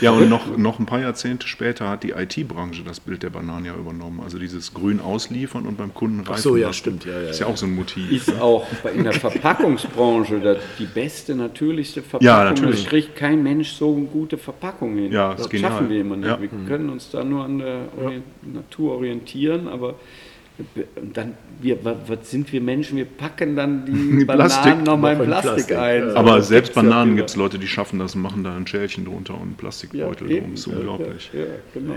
Ja, 0.00 0.10
und 0.10 0.28
noch, 0.28 0.56
noch 0.56 0.80
ein 0.80 0.86
paar 0.86 1.00
Jahrzehnte 1.00 1.46
später 1.46 1.88
hat 1.88 2.02
die 2.02 2.10
IT-Branche 2.10 2.82
das 2.84 2.98
Bild 2.98 3.22
der 3.22 3.30
Bananen 3.30 3.64
ja 3.66 3.74
übernommen. 3.76 4.20
Also 4.20 4.36
dieses 4.38 4.74
grün 4.74 4.98
ausliefern 5.00 5.64
und 5.66 5.76
beim 5.76 5.94
Kunden 5.94 6.20
reifen 6.20 6.32
Ach 6.34 6.38
so, 6.38 6.56
ja, 6.56 6.66
lassen. 6.68 6.76
stimmt, 6.78 7.04
ja, 7.04 7.12
ja, 7.20 7.28
ist 7.30 7.38
ja 7.38 7.46
auch 7.46 7.56
so 7.56 7.66
ein 7.66 7.74
Motiv. 7.76 8.10
Ist 8.10 8.40
auch 8.40 8.66
bei- 8.82 8.90
in 8.92 9.04
der 9.04 9.12
Verpackungsbranche 9.12 10.40
das 10.40 10.58
die 10.78 10.86
beste, 10.86 11.36
natürlichste 11.36 12.00
Ja, 12.00 12.04
Verpackung. 12.06 12.44
natürlich. 12.54 12.82
Da 12.84 12.90
kriegt 12.90 13.14
kein 13.16 13.42
Mensch 13.44 13.72
so 13.74 13.94
eine 13.94 14.06
gute 14.06 14.38
Verpackung 14.38 14.96
hin. 14.96 15.12
Ja, 15.12 15.32
das 15.32 15.42
ist 15.42 15.50
genial. 15.50 15.70
schaffen 15.70 15.88
wir 15.88 16.00
immer 16.00 16.16
nicht. 16.16 16.28
Ja. 16.28 16.40
Wir 16.40 16.48
können 16.66 16.90
uns 16.90 17.10
da 17.10 17.22
nur 17.22 17.44
an 17.44 17.58
der 17.58 17.78
Ori- 17.96 18.22
Natur 18.52 18.94
orientieren, 18.96 19.68
aber 19.68 19.94
dann, 21.12 21.34
wir, 21.60 21.78
was, 21.84 22.30
sind 22.30 22.52
wir 22.52 22.60
Menschen? 22.60 22.96
Wir 22.96 23.06
packen 23.06 23.56
dann 23.56 23.86
die, 23.86 23.92
Die 24.18 24.24
Bananen 24.24 24.50
Plastik. 24.50 24.84
nochmal 24.84 25.14
in 25.14 25.24
Plastik, 25.24 25.52
Plastik, 25.52 25.76
ein. 25.76 26.08
ja. 26.08 26.14
Aber 26.14 26.42
selbst 26.42 26.74
Bananen 26.74 27.16
gibt 27.16 27.30
es 27.30 27.36
Leute, 27.36 27.58
die 27.58 27.66
schaffen 27.66 27.98
das 27.98 28.14
und 28.14 28.22
machen 28.22 28.44
da 28.44 28.56
ein 28.56 28.66
Schälchen 28.66 29.04
drunter 29.04 29.34
und 29.34 29.42
einen 29.42 29.54
Plastikbeutel 29.54 30.30
Ja, 30.30 30.40
drum. 30.40 30.50
Das 30.52 30.60
ist 30.60 30.66
unglaublich. 30.68 31.30
Ja, 31.32 31.40
ja 31.40 31.46
genau. 31.72 31.94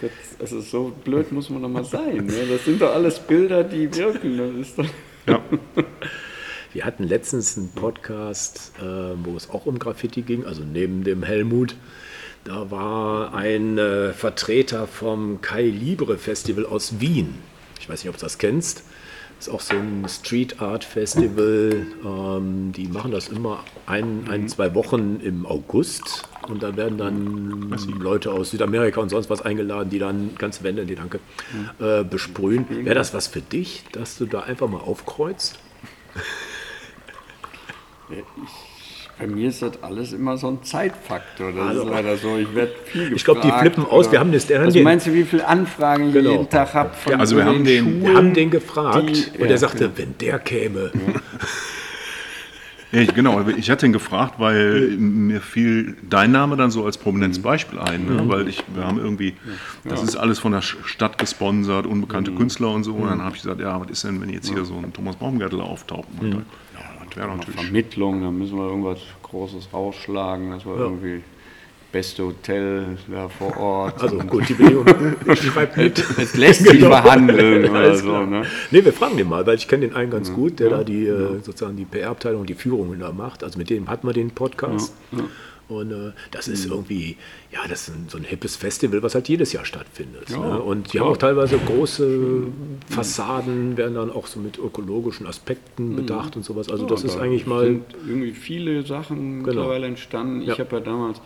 Das, 0.00 0.10
also 0.40 0.60
so 0.60 0.92
blöd 1.04 1.32
muss 1.32 1.50
man 1.50 1.62
doch 1.62 1.68
mal 1.68 1.84
sein. 1.84 2.26
Ne? 2.26 2.32
Das 2.50 2.64
sind 2.64 2.80
doch 2.80 2.94
alles 2.94 3.18
Bilder, 3.18 3.64
die 3.64 3.92
wirken. 3.94 4.38
Das 4.38 4.68
ist 4.68 4.78
doch 4.78 4.86
Ja. 5.26 5.40
Wir 6.72 6.84
hatten 6.84 7.04
letztens 7.04 7.56
einen 7.56 7.70
Podcast, 7.70 8.72
äh, 8.80 8.82
wo 9.22 9.36
es 9.36 9.48
auch 9.48 9.66
um 9.66 9.78
Graffiti 9.78 10.22
ging, 10.22 10.44
also 10.44 10.64
neben 10.64 11.04
dem 11.04 11.22
Helmut. 11.22 11.76
Da 12.42 12.70
war 12.72 13.32
ein 13.32 13.78
äh, 13.78 14.12
Vertreter 14.12 14.88
vom 14.88 15.40
Kai 15.40 15.62
Libre 15.62 16.18
Festival 16.18 16.66
aus 16.66 17.00
Wien. 17.00 17.36
Ich 17.80 17.88
weiß 17.88 18.02
nicht, 18.02 18.08
ob 18.08 18.16
du 18.16 18.22
das 18.22 18.38
kennst. 18.38 18.84
Das 19.38 19.48
ist 19.48 19.54
auch 19.54 19.60
so 19.60 19.74
ein 19.74 20.06
Street 20.08 20.60
Art 20.62 20.84
Festival. 20.84 21.86
Ähm, 22.04 22.72
die 22.72 22.86
machen 22.86 23.10
das 23.10 23.28
immer 23.28 23.64
ein, 23.86 24.26
ein, 24.30 24.48
zwei 24.48 24.74
Wochen 24.74 25.20
im 25.22 25.44
August. 25.44 26.22
Und 26.48 26.62
da 26.62 26.76
werden 26.76 26.98
dann 26.98 27.76
Leute 27.98 28.32
aus 28.32 28.50
Südamerika 28.50 29.00
und 29.00 29.08
sonst 29.08 29.28
was 29.30 29.42
eingeladen, 29.42 29.90
die 29.90 29.98
dann 29.98 30.34
ganze 30.38 30.62
Wände, 30.62 30.86
die 30.86 30.94
danke, 30.94 31.20
äh, 31.80 32.04
besprühen. 32.04 32.66
Wäre 32.70 32.94
das 32.94 33.12
was 33.12 33.26
für 33.26 33.40
dich, 33.40 33.84
dass 33.92 34.16
du 34.16 34.26
da 34.26 34.40
einfach 34.40 34.68
mal 34.68 34.80
aufkreuzt? 34.80 35.58
Bei 39.24 39.30
mir 39.30 39.48
ist 39.48 39.62
das 39.62 39.82
alles 39.82 40.12
immer 40.12 40.36
so 40.36 40.48
ein 40.48 40.62
Zeitfaktor. 40.62 41.50
Das 41.52 41.68
Also- 41.68 41.82
ist 41.84 41.90
leider 41.90 42.16
so. 42.18 42.36
Ich 42.36 42.54
werde 42.54 42.72
viel 42.84 43.10
Ich 43.14 43.24
glaub, 43.24 43.40
die 43.40 43.46
gefragt, 43.46 43.62
flippen 43.74 43.86
aus. 43.90 44.12
Wir 44.12 44.20
haben 44.20 44.32
das- 44.32 44.46
der 44.48 44.60
Also 44.60 44.74
den- 44.74 44.84
meinst 44.84 45.06
du, 45.06 45.14
wie 45.14 45.24
viele 45.24 45.46
Anfragen 45.48 46.08
ich 46.08 46.12
Genau. 46.12 46.32
jeden 46.32 46.50
Tag 46.50 46.74
habe 46.74 46.90
von 46.92 47.12
Ja, 47.12 47.18
also 47.20 47.34
wir 47.36 47.46
haben 47.46 47.64
den- 47.64 47.84
Schulen? 47.84 48.02
Wir 48.02 48.14
haben 48.14 48.34
den 48.34 48.50
gefragt 48.50 49.08
die- 49.08 49.38
und 49.40 49.46
ja, 49.46 49.52
er 49.52 49.56
sagte, 49.58 49.78
genau. 49.84 49.92
wenn 49.96 50.18
der 50.18 50.38
käme. 50.40 50.90
Ja, 52.92 53.00
ich, 53.00 53.14
genau, 53.14 53.40
ich 53.56 53.70
hatte 53.70 53.86
ihn 53.86 53.92
gefragt, 53.94 54.34
weil 54.38 54.90
mir 54.98 55.40
fiel 55.40 55.96
dein 56.08 56.30
Name 56.30 56.56
dann 56.58 56.70
so 56.70 56.84
als 56.84 56.98
prominentes 56.98 57.40
Beispiel 57.40 57.78
ein, 57.78 58.04
ne? 58.06 58.22
weil 58.28 58.46
ich, 58.46 58.62
wir 58.74 58.86
haben 58.86 58.98
irgendwie, 58.98 59.34
das 59.84 60.02
ist 60.02 60.16
alles 60.16 60.38
von 60.38 60.52
der 60.52 60.60
Stadt 60.62 61.16
gesponsert, 61.18 61.86
unbekannte 61.86 62.30
Künstler 62.32 62.70
und 62.70 62.84
so. 62.84 62.92
Und 62.94 63.08
dann 63.08 63.22
habe 63.22 63.34
ich 63.36 63.42
gesagt, 63.42 63.60
ja, 63.60 63.80
was 63.80 63.90
ist 63.90 64.04
denn, 64.04 64.20
wenn 64.20 64.28
jetzt 64.28 64.48
hier 64.52 64.64
so 64.66 64.74
ein 64.76 64.92
Thomas 64.92 65.16
Baumgärtler 65.16 65.64
auftaucht? 65.64 66.06
Und 66.20 66.30
dann, 66.30 66.46
ja, 67.16 67.22
wäre 67.22 67.36
natürlich. 67.36 67.60
Vermittlung, 67.60 68.22
da 68.22 68.30
müssen 68.30 68.56
wir 68.56 68.66
irgendwas 68.68 68.98
Großes 69.22 69.68
rausschlagen, 69.72 70.50
dass 70.50 70.64
wir 70.66 70.76
irgendwie 70.76 71.22
beste 71.92 72.24
Hotel 72.24 72.98
da 73.08 73.28
vor 73.28 73.56
Ort. 73.56 74.02
Also 74.02 74.18
gut, 74.18 74.48
die 74.48 74.54
Bedingung. 74.54 74.84
Ich 75.32 75.42
schreibe 75.52 75.80
mit. 75.80 76.04
es 76.18 76.34
lässt 76.36 76.62
sich 76.64 76.72
Genau. 76.80 76.88
verhandeln 76.90 77.70
oder 77.70 77.94
so. 77.94 78.24
Ne? 78.26 78.42
Nee, 78.72 78.84
wir 78.84 78.92
fragen 78.92 79.16
den 79.16 79.28
mal, 79.28 79.46
weil 79.46 79.54
ich 79.56 79.68
kenne 79.68 79.86
den 79.86 79.94
einen 79.96 80.10
ganz 80.10 80.32
gut, 80.32 80.58
der 80.58 80.70
da 80.70 80.82
die 80.82 81.06
äh, 81.06 81.38
sozusagen 81.40 81.76
die 81.76 81.84
PR-Abteilung, 81.84 82.46
die 82.46 82.54
Führungen 82.54 82.98
da 82.98 83.12
macht. 83.12 83.44
Also 83.44 83.58
mit 83.58 83.70
dem 83.70 83.88
hat 83.88 84.02
man 84.02 84.12
den 84.12 84.30
Podcast. 84.32 84.92
Und 85.68 85.92
äh, 85.92 86.12
das 86.30 86.46
ist 86.46 86.66
irgendwie, 86.66 87.16
ja, 87.50 87.60
das 87.68 87.88
ist 87.88 87.94
ein, 87.94 88.06
so 88.08 88.18
ein 88.18 88.24
hippes 88.24 88.54
Festival, 88.56 89.02
was 89.02 89.14
halt 89.14 89.28
jedes 89.30 89.52
Jahr 89.54 89.64
stattfindet. 89.64 90.28
Ja, 90.28 90.38
ne? 90.38 90.60
Und 90.62 90.88
die 90.88 90.98
klar. 90.98 91.06
haben 91.06 91.12
auch 91.12 91.16
teilweise 91.16 91.56
große 91.58 92.42
Fassaden, 92.90 93.76
werden 93.76 93.94
dann 93.94 94.10
auch 94.10 94.26
so 94.26 94.40
mit 94.40 94.58
ökologischen 94.58 95.26
Aspekten 95.26 95.96
bedacht 95.96 96.36
und 96.36 96.44
sowas. 96.44 96.68
Also 96.68 96.86
das 96.86 97.02
Ja, 97.02 97.08
ist 97.08 97.16
da 97.16 97.22
eigentlich 97.22 97.46
mal. 97.46 97.64
sind 97.64 97.84
irgendwie 98.06 98.32
viele 98.32 98.84
Sachen 98.84 99.42
Genau. 99.42 99.46
mittlerweile 99.62 99.86
entstanden. 99.86 100.42
Ich 100.42 100.48
Ja. 100.48 100.58
habe 100.58 100.76
ja 100.76 100.80
damals 100.80 101.20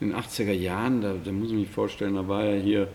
in 0.00 0.08
den 0.10 0.16
80er 0.16 0.52
Jahren, 0.52 1.02
da, 1.02 1.14
da 1.22 1.30
muss 1.32 1.48
ich 1.50 1.54
mich 1.56 1.68
vorstellen, 1.68 2.14
da 2.14 2.26
war 2.26 2.44
ja 2.44 2.60
hier, 2.60 2.88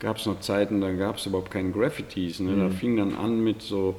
gab 0.00 0.16
es 0.16 0.26
noch 0.26 0.40
Zeiten, 0.40 0.80
da 0.80 0.90
gab 0.92 1.18
es 1.18 1.26
überhaupt 1.26 1.50
keine 1.52 1.70
Graffitis. 1.70 2.40
Ne? 2.40 2.50
Mhm. 2.52 2.58
Da 2.58 2.68
fing 2.70 2.96
dann 2.96 3.14
an 3.14 3.42
mit 3.44 3.62
so 3.62 3.94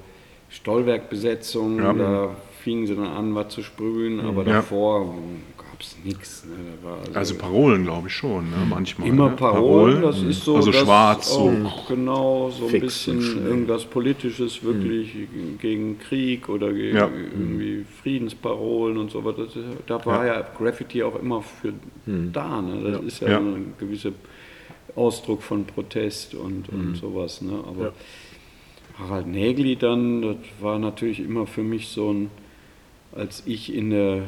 Stollwerkbesetzungen, 0.50 1.80
Ja. 1.80 1.94
da 1.94 2.36
fingen 2.64 2.88
sie 2.88 2.96
dann 2.96 3.06
an, 3.08 3.36
was 3.36 3.54
zu 3.54 3.62
sprühen, 3.64 4.20
aber 4.22 4.44
davor 4.44 5.14
es 5.84 5.98
nichts. 6.04 6.46
Ne? 6.46 6.54
War 6.84 6.98
Also 7.14 7.36
Parolen, 7.36 7.84
glaube 7.84 8.08
ich 8.08 8.14
schon, 8.16 8.50
ne? 8.50 8.56
manchmal. 8.70 9.08
Immer 9.08 9.30
ne? 9.30 9.36
Parolen, 9.36 10.02
das 10.02 10.22
ist 10.22 10.44
so. 10.44 10.56
Also 10.56 10.72
das 10.72 10.82
schwarz, 10.82 11.32
auch, 11.32 11.52
so. 11.88 11.94
Genau, 11.96 12.50
so 12.50 12.68
ein 12.68 12.80
bisschen 12.82 13.46
irgendwas 13.46 13.86
Politisches, 13.86 14.64
wirklich 14.64 15.14
gegen 15.62 16.00
Krieg 16.00 16.50
oder 16.50 16.74
gegen 16.74 16.98
Ja. 16.98 17.08
irgendwie 17.10 17.86
Friedensparolen 18.02 18.98
und 18.98 19.12
so 19.12 19.24
weiter. 19.24 19.46
Das, 19.46 19.54
da 19.88 20.06
war 20.06 20.26
ja. 20.26 20.42
Graffiti 20.58 21.04
auch 21.04 21.20
immer 21.20 21.42
für 21.42 21.74
da. 22.06 22.62
Ne? 22.62 22.92
Das 22.92 23.02
ist 23.02 23.20
ja, 23.22 23.30
Ja. 23.30 23.40
so 23.40 23.46
ein 23.46 23.74
gewisser 23.80 24.12
Ausdruck 24.96 25.42
von 25.44 25.66
Protest 25.66 26.36
und, 26.36 26.70
und 26.70 26.96
sowas. 26.96 27.42
Ne? 27.42 27.54
Aber 27.68 27.86
Ja. 27.86 27.94
Harald 29.00 29.26
Nägeli 29.28 29.76
dann, 29.76 30.22
das 30.22 30.36
war 30.62 30.78
natürlich 30.78 31.20
immer 31.20 31.48
für 31.48 31.64
mich 31.64 31.88
so 31.88 32.12
ein, 32.14 32.30
als 33.16 33.42
ich 33.48 33.74
in 33.74 33.90
der 33.90 34.24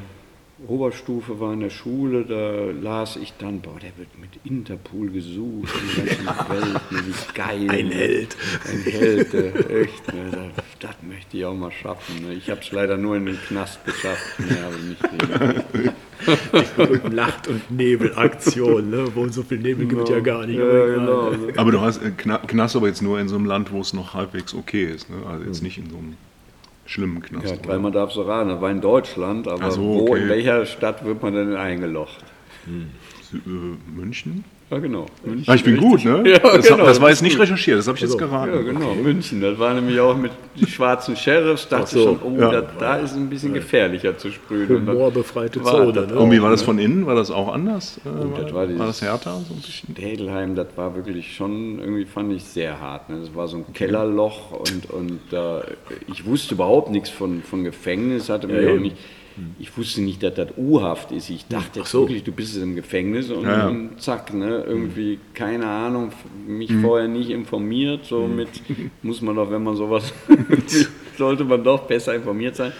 Oberstufe 0.67 1.39
war 1.39 1.51
in 1.53 1.59
der 1.59 1.69
Schule, 1.69 2.23
da 2.23 2.71
las 2.81 3.17
ich 3.17 3.33
dann, 3.39 3.59
boah, 3.59 3.77
der 3.79 3.91
wird 3.97 4.17
mit 4.17 4.29
Interpol 4.45 5.09
gesucht, 5.09 5.69
in 5.97 6.05
der 6.05 6.15
ganzen 6.15 6.49
Welt, 6.49 6.81
wie 6.91 7.33
geil. 7.33 7.69
Ein? 7.69 7.91
Held. 7.91 8.37
Ein 8.69 8.83
Held, 8.91 9.33
äh, 9.33 9.81
echt, 9.81 10.13
ne, 10.13 10.31
das, 10.31 10.65
das 10.79 10.95
möchte 11.07 11.37
ich 11.37 11.43
auch 11.45 11.53
mal 11.55 11.71
schaffen. 11.71 12.25
Ne. 12.25 12.33
Ich 12.35 12.49
habe 12.49 12.61
es 12.61 12.71
leider 12.71 12.95
nur 12.95 13.17
in 13.17 13.25
den 13.25 13.37
Knast 13.47 13.83
geschafft, 13.85 14.39
ne, 14.39 14.57
aber 14.65 14.77
nicht 14.77 15.03
Und 17.03 17.13
Nacht- 17.13 17.47
und 17.49 17.69
Nebelaktion, 17.71 18.89
ne? 18.89 19.05
wo 19.13 19.27
so 19.27 19.43
viel 19.43 19.59
Nebel 19.59 19.85
gibt 19.87 20.03
es 20.03 20.09
ja 20.09 20.21
gar 20.21 20.45
nicht. 20.45 20.57
Ja, 20.57 20.85
genau. 20.85 21.33
Aber 21.57 21.71
du 21.71 21.81
hast 21.81 22.01
äh, 22.01 22.11
Kna- 22.17 22.45
Knast 22.47 22.75
aber 22.77 22.87
jetzt 22.87 23.01
nur 23.01 23.19
in 23.19 23.27
so 23.27 23.35
einem 23.35 23.45
Land, 23.45 23.71
wo 23.71 23.81
es 23.81 23.93
noch 23.93 24.13
halbwegs 24.13 24.53
okay 24.53 24.85
ist. 24.85 25.09
Ne? 25.09 25.17
Also 25.27 25.43
jetzt 25.45 25.61
nicht 25.61 25.77
in 25.77 25.89
so 25.89 25.97
einem 25.97 26.15
schlimmen 26.85 27.21
Knast. 27.21 27.45
Ja, 27.45 27.53
oder? 27.53 27.61
dreimal 27.61 27.91
darfst 27.91 28.15
du 28.17 28.21
raten, 28.21 28.49
das 28.49 28.61
war 28.61 28.71
in 28.71 28.81
Deutschland, 28.81 29.47
aber 29.47 29.71
so, 29.71 29.81
wo, 29.81 30.11
okay. 30.11 30.21
in 30.23 30.29
welcher 30.29 30.65
Stadt 30.65 31.03
wird 31.05 31.21
man 31.21 31.33
denn 31.33 31.55
eingelocht? 31.55 32.23
Sü- 32.67 33.37
äh, 33.45 33.77
München? 33.95 34.43
Ja, 34.71 34.79
genau. 34.79 35.05
München, 35.23 35.45
Ah, 35.47 35.53
ich 35.53 35.63
bin 35.63 35.77
gut, 35.77 36.03
ne? 36.03 36.23
Ja, 36.27 36.39
das, 36.39 36.67
genau. 36.67 36.85
das 36.85 36.99
war 36.99 37.09
jetzt 37.11 37.21
nicht 37.21 37.37
recherchiert, 37.37 37.77
das 37.77 37.87
habe 37.87 37.97
ich 37.97 38.01
jetzt 38.01 38.13
Also, 38.13 38.25
geraten. 38.27 38.51
Ja, 38.55 38.61
genau, 38.61 38.95
München. 38.95 39.39
Das 39.39 39.59
war 39.59 39.73
nämlich 39.75 39.99
auch 39.99 40.17
mit 40.17 40.31
den 40.59 40.67
schwarzen 40.67 41.15
Sheriffs. 41.15 41.67
Dachte 41.69 41.83
Ach 41.83 41.87
so, 41.87 42.03
schon, 42.03 42.19
oh, 42.23 42.41
ja. 42.41 42.49
da, 42.49 42.61
da 42.79 42.95
ist 42.97 43.11
es 43.11 43.17
ein 43.17 43.29
bisschen 43.29 43.53
gefährlicher 43.53 44.17
zu 44.17 44.31
sprühen. 44.31 44.87
Humorbefreite 44.87 45.63
war 45.63 45.73
Zone. 45.73 45.93
das 45.93 46.07
Ne? 46.07 46.15
Und 46.17 46.31
wie 46.31 46.41
war 46.41 46.49
das 46.49 46.63
von 46.63 46.79
innen? 46.79 47.05
War 47.05 47.13
das 47.13 47.29
auch 47.29 47.53
anders? 47.53 47.99
Äh, 48.05 48.09
Oh, 48.09 48.41
das 48.41 48.53
war 48.55 48.67
war, 48.79 48.87
das 48.87 49.01
härter? 49.03 49.39
So 49.47 49.53
ein 49.53 49.61
bisschen? 49.61 49.93
Städelheim, 49.95 50.55
das 50.55 50.67
war 50.75 50.95
wirklich 50.95 51.35
schon, 51.35 51.77
irgendwie 51.79 52.05
fand 52.05 52.33
ich 52.33 52.43
sehr 52.43 52.79
hart. 52.81 53.07
Ne? 53.09 53.19
Das 53.19 53.35
war 53.35 53.47
so 53.47 53.57
ein 53.57 53.65
Kellerloch 53.73 54.51
und, 54.51 54.89
und 54.89 55.19
da 55.29 55.63
ich 56.11 56.25
wusste 56.25 56.55
überhaupt 56.55 56.89
nichts 56.89 57.11
von, 57.11 57.43
von 57.43 57.63
Gefängnis, 57.63 58.29
hatte 58.29 58.47
mir 58.47 58.73
auch 58.73 58.79
nicht, 58.79 58.95
ich 59.59 59.77
wusste 59.77 60.01
nicht, 60.01 60.23
dass 60.23 60.33
das 60.35 60.49
U-Haft 60.57 61.11
ist. 61.11 61.29
Ich 61.29 61.47
dachte 61.47 61.81
Ach 61.83 61.85
so. 61.85 62.01
wirklich, 62.01 62.23
du 62.23 62.31
bist 62.31 62.57
im 62.57 62.75
Gefängnis 62.75 63.29
und, 63.29 63.43
Ja, 63.43 63.57
ja. 63.59 63.67
und 63.67 64.01
zack, 64.01 64.33
ne? 64.33 64.63
irgendwie, 64.67 65.19
keine 65.33 65.67
Ahnung, 65.67 66.11
mich 66.47 66.71
vorher 66.73 67.07
nicht 67.07 67.29
informiert, 67.29 68.05
so 68.05 68.27
mit, 68.27 68.47
muss 69.01 69.21
man 69.21 69.35
doch, 69.35 69.49
wenn 69.51 69.63
man 69.63 69.75
sowas, 69.75 70.13
sollte 71.17 71.43
man 71.43 71.63
doch 71.63 71.81
besser 71.83 72.15
informiert 72.15 72.55
sein. 72.55 72.71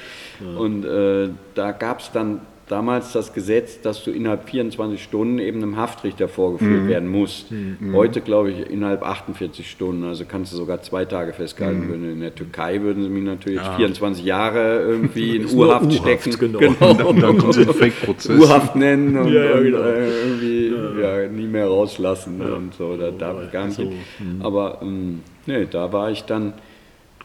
Und 0.57 0.83
äh, 0.85 1.29
da 1.53 1.71
gab 1.71 1.99
es 2.01 2.11
dann 2.11 2.41
damals 2.67 3.11
das 3.11 3.33
Gesetz, 3.33 3.81
dass 3.81 4.03
du 4.03 4.11
innerhalb 4.11 4.49
24 4.49 5.01
Stunden 5.01 5.39
eben 5.39 5.61
einem 5.61 5.77
Haftrichter 5.77 6.27
vorgeführt 6.27 6.87
werden 6.87 7.07
musst. 7.09 7.47
Heute 7.93 8.21
glaube 8.21 8.51
ich 8.51 8.69
innerhalb 8.69 9.03
48 9.03 9.69
Stunden, 9.69 10.03
also 10.03 10.25
kannst 10.25 10.53
du 10.53 10.57
sogar 10.57 10.81
zwei 10.81 11.05
Tage 11.05 11.33
festgehalten 11.33 11.87
werden. 11.89 12.11
In 12.11 12.21
der 12.21 12.33
Türkei 12.33 12.81
würden 12.81 13.03
sie 13.03 13.09
mich 13.09 13.23
natürlich 13.23 13.61
24 13.61 14.25
Jahre 14.25 14.81
irgendwie 14.81 15.35
in 15.37 15.45
U-Haft, 15.55 15.93
stecken. 15.93 16.35
genau. 16.39 16.59
Und 16.59 16.81
dann, 16.81 17.01
und 17.01 17.21
dann 17.21 17.37
kommt 17.37 17.53
so 17.53 17.61
ein 17.61 17.73
Fake-Prozess. 17.73 18.39
U-Haft 18.39 18.75
nennen 18.75 19.15
und, 19.17 19.31
Ja, 19.31 19.43
ja, 19.43 19.51
und 19.57 19.63
genau. 19.63 19.79
äh, 19.81 20.21
irgendwie 20.23 21.01
ja. 21.01 21.27
nie 21.27 21.47
mehr 21.47 21.67
rauslassen 21.67 22.41
und 22.41 22.73
so. 22.73 22.97
Da 22.97 23.11
darf 23.11 23.43
ich 23.43 23.51
gar 23.51 23.65
nicht 23.65 23.75
so, 23.75 23.83
hin. 23.83 23.93
Aber 24.41 24.79
ähm, 24.81 25.21
nee, 25.45 25.67
da 25.69 25.91
war 25.93 26.09
ich 26.09 26.23
dann 26.23 26.53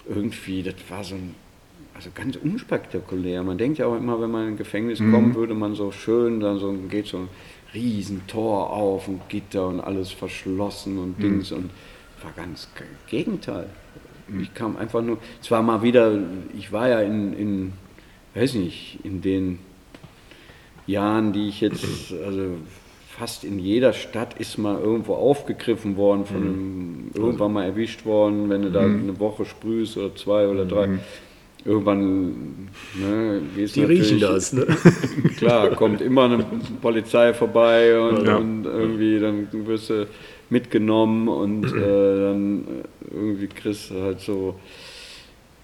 irgendwie, 0.09 0.63
das 0.63 0.75
war 0.89 1.05
so 1.05 1.15
ein, 1.15 1.35
also 2.01 2.11
ganz 2.15 2.37
unspektakulär. 2.37 3.43
Man 3.43 3.59
denkt 3.59 3.77
ja 3.77 3.87
auch 3.87 3.95
immer, 3.95 4.19
wenn 4.23 4.31
man 4.31 4.43
in 4.47 4.49
ein 4.55 4.57
Gefängnis 4.57 5.01
kommt, 5.01 5.35
würde 5.35 5.53
man 5.53 5.75
so 5.75 5.93
schön, 5.93 6.41
dann 6.41 6.59
so 6.59 6.73
geht 6.73 7.07
so 7.07 7.19
ein 7.19 7.29
Riesentor 7.75 8.71
auf 8.71 9.07
und 9.07 9.29
Gitter 9.29 9.69
und 9.69 9.81
alles 9.81 10.11
verschlossen 10.11 10.99
und 10.99 11.23
Dings 11.23 11.53
und 11.53 11.71
war 12.23 12.33
ganz 12.35 12.69
Gegenteil. 13.07 13.69
Ich 14.41 14.55
kam 14.55 14.79
einfach 14.79 15.03
nur, 15.03 15.19
zwar 15.43 15.63
mal 15.63 15.83
wieder, 15.83 16.19
ich 16.57 16.73
war 16.73 16.89
ja 16.89 17.01
in, 17.01 17.35
in 17.35 17.73
weiß 18.35 18.55
nicht, 18.55 19.01
in 19.03 19.21
den 19.21 19.59
Jahren, 20.87 21.35
die 21.35 21.49
ich 21.49 21.61
jetzt, 21.61 21.85
also 22.25 22.57
fast 23.09 23.45
in 23.45 23.59
jeder 23.59 23.93
Stadt 23.93 24.41
ist 24.41 24.57
mal 24.57 24.81
irgendwo 24.81 25.17
aufgegriffen 25.17 25.99
worden, 25.99 26.25
von 26.25 26.37
einem, 26.37 27.11
irgendwann 27.13 27.53
mal 27.53 27.65
erwischt 27.65 28.07
worden, 28.07 28.49
wenn 28.49 28.63
du 28.63 28.71
da 28.71 28.81
eine 28.81 29.21
Woche 29.21 29.45
sprühst 29.45 29.99
oder 29.99 30.15
zwei 30.17 30.49
oder 30.49 30.65
drei. 30.65 30.99
Irgendwann 31.65 32.69
ne, 32.95 33.43
gehst 33.55 33.77
Die 33.77 33.85
riechen 33.85 34.19
das. 34.21 34.53
Ne? 34.53 34.67
Klar, 35.37 35.71
kommt 35.77 36.01
immer 36.01 36.25
eine 36.25 36.45
Polizei 36.81 37.35
vorbei 37.35 37.99
und, 38.01 38.25
Ja. 38.27 38.37
und 38.37 38.65
irgendwie 38.65 39.19
dann 39.21 39.47
wirst 39.67 39.91
du 39.91 40.07
mitgenommen 40.49 41.29
und 41.29 41.67
äh, 41.73 41.77
dann 41.77 42.65
irgendwie 43.11 43.47
kriegst 43.47 43.91
du 43.91 44.01
halt 44.03 44.21
so, 44.21 44.55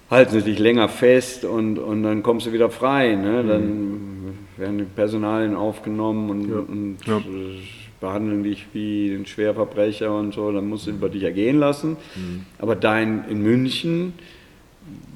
halten 0.09 0.31
sie 0.33 0.41
dich 0.43 0.59
länger 0.59 0.87
fest 0.87 1.43
und, 1.45 1.79
und 1.79 2.03
dann 2.03 2.21
kommst 2.23 2.45
du 2.45 2.53
wieder 2.53 2.69
frei. 2.69 3.15
Ne? 3.15 3.43
Dann 3.43 4.37
werden 4.55 4.77
die 4.77 4.83
Personalien 4.85 5.55
aufgenommen 5.55 6.29
und, 6.29 6.51
und 6.51 6.97
Ja. 7.07 7.21
behandeln 7.99 8.43
dich 8.43 8.67
wie 8.73 9.13
ein 9.13 9.25
Schwerverbrecher 9.25 10.15
und 10.15 10.33
so, 10.35 10.51
dann 10.51 10.69
musst 10.69 10.85
du 10.87 10.91
über 10.91 11.09
dich 11.09 11.23
ergehen 11.23 11.57
lassen. 11.59 11.97
Aber 12.59 12.75
da 12.75 12.99
in, 12.99 13.23
in 13.29 13.41
München 13.41 14.13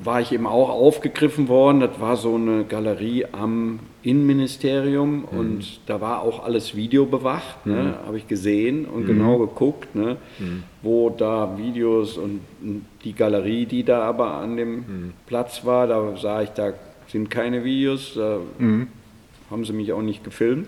war 0.03 0.21
ich 0.21 0.31
eben 0.31 0.47
auch 0.47 0.69
aufgegriffen 0.69 1.47
worden. 1.47 1.79
Das 1.79 1.99
war 1.99 2.17
so 2.17 2.35
eine 2.35 2.63
Galerie 2.65 3.25
am 3.31 3.79
Innenministerium 4.03 5.25
und 5.25 5.81
da 5.85 6.01
war 6.01 6.21
auch 6.21 6.43
alles 6.43 6.75
videobewacht, 6.75 7.65
ne? 7.67 7.95
habe 8.05 8.17
ich 8.17 8.27
gesehen 8.27 8.85
und 8.85 9.05
genau 9.05 9.37
geguckt, 9.37 9.93
ne? 9.95 10.17
wo 10.81 11.09
da 11.11 11.55
Videos 11.57 12.17
und 12.17 12.41
die 13.03 13.13
Galerie, 13.13 13.65
die 13.65 13.83
da 13.83 14.01
aber 14.01 14.33
an 14.35 14.57
dem 14.57 15.13
Platz 15.27 15.65
war, 15.65 15.85
da 15.85 16.17
sah 16.17 16.41
ich, 16.41 16.49
da 16.49 16.73
sind 17.07 17.29
keine 17.29 17.63
Videos, 17.63 18.13
da 18.15 18.39
haben 19.51 19.65
sie 19.65 19.73
mich 19.73 19.93
auch 19.93 20.01
nicht 20.01 20.23
gefilmt. 20.23 20.67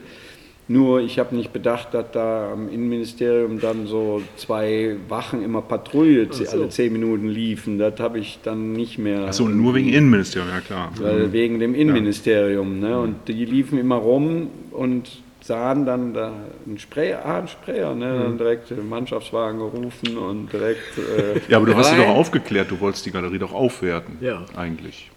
Nur 0.68 1.02
ich 1.02 1.20
habe 1.20 1.36
nicht 1.36 1.52
bedacht, 1.52 1.94
dass 1.94 2.06
da 2.12 2.54
am 2.54 2.70
Innenministerium 2.70 3.60
dann 3.60 3.86
so 3.86 4.22
zwei 4.38 4.96
Wachen 5.10 5.44
immer 5.44 5.62
Patrouille 5.62 6.28
so. 6.32 6.46
alle 6.50 6.70
zehn 6.70 6.94
Minuten 6.94 7.28
liefen. 7.28 7.78
Das 7.80 8.00
habe 8.00 8.20
ich 8.20 8.40
dann 8.44 8.72
nicht 8.72 8.98
mehr. 8.98 9.26
Achso, 9.26 9.48
nur 9.48 9.76
wegen 9.76 9.90
Innenministerium, 9.90 10.50
ja 10.50 10.62
klar. 10.62 10.92
Weil 11.00 11.34
wegen 11.34 11.60
dem 11.60 11.76
Innenministerium. 11.76 12.80
Ne? 12.80 12.98
Und 12.98 13.28
die 13.28 13.46
liefen 13.46 13.78
immer 13.78 13.96
rum 13.96 14.48
und 14.72 15.10
sahen 15.42 15.86
dann 15.86 16.14
da 16.14 16.32
einen 16.66 16.80
Sprayer, 16.80 17.26
ah, 17.26 17.40
einen 17.40 17.50
Sprayer, 17.50 17.94
ne? 17.94 18.20
dann 18.24 18.38
direkt 18.38 18.70
den 18.70 18.88
Mannschaftswagen 18.88 19.60
gerufen 19.60 20.18
und 20.18 20.52
direkt. 20.54 20.98
Äh, 20.98 21.42
Ja, 21.50 21.58
aber 21.58 21.66
du 21.66 21.76
hast 21.76 21.90
sie 21.90 21.98
rein. 21.98 22.08
doch 22.08 22.16
aufgeklärt, 22.16 22.72
du 22.72 22.80
wolltest 22.80 23.06
die 23.06 23.12
Galerie 23.12 23.40
doch 23.40 23.54
aufwerten. 23.54 24.18
Ja. 24.22 24.46
Eigentlich. 24.56 25.12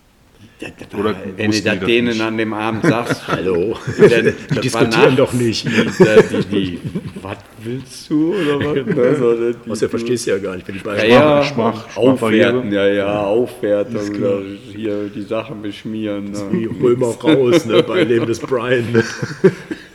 Das, 0.58 0.70
das 0.90 0.98
Oder 0.98 1.14
wenn 1.36 1.50
du 1.50 1.60
das 1.60 1.78
das 1.78 1.86
denen 1.86 2.20
an 2.20 2.36
dem 2.38 2.52
Abend 2.54 2.84
sagst, 2.84 3.28
Hallo. 3.28 3.76
dann, 3.98 4.08
Die 4.08 4.32
das 4.48 4.60
diskutieren 4.60 5.16
doch 5.16 5.32
nicht. 5.32 5.66
Die, 5.68 5.70
die, 5.70 6.44
die, 6.50 6.80
was 7.22 7.36
willst 7.62 8.10
du 8.10 8.34
oder 8.34 8.58
was? 8.60 8.96
Also, 8.98 9.52
die, 9.52 9.70
Was, 9.70 9.78
der 9.80 9.88
verstehst 9.90 10.26
du 10.26 10.30
ja 10.30 10.38
gar 10.38 10.54
nicht, 10.56 10.66
wenn 10.68 10.74
die 10.76 10.80
beiden 10.82 11.10
Ja, 11.10 11.40
ja, 11.40 11.44
Schmach- 11.44 11.96
aufwerten, 11.96 12.72
ja, 12.72 12.86
ja, 12.86 13.20
aufwerten, 13.24 13.96
oder 13.96 14.40
hier 14.72 15.08
die 15.14 15.22
Sachen 15.22 15.62
beschmieren. 15.62 16.32
die 16.52 16.66
Ne. 16.66 16.82
Römer 16.82 17.06
raus, 17.08 17.66
ne, 17.66 17.82
bei 17.82 18.04
Leben 18.04 18.26
des 18.26 18.38
Brian. 18.40 18.92
Ne? 18.92 19.04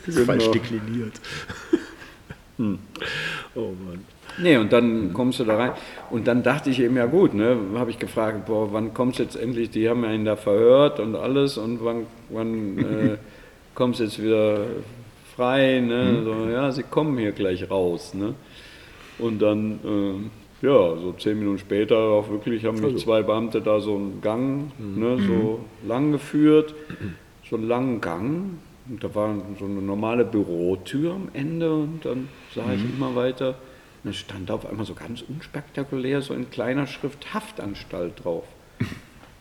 Das 0.06 0.16
ist 0.16 0.26
falsch 0.26 0.42
Genau. 0.44 0.52
dekliniert. 0.52 1.12
Oh 3.54 3.72
Mann. 3.84 4.04
Nee, 4.38 4.56
und 4.56 4.72
dann 4.72 5.12
kommst 5.12 5.40
du 5.40 5.44
da 5.44 5.56
rein. 5.56 5.72
Und 6.10 6.26
dann 6.26 6.42
dachte 6.42 6.70
ich 6.70 6.80
eben, 6.80 6.96
ja 6.96 7.06
gut, 7.06 7.34
ne, 7.34 7.56
habe 7.74 7.90
ich 7.90 7.98
gefragt, 7.98 8.46
boah, 8.46 8.72
wann 8.72 8.94
kommst 8.94 9.18
du 9.18 9.22
jetzt 9.22 9.36
endlich, 9.36 9.70
die 9.70 9.88
haben 9.88 10.04
ja 10.04 10.12
ihn 10.12 10.24
da 10.24 10.36
verhört 10.36 11.00
und 11.00 11.16
alles, 11.16 11.58
und 11.58 11.84
wann, 11.84 12.06
wann 12.30 12.78
äh, 12.78 13.16
kommst 13.74 14.00
du 14.00 14.04
jetzt 14.04 14.22
wieder 14.22 14.66
frei, 15.36 15.80
ne? 15.80 16.22
So, 16.24 16.50
ja, 16.50 16.70
sie 16.72 16.82
kommen 16.82 17.18
hier 17.18 17.32
gleich 17.32 17.70
raus, 17.70 18.14
ne? 18.14 18.34
Und 19.18 19.40
dann, 19.40 19.80
ähm, 19.84 20.30
ja, 20.62 20.96
so 20.96 21.14
zehn 21.18 21.38
Minuten 21.38 21.58
später 21.58 21.96
auch 21.96 22.30
wirklich 22.30 22.64
haben 22.64 22.80
mich 22.80 23.02
zwei 23.02 23.22
Beamte 23.22 23.60
da 23.60 23.80
so 23.80 23.96
einen 23.96 24.20
Gang, 24.22 24.70
ne, 24.78 25.18
so 25.26 25.60
lang 25.86 26.12
geführt, 26.12 26.74
so 27.50 27.56
einen 27.56 27.68
langen 27.68 28.00
Gang. 28.00 28.58
Und 28.88 29.04
da 29.04 29.14
war 29.14 29.34
so 29.58 29.64
eine 29.64 29.80
normale 29.80 30.24
Bürotür 30.24 31.12
am 31.12 31.28
Ende 31.34 31.72
und 31.72 32.00
dann 32.04 32.28
sah 32.54 32.72
ich 32.74 32.82
immer 32.82 33.14
weiter. 33.14 33.54
Und 34.04 34.08
dann 34.08 34.14
stand 34.14 34.50
da 34.50 34.54
auf 34.54 34.66
einmal 34.66 34.84
so 34.84 34.94
ganz 34.94 35.22
unspektakulär 35.22 36.22
so 36.22 36.34
in 36.34 36.50
kleiner 36.50 36.86
Schrift 36.86 37.34
Haftanstalt 37.34 38.24
drauf. 38.24 38.44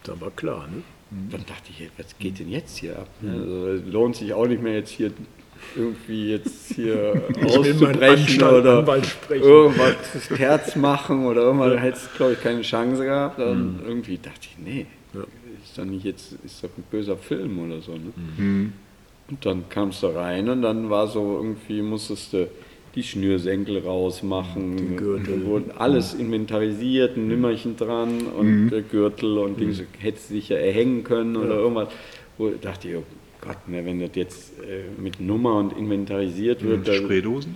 Da 0.04 0.20
war 0.20 0.32
klar, 0.32 0.68
ne? 0.68 0.82
Dann 1.30 1.46
dachte 1.46 1.70
ich, 1.70 1.92
was 1.96 2.18
geht 2.18 2.40
denn 2.40 2.50
jetzt 2.50 2.78
hier 2.78 2.98
ab? 2.98 3.08
ne? 3.22 3.34
Also, 3.34 3.92
lohnt 3.92 4.16
sich 4.16 4.34
auch 4.34 4.48
nicht 4.48 4.64
mehr 4.64 4.74
jetzt 4.74 4.90
hier 4.90 5.12
irgendwie 5.76 6.32
jetzt 6.32 6.74
hier 6.74 7.22
Ich 7.38 7.44
auszubrechen 7.44 8.42
oder 8.42 8.84
irgendwas 9.40 10.28
Terz 10.36 10.76
machen 10.76 11.24
oder 11.26 11.42
irgendwas. 11.42 11.74
Da 11.74 11.80
hättest 11.80 12.06
du, 12.14 12.18
glaube 12.18 12.34
ich, 12.34 12.42
keine 12.42 12.62
Chance 12.64 13.04
gehabt. 13.04 13.38
Dann 13.38 13.80
irgendwie 13.86 14.18
dachte 14.18 14.40
ich, 14.42 14.58
nee, 14.58 14.88
ist 15.64 15.78
doch 15.78 15.86
nicht 15.86 16.06
jetzt, 16.06 16.34
ist 16.44 16.64
doch 16.64 16.70
ein 16.78 16.84
böser 16.90 17.18
Film 17.18 17.60
oder 17.60 17.82
so. 17.82 17.94
Ne? 17.94 18.72
Und 19.30 19.46
dann 19.46 19.70
kamst 19.70 20.04
du 20.04 20.08
rein 20.08 20.50
und 20.50 20.62
dann 20.62 20.90
war 20.90 21.08
so 21.08 21.38
irgendwie, 21.38 21.82
musstest 21.82 22.34
du 22.34 22.48
die 22.96 23.04
Schnürsenkel 23.04 23.80
rausmachen. 23.80 24.78
Den 24.78 24.98
Gürtel. 24.98 25.40
Da 25.40 25.46
wurden 25.46 25.72
alles 25.72 26.14
inventarisiert, 26.14 27.18
ein 27.18 27.28
Nimmerchen 27.28 27.78
dran 27.78 28.22
und 28.22 28.70
der 28.70 28.82
Gürtel 28.82 29.38
und 29.38 29.60
Dings, 29.60 29.82
hättest 30.00 30.30
du 30.30 30.34
dich 30.36 30.50
ja 30.50 30.58
erhängen 30.58 31.04
können 31.04 31.38
oder 31.38 31.56
irgendwas. 31.56 31.90
Wo 32.38 32.50
dachte 32.50 32.90
ich, 32.90 32.96
oh 32.98 33.04
Gott, 33.40 33.68
ne, 33.68 33.86
wenn 33.86 34.00
das 34.00 34.12
jetzt 34.16 34.60
äh, 34.60 34.84
mit 35.02 35.20
Nummer 35.20 35.56
und 35.56 35.78
inventarisiert 35.78 36.64
wird, 36.64 36.88
dann, 36.88 36.96
Spraydosen? 36.96 37.56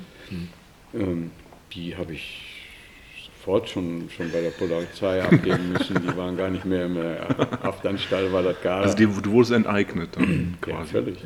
ähm, 0.94 1.32
die 1.74 1.96
habe 1.96 2.14
ich 2.14 2.42
sofort 3.38 3.70
schon, 3.70 4.10
schon 4.16 4.32
bei 4.32 4.42
der 4.42 4.50
Polizei 4.50 5.22
abgeben 5.22 5.74
müssen. 5.74 6.02
Die 6.02 6.18
waren 6.18 6.36
gar 6.36 6.50
nicht 6.50 6.66
mehr 6.66 6.88
in 6.88 6.96
der 6.96 7.28
Haftanstalt, 7.62 8.32
weil 8.32 8.44
das 8.44 8.62
gar 8.62 8.82
Also 8.82 8.96
die, 8.96 9.06
du 9.06 9.32
wurdest 9.32 9.52
enteignet 9.52 10.10
dann 10.14 10.58
ja, 10.68 10.74
quasi. 10.74 10.92
völlig. 10.92 11.18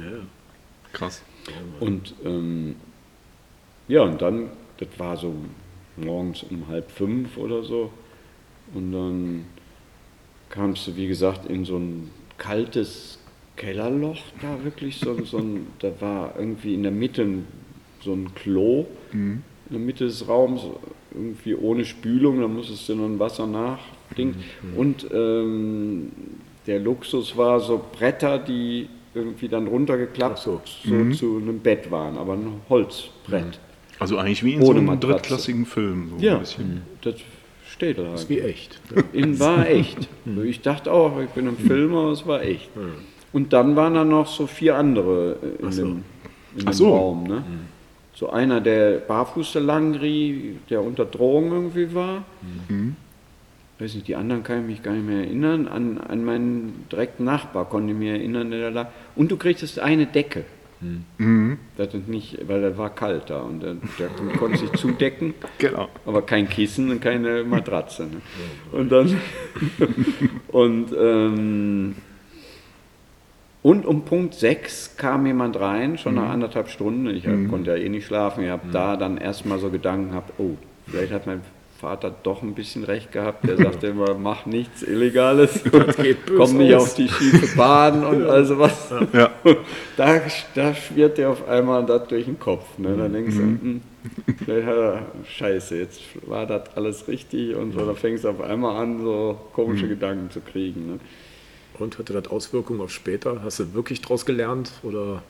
Krass. 0.92 1.22
Und 1.80 2.14
ähm, 2.26 2.76
ja, 3.90 4.04
und 4.04 4.22
dann, 4.22 4.50
das 4.78 4.88
war 4.98 5.18
so 5.18 5.34
morgens 5.98 6.44
um 6.44 6.68
halb 6.70 6.90
fünf 6.90 7.36
oder 7.38 7.64
so. 7.64 7.92
Und 8.74 8.92
dann 8.94 9.46
kamst 10.50 10.88
du, 10.88 10.96
wie 10.96 11.08
gesagt, 11.08 11.50
in 11.50 11.66
so 11.66 11.78
ein 11.78 12.10
kaltes 12.38 13.20
Kellerloch 13.58 14.22
da 14.42 14.64
wirklich. 14.64 15.00
So, 15.00 15.22
so 15.26 15.38
ein, 15.40 15.68
da 15.80 15.92
war 16.00 16.36
irgendwie 16.38 16.74
in 16.76 16.84
der 16.84 16.92
Mitte 16.92 17.24
ein- 17.24 17.48
so 18.02 18.14
ein 18.14 18.34
Klo 18.36 18.86
in 19.70 19.76
der 19.76 19.80
Mitte 19.80 20.06
des 20.06 20.26
Raums, 20.28 20.62
irgendwie 21.14 21.54
ohne 21.56 21.84
Spülung, 21.84 22.40
da 22.40 22.48
musstest 22.48 22.88
du 22.88 22.96
dann 22.96 23.20
Wasser 23.20 23.46
nachdingen. 23.46 24.36
Und 24.78 25.06
ähm, 25.12 26.12
der 26.66 26.80
Luxus 26.80 27.36
war 27.36 27.60
so 27.60 27.84
Bretter, 27.92 28.40
die 28.40 28.88
irgendwie 29.14 29.48
dann 29.50 29.68
runtergeklappt 29.68 30.38
so. 30.38 30.62
so 30.86 30.90
zu 31.16 31.38
einem 31.38 31.60
Bett 31.60 31.90
waren, 31.92 32.18
aber 32.18 32.34
ein 32.34 32.62
Holzbrett. 32.70 33.60
Also 34.00 34.18
eigentlich 34.18 34.44
wie 34.44 34.54
in 34.54 34.60
Ohne 34.62 34.66
so 34.66 34.72
einem 34.74 34.86
Matratze. 34.86 35.08
drittklassigen 35.14 35.66
Film. 35.66 36.12
So 36.18 36.26
Ja, 36.26 36.36
ein 36.36 36.40
bisschen. 36.40 36.82
das 37.02 37.16
steht 37.70 37.98
da. 37.98 38.04
Das 38.04 38.22
ist 38.24 38.30
wie 38.30 38.40
echt. 38.40 38.80
In 39.14 39.40
war 39.40 39.68
echt. 39.68 40.08
Ich 40.46 40.62
dachte 40.62 40.92
auch, 40.92 41.20
ich 41.22 41.30
bin 41.30 41.48
ein 41.48 41.58
Filmer, 41.58 42.02
aber 42.04 42.12
es 42.12 42.26
war 42.26 42.42
echt. 42.42 42.70
Und 43.34 43.54
dann 43.54 43.76
waren 43.76 43.94
da 43.94 44.04
noch 44.06 44.28
so 44.28 44.48
vier 44.48 44.76
andere 44.76 45.38
in 45.62 45.72
so. 45.72 45.82
dem, 45.84 45.92
in 46.56 46.62
Ach 46.62 46.72
dem 46.72 46.74
so. 46.74 46.96
Raum. 46.96 47.24
Ne? 47.26 47.44
So 48.16 48.30
einer, 48.32 48.60
der 48.62 48.98
barfuß 49.00 49.54
da 49.54 49.60
lang 49.60 49.96
rief, 49.96 50.56
der 50.70 50.82
unter 50.82 51.06
Drogen 51.06 51.52
irgendwie 51.52 51.94
war. 51.94 52.24
Weiß 53.80 53.94
nicht, 53.96 54.08
die 54.10 54.16
anderen 54.16 54.44
kann 54.44 54.62
ich 54.62 54.66
mich 54.66 54.84
gar 54.84 54.94
nicht 54.94 55.06
mehr 55.08 55.20
erinnern. 55.20 55.68
An, 55.68 55.98
an 56.00 56.26
meinen 56.26 56.86
direkten 56.92 57.24
Nachbar 57.24 57.66
konnte 57.66 57.94
ich 57.94 57.98
mich 58.00 58.10
erinnern, 58.10 58.52
der 58.52 58.60
da 58.62 58.70
lag. 58.70 58.88
Und 59.16 59.32
du 59.32 59.38
kriegtest 59.38 59.80
eine 59.80 60.06
Decke. 60.06 60.44
Das 61.76 61.94
ist 61.94 62.08
nicht, 62.08 62.48
weil 62.48 62.62
das 62.62 62.78
war 62.78 62.90
kalt 62.96 63.30
da 63.30 63.42
und 63.42 63.62
der, 63.62 63.76
der 64.00 64.08
konnte 64.38 64.58
sich 64.60 64.72
zudecken. 64.74 65.34
Genau. 65.58 65.90
Aber 66.06 66.22
kein 66.22 66.48
Kissen 66.48 66.90
und 66.90 67.02
keine 67.02 67.44
Matratze. 67.56 68.04
Ne? 68.04 68.22
Und 68.72 68.90
dann. 68.92 69.18
und, 70.50 70.88
ähm, 70.98 71.96
und 73.62 73.86
um 73.86 74.06
Punkt 74.06 74.36
6 74.36 74.96
kam 74.96 75.26
jemand 75.26 75.60
rein, 75.60 75.98
schon 75.98 76.16
nach 76.16 76.30
anderthalb 76.30 76.70
Stunden. 76.70 77.08
Ich 77.08 77.28
hab- 77.28 77.50
konnte 77.50 77.72
ja 77.72 77.78
eh 77.78 77.90
nicht 77.90 78.06
schlafen. 78.06 78.44
Ich 78.46 78.50
habe 78.50 78.70
da 78.72 78.96
dann 78.96 79.18
erstmal 79.18 79.60
so 79.60 79.70
Gedanken 79.70 80.12
gehabt: 80.12 80.32
oh, 80.40 80.56
vielleicht 80.88 81.12
hat 81.12 81.28
mein 81.28 81.42
Vater 81.80 82.14
doch 82.24 82.42
ein 82.42 82.56
bisschen 82.56 82.84
recht 82.84 83.12
gehabt. 83.12 83.48
Der 83.48 83.58
sagte 83.58 83.88
immer: 83.88 84.14
mach 84.20 84.46
nichts 84.46 84.84
Illegales, 84.84 85.64
komm 86.36 86.58
nicht 86.58 86.76
aus. 86.76 86.84
auf 86.84 86.96
die 86.96 87.08
schiefe 87.08 87.56
Bahn 87.56 88.06
und 88.06 88.26
also 88.26 88.60
was. 88.60 88.92
Ja. 89.14 89.32
Da, 89.96 90.22
da 90.56 90.76
schwirrt 90.76 91.18
dir 91.18 91.30
auf 91.30 91.48
einmal 91.48 91.86
das 91.86 92.08
durch 92.08 92.26
den 92.26 92.38
Kopf. 92.40 92.78
Ne? 92.78 92.96
Da 92.98 93.08
denkst 93.08 93.36
du, 93.36 93.42
hm, 93.42 93.82
vielleicht 94.44 94.68
hat 94.68 94.76
er, 94.76 95.06
scheiße, 95.26 95.78
jetzt 95.78 96.02
war 96.28 96.46
das 96.46 96.76
alles 96.76 97.08
richtig 97.08 97.56
und 97.56 97.72
so. 97.72 97.86
Da 97.86 97.94
fängst 97.94 98.26
du 98.26 98.30
auf 98.30 98.42
einmal 98.42 98.76
an, 98.82 99.02
so 99.02 99.40
komische 99.54 99.88
Gedanken 99.88 100.30
zu 100.32 100.42
kriegen. 100.42 100.94
Ne? 100.94 101.00
Und 101.80 101.98
hatte 101.98 102.12
das 102.12 102.28
Auswirkungen 102.28 102.82
auf 102.82 102.92
später? 102.92 103.42
Hast 103.42 103.60
du 103.60 103.74
wirklich 103.74 104.02
draus 104.02 104.26
gelernt 104.26 104.72
oder 104.84 105.24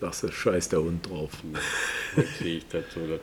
sagst 0.00 0.22
du, 0.22 0.30
scheiß 0.30 0.68
der 0.68 0.82
Hund 0.82 1.08
drauf? 1.08 1.30
Jetzt 2.16 2.38
sehe 2.38 2.58
ich 2.58 2.68
das 2.68 2.84
so. 2.94 3.00
Das 3.08 3.20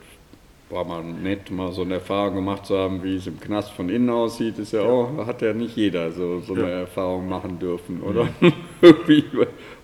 war 0.69 0.83
mal 0.83 1.03
nett, 1.03 1.49
mal 1.49 1.71
so 1.71 1.83
eine 1.83 1.95
Erfahrung 1.95 2.35
gemacht 2.35 2.65
zu 2.65 2.77
haben, 2.77 3.01
wie 3.03 3.15
es 3.15 3.27
im 3.27 3.39
Knast 3.39 3.71
von 3.71 3.89
innen 3.89 4.09
aussieht. 4.09 4.59
Ist 4.59 4.73
ja 4.73 4.81
auch, 4.81 5.25
hat 5.25 5.41
ja 5.41 5.53
nicht 5.53 5.75
jeder 5.77 6.11
so, 6.11 6.41
so 6.41 6.53
eine 6.53 6.69
Erfahrung 6.69 7.29
machen 7.29 7.57
dürfen, 7.59 8.01
oder? 8.01 8.27
Irgendwie. 8.81 9.23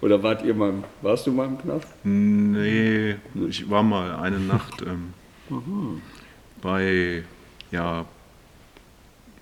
oder 0.02 0.22
wart 0.22 0.44
ihr 0.44 0.54
mal, 0.54 0.74
warst 1.02 1.26
du 1.28 1.32
mal 1.32 1.48
im 1.48 1.58
Knast? 1.58 1.88
Nee, 2.04 3.16
ich 3.48 3.70
war 3.70 3.84
mal 3.84 4.16
eine 4.16 4.40
Nacht 4.40 4.82
ähm, 4.82 5.14
bei, 6.62 7.24
ja, 7.72 8.06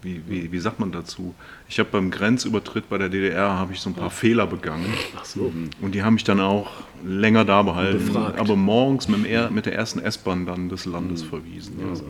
wie, 0.03 0.21
wie, 0.27 0.51
wie 0.51 0.59
sagt 0.59 0.79
man 0.79 0.91
dazu? 0.91 1.33
Ich 1.71 1.79
habe 1.79 1.87
beim 1.89 2.11
Grenzübertritt 2.11 2.89
bei 2.89 2.97
der 2.97 3.07
DDR 3.07 3.57
habe 3.57 3.71
ich 3.71 3.79
so 3.79 3.89
ein 3.89 3.93
paar 3.93 4.09
Fehler 4.09 4.45
begangen 4.45 4.93
Ach 5.17 5.23
so. 5.23 5.53
und 5.81 5.95
die 5.95 6.03
haben 6.03 6.15
mich 6.15 6.25
dann 6.25 6.41
auch 6.41 6.69
länger 7.05 7.45
da 7.45 7.61
behalten, 7.61 8.05
Befragt. 8.07 8.37
aber 8.41 8.57
morgens 8.57 9.07
mit, 9.07 9.25
er, 9.25 9.49
mit 9.51 9.65
der 9.65 9.73
ersten 9.75 9.99
S-Bahn 9.99 10.45
dann 10.45 10.67
des 10.67 10.83
Landes 10.83 11.23
verwiesen. 11.23 11.79
Ja. 11.79 11.87
Also. 11.87 12.03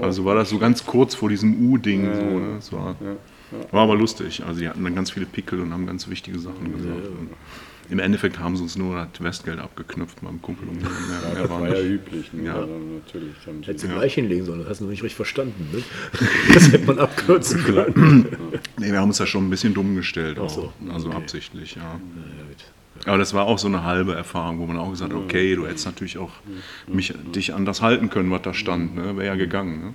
Also 0.00 0.24
war 0.24 0.36
das 0.36 0.48
so 0.48 0.58
ganz 0.60 0.86
kurz 0.86 1.16
vor 1.16 1.28
diesem 1.28 1.72
U-Ding. 1.72 2.04
So, 2.14 2.20
ne? 2.20 2.58
War, 2.70 2.94
Ja. 3.00 3.72
war 3.72 3.82
aber 3.82 3.96
lustig. 3.96 4.44
Also 4.46 4.60
die 4.60 4.68
hatten 4.68 4.84
dann 4.84 4.94
ganz 4.94 5.10
viele 5.10 5.26
Pickel 5.26 5.58
und 5.58 5.72
haben 5.72 5.86
ganz 5.86 6.06
wichtige 6.08 6.38
Sachen 6.38 6.72
gesagt. 6.76 7.08
Im 7.90 7.98
Endeffekt 7.98 8.38
haben 8.38 8.56
sie 8.56 8.62
uns 8.62 8.76
nur 8.76 9.06
das 9.12 9.22
Westgeld 9.22 9.58
abgeknüpft 9.58 10.20
beim 10.22 10.40
Kumpel 10.40 10.68
und 10.68 10.80
mehr, 10.80 10.90
mehr 10.90 11.42
Das 11.42 11.50
war 11.50 11.60
war 11.60 11.68
ja 11.68 11.74
nicht. 11.82 11.90
üblich. 11.90 12.32
Ne? 12.32 12.44
Ja. 12.44 12.54
Also 12.54 12.78
natürlich 13.04 13.34
Hättest 13.66 13.84
du 13.84 13.88
gleich 13.88 14.14
hinlegen 14.14 14.44
sollen, 14.46 14.60
das 14.60 14.68
hast 14.70 14.80
du 14.80 14.84
noch 14.84 14.90
nicht 14.90 15.02
richtig 15.02 15.16
verstanden. 15.16 15.68
Ne? 15.72 15.82
Das 16.54 16.72
hätte 16.72 16.86
man 16.86 16.98
abkürzen 16.98 17.62
können. 17.62 18.26
Nee, 18.78 18.90
wir 18.92 19.00
haben 19.00 19.08
uns 19.08 19.18
da 19.18 19.26
schon 19.26 19.46
ein 19.46 19.50
bisschen 19.50 19.74
dumm 19.74 19.94
gestellt. 19.96 20.38
Auch. 20.38 20.48
so, 20.48 20.72
Also 20.90 21.08
okay. 21.08 21.16
absichtlich, 21.16 21.74
ja. 21.76 21.82
Ja. 21.82 21.98
Aber 23.06 23.18
das 23.18 23.34
war 23.34 23.44
auch 23.44 23.58
so 23.58 23.66
eine 23.68 23.84
halbe 23.84 24.14
Erfahrung, 24.14 24.58
wo 24.60 24.66
man 24.66 24.78
auch 24.78 24.90
gesagt 24.90 25.12
hat, 25.12 25.18
okay, 25.18 25.54
du 25.56 25.66
hättest 25.66 25.84
natürlich 25.84 26.16
auch 26.16 26.30
mich, 26.86 27.12
dich 27.34 27.52
an 27.52 27.64
das 27.64 27.82
halten 27.82 28.08
können, 28.08 28.30
was 28.30 28.42
da 28.42 28.54
stand. 28.54 28.94
Ne? 28.94 29.16
Wäre 29.16 29.26
ja 29.26 29.34
gegangen. 29.34 29.80
Ne? 29.80 29.94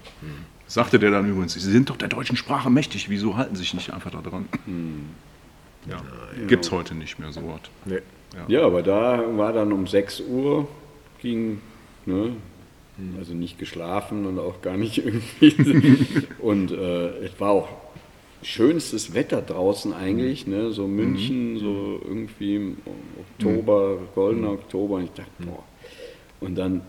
Sagte 0.68 1.00
der 1.00 1.10
dann 1.10 1.28
übrigens, 1.28 1.54
Sie 1.54 1.60
sind 1.60 1.90
doch 1.90 1.98
der 1.98 2.10
deutschen 2.10 2.36
Sprache 2.36 2.70
mächtig, 2.70 3.10
wieso 3.10 3.38
halten 3.38 3.56
Sie 3.56 3.62
sich 3.64 3.74
nicht 3.74 3.92
einfach 3.94 4.12
da 4.12 4.22
dran? 4.22 4.46
Ja. 5.88 6.02
Gibt 6.48 6.66
es 6.66 6.72
heute 6.72 6.96
nicht 6.96 7.20
mehr 7.20 7.32
so 7.32 7.42
was. 7.48 7.62
Nee. 7.86 8.00
Ja, 8.48 8.66
aber 8.66 8.84
da 8.84 9.24
war 9.38 9.54
dann 9.54 9.72
um 9.72 9.88
6 9.88 10.22
Uhr, 10.22 10.68
ging, 11.22 11.62
ne, 12.06 12.34
also 13.18 13.34
nicht 13.34 13.58
geschlafen 13.58 14.26
und 14.26 14.40
auch 14.40 14.62
gar 14.62 14.78
nicht 14.78 14.98
irgendwie. 15.06 16.26
und 16.40 16.72
äh, 16.72 17.26
es 17.26 17.40
war 17.40 17.52
auch 17.52 17.70
schönstes 18.42 19.14
Wetter 19.14 19.42
draußen 19.42 19.94
eigentlich, 19.94 20.48
ne, 20.48 20.72
so 20.72 20.88
München, 20.88 21.58
so 21.58 22.00
irgendwie 22.04 22.56
im 22.56 22.78
Oktober, 23.20 23.98
goldener 24.16 24.52
Oktober. 24.52 24.96
Und 24.96 25.06
ich 25.06 25.12
dachte, 25.12 25.32
boah. 25.40 25.64
Und 26.40 26.56
dann 26.56 26.82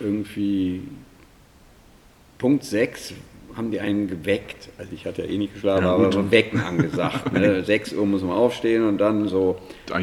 irgendwie 0.00 0.82
Punkt 2.38 2.64
6 2.64 3.14
haben 3.56 3.70
die 3.70 3.80
einen 3.80 4.06
geweckt. 4.08 4.68
Also 4.78 4.92
ich 4.94 5.04
hatte 5.04 5.22
ja 5.22 5.28
eh 5.28 5.36
nicht 5.38 5.54
geschlafen, 5.54 5.84
Ja, 5.84 5.94
aber 5.94 6.12
so 6.12 6.30
Wecken 6.30 6.60
angesagt. 6.60 7.32
Ne? 7.32 7.64
6 7.66 7.94
Uhr 7.94 8.06
muss 8.06 8.22
man 8.22 8.32
aufstehen 8.32 8.86
und 8.86 8.98
dann 8.98 9.28
so 9.28 9.56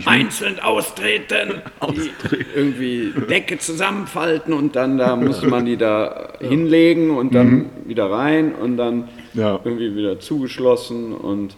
einzeln 0.06 0.60
austreten, 0.64 1.62
Die 1.92 2.10
irgendwie 2.56 3.14
Decke 3.30 3.58
zusammenfalten 3.58 4.54
und 4.54 4.76
dann 4.76 4.98
da 4.98 5.16
musste 5.16 5.48
man 5.48 5.66
die 5.66 5.78
da 5.78 6.34
hinlegen 6.42 7.12
und 7.12 7.34
dann 7.34 7.70
wieder 7.86 8.10
rein 8.12 8.54
und 8.56 8.78
dann 8.78 9.08
Ja. 9.34 9.60
irgendwie 9.64 9.96
wieder 9.96 10.20
zugeschlossen 10.20 11.14
und 11.14 11.56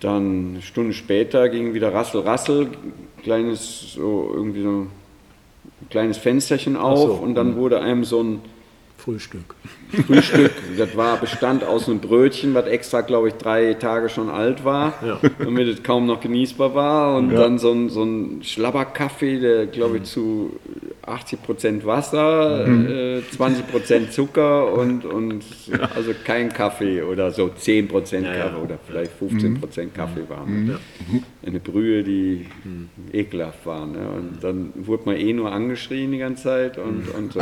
dann 0.00 0.50
eine 0.54 0.62
Stunde 0.62 0.92
später 0.92 1.48
ging 1.48 1.74
wieder 1.74 1.92
Rassel, 1.94 2.20
Rassel, 2.20 2.68
kleines, 3.22 3.92
so 3.94 4.30
irgendwie 4.34 4.62
so 4.62 4.68
ein 4.70 4.90
kleines 5.90 6.18
Fensterchen 6.18 6.76
auf 6.76 6.98
so, 6.98 7.12
und 7.14 7.34
dann 7.34 7.56
wurde 7.56 7.80
einem 7.80 8.04
so 8.04 8.22
ein 8.22 8.40
Frühstück. 8.98 9.54
Frühstück, 10.06 10.52
das 10.76 10.96
war 10.96 11.18
bestand 11.18 11.64
aus 11.64 11.88
einem 11.88 12.00
Brötchen, 12.00 12.54
was 12.54 12.66
extra, 12.66 13.00
glaube 13.02 13.28
ich, 13.28 13.34
drei 13.34 13.74
Tage 13.74 14.08
schon 14.08 14.28
alt 14.28 14.64
war, 14.64 14.94
Ja. 15.04 15.20
damit 15.38 15.68
es 15.68 15.82
kaum 15.82 16.06
noch 16.06 16.20
genießbar 16.20 16.74
war. 16.74 17.16
Und 17.16 17.30
Ja. 17.32 17.38
dann 17.40 17.58
so 17.58 17.72
ein, 17.72 17.88
so 17.88 18.02
ein 18.02 18.42
Schlabberkaffee, 18.42 19.38
der, 19.40 19.66
glaube 19.66 19.98
ich, 19.98 20.04
zu 20.04 20.56
80% 21.06 21.84
Wasser, 21.86 22.66
äh, 22.66 23.22
20% 23.30 24.10
Zucker 24.12 24.72
und, 24.72 25.04
und 25.04 25.44
also 25.94 26.12
kein 26.24 26.52
Kaffee 26.52 27.02
oder 27.02 27.30
so 27.30 27.48
10% 27.48 28.24
Ja, 28.26 28.34
ja. 28.34 28.44
Kaffee 28.44 28.62
oder 28.62 28.78
vielleicht 28.86 29.12
15% 29.20 29.94
Kaffee 29.94 30.28
war. 30.28 30.44
Ne? 30.46 30.78
Eine 31.46 31.60
Brühe, 31.60 32.02
die 32.02 32.46
ekelhaft 33.12 33.64
war. 33.66 33.86
Ne? 33.86 33.98
Und 34.16 34.38
dann 34.42 34.72
wurde 34.74 35.04
man 35.06 35.16
eh 35.16 35.32
nur 35.32 35.52
angeschrien 35.52 36.10
die 36.10 36.18
ganze 36.18 36.42
Zeit. 36.44 36.78
Und, 36.78 37.08
und, 37.16 37.32
so. 37.32 37.40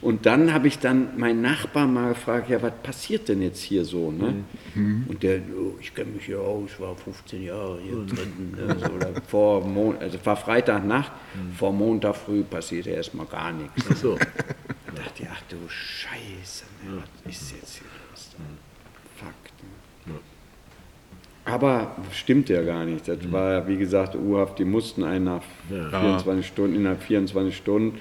Und 0.00 0.26
dann 0.26 0.52
habe 0.54 0.68
ich 0.68 0.78
dann 0.78 1.08
meinen 1.16 1.40
Nachbarn 1.64 1.94
mal 1.94 2.08
gefragt, 2.10 2.50
ja, 2.50 2.60
was 2.60 2.72
passiert 2.82 3.28
denn 3.28 3.42
jetzt 3.42 3.62
hier 3.62 3.84
so? 3.84 4.10
Ne? 4.10 4.44
Und 4.74 5.22
der, 5.22 5.40
oh, 5.56 5.74
ich 5.80 5.94
kenne 5.94 6.12
mich 6.12 6.26
hier 6.26 6.40
aus, 6.40 6.70
ich 6.72 6.80
war 6.80 6.94
15 6.96 7.42
Jahre 7.42 7.78
hier 7.80 7.94
drin. 8.04 8.54
Ne? 8.56 8.76
So, 8.78 8.92
oder 8.92 9.12
vor 9.26 9.66
Mon 9.66 9.96
also 9.98 10.18
war 10.24 10.36
Freitagnacht, 10.36 11.12
vor 11.56 11.72
Montag 11.72 12.16
früh 12.16 12.42
passierte 12.42 12.90
erstmal 12.90 13.26
gar 13.26 13.52
nichts. 13.52 13.84
Ach 13.90 13.96
so. 13.96 14.16
Da 14.16 15.02
dachte 15.02 15.22
ich, 15.22 15.28
ach 15.30 15.42
du 15.48 15.56
Scheiße, 15.68 16.64
ne? 16.84 17.02
was 17.24 17.32
ist 17.32 17.52
jetzt 17.52 17.78
hier 17.78 17.86
los? 18.10 18.30
Fuck. 19.16 19.28
Ne? 20.06 20.14
Aber 21.46 21.96
stimmt 22.12 22.48
ja 22.48 22.62
gar 22.62 22.84
nicht. 22.84 23.06
Das 23.06 23.18
war 23.30 23.52
ja, 23.52 23.68
wie 23.68 23.76
gesagt, 23.76 24.14
urhaft, 24.14 24.58
die 24.58 24.64
mussten 24.64 25.04
einen 25.04 25.26
nach 25.26 25.42
24 25.68 26.46
Stunden, 26.46 26.76
innerhalb 26.76 27.02
24 27.02 27.56
Stunden. 27.56 27.98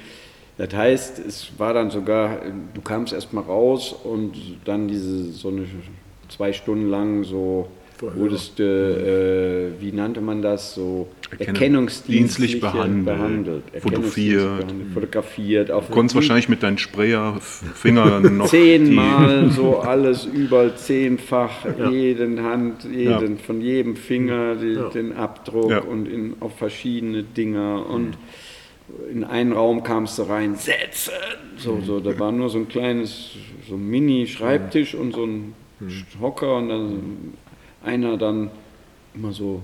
Das 0.57 0.73
heißt, 0.73 1.19
es 1.27 1.51
war 1.57 1.73
dann 1.73 1.89
sogar, 1.89 2.39
du 2.73 2.81
kamst 2.81 3.11
erstmal 3.13 3.43
raus 3.43 3.93
und 4.03 4.33
dann 4.65 4.87
diese 4.87 5.31
so 5.31 5.47
eine 5.49 5.65
zwei 6.29 6.53
Stunden 6.53 6.89
lang 6.89 7.23
so 7.23 7.67
wurdest 8.15 8.59
du, 8.59 8.63
äh, 8.63 9.81
wie 9.81 9.93
nannte 9.93 10.19
man 10.19 10.41
das, 10.41 10.75
so 10.75 11.07
Erkennung- 11.31 11.47
erkennungsdienstlich 11.55 12.51
dienstlich 12.51 12.61
behandelt, 12.61 13.05
behandelt. 13.05 13.63
Fotografiert. 13.81 14.59
Behandelt, 14.59 14.93
fotografiert. 14.93 15.71
Auf 15.71 15.87
Du 15.87 15.93
konntest 15.93 16.15
wahrscheinlich 16.15 16.49
mit 16.49 16.61
deinen 16.63 16.77
Sprayerfingern 16.77 18.37
noch 18.37 18.47
zehnmal 18.49 19.49
so 19.51 19.79
alles 19.79 20.25
überall 20.25 20.75
zehnfach 20.75 21.65
jeden 21.91 22.43
Hand 22.43 22.83
jeden 22.91 23.37
von 23.37 23.61
jedem 23.61 23.95
Finger 23.95 24.55
die, 24.55 24.77
den 24.93 25.13
Abdruck 25.13 25.71
Ja. 25.71 25.79
und 25.79 26.05
in, 26.07 26.35
auf 26.41 26.57
verschiedene 26.57 27.23
Dinger 27.23 27.85
und 27.89 28.17
in 29.11 29.23
einen 29.23 29.53
Raum 29.53 29.83
kamst 29.83 30.17
du 30.19 30.23
rein 30.23 30.55
setzen 30.55 31.13
so 31.57 31.81
so 31.81 31.99
da 31.99 32.17
war 32.19 32.31
nur 32.31 32.49
so 32.49 32.59
ein 32.59 32.67
kleines 32.67 33.31
so 33.67 33.75
ein 33.75 33.87
Mini 33.89 34.27
Schreibtisch 34.27 34.95
und 34.95 35.13
so 35.13 35.25
ein 35.25 35.55
Hocker 36.21 36.57
und 36.57 36.69
dann 36.69 37.33
einer 37.83 38.17
dann 38.17 38.49
immer 39.13 39.31
so 39.31 39.61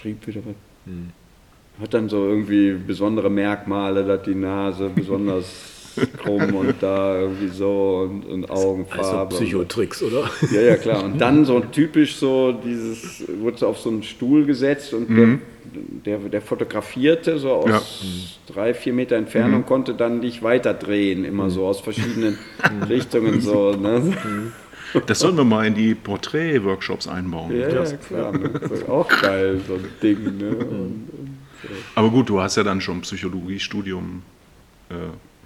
schrieb 0.00 0.26
wieder 0.26 0.42
was. 0.44 0.54
Hat 1.80 1.94
dann 1.94 2.08
so 2.08 2.28
irgendwie 2.28 2.72
besondere 2.72 3.30
Merkmale, 3.30 4.04
dass 4.04 4.22
die 4.22 4.34
Nase 4.34 4.90
besonders 4.94 5.73
krumm 6.22 6.54
und 6.54 6.74
da 6.80 7.20
irgendwie 7.20 7.48
so 7.48 8.08
und, 8.10 8.24
und 8.26 8.50
Also 8.50 8.68
Augenfarbe. 8.68 9.34
Psychotricks, 9.34 10.02
oder? 10.02 10.30
ja, 10.52 10.60
ja, 10.60 10.76
klar. 10.76 11.04
Und 11.04 11.18
dann 11.20 11.44
so 11.44 11.60
typisch 11.60 12.16
so 12.16 12.52
dieses, 12.52 13.24
wurde 13.40 13.58
so 13.58 13.66
auf 13.68 13.78
so 13.78 13.90
einen 13.90 14.02
Stuhl 14.02 14.44
gesetzt 14.44 14.92
und 14.94 15.08
der, 15.14 15.38
der, 16.04 16.18
der 16.28 16.42
fotografierte 16.42 17.38
so 17.38 17.50
aus 17.52 17.68
Ja. 17.68 17.82
drei, 18.54 18.74
vier 18.74 18.92
Meter 18.92 19.16
Entfernung, 19.16 19.64
konnte 19.66 19.94
dann 19.94 20.20
dich 20.20 20.42
weiterdrehen, 20.42 21.24
immer 21.24 21.50
so 21.50 21.66
aus 21.66 21.80
verschiedenen 21.80 22.38
Richtungen 22.88 23.40
so. 23.40 23.72
Ne? 23.72 24.12
Das 25.06 25.18
sollen 25.18 25.36
wir 25.36 25.44
mal 25.44 25.66
in 25.66 25.74
die 25.74 25.94
Porträt-Workshops 25.94 27.08
einbauen. 27.08 27.50
Ja, 27.50 27.68
ja, 27.68 27.84
klar. 27.96 28.30
Ne? 28.32 28.50
Das 28.60 28.70
ist 28.70 28.88
auch 28.88 29.08
geil, 29.08 29.60
so 29.66 29.74
ein 29.74 29.84
Ding. 30.02 30.22
Ne? 30.38 30.50
Und, 30.54 31.08
Aber 31.96 32.10
gut, 32.10 32.28
du 32.28 32.40
hast 32.40 32.56
ja 32.56 32.62
dann 32.62 32.80
schon 32.80 33.00
Psychologiestudium 33.00 34.22
äh, 34.90 34.94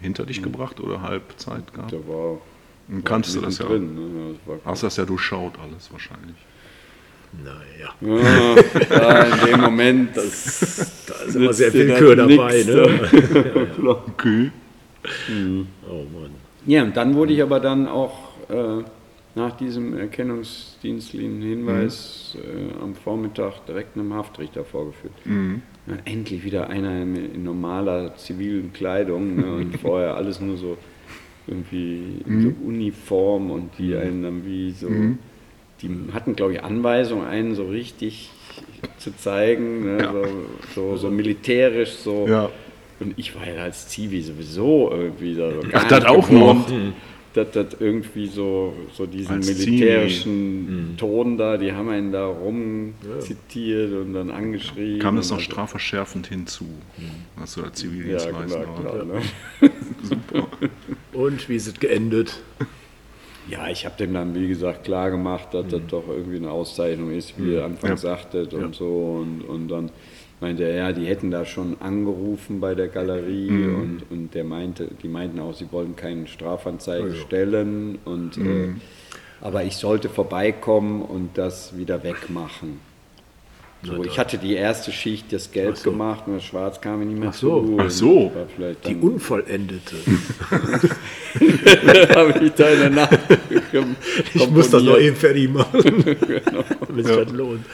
hinter 0.01 0.27
dich 0.27 0.43
gebracht 0.43 0.81
oder 0.81 1.03
Halbzeit 1.03 1.73
gehabt. 1.73 1.93
da 1.93 1.97
war 2.07 2.39
Dann 2.89 3.05
kannst 3.05 3.35
du 3.37 3.41
das 3.41 3.59
ja. 3.59 3.65
mittendrin, 3.69 4.29
Ne? 4.29 4.35
Das 4.47 4.49
war 4.65 4.73
Hast 4.73 4.83
das 4.83 4.97
ja 4.97 5.05
durchschaut 5.05 5.55
alles 5.59 5.91
wahrscheinlich. 5.93 6.37
Naja, 7.45 7.93
Ja, 8.01 8.57
ja, 8.91 9.23
in 9.23 9.47
dem 9.53 9.61
Moment, 9.61 10.17
das 10.17 11.05
da 11.07 11.15
ist 11.27 11.35
immer 11.37 11.53
sehr 11.53 11.73
Willkür 11.75 12.17
das 12.17 12.29
dabei. 12.29 12.55
nix, 12.57 12.67
Ne? 12.67 13.69
Okay. 13.87 14.51
Oh 15.89 16.05
Mann. 16.13 16.31
Ja, 16.67 16.83
und 16.85 16.97
dann 16.97 17.15
wurde 17.15 17.35
ich 17.35 17.43
aber 17.43 17.61
dann 17.61 17.87
auch 17.87 18.31
äh, 18.49 18.83
nach 19.35 19.57
diesem 19.59 19.97
erkennungsdienstlichen 19.99 21.41
Hinweis 21.43 22.37
äh, 22.43 22.83
am 22.83 22.95
Vormittag 22.95 23.65
direkt 23.67 23.97
einem 23.97 24.15
Haftrichter 24.15 24.65
vorgeführt. 24.65 25.13
Ja, 25.89 25.97
endlich 26.05 26.45
wieder 26.45 26.69
einer 26.69 27.03
in, 27.03 27.17
in 27.17 27.45
normaler 27.45 28.15
zivilen 28.17 28.73
Kleidung 28.73 29.37
ne, 29.37 29.55
und 29.55 29.77
vorher 29.81 30.17
alles 30.17 30.41
nur 30.41 30.57
so 30.57 30.77
irgendwie 31.47 32.23
in 32.27 32.43
so 32.43 32.67
Uniform 32.67 33.51
und 33.51 33.71
die 33.79 33.97
einen 33.97 34.23
dann 34.23 34.45
wie 34.45 34.71
so, 34.73 34.89
die 35.81 35.91
hatten 36.13 36.37
glaube 36.37 36.55
ich 36.55 36.63
Anweisung, 36.63 37.25
einen 37.25 37.55
so 37.55 37.67
richtig 37.67 38.31
zu 38.99 39.17
zeigen, 39.17 39.97
ne, 39.97 40.11
so, 40.13 40.25
so, 40.75 40.97
so 40.97 41.11
militärisch 41.11 41.93
so. 41.93 42.27
Ja. 42.29 42.51
Und 43.01 43.15
ich 43.17 43.35
war 43.37 43.49
ja 43.49 43.63
als 43.63 43.89
Zivi 43.89 44.21
sowieso 44.21 44.91
irgendwie 44.91 45.35
da 45.37 45.53
so 45.53 45.61
Ach, 45.73 45.89
das 45.89 46.05
auch 46.05 46.29
noch? 46.31 46.67
Dass 47.35 47.51
das 47.53 47.67
irgendwie 47.79 48.27
so, 48.27 48.73
so 48.95 49.05
diesen 49.07 49.37
Als 49.37 49.47
militärischen 49.47 50.95
Ton 50.97 51.37
da, 51.37 51.57
die 51.59 51.73
haben 51.73 51.89
einen 51.91 52.11
da 52.11 52.27
rum 52.27 52.95
zitiert 53.21 53.93
und 53.93 54.15
dann 54.15 54.31
angeschrieben. 54.31 54.99
Kam 54.99 55.17
das 55.17 55.31
noch 55.31 55.37
und- 55.37 55.43
strafverschärfend 55.45 56.27
hinzu, 56.29 56.65
was 57.37 57.55
du 57.55 57.63
als 57.63 57.83
Ja, 57.83 57.89
Zivildienstleister 57.91 58.61
klar, 58.65 58.81
klar, 58.81 59.09
warst. 59.09 59.33
ne? 59.61 59.71
Und 61.13 61.49
wie 61.49 61.57
ist 61.57 61.67
es 61.67 61.75
geendet? 61.81 62.41
Ja, 63.51 63.69
ich 63.69 63.85
habe 63.87 63.97
dem 63.99 64.15
dann, 64.15 64.35
wie 64.35 64.47
gesagt, 64.49 64.85
klar 64.85 65.11
gemacht, 65.11 65.49
dass 65.53 65.67
das 65.69 65.81
doch 65.89 66.05
irgendwie 66.09 66.37
eine 66.37 66.51
Auszeichnung 66.51 67.11
ist, 67.11 67.35
wie 67.39 67.55
ihr 67.55 67.65
anfangs 67.65 68.03
Ja. 68.03 68.11
sagtet 68.17 68.53
und 68.55 68.75
so. 68.75 69.21
Und, 69.23 69.43
und 69.43 69.69
dann 69.69 69.91
meinte 70.41 70.65
er, 70.65 70.75
ja, 70.77 70.93
die 70.93 71.07
hätten 71.07 71.31
da 71.31 71.45
schon 71.45 71.77
angerufen 71.81 72.61
bei 72.61 72.75
der 72.75 72.89
Galerie 72.89 73.49
und, 73.51 74.03
und 74.11 74.35
der 74.35 74.45
meinte, 74.45 74.89
die 75.03 75.09
meinten 75.09 75.41
auch, 75.41 75.55
sie 75.55 75.67
wollen 75.73 75.97
keine 75.97 76.27
Strafanzeige 76.27 77.15
stellen. 77.17 77.99
Und, 78.05 78.37
äh, 78.39 78.69
aber 79.41 79.65
ich 79.65 79.77
sollte 79.77 80.09
vorbeikommen 80.09 81.03
und 81.03 81.37
das 81.39 81.77
wieder 81.77 82.03
wegmachen. 82.05 82.87
So, 83.81 84.03
ich 84.03 84.19
hatte 84.19 84.39
die 84.39 84.55
erste 84.55 84.91
Schicht 84.91 85.33
das 85.33 85.53
Gelb 85.53 85.77
so. 85.77 85.93
gemacht 85.93 86.25
und 86.27 86.35
das 86.35 86.45
Schwarz 86.45 86.81
kam 86.81 86.99
mir 86.99 87.07
nicht 87.07 87.21
mehr 87.21 87.29
Ach 87.29 87.35
so. 87.35 87.65
zu. 87.65 87.77
Ach 87.81 87.91
so. 87.91 88.25
Das 88.25 88.35
war 88.35 88.47
vielleicht 88.57 88.89
Die 88.89 88.95
dann- 88.95 89.03
Unvollendete. 89.03 89.97
habe 92.17 92.45
ich 92.45 92.53
da 92.55 92.69
in 92.71 92.81
der 92.81 92.91
Nacht 92.91 93.19
Ich 94.35 94.51
muss 94.51 94.71
das 94.71 94.83
noch 94.83 94.99
eben 94.99 95.15
fertig 95.15 95.49
machen, 95.53 96.05
damit 96.89 97.07
sich 97.07 97.17
das 97.17 97.33
lohnt. 97.33 97.65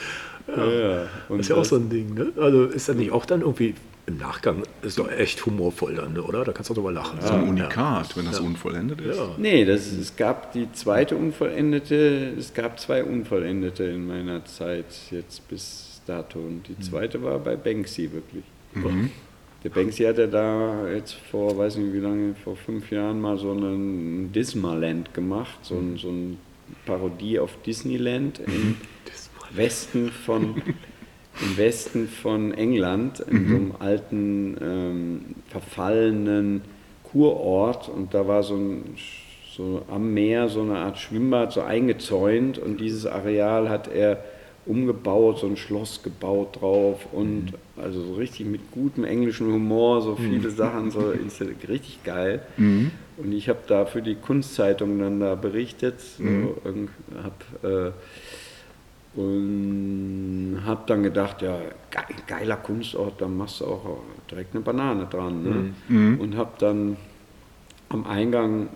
Ja, 0.47 1.07
und 1.29 1.37
Das 1.39 1.45
ist 1.45 1.49
ja 1.49 1.55
auch 1.55 1.65
so 1.65 1.77
ein 1.77 1.89
Ding, 1.89 2.13
ne? 2.13 2.31
Also 2.37 2.65
ist 2.65 2.87
das 2.87 2.95
nicht 2.95 3.11
auch 3.11 3.25
dann 3.25 3.41
irgendwie 3.41 3.73
im 4.07 4.17
Nachgang, 4.17 4.61
ist 4.83 4.99
doch 4.99 5.11
echt 5.11 5.45
humorvoll 5.45 5.95
dann, 5.95 6.17
oder? 6.19 6.43
Da 6.45 6.51
kannst 6.51 6.69
du 6.69 6.73
auch 6.73 6.77
drüber 6.77 6.91
lachen. 6.91 7.17
So 7.21 7.33
ein 7.33 7.49
Unikat, 7.49 8.15
wenn 8.15 8.25
das 8.25 8.39
unvollendet 8.39 9.01
ist. 9.01 9.17
Ja. 9.17 9.29
Nee, 9.37 9.65
das, 9.65 9.91
es 9.91 10.15
gab 10.15 10.51
die 10.53 10.71
zweite 10.73 11.15
Unvollendete, 11.15 12.33
es 12.37 12.53
gab 12.53 12.79
zwei 12.79 13.03
Unvollendete 13.03 13.83
in 13.85 14.05
meiner 14.05 14.45
Zeit 14.45 14.85
jetzt 15.09 15.47
bis 15.47 16.01
dato. 16.05 16.37
Und 16.37 16.67
die 16.67 16.79
zweite 16.79 17.23
war 17.23 17.39
bei 17.39 17.55
Banksy 17.55 18.11
wirklich. 18.11 18.43
Der 19.63 19.69
Banksy 19.71 20.03
hatte 20.03 20.27
da 20.27 20.87
jetzt 20.89 21.13
vor, 21.31 21.57
weiß 21.57 21.77
nicht 21.77 21.93
wie 21.93 21.99
lange, 21.99 22.35
vor 22.43 22.55
fünf 22.55 22.91
Jahren 22.91 23.19
mal 23.19 23.39
so 23.39 23.51
einen 23.51 24.31
Dismaland 24.31 25.15
gemacht, 25.15 25.57
so, 25.63 25.75
ein, 25.75 25.97
so 25.97 26.09
eine 26.09 26.35
Parodie 26.85 27.39
auf 27.39 27.57
Disneyland 27.65 28.39
im 28.45 28.75
Westen 29.57 30.09
von 30.11 30.55
im 31.41 31.57
Westen 31.57 32.07
von 32.07 32.53
England, 32.53 33.19
in 33.19 33.47
so 33.49 33.55
einem 33.55 33.73
alten, 33.79 34.57
ähm, 34.61 35.21
verfallenen 35.49 36.61
Kurort. 37.03 37.89
Und 37.89 38.13
da 38.13 38.27
war 38.27 38.43
so, 38.43 38.55
ein, 38.55 38.83
so 39.55 39.81
am 39.89 40.13
Meer 40.13 40.47
so 40.49 40.61
eine 40.61 40.77
Art 40.77 40.97
Schwimmbad, 40.97 41.51
so 41.53 41.61
eingezäunt. 41.61 42.57
Und 42.57 42.79
dieses 42.79 43.05
Areal 43.05 43.69
hat 43.69 43.87
er 43.93 44.23
umgebaut, 44.65 45.39
so 45.39 45.47
ein 45.47 45.57
Schloss 45.57 46.01
gebaut 46.03 46.61
drauf. 46.61 47.07
Und 47.11 47.53
also 47.77 48.01
so 48.01 48.13
richtig 48.15 48.45
mit 48.47 48.71
gutem 48.71 49.03
englischen 49.03 49.51
Humor, 49.51 50.01
so 50.01 50.15
viele 50.15 50.49
Sachen, 50.49 50.89
so 50.91 51.13
richtig 51.67 52.03
geil. 52.03 52.41
Und 53.17 53.31
ich 53.33 53.47
habe 53.49 53.59
da 53.67 53.85
für 53.85 54.01
die 54.01 54.15
Kunstzeitung 54.15 54.99
dann 54.99 55.19
da 55.19 55.35
berichtet, 55.35 55.99
so, 55.99 56.23
irgend- 56.63 56.89
hab, 57.23 57.63
äh, 57.69 57.91
und 59.15 60.61
habe 60.65 60.81
dann 60.87 61.03
gedacht, 61.03 61.41
ja, 61.41 61.57
ge- 61.89 62.15
geiler 62.27 62.57
Kunstort, 62.57 63.21
da 63.21 63.27
machst 63.27 63.61
du 63.61 63.65
auch 63.65 63.99
direkt 64.29 64.53
eine 64.55 64.63
Banane 64.63 65.07
dran. 65.09 65.43
Ne? 65.43 65.73
Und 66.19 66.35
habe 66.37 66.51
dann 66.59 66.97
am 67.89 68.05
Eingang 68.05 68.67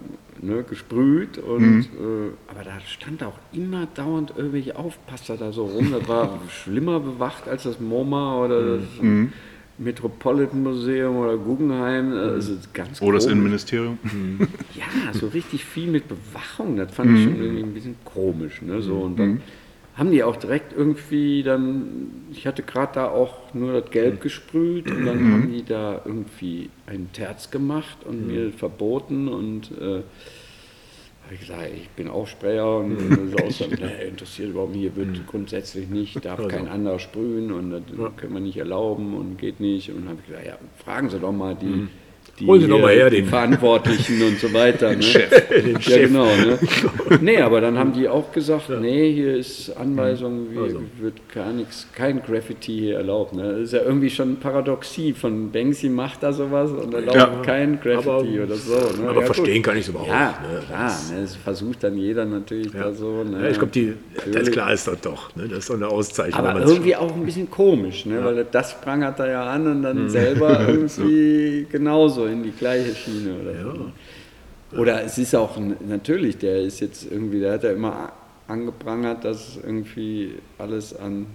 ne, 0.42 0.64
gesprüht, 0.64 1.38
und, 1.40 1.82
äh, 1.82 2.32
aber 2.48 2.64
da 2.64 2.80
stand 2.80 3.24
auch 3.24 3.38
immer 3.52 3.88
dauernd 3.96 4.34
irgendwelche 4.38 4.76
Aufpasser 4.78 5.36
da 5.38 5.52
so 5.52 5.66
rum. 5.66 5.92
Das 5.92 6.08
war 6.08 6.40
schlimmer 6.50 7.00
bewacht 7.00 7.48
als 7.48 7.64
das 7.64 7.80
MoMA 7.80 8.44
oder 8.46 8.78
das 8.78 8.84
Metropolitan 9.78 10.62
Museum 10.64 11.16
oder 11.18 11.38
Guggenheim. 11.38 12.12
Also 12.14 12.54
ganz 12.74 13.02
Oder 13.02 13.14
das 13.14 13.24
komisch. 13.24 13.32
Innenministerium. 13.34 13.98
Ja, 14.76 15.14
so 15.14 15.28
richtig 15.28 15.66
viel 15.66 15.90
mit 15.90 16.06
Bewachung, 16.08 16.78
das 16.78 16.94
fand 16.94 17.18
ich 17.18 17.24
schon 17.24 17.36
irgendwie 17.42 17.64
ein 17.64 17.74
bisschen 17.74 17.96
komisch. 18.06 18.62
Ne? 18.62 18.82
So, 18.82 19.00
und 19.02 19.18
dann 19.20 19.42
haben 20.00 20.12
die 20.12 20.24
auch 20.24 20.38
direkt 20.38 20.72
irgendwie 20.72 21.44
dann, 21.44 22.26
ich 22.32 22.48
hatte 22.48 22.64
gerade 22.64 22.94
da 22.94 23.10
auch 23.10 23.54
nur 23.54 23.82
das 23.82 23.92
Gelb 23.92 24.22
gesprüht 24.22 24.90
und 24.90 25.06
dann 25.06 25.34
haben 25.34 25.52
die 25.52 25.66
da 25.66 26.02
irgendwie 26.06 26.70
einen 26.88 27.12
Terz 27.12 27.52
gemacht 27.52 27.98
und 28.06 28.28
mir 28.28 28.52
verboten 28.54 29.28
und 29.28 29.72
äh, 29.78 30.02
habe 31.30 31.34
ich 31.34 31.42
gesagt, 31.42 31.70
ich 31.76 31.90
bin 31.90 32.08
auch 32.08 32.26
Sprayer 32.28 32.78
und 32.78 32.98
nee, 33.30 34.08
interessiert 34.08 34.52
überhaupt 34.52 34.74
hier 34.74 34.96
wird 34.96 35.28
grundsätzlich 35.28 35.90
nicht, 35.90 36.24
darf 36.24 36.48
kein 36.48 36.70
anderer 36.70 36.98
sprühen 37.00 37.52
und 37.52 37.72
das 37.72 37.82
können 38.16 38.34
wir 38.34 38.40
nicht 38.40 38.58
erlauben 38.58 39.14
und 39.16 39.38
geht 39.38 39.60
nicht. 39.60 39.92
Und 39.92 40.08
habe 40.08 40.18
ich 40.22 40.28
gesagt, 40.28 40.48
ja, 40.48 40.58
fragen 40.84 41.10
Sie 41.10 41.20
doch 41.20 41.34
mal 41.34 41.56
die 41.56 41.88
die, 42.40 42.48
Holen 42.48 42.62
Sie 42.62 42.68
doch 42.68 42.80
mal 42.80 42.92
hier, 42.94 43.02
her 43.02 43.10
die 43.10 43.18
den- 43.18 43.26
Verantwortlichen 43.26 44.22
und 44.22 44.40
so 44.40 44.54
weiter. 44.54 44.92
Ne? 44.96 44.98
Den 45.00 45.74
Ja, 45.74 45.82
Chef. 45.82 46.08
genau. 46.08 46.24
Ne? 46.26 46.58
Nee, 47.22 47.42
aber 47.42 47.60
dann 47.60 47.78
haben 47.78 47.92
die 47.92 48.08
auch 48.08 48.32
gesagt, 48.32 48.70
nee, 48.80 49.12
hier 49.12 49.36
ist 49.36 49.76
Anweisung, 49.76 50.48
wie, 50.52 50.58
Also. 50.58 50.82
wird 51.02 51.16
gar 51.34 51.52
nichts, 51.52 51.86
kein 51.94 52.22
Graffiti 52.22 52.78
hier 52.80 52.98
erlaubt. 52.98 53.34
Ne? 53.34 53.52
Das 53.54 53.60
ist 53.62 53.74
ja 53.74 53.82
irgendwie 53.82 54.10
schon 54.10 54.38
Paradoxie 54.38 55.12
von 55.12 55.52
Banksy 55.52 55.90
macht 55.90 56.24
da 56.24 56.32
sowas 56.32 56.72
und 56.72 56.94
erlaubt 56.94 57.16
Ja. 57.18 57.42
kein 57.44 57.78
Graffiti 57.80 58.10
Aber- 58.10 58.44
oder 58.46 58.56
so. 58.56 58.74
Ne? 59.02 59.10
Aber 59.10 59.20
ja, 59.20 59.26
verstehen 59.26 59.56
gut. 59.56 59.64
kann 59.66 59.76
ich 59.76 59.82
es 59.84 59.90
überhaupt. 59.90 60.10
Ja, 60.10 60.28
ne? 60.42 60.62
klar, 60.66 60.88
ne? 61.14 61.22
das 61.22 61.36
versucht 61.36 61.84
dann 61.84 61.98
jeder 61.98 62.24
natürlich 62.26 62.72
da 62.72 62.94
so. 62.94 63.24
Ne? 63.26 63.44
Ja, 63.44 63.50
ich 63.50 63.58
glaube, 63.58 63.74
die, 63.74 63.94
das 64.16 64.26
Natürlich. 64.28 64.52
klar 64.52 64.72
ist 64.74 64.88
das 64.88 65.02
doch. 65.02 65.36
Ne? 65.36 65.48
Das 65.50 65.60
ist 65.60 65.70
doch 65.70 65.76
eine 65.76 65.88
Auszeichnung. 65.90 66.46
Aber 66.46 66.62
irgendwie 66.62 66.96
auch 66.96 67.14
ein 67.14 67.26
bisschen 67.26 67.50
komisch, 67.52 68.06
ne? 68.06 68.24
weil 68.24 68.46
das 68.50 68.80
prangert 68.80 69.20
er 69.20 69.30
ja 69.32 69.44
an 69.46 69.68
und 69.68 69.84
dann 69.84 70.10
selber 70.10 70.62
irgendwie 70.70 71.68
genauso 71.70 72.19
in 72.26 72.44
die 72.44 72.52
gleiche 72.52 72.96
Schiene. 72.96 73.36
Oder, 73.42 73.62
so. 73.62 73.72
ne? 73.72 73.94
oder 74.78 75.04
es 75.04 75.18
ist 75.18 75.36
auch 75.36 75.58
natürlich, 75.88 76.38
der 76.38 76.62
ist 76.62 76.80
jetzt 76.80 77.10
irgendwie, 77.10 77.40
der 77.40 77.54
hat 77.54 77.64
ja 77.64 77.72
immer 77.72 78.12
angeprangert, 78.48 79.26
dass 79.26 79.58
irgendwie 79.58 80.36
alles 80.58 80.96
an 80.96 81.28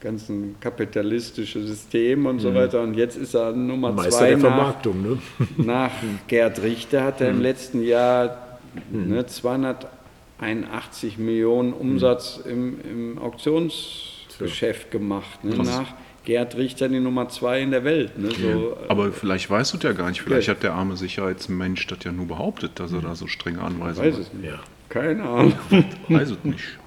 ganzen 0.00 0.56
kapitalistische 0.60 1.66
System 1.66 2.26
und 2.26 2.38
so 2.38 2.54
weiter 2.54 2.82
und 2.82 2.94
jetzt 2.94 3.16
ist 3.16 3.34
er 3.34 3.52
Nummer 3.52 3.90
Meister 3.90 4.18
zwei 4.18 4.28
der 4.28 4.36
nach, 4.36 4.48
Vermarktung. 4.48 5.02
Ne? 5.02 5.18
nach 5.56 5.92
Gerd 6.28 6.62
Richter 6.62 7.04
hat 7.04 7.22
er 7.22 7.30
im 7.30 7.40
letzten 7.40 7.82
Jahr 7.82 8.58
ne, 8.90 9.24
281 9.24 11.16
Millionen 11.16 11.72
Umsatz 11.72 12.38
im, 12.44 12.78
im 12.82 13.18
Auktionsgeschäft 13.18 14.90
gemacht. 14.90 15.42
Ne, 15.42 15.56
nach 15.56 15.94
Gerd 16.24 16.56
Richter 16.56 16.88
die 16.88 17.00
Nummer 17.00 17.28
zwei 17.28 17.60
in 17.60 17.70
der 17.70 17.84
Welt. 17.84 18.18
Ne, 18.18 18.30
so, 18.30 18.76
Aber 18.88 19.12
vielleicht 19.12 19.50
weißt 19.50 19.74
du 19.74 19.76
das 19.76 19.84
ja 19.84 19.92
gar 19.92 20.08
nicht. 20.08 20.22
Vielleicht 20.22 20.48
hat 20.48 20.62
der 20.62 20.72
arme 20.72 20.96
Sicherheitsmensch 20.96 21.86
das 21.86 21.98
ja 22.02 22.12
nur 22.12 22.26
behauptet, 22.26 22.80
dass 22.80 22.92
er 22.92 23.02
da 23.02 23.14
so 23.14 23.26
strenge 23.26 23.60
Anweisungen 23.60 24.12
weiß 24.12 24.18
es 24.18 24.32
nicht. 24.32 24.46
Ja. 24.46 24.60
Keine 24.88 25.22
Ahnung. 25.24 25.54
hat. 25.70 25.84
Weiß 26.08 26.30
es 26.30 26.44
nicht. 26.44 26.78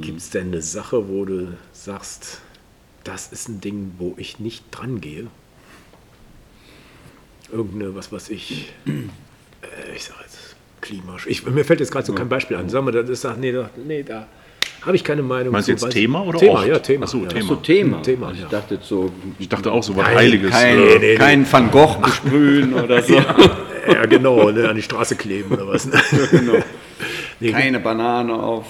Gibt 0.00 0.18
es 0.18 0.30
denn 0.30 0.48
eine 0.48 0.62
Sache, 0.62 1.08
wo 1.08 1.24
du 1.24 1.56
sagst, 1.72 2.40
das 3.02 3.32
ist 3.32 3.48
ein 3.48 3.60
Ding, 3.60 3.94
wo 3.98 4.14
ich 4.16 4.38
nicht 4.38 4.64
dran 4.70 5.00
gehe? 5.00 5.26
Irgendeine, 7.50 7.94
was 7.94 8.12
weiß 8.12 8.30
ich, 8.30 8.72
äh, 8.86 9.96
ich 9.96 10.04
sage 10.04 10.20
jetzt 10.22 10.56
Klimasch. 10.80 11.26
Ich, 11.26 11.44
mir 11.44 11.64
fällt 11.64 11.80
jetzt 11.80 11.90
gerade 11.90 12.06
so 12.06 12.14
kein 12.14 12.28
Beispiel 12.28 12.56
an. 12.56 12.68
Sag 12.68 12.84
mal, 12.84 12.92
das 12.92 13.08
ist, 13.08 13.24
nee, 13.38 13.52
nee, 13.84 14.02
da 14.04 14.28
habe 14.84 14.96
ich 14.96 15.04
keine 15.04 15.22
Meinung 15.22 15.52
Meinst 15.52 15.68
du 15.68 15.76
zu. 15.76 15.86
jetzt 15.86 15.94
Thema 15.94 16.24
oder 16.24 16.38
Thema, 16.38 16.52
Ort? 16.52 16.66
ja, 16.66 16.78
Thema. 16.78 17.04
Ach 17.04 17.08
so, 17.08 17.18
ja. 17.22 17.28
Thema. 17.28 17.48
So 17.48 17.54
Thema. 17.56 18.02
Thema, 18.02 18.32
ich 18.32 18.40
ja. 18.40 18.48
dachte 18.48 18.74
jetzt 18.74 18.88
so, 18.88 19.10
Ich 19.38 19.48
dachte 19.48 19.72
auch 19.72 19.82
so 19.82 19.96
was 19.96 20.06
Nein, 20.06 20.16
Heiliges. 20.16 20.50
kein, 20.50 20.78
äh, 20.78 20.80
nee, 20.80 20.98
nee. 20.98 21.14
kein 21.14 21.50
Van 21.52 21.70
Gogh 21.70 21.98
besprühen 22.02 22.74
oder 22.74 23.02
so. 23.02 23.14
Ja, 23.14 24.06
genau, 24.06 24.50
ne, 24.50 24.68
an 24.68 24.76
die 24.76 24.82
Straße 24.82 25.16
kleben 25.16 25.52
oder 25.52 25.68
was. 25.68 25.86
Ne? 25.86 26.00
genau. 26.30 26.54
Nee, 27.40 27.50
Keine 27.50 27.80
Banane 27.80 28.32
auf, 28.32 28.64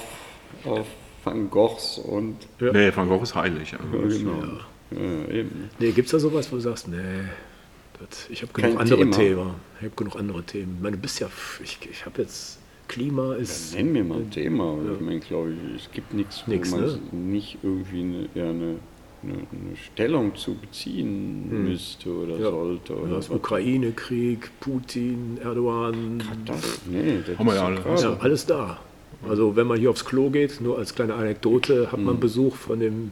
auf 0.64 0.86
Van 1.22 1.50
Goghs 1.50 1.98
und 1.98 2.36
Nee, 2.58 2.90
Van 2.96 3.08
Gogh 3.08 3.22
ist 3.22 3.34
heilig. 3.34 3.74
Also 3.74 4.08
genau. 4.18 4.42
Ja, 4.90 5.32
eben. 5.34 5.70
Nee, 5.78 5.92
gibt 5.92 6.06
es 6.06 6.12
da 6.12 6.18
sowas, 6.18 6.50
wo 6.50 6.56
du 6.56 6.62
sagst, 6.62 6.88
nee, 6.88 6.96
das, 8.00 8.26
ich 8.30 8.42
habe 8.42 8.52
Kein 8.54 8.70
genug 8.70 8.80
andere 8.80 9.10
Thema. 9.10 9.16
Themen. 9.16 9.50
Ich 9.80 9.84
habe 9.84 9.94
genug 9.96 10.16
andere 10.16 10.42
Themen. 10.44 10.74
Ich 10.78 10.82
meine, 10.82 10.96
du 10.96 11.02
bist 11.02 11.20
ja, 11.20 11.28
ich, 11.62 11.78
ich 11.90 12.06
habe 12.06 12.22
jetzt, 12.22 12.58
Klima 12.94 13.34
ist, 13.34 13.74
Nenn 13.74 13.92
mir 13.92 14.04
mal 14.04 14.18
ein 14.18 14.30
Thema. 14.30 14.76
Ich 14.94 15.00
meine, 15.00 15.18
glaube 15.20 15.52
ich, 15.52 15.82
es 15.84 15.90
gibt 15.90 16.14
nichts, 16.14 16.44
wo 16.46 16.52
Nix, 16.52 16.70
man 16.70 16.80
ne? 16.82 16.98
nicht 17.12 17.58
irgendwie 17.62 18.00
eine, 18.02 18.28
ja, 18.34 18.44
eine, 18.50 18.76
eine, 19.22 19.32
eine 19.34 19.76
Stellung 19.92 20.34
zu 20.36 20.54
beziehen 20.54 21.64
müsste 21.64 22.10
oder 22.10 22.36
Hm. 22.36 22.42
Ja. 22.42 22.50
sollte. 22.50 22.92
ja, 22.92 22.98
Oder 23.00 23.16
das 23.16 23.30
Ukraine-Krieg, 23.30 24.50
Putin, 24.60 25.38
Erdogan, 25.42 26.22
das, 26.46 26.80
nee, 26.88 27.18
das 27.26 27.36
Haben 27.38 27.46
wir 27.46 27.52
ist 27.54 27.58
ja 27.58 27.62
doch 27.62 27.66
alle. 27.66 27.80
gerade- 27.82 28.02
ja, 28.02 28.16
alles 28.20 28.46
da. 28.46 28.78
Also 29.28 29.56
wenn 29.56 29.66
man 29.66 29.78
hier 29.80 29.90
aufs 29.90 30.04
Klo 30.04 30.30
geht, 30.30 30.60
nur 30.60 30.78
als 30.78 30.94
kleine 30.94 31.14
Anekdote, 31.14 31.86
hat 31.90 31.98
Hm. 31.98 32.04
man 32.04 32.20
Besuch 32.20 32.54
von 32.54 32.78
dem 32.78 33.10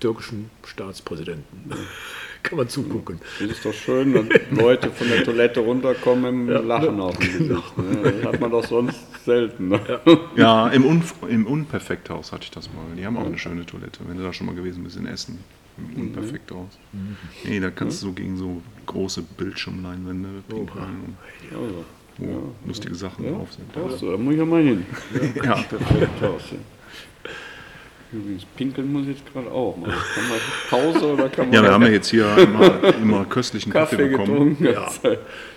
türkischen 0.00 0.48
Staatspräsidenten. 0.64 1.44
Kann 2.42 2.58
man 2.58 2.68
zugucken. 2.68 3.20
Das 3.38 3.50
ist 3.50 3.64
doch 3.64 3.72
schön, 3.72 4.14
wenn 4.14 4.28
Leute 4.56 4.90
von 4.90 5.08
der 5.08 5.24
Toilette 5.24 5.60
runterkommen 5.60 6.48
im 6.48 6.66
Lachen 6.66 7.00
auf 7.00 7.16
dem 7.18 7.32
Gesicht. 7.48 7.78
Ne? 7.78 8.12
Das 8.12 8.24
hat 8.24 8.40
man 8.40 8.50
doch 8.50 8.64
sonst 8.66 8.98
selten. 9.24 9.68
Ne? 9.68 9.80
Ja, 10.36 10.68
im, 10.68 10.84
Unf 10.84 11.14
im 11.28 11.46
Unperfekthaus 11.46 12.32
hatte 12.32 12.44
ich 12.44 12.50
das 12.50 12.68
mal. 12.72 12.82
Die 12.96 13.04
haben 13.04 13.16
auch 13.16 13.26
eine 13.26 13.38
schöne 13.38 13.66
Toilette, 13.66 14.00
wenn 14.06 14.16
du 14.16 14.22
da 14.22 14.32
schon 14.32 14.46
mal 14.46 14.54
gewesen 14.54 14.84
bist 14.84 14.96
in 14.96 15.06
Essen. 15.06 15.38
Im 15.78 16.02
Unperfekthaus. 16.02 16.78
Nee, 17.44 17.60
da 17.60 17.70
kannst 17.70 18.02
du 18.02 18.06
so 18.06 18.12
gegen 18.12 18.36
so 18.36 18.60
große 18.86 19.22
Bildschirmleinwände 19.36 20.28
pinkeln, 20.48 21.16
Also, 21.52 21.84
wo 22.18 22.52
lustige 22.66 22.94
Sachen 22.94 23.24
ja, 23.24 23.30
drauf 23.32 23.52
sind. 23.52 23.66
da 23.74 24.16
muss 24.16 24.32
ich 24.32 24.38
ja 24.38 24.44
mal 24.44 24.62
hin. 24.62 24.84
Ja. 25.36 25.54
Perfekt 25.54 26.10
ja. 26.20 26.58
Übrigens, 28.12 28.44
pinkeln 28.56 28.92
muss 28.92 29.02
ich 29.02 29.08
jetzt 29.18 29.32
gerade 29.32 29.50
auch 29.50 29.76
mal. 29.76 29.88
Kann 29.90 30.28
man 30.28 30.38
Pause 30.68 31.12
oder 31.12 31.28
kann 31.28 31.46
man 31.46 31.54
ja, 31.54 31.62
wir 31.62 31.72
haben 31.72 31.82
ja 31.84 31.90
jetzt 31.90 32.08
hier 32.10 32.26
immer, 32.38 32.72
immer 33.00 33.24
köstlichen 33.24 33.72
Kaffee, 33.72 33.96
Kaffee 33.96 34.08
bekommen. 34.08 34.56
getrunken? 34.58 34.64
Ja. 34.64 34.88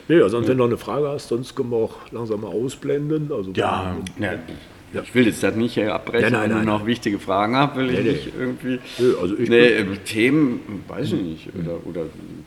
Nee, 0.08 0.22
also 0.22 0.40
wenn 0.40 0.48
du 0.48 0.54
noch 0.56 0.66
eine 0.66 0.78
Frage 0.78 1.08
hast, 1.08 1.30
sonst 1.30 1.56
können 1.56 1.72
wir 1.72 1.78
auch 1.78 1.96
langsam 2.12 2.42
mal 2.42 2.50
ausblenden. 2.50 3.32
Also 3.32 3.52
Ja, 3.56 3.96
Ja, 4.20 5.02
Ich 5.02 5.16
will 5.16 5.26
jetzt 5.26 5.42
das 5.42 5.56
nicht 5.56 5.80
abbrechen, 5.80 6.32
Ja, 6.32 6.40
nein, 6.42 6.52
wenn 6.52 6.60
ich 6.60 6.66
noch 6.66 6.86
wichtige 6.86 7.18
Fragen 7.18 7.56
habe, 7.56 7.80
will 7.80 7.90
ich 7.92 8.04
nicht 8.04 8.30
irgendwie. 8.38 8.80
Nö, 9.00 9.16
also 9.20 9.36
ich 9.36 9.50
nee, 9.50 9.84
Themen, 10.06 10.60
weiß 10.88 11.14
ich 11.14 11.22
nicht, 11.22 11.50
oder, 11.60 11.78
oder 11.86 12.02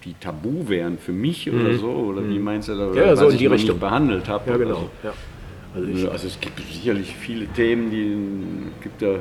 die 0.04 0.14
tabu 0.20 0.68
wären 0.68 0.98
für 0.98 1.10
mich 1.12 1.50
oder 1.50 1.74
so, 1.76 1.88
oder 1.90 2.28
wie 2.28 2.38
meinst 2.38 2.68
du 2.68 2.76
da, 2.76 2.86
Mhm. 2.86 2.96
Ja, 2.96 3.16
so 3.16 3.26
was 3.26 3.30
die 3.36 3.42
ich 3.42 3.48
noch 3.48 3.54
Richtung. 3.56 3.74
nicht 3.76 3.80
behandelt 3.80 4.28
habe. 4.28 4.48
Ja, 4.50 4.56
genau. 4.58 4.74
so. 4.74 4.90
Ja. 5.02 5.14
Also 5.74 5.88
ich, 5.88 6.02
Nö, 6.04 6.08
Also 6.10 6.26
es 6.28 6.40
gibt 6.40 6.60
sicherlich 6.72 7.14
viele 7.18 7.46
Themen, 7.48 7.90
die 7.90 8.82
gibt 8.82 9.02
ja 9.02 9.16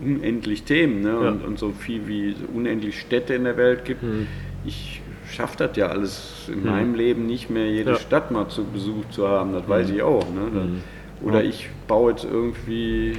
unendlich 0.00 0.62
Themen 0.64 1.00
ne? 1.02 1.08
Ja. 1.22 1.28
und, 1.30 1.44
und 1.44 1.58
so 1.58 1.70
viel 1.70 2.06
wie 2.06 2.34
unendlich 2.54 2.98
Städte 3.00 3.34
in 3.34 3.44
der 3.44 3.56
Welt 3.56 3.84
gibt. 3.84 4.02
Mhm. 4.02 4.26
Ich 4.64 5.00
schaffe 5.30 5.56
das 5.58 5.76
ja 5.76 5.88
alles 5.88 6.48
in 6.52 6.64
meinem 6.64 6.94
Leben 6.94 7.26
nicht 7.26 7.50
mehr, 7.50 7.70
jede 7.70 7.90
Ja. 7.92 7.96
Stadt 7.96 8.30
mal 8.30 8.48
zu 8.48 8.64
Besuch 8.64 9.04
zu 9.10 9.28
haben, 9.28 9.52
das 9.52 9.68
weiß 9.68 9.90
ich 9.90 10.02
auch. 10.02 10.24
Ne? 10.32 10.50
Da- 10.54 11.26
Oder 11.26 11.44
ich 11.44 11.68
baue 11.86 12.12
jetzt 12.12 12.24
irgendwie 12.24 13.18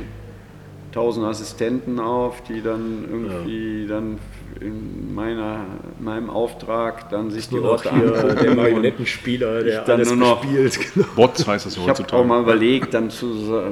tausend 0.91 1.25
Assistenten 1.25 1.99
auf, 1.99 2.41
die 2.43 2.61
dann 2.61 3.05
irgendwie 3.11 3.85
dann 3.87 4.17
in 4.61 5.13
meiner, 5.15 5.65
meinem 5.99 6.29
Auftrag 6.29 7.09
dann 7.09 7.31
sich 7.31 7.47
die 7.49 7.59
Orte 7.59 7.89
hier 7.95 8.13
angucken. 8.15 8.37
der 8.43 8.55
Marionettenspieler, 8.55 9.63
der 9.63 9.81
dann 9.81 9.95
alles 9.97 10.09
nur 10.09 10.17
noch- 10.17 10.41
gespielt. 10.41 10.79
Genau. 10.95 11.07
Bots 11.15 11.47
heißt 11.47 11.65
das 11.65 11.73
ich 11.73 11.79
habe 11.79 11.91
auch 11.91 11.99
heutzutage. 11.99 12.27
mal 12.27 12.41
überlegt, 12.41 12.93
dann 12.93 13.09
zu 13.09 13.27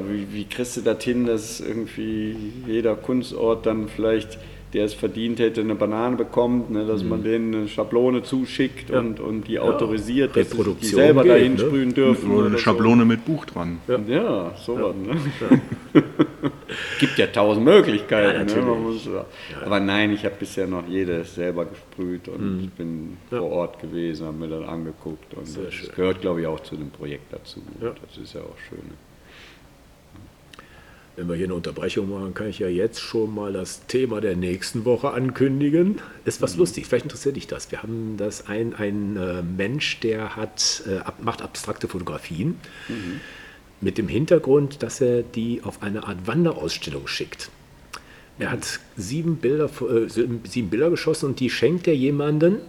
wie, 0.09 0.27
wie 0.31 0.45
kriegst 0.45 0.77
du 0.77 0.81
das 0.81 1.03
hin, 1.03 1.25
dass 1.25 1.59
irgendwie 1.59 2.35
jeder 2.67 2.95
Kunstort 2.95 3.65
dann 3.65 3.87
vielleicht, 3.89 4.37
der 4.73 4.85
es 4.85 4.93
verdient 4.93 5.39
hätte, 5.39 5.61
eine 5.61 5.75
Banane 5.75 6.15
bekommt, 6.15 6.69
ne, 6.71 6.85
dass 6.85 7.03
man 7.03 7.23
denen 7.23 7.53
eine 7.55 7.67
Schablone 7.67 8.23
zuschickt 8.23 8.91
und, 8.91 9.19
und 9.19 9.47
die 9.47 9.59
autorisiert, 9.59 10.35
dass 10.35 10.51
sie 10.51 10.57
die 10.81 10.85
selber 10.85 11.23
geht, 11.23 11.31
dahin 11.31 11.53
ne? 11.53 11.59
sprühen 11.59 11.93
dürfen. 11.93 12.31
Oder 12.31 12.47
eine 12.47 12.55
so. 12.57 12.61
Schablone 12.61 13.05
mit 13.05 13.25
Buch 13.25 13.45
dran. 13.45 13.79
Ja, 14.07 14.53
sowas. 14.65 14.93
Ne? 14.95 16.03
Gibt 16.99 17.17
ja 17.17 17.27
tausend 17.27 17.65
Möglichkeiten. 17.65 18.47
Ja, 18.49 18.55
ne? 18.55 18.61
muss, 18.61 19.07
aber 19.63 19.79
nein, 19.79 20.13
ich 20.13 20.25
habe 20.25 20.35
bisher 20.39 20.67
noch 20.67 20.87
jedes 20.87 21.35
selber 21.35 21.65
gesprüht 21.65 22.27
und 22.27 22.63
ich 22.63 22.71
bin 22.71 23.17
vor 23.29 23.43
Ort 23.43 23.81
gewesen, 23.81 24.27
habe 24.27 24.37
mir 24.37 24.49
das 24.49 24.67
angeguckt. 24.67 25.33
Und 25.33 25.47
das 25.57 25.73
schön. 25.73 25.89
gehört, 25.95 26.21
glaube 26.21 26.41
ich, 26.41 26.47
auch 26.47 26.59
zu 26.59 26.75
dem 26.75 26.89
Projekt 26.89 27.33
dazu. 27.33 27.61
Ja. 27.81 27.93
Das 28.05 28.17
ist 28.17 28.33
ja 28.33 28.41
auch 28.41 28.57
schön. 28.69 28.79
Wenn 31.15 31.27
wir 31.27 31.35
hier 31.35 31.45
eine 31.45 31.55
Unterbrechung 31.55 32.11
machen, 32.11 32.35
kann 32.35 32.47
ich 32.47 32.59
ja 32.59 32.67
jetzt 32.67 32.99
schon 32.99 33.33
mal 33.33 33.51
das 33.51 33.87
Thema 33.87 34.21
der 34.21 34.35
nächsten 34.35 34.85
Woche 34.85 35.09
ankündigen. 35.09 35.99
Ist 36.25 36.43
was 36.43 36.57
lustig, 36.57 36.85
vielleicht 36.85 37.05
interessiert 37.05 37.37
dich 37.37 37.47
das. 37.47 37.71
Wir 37.71 37.81
haben 37.81 38.17
das 38.17 38.47
ein, 38.47 38.75
ein 38.75 39.17
äh, 39.17 39.41
Mensch, 39.41 39.99
der 40.01 40.35
hat, 40.35 40.83
äh, 40.85 40.99
macht 41.19 41.41
abstrakte 41.41 41.87
Fotografien 41.87 42.59
mit 43.81 43.97
dem 43.97 44.07
Hintergrund, 44.07 44.83
dass 44.83 45.01
er 45.01 45.21
die 45.21 45.61
auf 45.63 45.83
eine 45.83 46.07
Art 46.07 46.25
Wanderausstellung 46.25 47.07
schickt. 47.07 47.49
Er 48.39 48.51
hat 48.51 48.79
sieben 48.95 49.37
Bilder, 49.37 49.69
äh, 49.81 50.07
sieben 50.07 50.69
Bilder 50.69 50.89
geschossen 50.89 51.27
und 51.27 51.39
die 51.39 51.49
schenkt 51.49 51.87
er 51.87 51.95
jemanden 51.95 52.59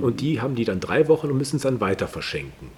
und 0.00 0.20
die 0.20 0.40
haben 0.40 0.54
die 0.54 0.64
dann 0.64 0.80
drei 0.80 1.08
Wochen 1.08 1.28
und 1.28 1.36
müssen 1.36 1.56
es 1.56 1.62
dann 1.62 1.80
weiter 1.80 2.06
verschenken. 2.06 2.68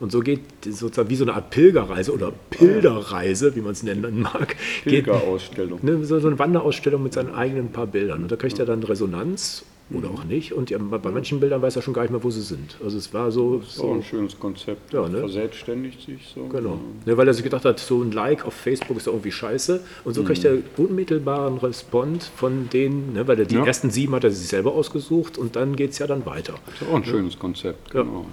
Und 0.00 0.10
so 0.10 0.20
geht 0.20 0.40
sozusagen 0.64 1.10
wie 1.10 1.16
so 1.16 1.24
eine 1.24 1.34
Art 1.34 1.50
Pilgerreise 1.50 2.14
oder 2.14 2.32
Pilderreise, 2.48 3.54
wie 3.54 3.60
man 3.60 3.72
es 3.72 3.82
nennen 3.82 4.20
mag, 4.20 4.56
geht, 4.84 5.04
Pilgerausstellung. 5.04 5.80
Ne, 5.82 6.02
so, 6.04 6.18
so 6.18 6.28
eine 6.28 6.38
Wanderausstellung 6.38 7.02
mit 7.02 7.12
seinen 7.12 7.34
eigenen 7.34 7.70
paar 7.70 7.86
Bildern. 7.86 8.22
Und 8.22 8.32
da 8.32 8.36
kriegt 8.36 8.58
er 8.58 8.64
dann 8.64 8.82
Resonanz 8.82 9.64
oder 9.92 10.10
auch 10.10 10.24
nicht. 10.24 10.52
Und 10.52 10.70
ja, 10.70 10.78
bei 10.78 11.10
manchen 11.10 11.40
Bildern 11.40 11.62
weiß 11.62 11.76
er 11.76 11.82
schon 11.82 11.94
gar 11.94 12.02
nicht 12.02 12.10
mehr, 12.12 12.22
wo 12.22 12.30
sie 12.30 12.42
sind. 12.42 12.76
Also 12.82 12.96
es 12.98 13.12
war 13.12 13.30
so, 13.30 13.58
Das 13.58 13.70
ist 13.70 13.78
auch 13.80 13.84
so 13.84 13.92
ein 13.94 14.02
schönes 14.02 14.38
Konzept. 14.38 14.92
Ja, 14.92 15.08
ne? 15.08 15.18
Verselbstständigt 15.20 16.00
sich 16.00 16.26
so. 16.34 16.44
Genau. 16.46 16.78
Ne, 17.06 17.16
weil 17.16 17.26
er 17.26 17.34
sich 17.34 17.42
gedacht 17.44 17.64
hat, 17.64 17.78
so 17.80 18.00
ein 18.02 18.12
Like 18.12 18.44
auf 18.46 18.54
Facebook 18.54 18.96
ist 18.96 19.06
doch 19.06 19.12
irgendwie 19.12 19.32
scheiße. 19.32 19.80
Und 20.04 20.14
so 20.14 20.22
kriegt 20.22 20.44
er 20.44 20.58
unmittelbaren 20.76 21.58
Respond 21.58 22.22
von 22.36 22.68
denen, 22.70 23.12
ne, 23.14 23.26
weil 23.26 23.38
er 23.38 23.46
die 23.46 23.56
Ja. 23.56 23.64
ersten 23.64 23.90
sieben 23.90 24.14
hat 24.14 24.24
er 24.24 24.30
sich 24.30 24.48
selber 24.48 24.72
ausgesucht 24.74 25.38
und 25.38 25.56
dann 25.56 25.76
geht 25.76 25.90
es 25.90 25.98
ja 25.98 26.06
dann 26.06 26.24
weiter. 26.26 26.54
Das 26.66 26.82
ist 26.82 26.88
auch 26.88 26.94
ein 26.96 27.04
schönes 27.04 27.38
Konzept. 27.38 27.92
Ja. 27.94 28.02
Genau. 28.02 28.26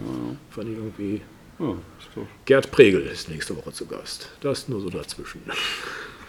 Fand 0.51 0.69
ich 0.69 0.75
irgendwie. 0.77 1.21
Ja, 1.59 1.65
ja. 1.69 1.73
ja, 2.15 2.21
Gerd 2.45 2.71
Pregel 2.71 3.01
ist 3.01 3.29
nächste 3.29 3.55
Woche 3.57 3.71
zu 3.71 3.85
Gast. 3.87 4.29
Das 4.41 4.67
nur 4.69 4.79
so 4.79 4.89
dazwischen. 4.89 5.41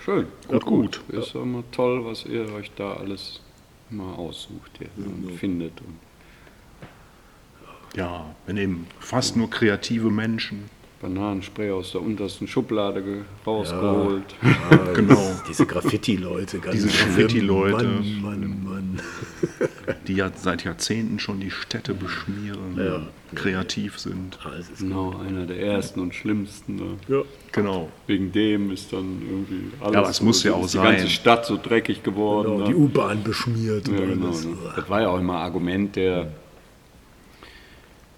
schön. 0.05 0.27
Gut, 0.49 0.65
gut. 0.65 1.01
Ist 1.09 1.35
ja 1.35 1.43
immer 1.43 1.63
toll, 1.71 2.05
was 2.05 2.25
ihr 2.25 2.51
euch 2.55 2.71
da 2.77 2.95
alles 2.95 3.41
mal 3.90 4.15
aussucht 4.15 4.78
hier, 4.78 4.89
und 4.97 5.32
findet. 5.39 5.81
Und 5.81 5.98
Ja, 7.97 8.35
wir 8.47 8.55
nehmen 8.55 8.86
fast 9.01 9.36
nur 9.36 9.48
kreative 9.51 10.10
Menschen. 10.10 10.70
Bananenspray 11.01 11.70
aus 11.70 11.93
der 11.93 12.03
untersten 12.03 12.49
Schublade 12.49 13.03
ge- 13.03 13.20
rausgeholt. 13.47 14.25
Genau. 14.95 15.31
Diese 15.49 15.65
Graffiti-Leute, 15.65 16.59
ganz 16.59 16.75
Diese. 16.75 16.89
Graffiti-Leute. 16.89 17.85
Mann, 17.85 18.20
Mann, 18.23 18.65
Mann. 18.65 19.01
die 20.09 20.15
ja 20.15 20.31
seit 20.35 20.65
Jahrzehnten 20.65 21.19
schon 21.20 21.39
die 21.41 21.51
Städte 21.53 21.95
beschmieren, 21.95 22.77
Ja. 22.77 23.03
kreativ 23.35 23.99
sind. 23.99 24.39
Es 24.59 24.69
ist 24.70 24.81
Genau, 24.81 25.15
einer 25.25 25.47
der 25.47 25.61
ersten 25.61 26.01
und 26.01 26.15
schlimmsten. 26.15 26.77
Ne? 26.77 26.97
ja. 27.09 27.23
Genau. 27.53 27.89
Wegen 28.09 28.33
dem 28.33 28.70
ist 28.73 28.93
dann 28.93 29.23
irgendwie 29.23 29.70
alles. 29.81 29.93
Ja, 29.95 29.99
aber 30.01 30.11
es 30.11 30.20
muss 30.23 30.43
ja 30.43 30.53
auch 30.55 30.65
ist 30.65 30.75
die 30.75 30.79
sein. 30.79 30.97
ganze 30.97 31.09
Stadt 31.09 31.47
so 31.47 31.57
dreckig 31.62 32.03
geworden. 32.03 32.49
Genau, 32.57 32.59
ne? 32.61 32.65
die 32.69 32.75
U-Bahn 32.75 33.23
beschmiert 33.23 33.87
Ja, 33.89 33.95
und 33.99 34.09
genau, 34.11 34.27
alles. 34.27 34.45
ne? 34.47 34.57
Das 34.75 34.89
war 34.91 35.01
ja 35.03 35.09
auch 35.09 35.20
immer 35.20 35.37
Argument 35.37 35.95
der 35.97 36.33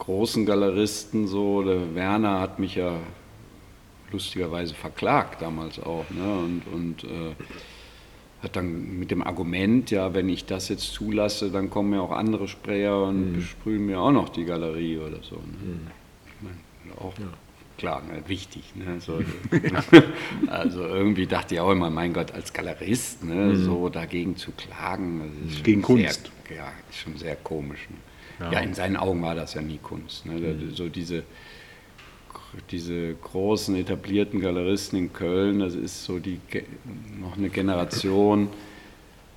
großen 0.01 0.45
Galeristen. 0.45 1.29
So, 1.29 1.63
der 1.63 1.95
Werner 1.95 2.41
hat 2.41 2.59
mich 2.59 2.75
ja 2.75 2.99
lustigerweise 4.11 4.75
verklagt 4.75 5.41
damals 5.41 5.79
auch. 5.79 6.05
Ne? 6.11 6.39
Und, 6.39 6.63
und 6.73 7.05
äh, 7.05 7.35
hat 8.43 8.57
dann 8.57 8.99
mit 8.99 9.11
dem 9.11 9.23
Argument, 9.23 9.91
ja, 9.91 10.13
wenn 10.15 10.29
ich 10.29 10.47
das 10.47 10.69
jetzt 10.69 10.93
zulasse, 10.93 11.51
dann 11.51 11.71
kommen 11.71 11.93
ja 11.93 12.01
auch 12.01 12.11
andere 12.11 12.49
Sprayer 12.49 13.05
und 13.05 13.35
besprühen 13.35 13.87
mir 13.87 14.01
auch 14.01 14.13
noch 14.13 14.31
die 14.31 14.45
Galerie 14.45 14.99
oder 14.99 15.23
so. 15.23 15.37
Ne? 15.37 15.81
Ich 16.27 16.43
mein, 16.43 16.99
auch 16.99 17.15
klar, 17.77 18.03
ne, 18.03 18.23
wichtig. 18.27 18.75
Ne? 18.75 19.01
So, 19.01 19.21
also 20.49 20.83
irgendwie 20.87 21.27
dachte 21.27 21.55
ich 21.55 21.61
auch 21.61 21.71
immer, 21.71 21.91
mein 21.91 22.13
Gott, 22.13 22.33
als 22.33 22.53
Galerist, 22.53 23.25
ne, 23.25 23.57
so 23.57 23.89
dagegen 23.89 24.37
zu 24.37 24.53
klagen, 24.53 25.21
das 25.45 25.51
ist 25.51 25.57
schon 25.57 25.65
Gegen 25.65 25.81
sehr, 25.81 25.87
Kunst. 25.87 26.33
Ja, 26.55 26.73
ist 26.89 26.99
schon 26.99 27.17
sehr 27.17 27.37
komisch. 27.37 27.89
Ne? 27.91 27.97
Ja. 28.41 28.53
Ja. 28.53 28.61
in 28.61 28.75
seinen 28.75 28.97
Augen 28.97 29.23
war 29.23 29.35
das 29.35 29.55
ja 29.55 29.61
nie 29.63 29.79
Kunst. 29.83 30.27
Ne? 30.27 30.41
Da- 30.41 30.75
So 30.75 30.89
diese, 30.89 31.23
diese 32.71 33.15
großen 33.15 33.75
etablierten 33.77 34.41
Galeristen 34.41 34.99
in 34.99 35.13
Köln, 35.13 35.61
das 35.61 35.75
ist 35.75 36.05
so 36.05 36.19
die 36.19 36.41
noch 37.21 37.37
eine 37.37 37.49
Generation 37.51 38.49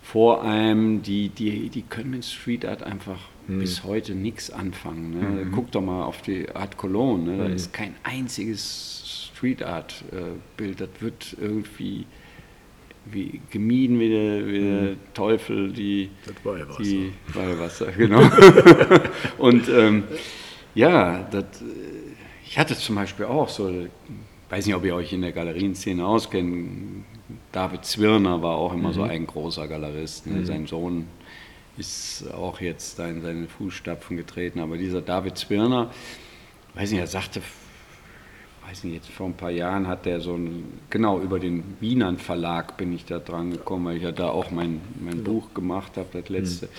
vor 0.01 0.43
einem, 0.43 1.01
die, 1.01 1.29
die, 1.29 1.69
die 1.69 1.81
können 1.83 2.11
mit 2.11 2.25
Street 2.25 2.65
Art 2.65 2.83
einfach 2.83 3.19
bis 3.47 3.83
heute 3.83 4.15
nichts 4.15 4.49
anfangen. 4.51 5.11
Ne? 5.11 5.47
Guck 5.53 5.71
doch 5.71 5.81
mal 5.81 6.03
auf 6.03 6.21
die 6.21 6.49
Art 6.55 6.77
Cologne, 6.77 7.23
ne? 7.31 7.37
da 7.37 7.45
ist 7.53 7.73
kein 7.73 7.93
einziges 8.03 9.29
Street 9.35 9.63
Art 9.63 10.03
äh, 10.13 10.15
Bild, 10.55 10.79
das 10.79 10.89
wird 10.99 11.35
irgendwie 11.39 12.05
wie 13.05 13.41
gemieden 13.49 13.99
wie 13.99 14.09
der, 14.09 14.47
wie 14.47 14.59
der 14.59 15.13
Teufel, 15.13 15.71
die, 15.71 16.09
Das 16.25 16.35
Weihwasser. 16.43 16.83
die 16.83 17.13
Weihwasser, 17.33 17.91
genau. 17.97 18.21
Und 19.37 19.67
ähm, 19.69 20.03
ja, 20.75 21.27
das, 21.31 21.43
äh, 21.61 21.65
ich 22.45 22.57
hatte 22.57 22.75
zum 22.77 22.95
Beispiel 22.95 23.25
auch 23.25 23.49
so, 23.49 23.87
weiß 24.49 24.65
nicht, 24.65 24.75
ob 24.75 24.85
ihr 24.85 24.95
euch 24.95 25.11
in 25.13 25.21
der 25.21 25.31
Galerienszene 25.31 26.05
auskennt, 26.05 27.05
David 27.51 27.85
Zwirner 27.85 28.41
war 28.41 28.55
auch 28.55 28.73
immer 28.73 28.93
so 28.93 29.03
ein 29.03 29.27
großer 29.27 29.67
Galerist. 29.67 30.27
Ne? 30.27 30.45
Sein 30.45 30.65
Sohn 30.67 31.07
ist 31.77 32.31
auch 32.33 32.59
jetzt 32.61 32.99
da 32.99 33.07
in 33.07 33.21
seine 33.21 33.47
Fußstapfen 33.47 34.17
getreten, 34.17 34.59
aber 34.59 34.77
dieser 34.77 35.01
David 35.01 35.37
Zwirner, 35.37 35.91
weiß 36.75 36.91
nicht, 36.91 36.99
er 36.99 37.07
sagte, 37.07 37.41
weiß 38.67 38.83
nicht, 38.85 38.95
jetzt 38.95 39.09
vor 39.09 39.27
ein 39.27 39.33
paar 39.33 39.51
Jahren 39.51 39.87
hat 39.87 40.05
der 40.05 40.19
so 40.21 40.33
ein, 40.35 40.63
genau, 40.89 41.19
über 41.19 41.39
den 41.39 41.63
Wienern 41.79 42.17
Verlag 42.17 42.77
bin 42.77 42.93
ich 42.93 43.05
da 43.05 43.19
dran 43.19 43.51
gekommen, 43.51 43.85
weil 43.85 43.97
ich 43.97 44.03
ja 44.03 44.11
da 44.11 44.29
auch 44.29 44.51
mein, 44.51 44.81
mein 45.03 45.23
Buch 45.23 45.53
gemacht 45.53 45.97
habe, 45.97 46.07
das 46.13 46.29
letzte. 46.29 46.69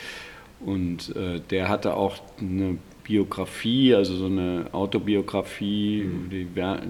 Und 0.65 1.15
äh, 1.15 1.41
der 1.51 1.69
hatte 1.69 1.95
auch 1.95 2.17
eine 2.41 2.79
Biografie, 3.05 3.95
also 3.95 4.17
so 4.17 4.27
eine 4.27 4.67
Autobiografie, 4.73 6.09
die, 6.31 6.47
Wer- 6.55 6.83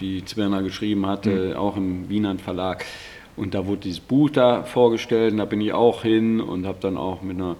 die 0.00 0.24
Zwirner 0.24 0.62
geschrieben 0.62 1.06
hatte, 1.06 1.58
auch 1.58 1.76
im 1.76 2.08
Wienern 2.08 2.38
Verlag. 2.38 2.84
Und 3.36 3.54
da 3.54 3.66
wurde 3.66 3.82
dieses 3.82 4.00
Buch 4.00 4.30
da 4.30 4.62
vorgestellt 4.64 5.32
und 5.32 5.38
da 5.38 5.44
bin 5.44 5.60
ich 5.60 5.72
auch 5.72 6.02
hin 6.02 6.40
und 6.40 6.66
habe 6.66 6.78
dann 6.80 6.96
auch 6.96 7.22
mit 7.22 7.36
einer 7.36 7.56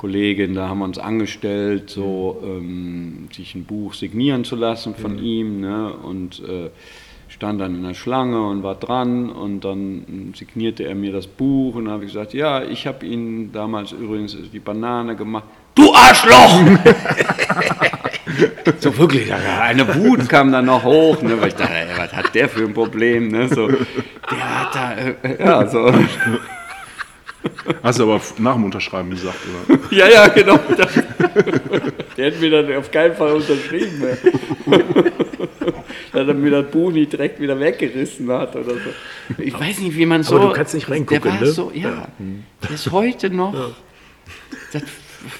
Kollegin, 0.00 0.54
da 0.54 0.66
haben 0.66 0.78
wir 0.78 0.86
uns 0.86 0.98
angestellt, 0.98 1.90
so 1.90 2.40
ähm, 2.42 3.28
sich 3.36 3.54
ein 3.54 3.64
Buch 3.64 3.92
signieren 3.92 4.44
zu 4.44 4.56
lassen 4.56 4.94
von 4.94 5.18
ihm. 5.18 5.60
Ne? 5.60 5.92
Und 5.92 6.40
äh, 6.40 6.70
stand 7.28 7.60
dann 7.60 7.74
in 7.74 7.82
der 7.82 7.92
Schlange 7.92 8.46
und 8.46 8.62
war 8.62 8.76
dran 8.76 9.28
und 9.28 9.60
dann 9.60 10.32
signierte 10.34 10.84
er 10.84 10.94
mir 10.94 11.12
das 11.12 11.26
Buch 11.26 11.74
und 11.74 11.84
dann 11.84 11.92
habe 11.92 12.06
ich 12.06 12.14
gesagt, 12.14 12.32
ja, 12.32 12.62
ich 12.62 12.86
habe 12.86 13.04
Ihnen 13.04 13.52
damals 13.52 13.92
übrigens 13.92 14.38
die 14.50 14.58
Banane 14.58 15.16
gemacht. 15.16 15.44
Du 15.74 15.92
Arschloch! 15.92 16.62
so 18.78 18.96
wirklich, 18.96 19.30
eine 19.34 19.94
Wut 19.96 20.30
kam 20.30 20.50
dann 20.50 20.64
noch 20.64 20.82
hoch, 20.82 21.20
ne? 21.20 21.38
weil 21.38 21.48
ich 21.48 21.56
dachte, 21.56 21.74
ey, 21.74 21.88
was 21.98 22.14
hat 22.14 22.34
der 22.34 22.48
für 22.48 22.64
ein 22.64 22.72
Problem? 22.72 23.28
Ne? 23.28 23.48
So, 23.48 23.68
der 23.68 24.60
hat 24.60 24.74
da, 24.74 24.94
äh, 24.96 25.44
ja, 25.44 25.66
so. 25.66 25.92
Hast 27.82 27.98
du 27.98 28.04
aber 28.04 28.20
nach 28.38 28.54
dem 28.54 28.64
Unterschreiben 28.64 29.10
gesagt, 29.10 29.38
oder? 29.68 29.78
Ja, 29.90 30.08
ja, 30.08 30.28
genau. 30.28 30.58
Der 32.16 32.26
hätte 32.26 32.38
mir 32.38 32.50
dann 32.50 32.76
auf 32.76 32.90
keinen 32.90 33.14
Fall 33.14 33.32
unterschrieben. 33.32 34.00
Mehr. 34.00 34.18
Dass 36.12 36.28
er 36.28 36.34
mir 36.34 36.50
das 36.50 36.70
Buch 36.70 36.90
nicht 36.90 37.12
direkt 37.12 37.40
wieder 37.40 37.58
weggerissen 37.58 38.30
hat 38.30 38.54
oder 38.56 38.74
so. 38.74 39.38
Ich 39.38 39.58
weiß 39.58 39.78
nicht, 39.80 39.96
wie 39.96 40.06
man 40.06 40.22
so. 40.22 40.36
Aber 40.36 40.48
du 40.48 40.52
kannst 40.54 40.74
nicht 40.74 40.88
reingucken, 40.90 41.22
Der 41.22 41.32
war 41.32 41.40
ne? 41.40 41.46
so, 41.46 41.70
ja. 41.74 42.08
Der 42.62 42.70
ist 42.70 42.90
heute 42.90 43.30
noch. 43.30 43.72
Das 44.72 44.82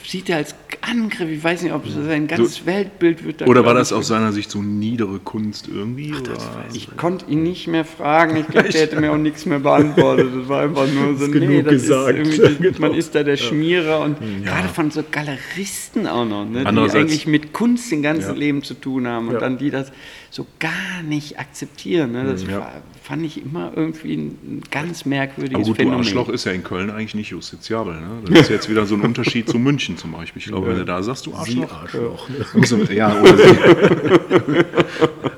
sieht 0.04 0.28
er 0.28 0.38
als 0.38 0.54
Angriff. 0.82 1.28
Ich 1.28 1.42
weiß 1.44 1.62
nicht, 1.62 1.72
ob 1.72 1.86
so 1.86 2.02
sein 2.02 2.26
ganzes 2.26 2.64
Weltbild 2.66 3.24
wird. 3.24 3.40
da, 3.42 3.46
Oder 3.46 3.64
war 3.64 3.74
das 3.74 3.92
aus 3.92 4.08
seiner 4.08 4.32
Sicht 4.32 4.50
so 4.50 4.62
niedere 4.62 5.18
Kunst 5.18 5.68
irgendwie? 5.68 6.12
oder? 6.14 6.32
Ich 6.72 6.96
konnte 6.96 7.26
ihn 7.30 7.42
nicht 7.42 7.66
mehr 7.66 7.84
fragen. 7.84 8.36
Ich 8.36 8.46
glaube, 8.48 8.68
der 8.70 8.80
hätte 8.82 9.00
mir 9.00 9.12
auch 9.12 9.16
nichts 9.18 9.46
mehr 9.46 9.58
beantwortet. 9.58 10.28
Das 10.40 10.48
war 10.48 10.62
einfach 10.62 10.86
nur 10.86 11.16
so, 11.16 11.26
nee, 11.26 11.40
genug 11.40 11.64
das 11.64 11.72
gesagt. 11.82 12.18
ist 12.18 12.38
irgendwie, 12.38 12.70
man 12.80 12.94
ist 12.94 13.14
da 13.14 13.22
der 13.22 13.36
Schmierer 13.36 14.00
und 14.00 14.16
gerade 14.44 14.68
von 14.68 14.90
so 14.90 15.02
Galeristen 15.10 16.06
auch 16.06 16.24
noch, 16.24 16.44
ne, 16.44 16.64
die 16.64 16.96
eigentlich 16.96 17.26
mit 17.26 17.52
Kunst 17.52 17.90
den 17.92 18.02
ganzen 18.02 18.30
Ja. 18.30 18.36
Leben 18.38 18.62
zu 18.62 18.74
tun 18.74 19.06
haben 19.06 19.28
und 19.28 19.34
Ja. 19.34 19.40
dann 19.40 19.58
die 19.58 19.70
das 19.70 19.92
so 20.30 20.46
gar 20.58 21.02
nicht 21.06 21.38
akzeptieren. 21.38 22.12
Ne, 22.12 22.24
das 22.24 22.42
Ja. 22.44 22.58
war, 22.60 22.72
fand 23.10 23.26
ich 23.26 23.44
immer 23.44 23.72
irgendwie 23.74 24.14
ein 24.14 24.62
ganz 24.70 25.04
merkwürdiges 25.04 25.56
Aber 25.56 25.64
gut, 25.64 25.78
du 25.78 25.82
Phänomen. 25.82 25.98
Arschloch 25.98 26.28
ist 26.28 26.44
ja 26.44 26.52
in 26.52 26.62
Köln 26.62 26.90
eigentlich 26.90 27.16
nicht 27.16 27.30
justiziabel. 27.30 27.94
Ne? 27.94 28.08
Das 28.30 28.42
ist 28.42 28.50
jetzt 28.50 28.70
wieder 28.70 28.86
so 28.86 28.94
ein 28.94 29.00
Unterschied 29.00 29.48
zu 29.48 29.58
München 29.58 29.96
zum 29.96 30.12
Beispiel. 30.12 30.40
Ich 30.40 30.46
glaube, 30.46 30.68
wenn 30.68 30.76
du 30.76 30.84
da 30.84 31.02
sagst, 31.02 31.26
du 31.26 31.30
Sie 31.32 31.36
Arschloch. 31.64 31.72
Arschloch. 31.82 32.28
Ne? 32.28 32.46
Also, 32.54 32.76
ja, 32.92 33.20
oder 33.20 33.36
sie. 33.36 34.64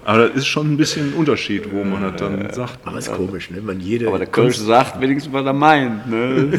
Aber 0.05 0.29
das 0.29 0.37
ist 0.39 0.47
schon 0.49 0.73
ein 0.73 0.77
bisschen 0.77 1.13
ein 1.13 1.15
Unterschied, 1.15 1.73
wo 1.73 1.83
man 1.83 2.03
das 2.03 2.17
dann 2.21 2.53
sagt. 2.53 2.79
Aber 2.87 2.99
ist 2.99 3.11
komisch, 3.11 3.51
ne? 3.51 3.63
Man 3.63 3.81
jede 3.81 4.09
Aber 4.09 4.19
der 4.19 4.27
Kölsch 4.27 4.57
sagt 4.59 5.01
wenigstens, 5.01 5.33
was 5.33 5.47
er 5.47 5.53
meint. 5.55 6.07
Ne? 6.11 6.51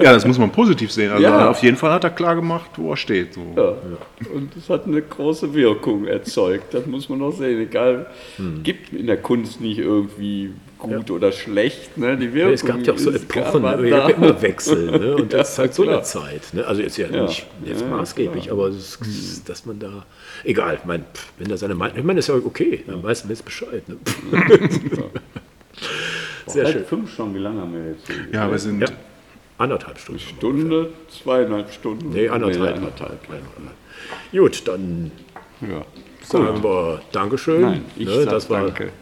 Ja, 0.00 0.12
das 0.12 0.26
muss 0.26 0.38
man 0.38 0.50
positiv 0.50 0.90
sehen. 0.92 1.10
Also 1.10 1.22
Ja. 1.24 1.50
auf 1.50 1.62
jeden 1.62 1.76
Fall 1.76 1.90
hat 1.90 2.04
er 2.04 2.10
klar 2.10 2.34
gemacht, 2.34 2.70
wo 2.76 2.92
er 2.92 2.96
steht. 2.96 3.34
So. 3.34 3.40
Ja. 3.56 3.74
Und 4.32 4.54
das 4.56 4.68
hat 4.70 4.86
eine 4.86 5.02
große 5.02 5.52
Wirkung 5.52 6.06
erzeugt. 6.06 6.72
Das 6.74 6.86
muss 6.86 7.08
man 7.08 7.20
auch 7.22 7.32
sehen. 7.32 7.60
Egal, 7.60 8.06
Hm. 8.36 8.62
gibt 8.62 8.92
in 8.92 9.06
der 9.06 9.16
Kunst 9.18 9.35
nicht 9.36 9.78
irgendwie 9.78 10.52
gut 10.78 11.10
oder 11.10 11.32
schlecht. 11.32 11.96
Ne? 11.98 12.16
Die 12.16 12.32
Wirkung 12.34 12.48
Ja, 12.50 12.54
es 12.54 12.64
gab 12.64 12.80
ja 12.86 12.92
auch 12.92 12.98
so 12.98 13.10
Epochen, 13.10 13.62
ne? 13.62 13.88
ja, 13.88 14.08
immer 14.08 14.40
Wechsel. 14.42 14.90
Ne? 14.90 15.16
Und 15.20 15.32
das 15.32 15.52
ist 15.52 15.58
halt 15.58 15.74
so 15.74 15.82
klar. 15.84 15.96
eine 15.96 16.04
Zeit. 16.04 16.42
Ne? 16.52 16.66
Also 16.66 16.82
jetzt 16.82 16.96
ja, 16.98 17.08
Ja. 17.08 17.22
nicht 17.24 17.46
jetzt 17.64 17.80
Ja, 17.82 17.88
maßgeblich, 17.88 18.44
klar. 18.44 18.56
aber 18.58 18.68
es 18.68 18.96
ist, 18.96 19.48
dass 19.48 19.64
man 19.66 19.78
da. 19.78 20.04
Egal, 20.44 20.78
mein, 20.84 21.02
pff, 21.14 21.32
wenn 21.38 21.48
da 21.48 21.56
seine 21.56 21.74
Meinung. 21.74 21.96
Ich 21.98 22.04
meine, 22.04 22.18
das 22.18 22.28
ist 22.28 22.34
ja 22.34 22.40
okay, 22.44 22.82
dann 22.86 23.02
weiß 23.02 23.24
man 23.24 23.30
jetzt 23.30 23.44
Bescheid. 23.44 23.82
Ne? 23.88 23.96
Sehr 26.46 26.64
Halb 26.64 26.74
schön. 26.74 26.84
fünf 26.84 27.14
schon, 27.14 27.34
wie 27.34 27.38
lange 27.38 27.60
haben 27.60 27.72
wir 27.74 27.90
jetzt? 27.92 28.06
hier? 28.06 28.16
Ja, 28.32 28.50
wir 28.50 28.58
sind. 28.58 28.80
Ja. 28.80 28.88
Anderthalb 29.58 29.98
Stunden. 29.98 30.20
Stunde, 30.20 30.90
zweieinhalb 31.08 31.72
Stunden. 31.72 32.10
Nee, 32.10 32.28
anderthalb. 32.28 32.60
Nee, 32.60 32.76
anderthalb. 32.76 33.18
Gut, 34.30 34.62
dann 34.68 35.10
Ja. 35.62 35.84
Sagen 36.28 36.62
wir 36.62 37.00
Dankeschön. 37.12 37.60
Nein, 37.60 37.84
ich 37.96 38.06
ne? 38.06 38.22
sag 38.22 38.30
das 38.30 38.50
war, 38.50 38.62
danke. 38.62 38.92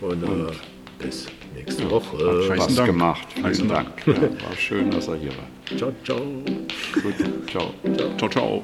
Und, 0.00 0.22
äh, 0.22 0.52
bis 0.98 1.26
nächste 1.54 1.90
Woche. 1.90 2.48
Heißen 2.48 2.58
Was 2.58 2.74
Dank. 2.74 2.86
gemacht. 2.86 3.28
Vielen 3.34 3.68
Dank. 3.68 4.06
Ja, 4.06 4.14
war 4.22 4.56
schön, 4.56 4.90
dass 4.90 5.08
er 5.08 5.16
hier 5.16 5.30
war. 5.30 5.76
Ciao, 5.76 5.92
ciao. 6.04 6.20
Gut, 7.02 7.14
ciao. 7.50 7.74
Ciao, 8.16 8.28
ciao. 8.28 8.62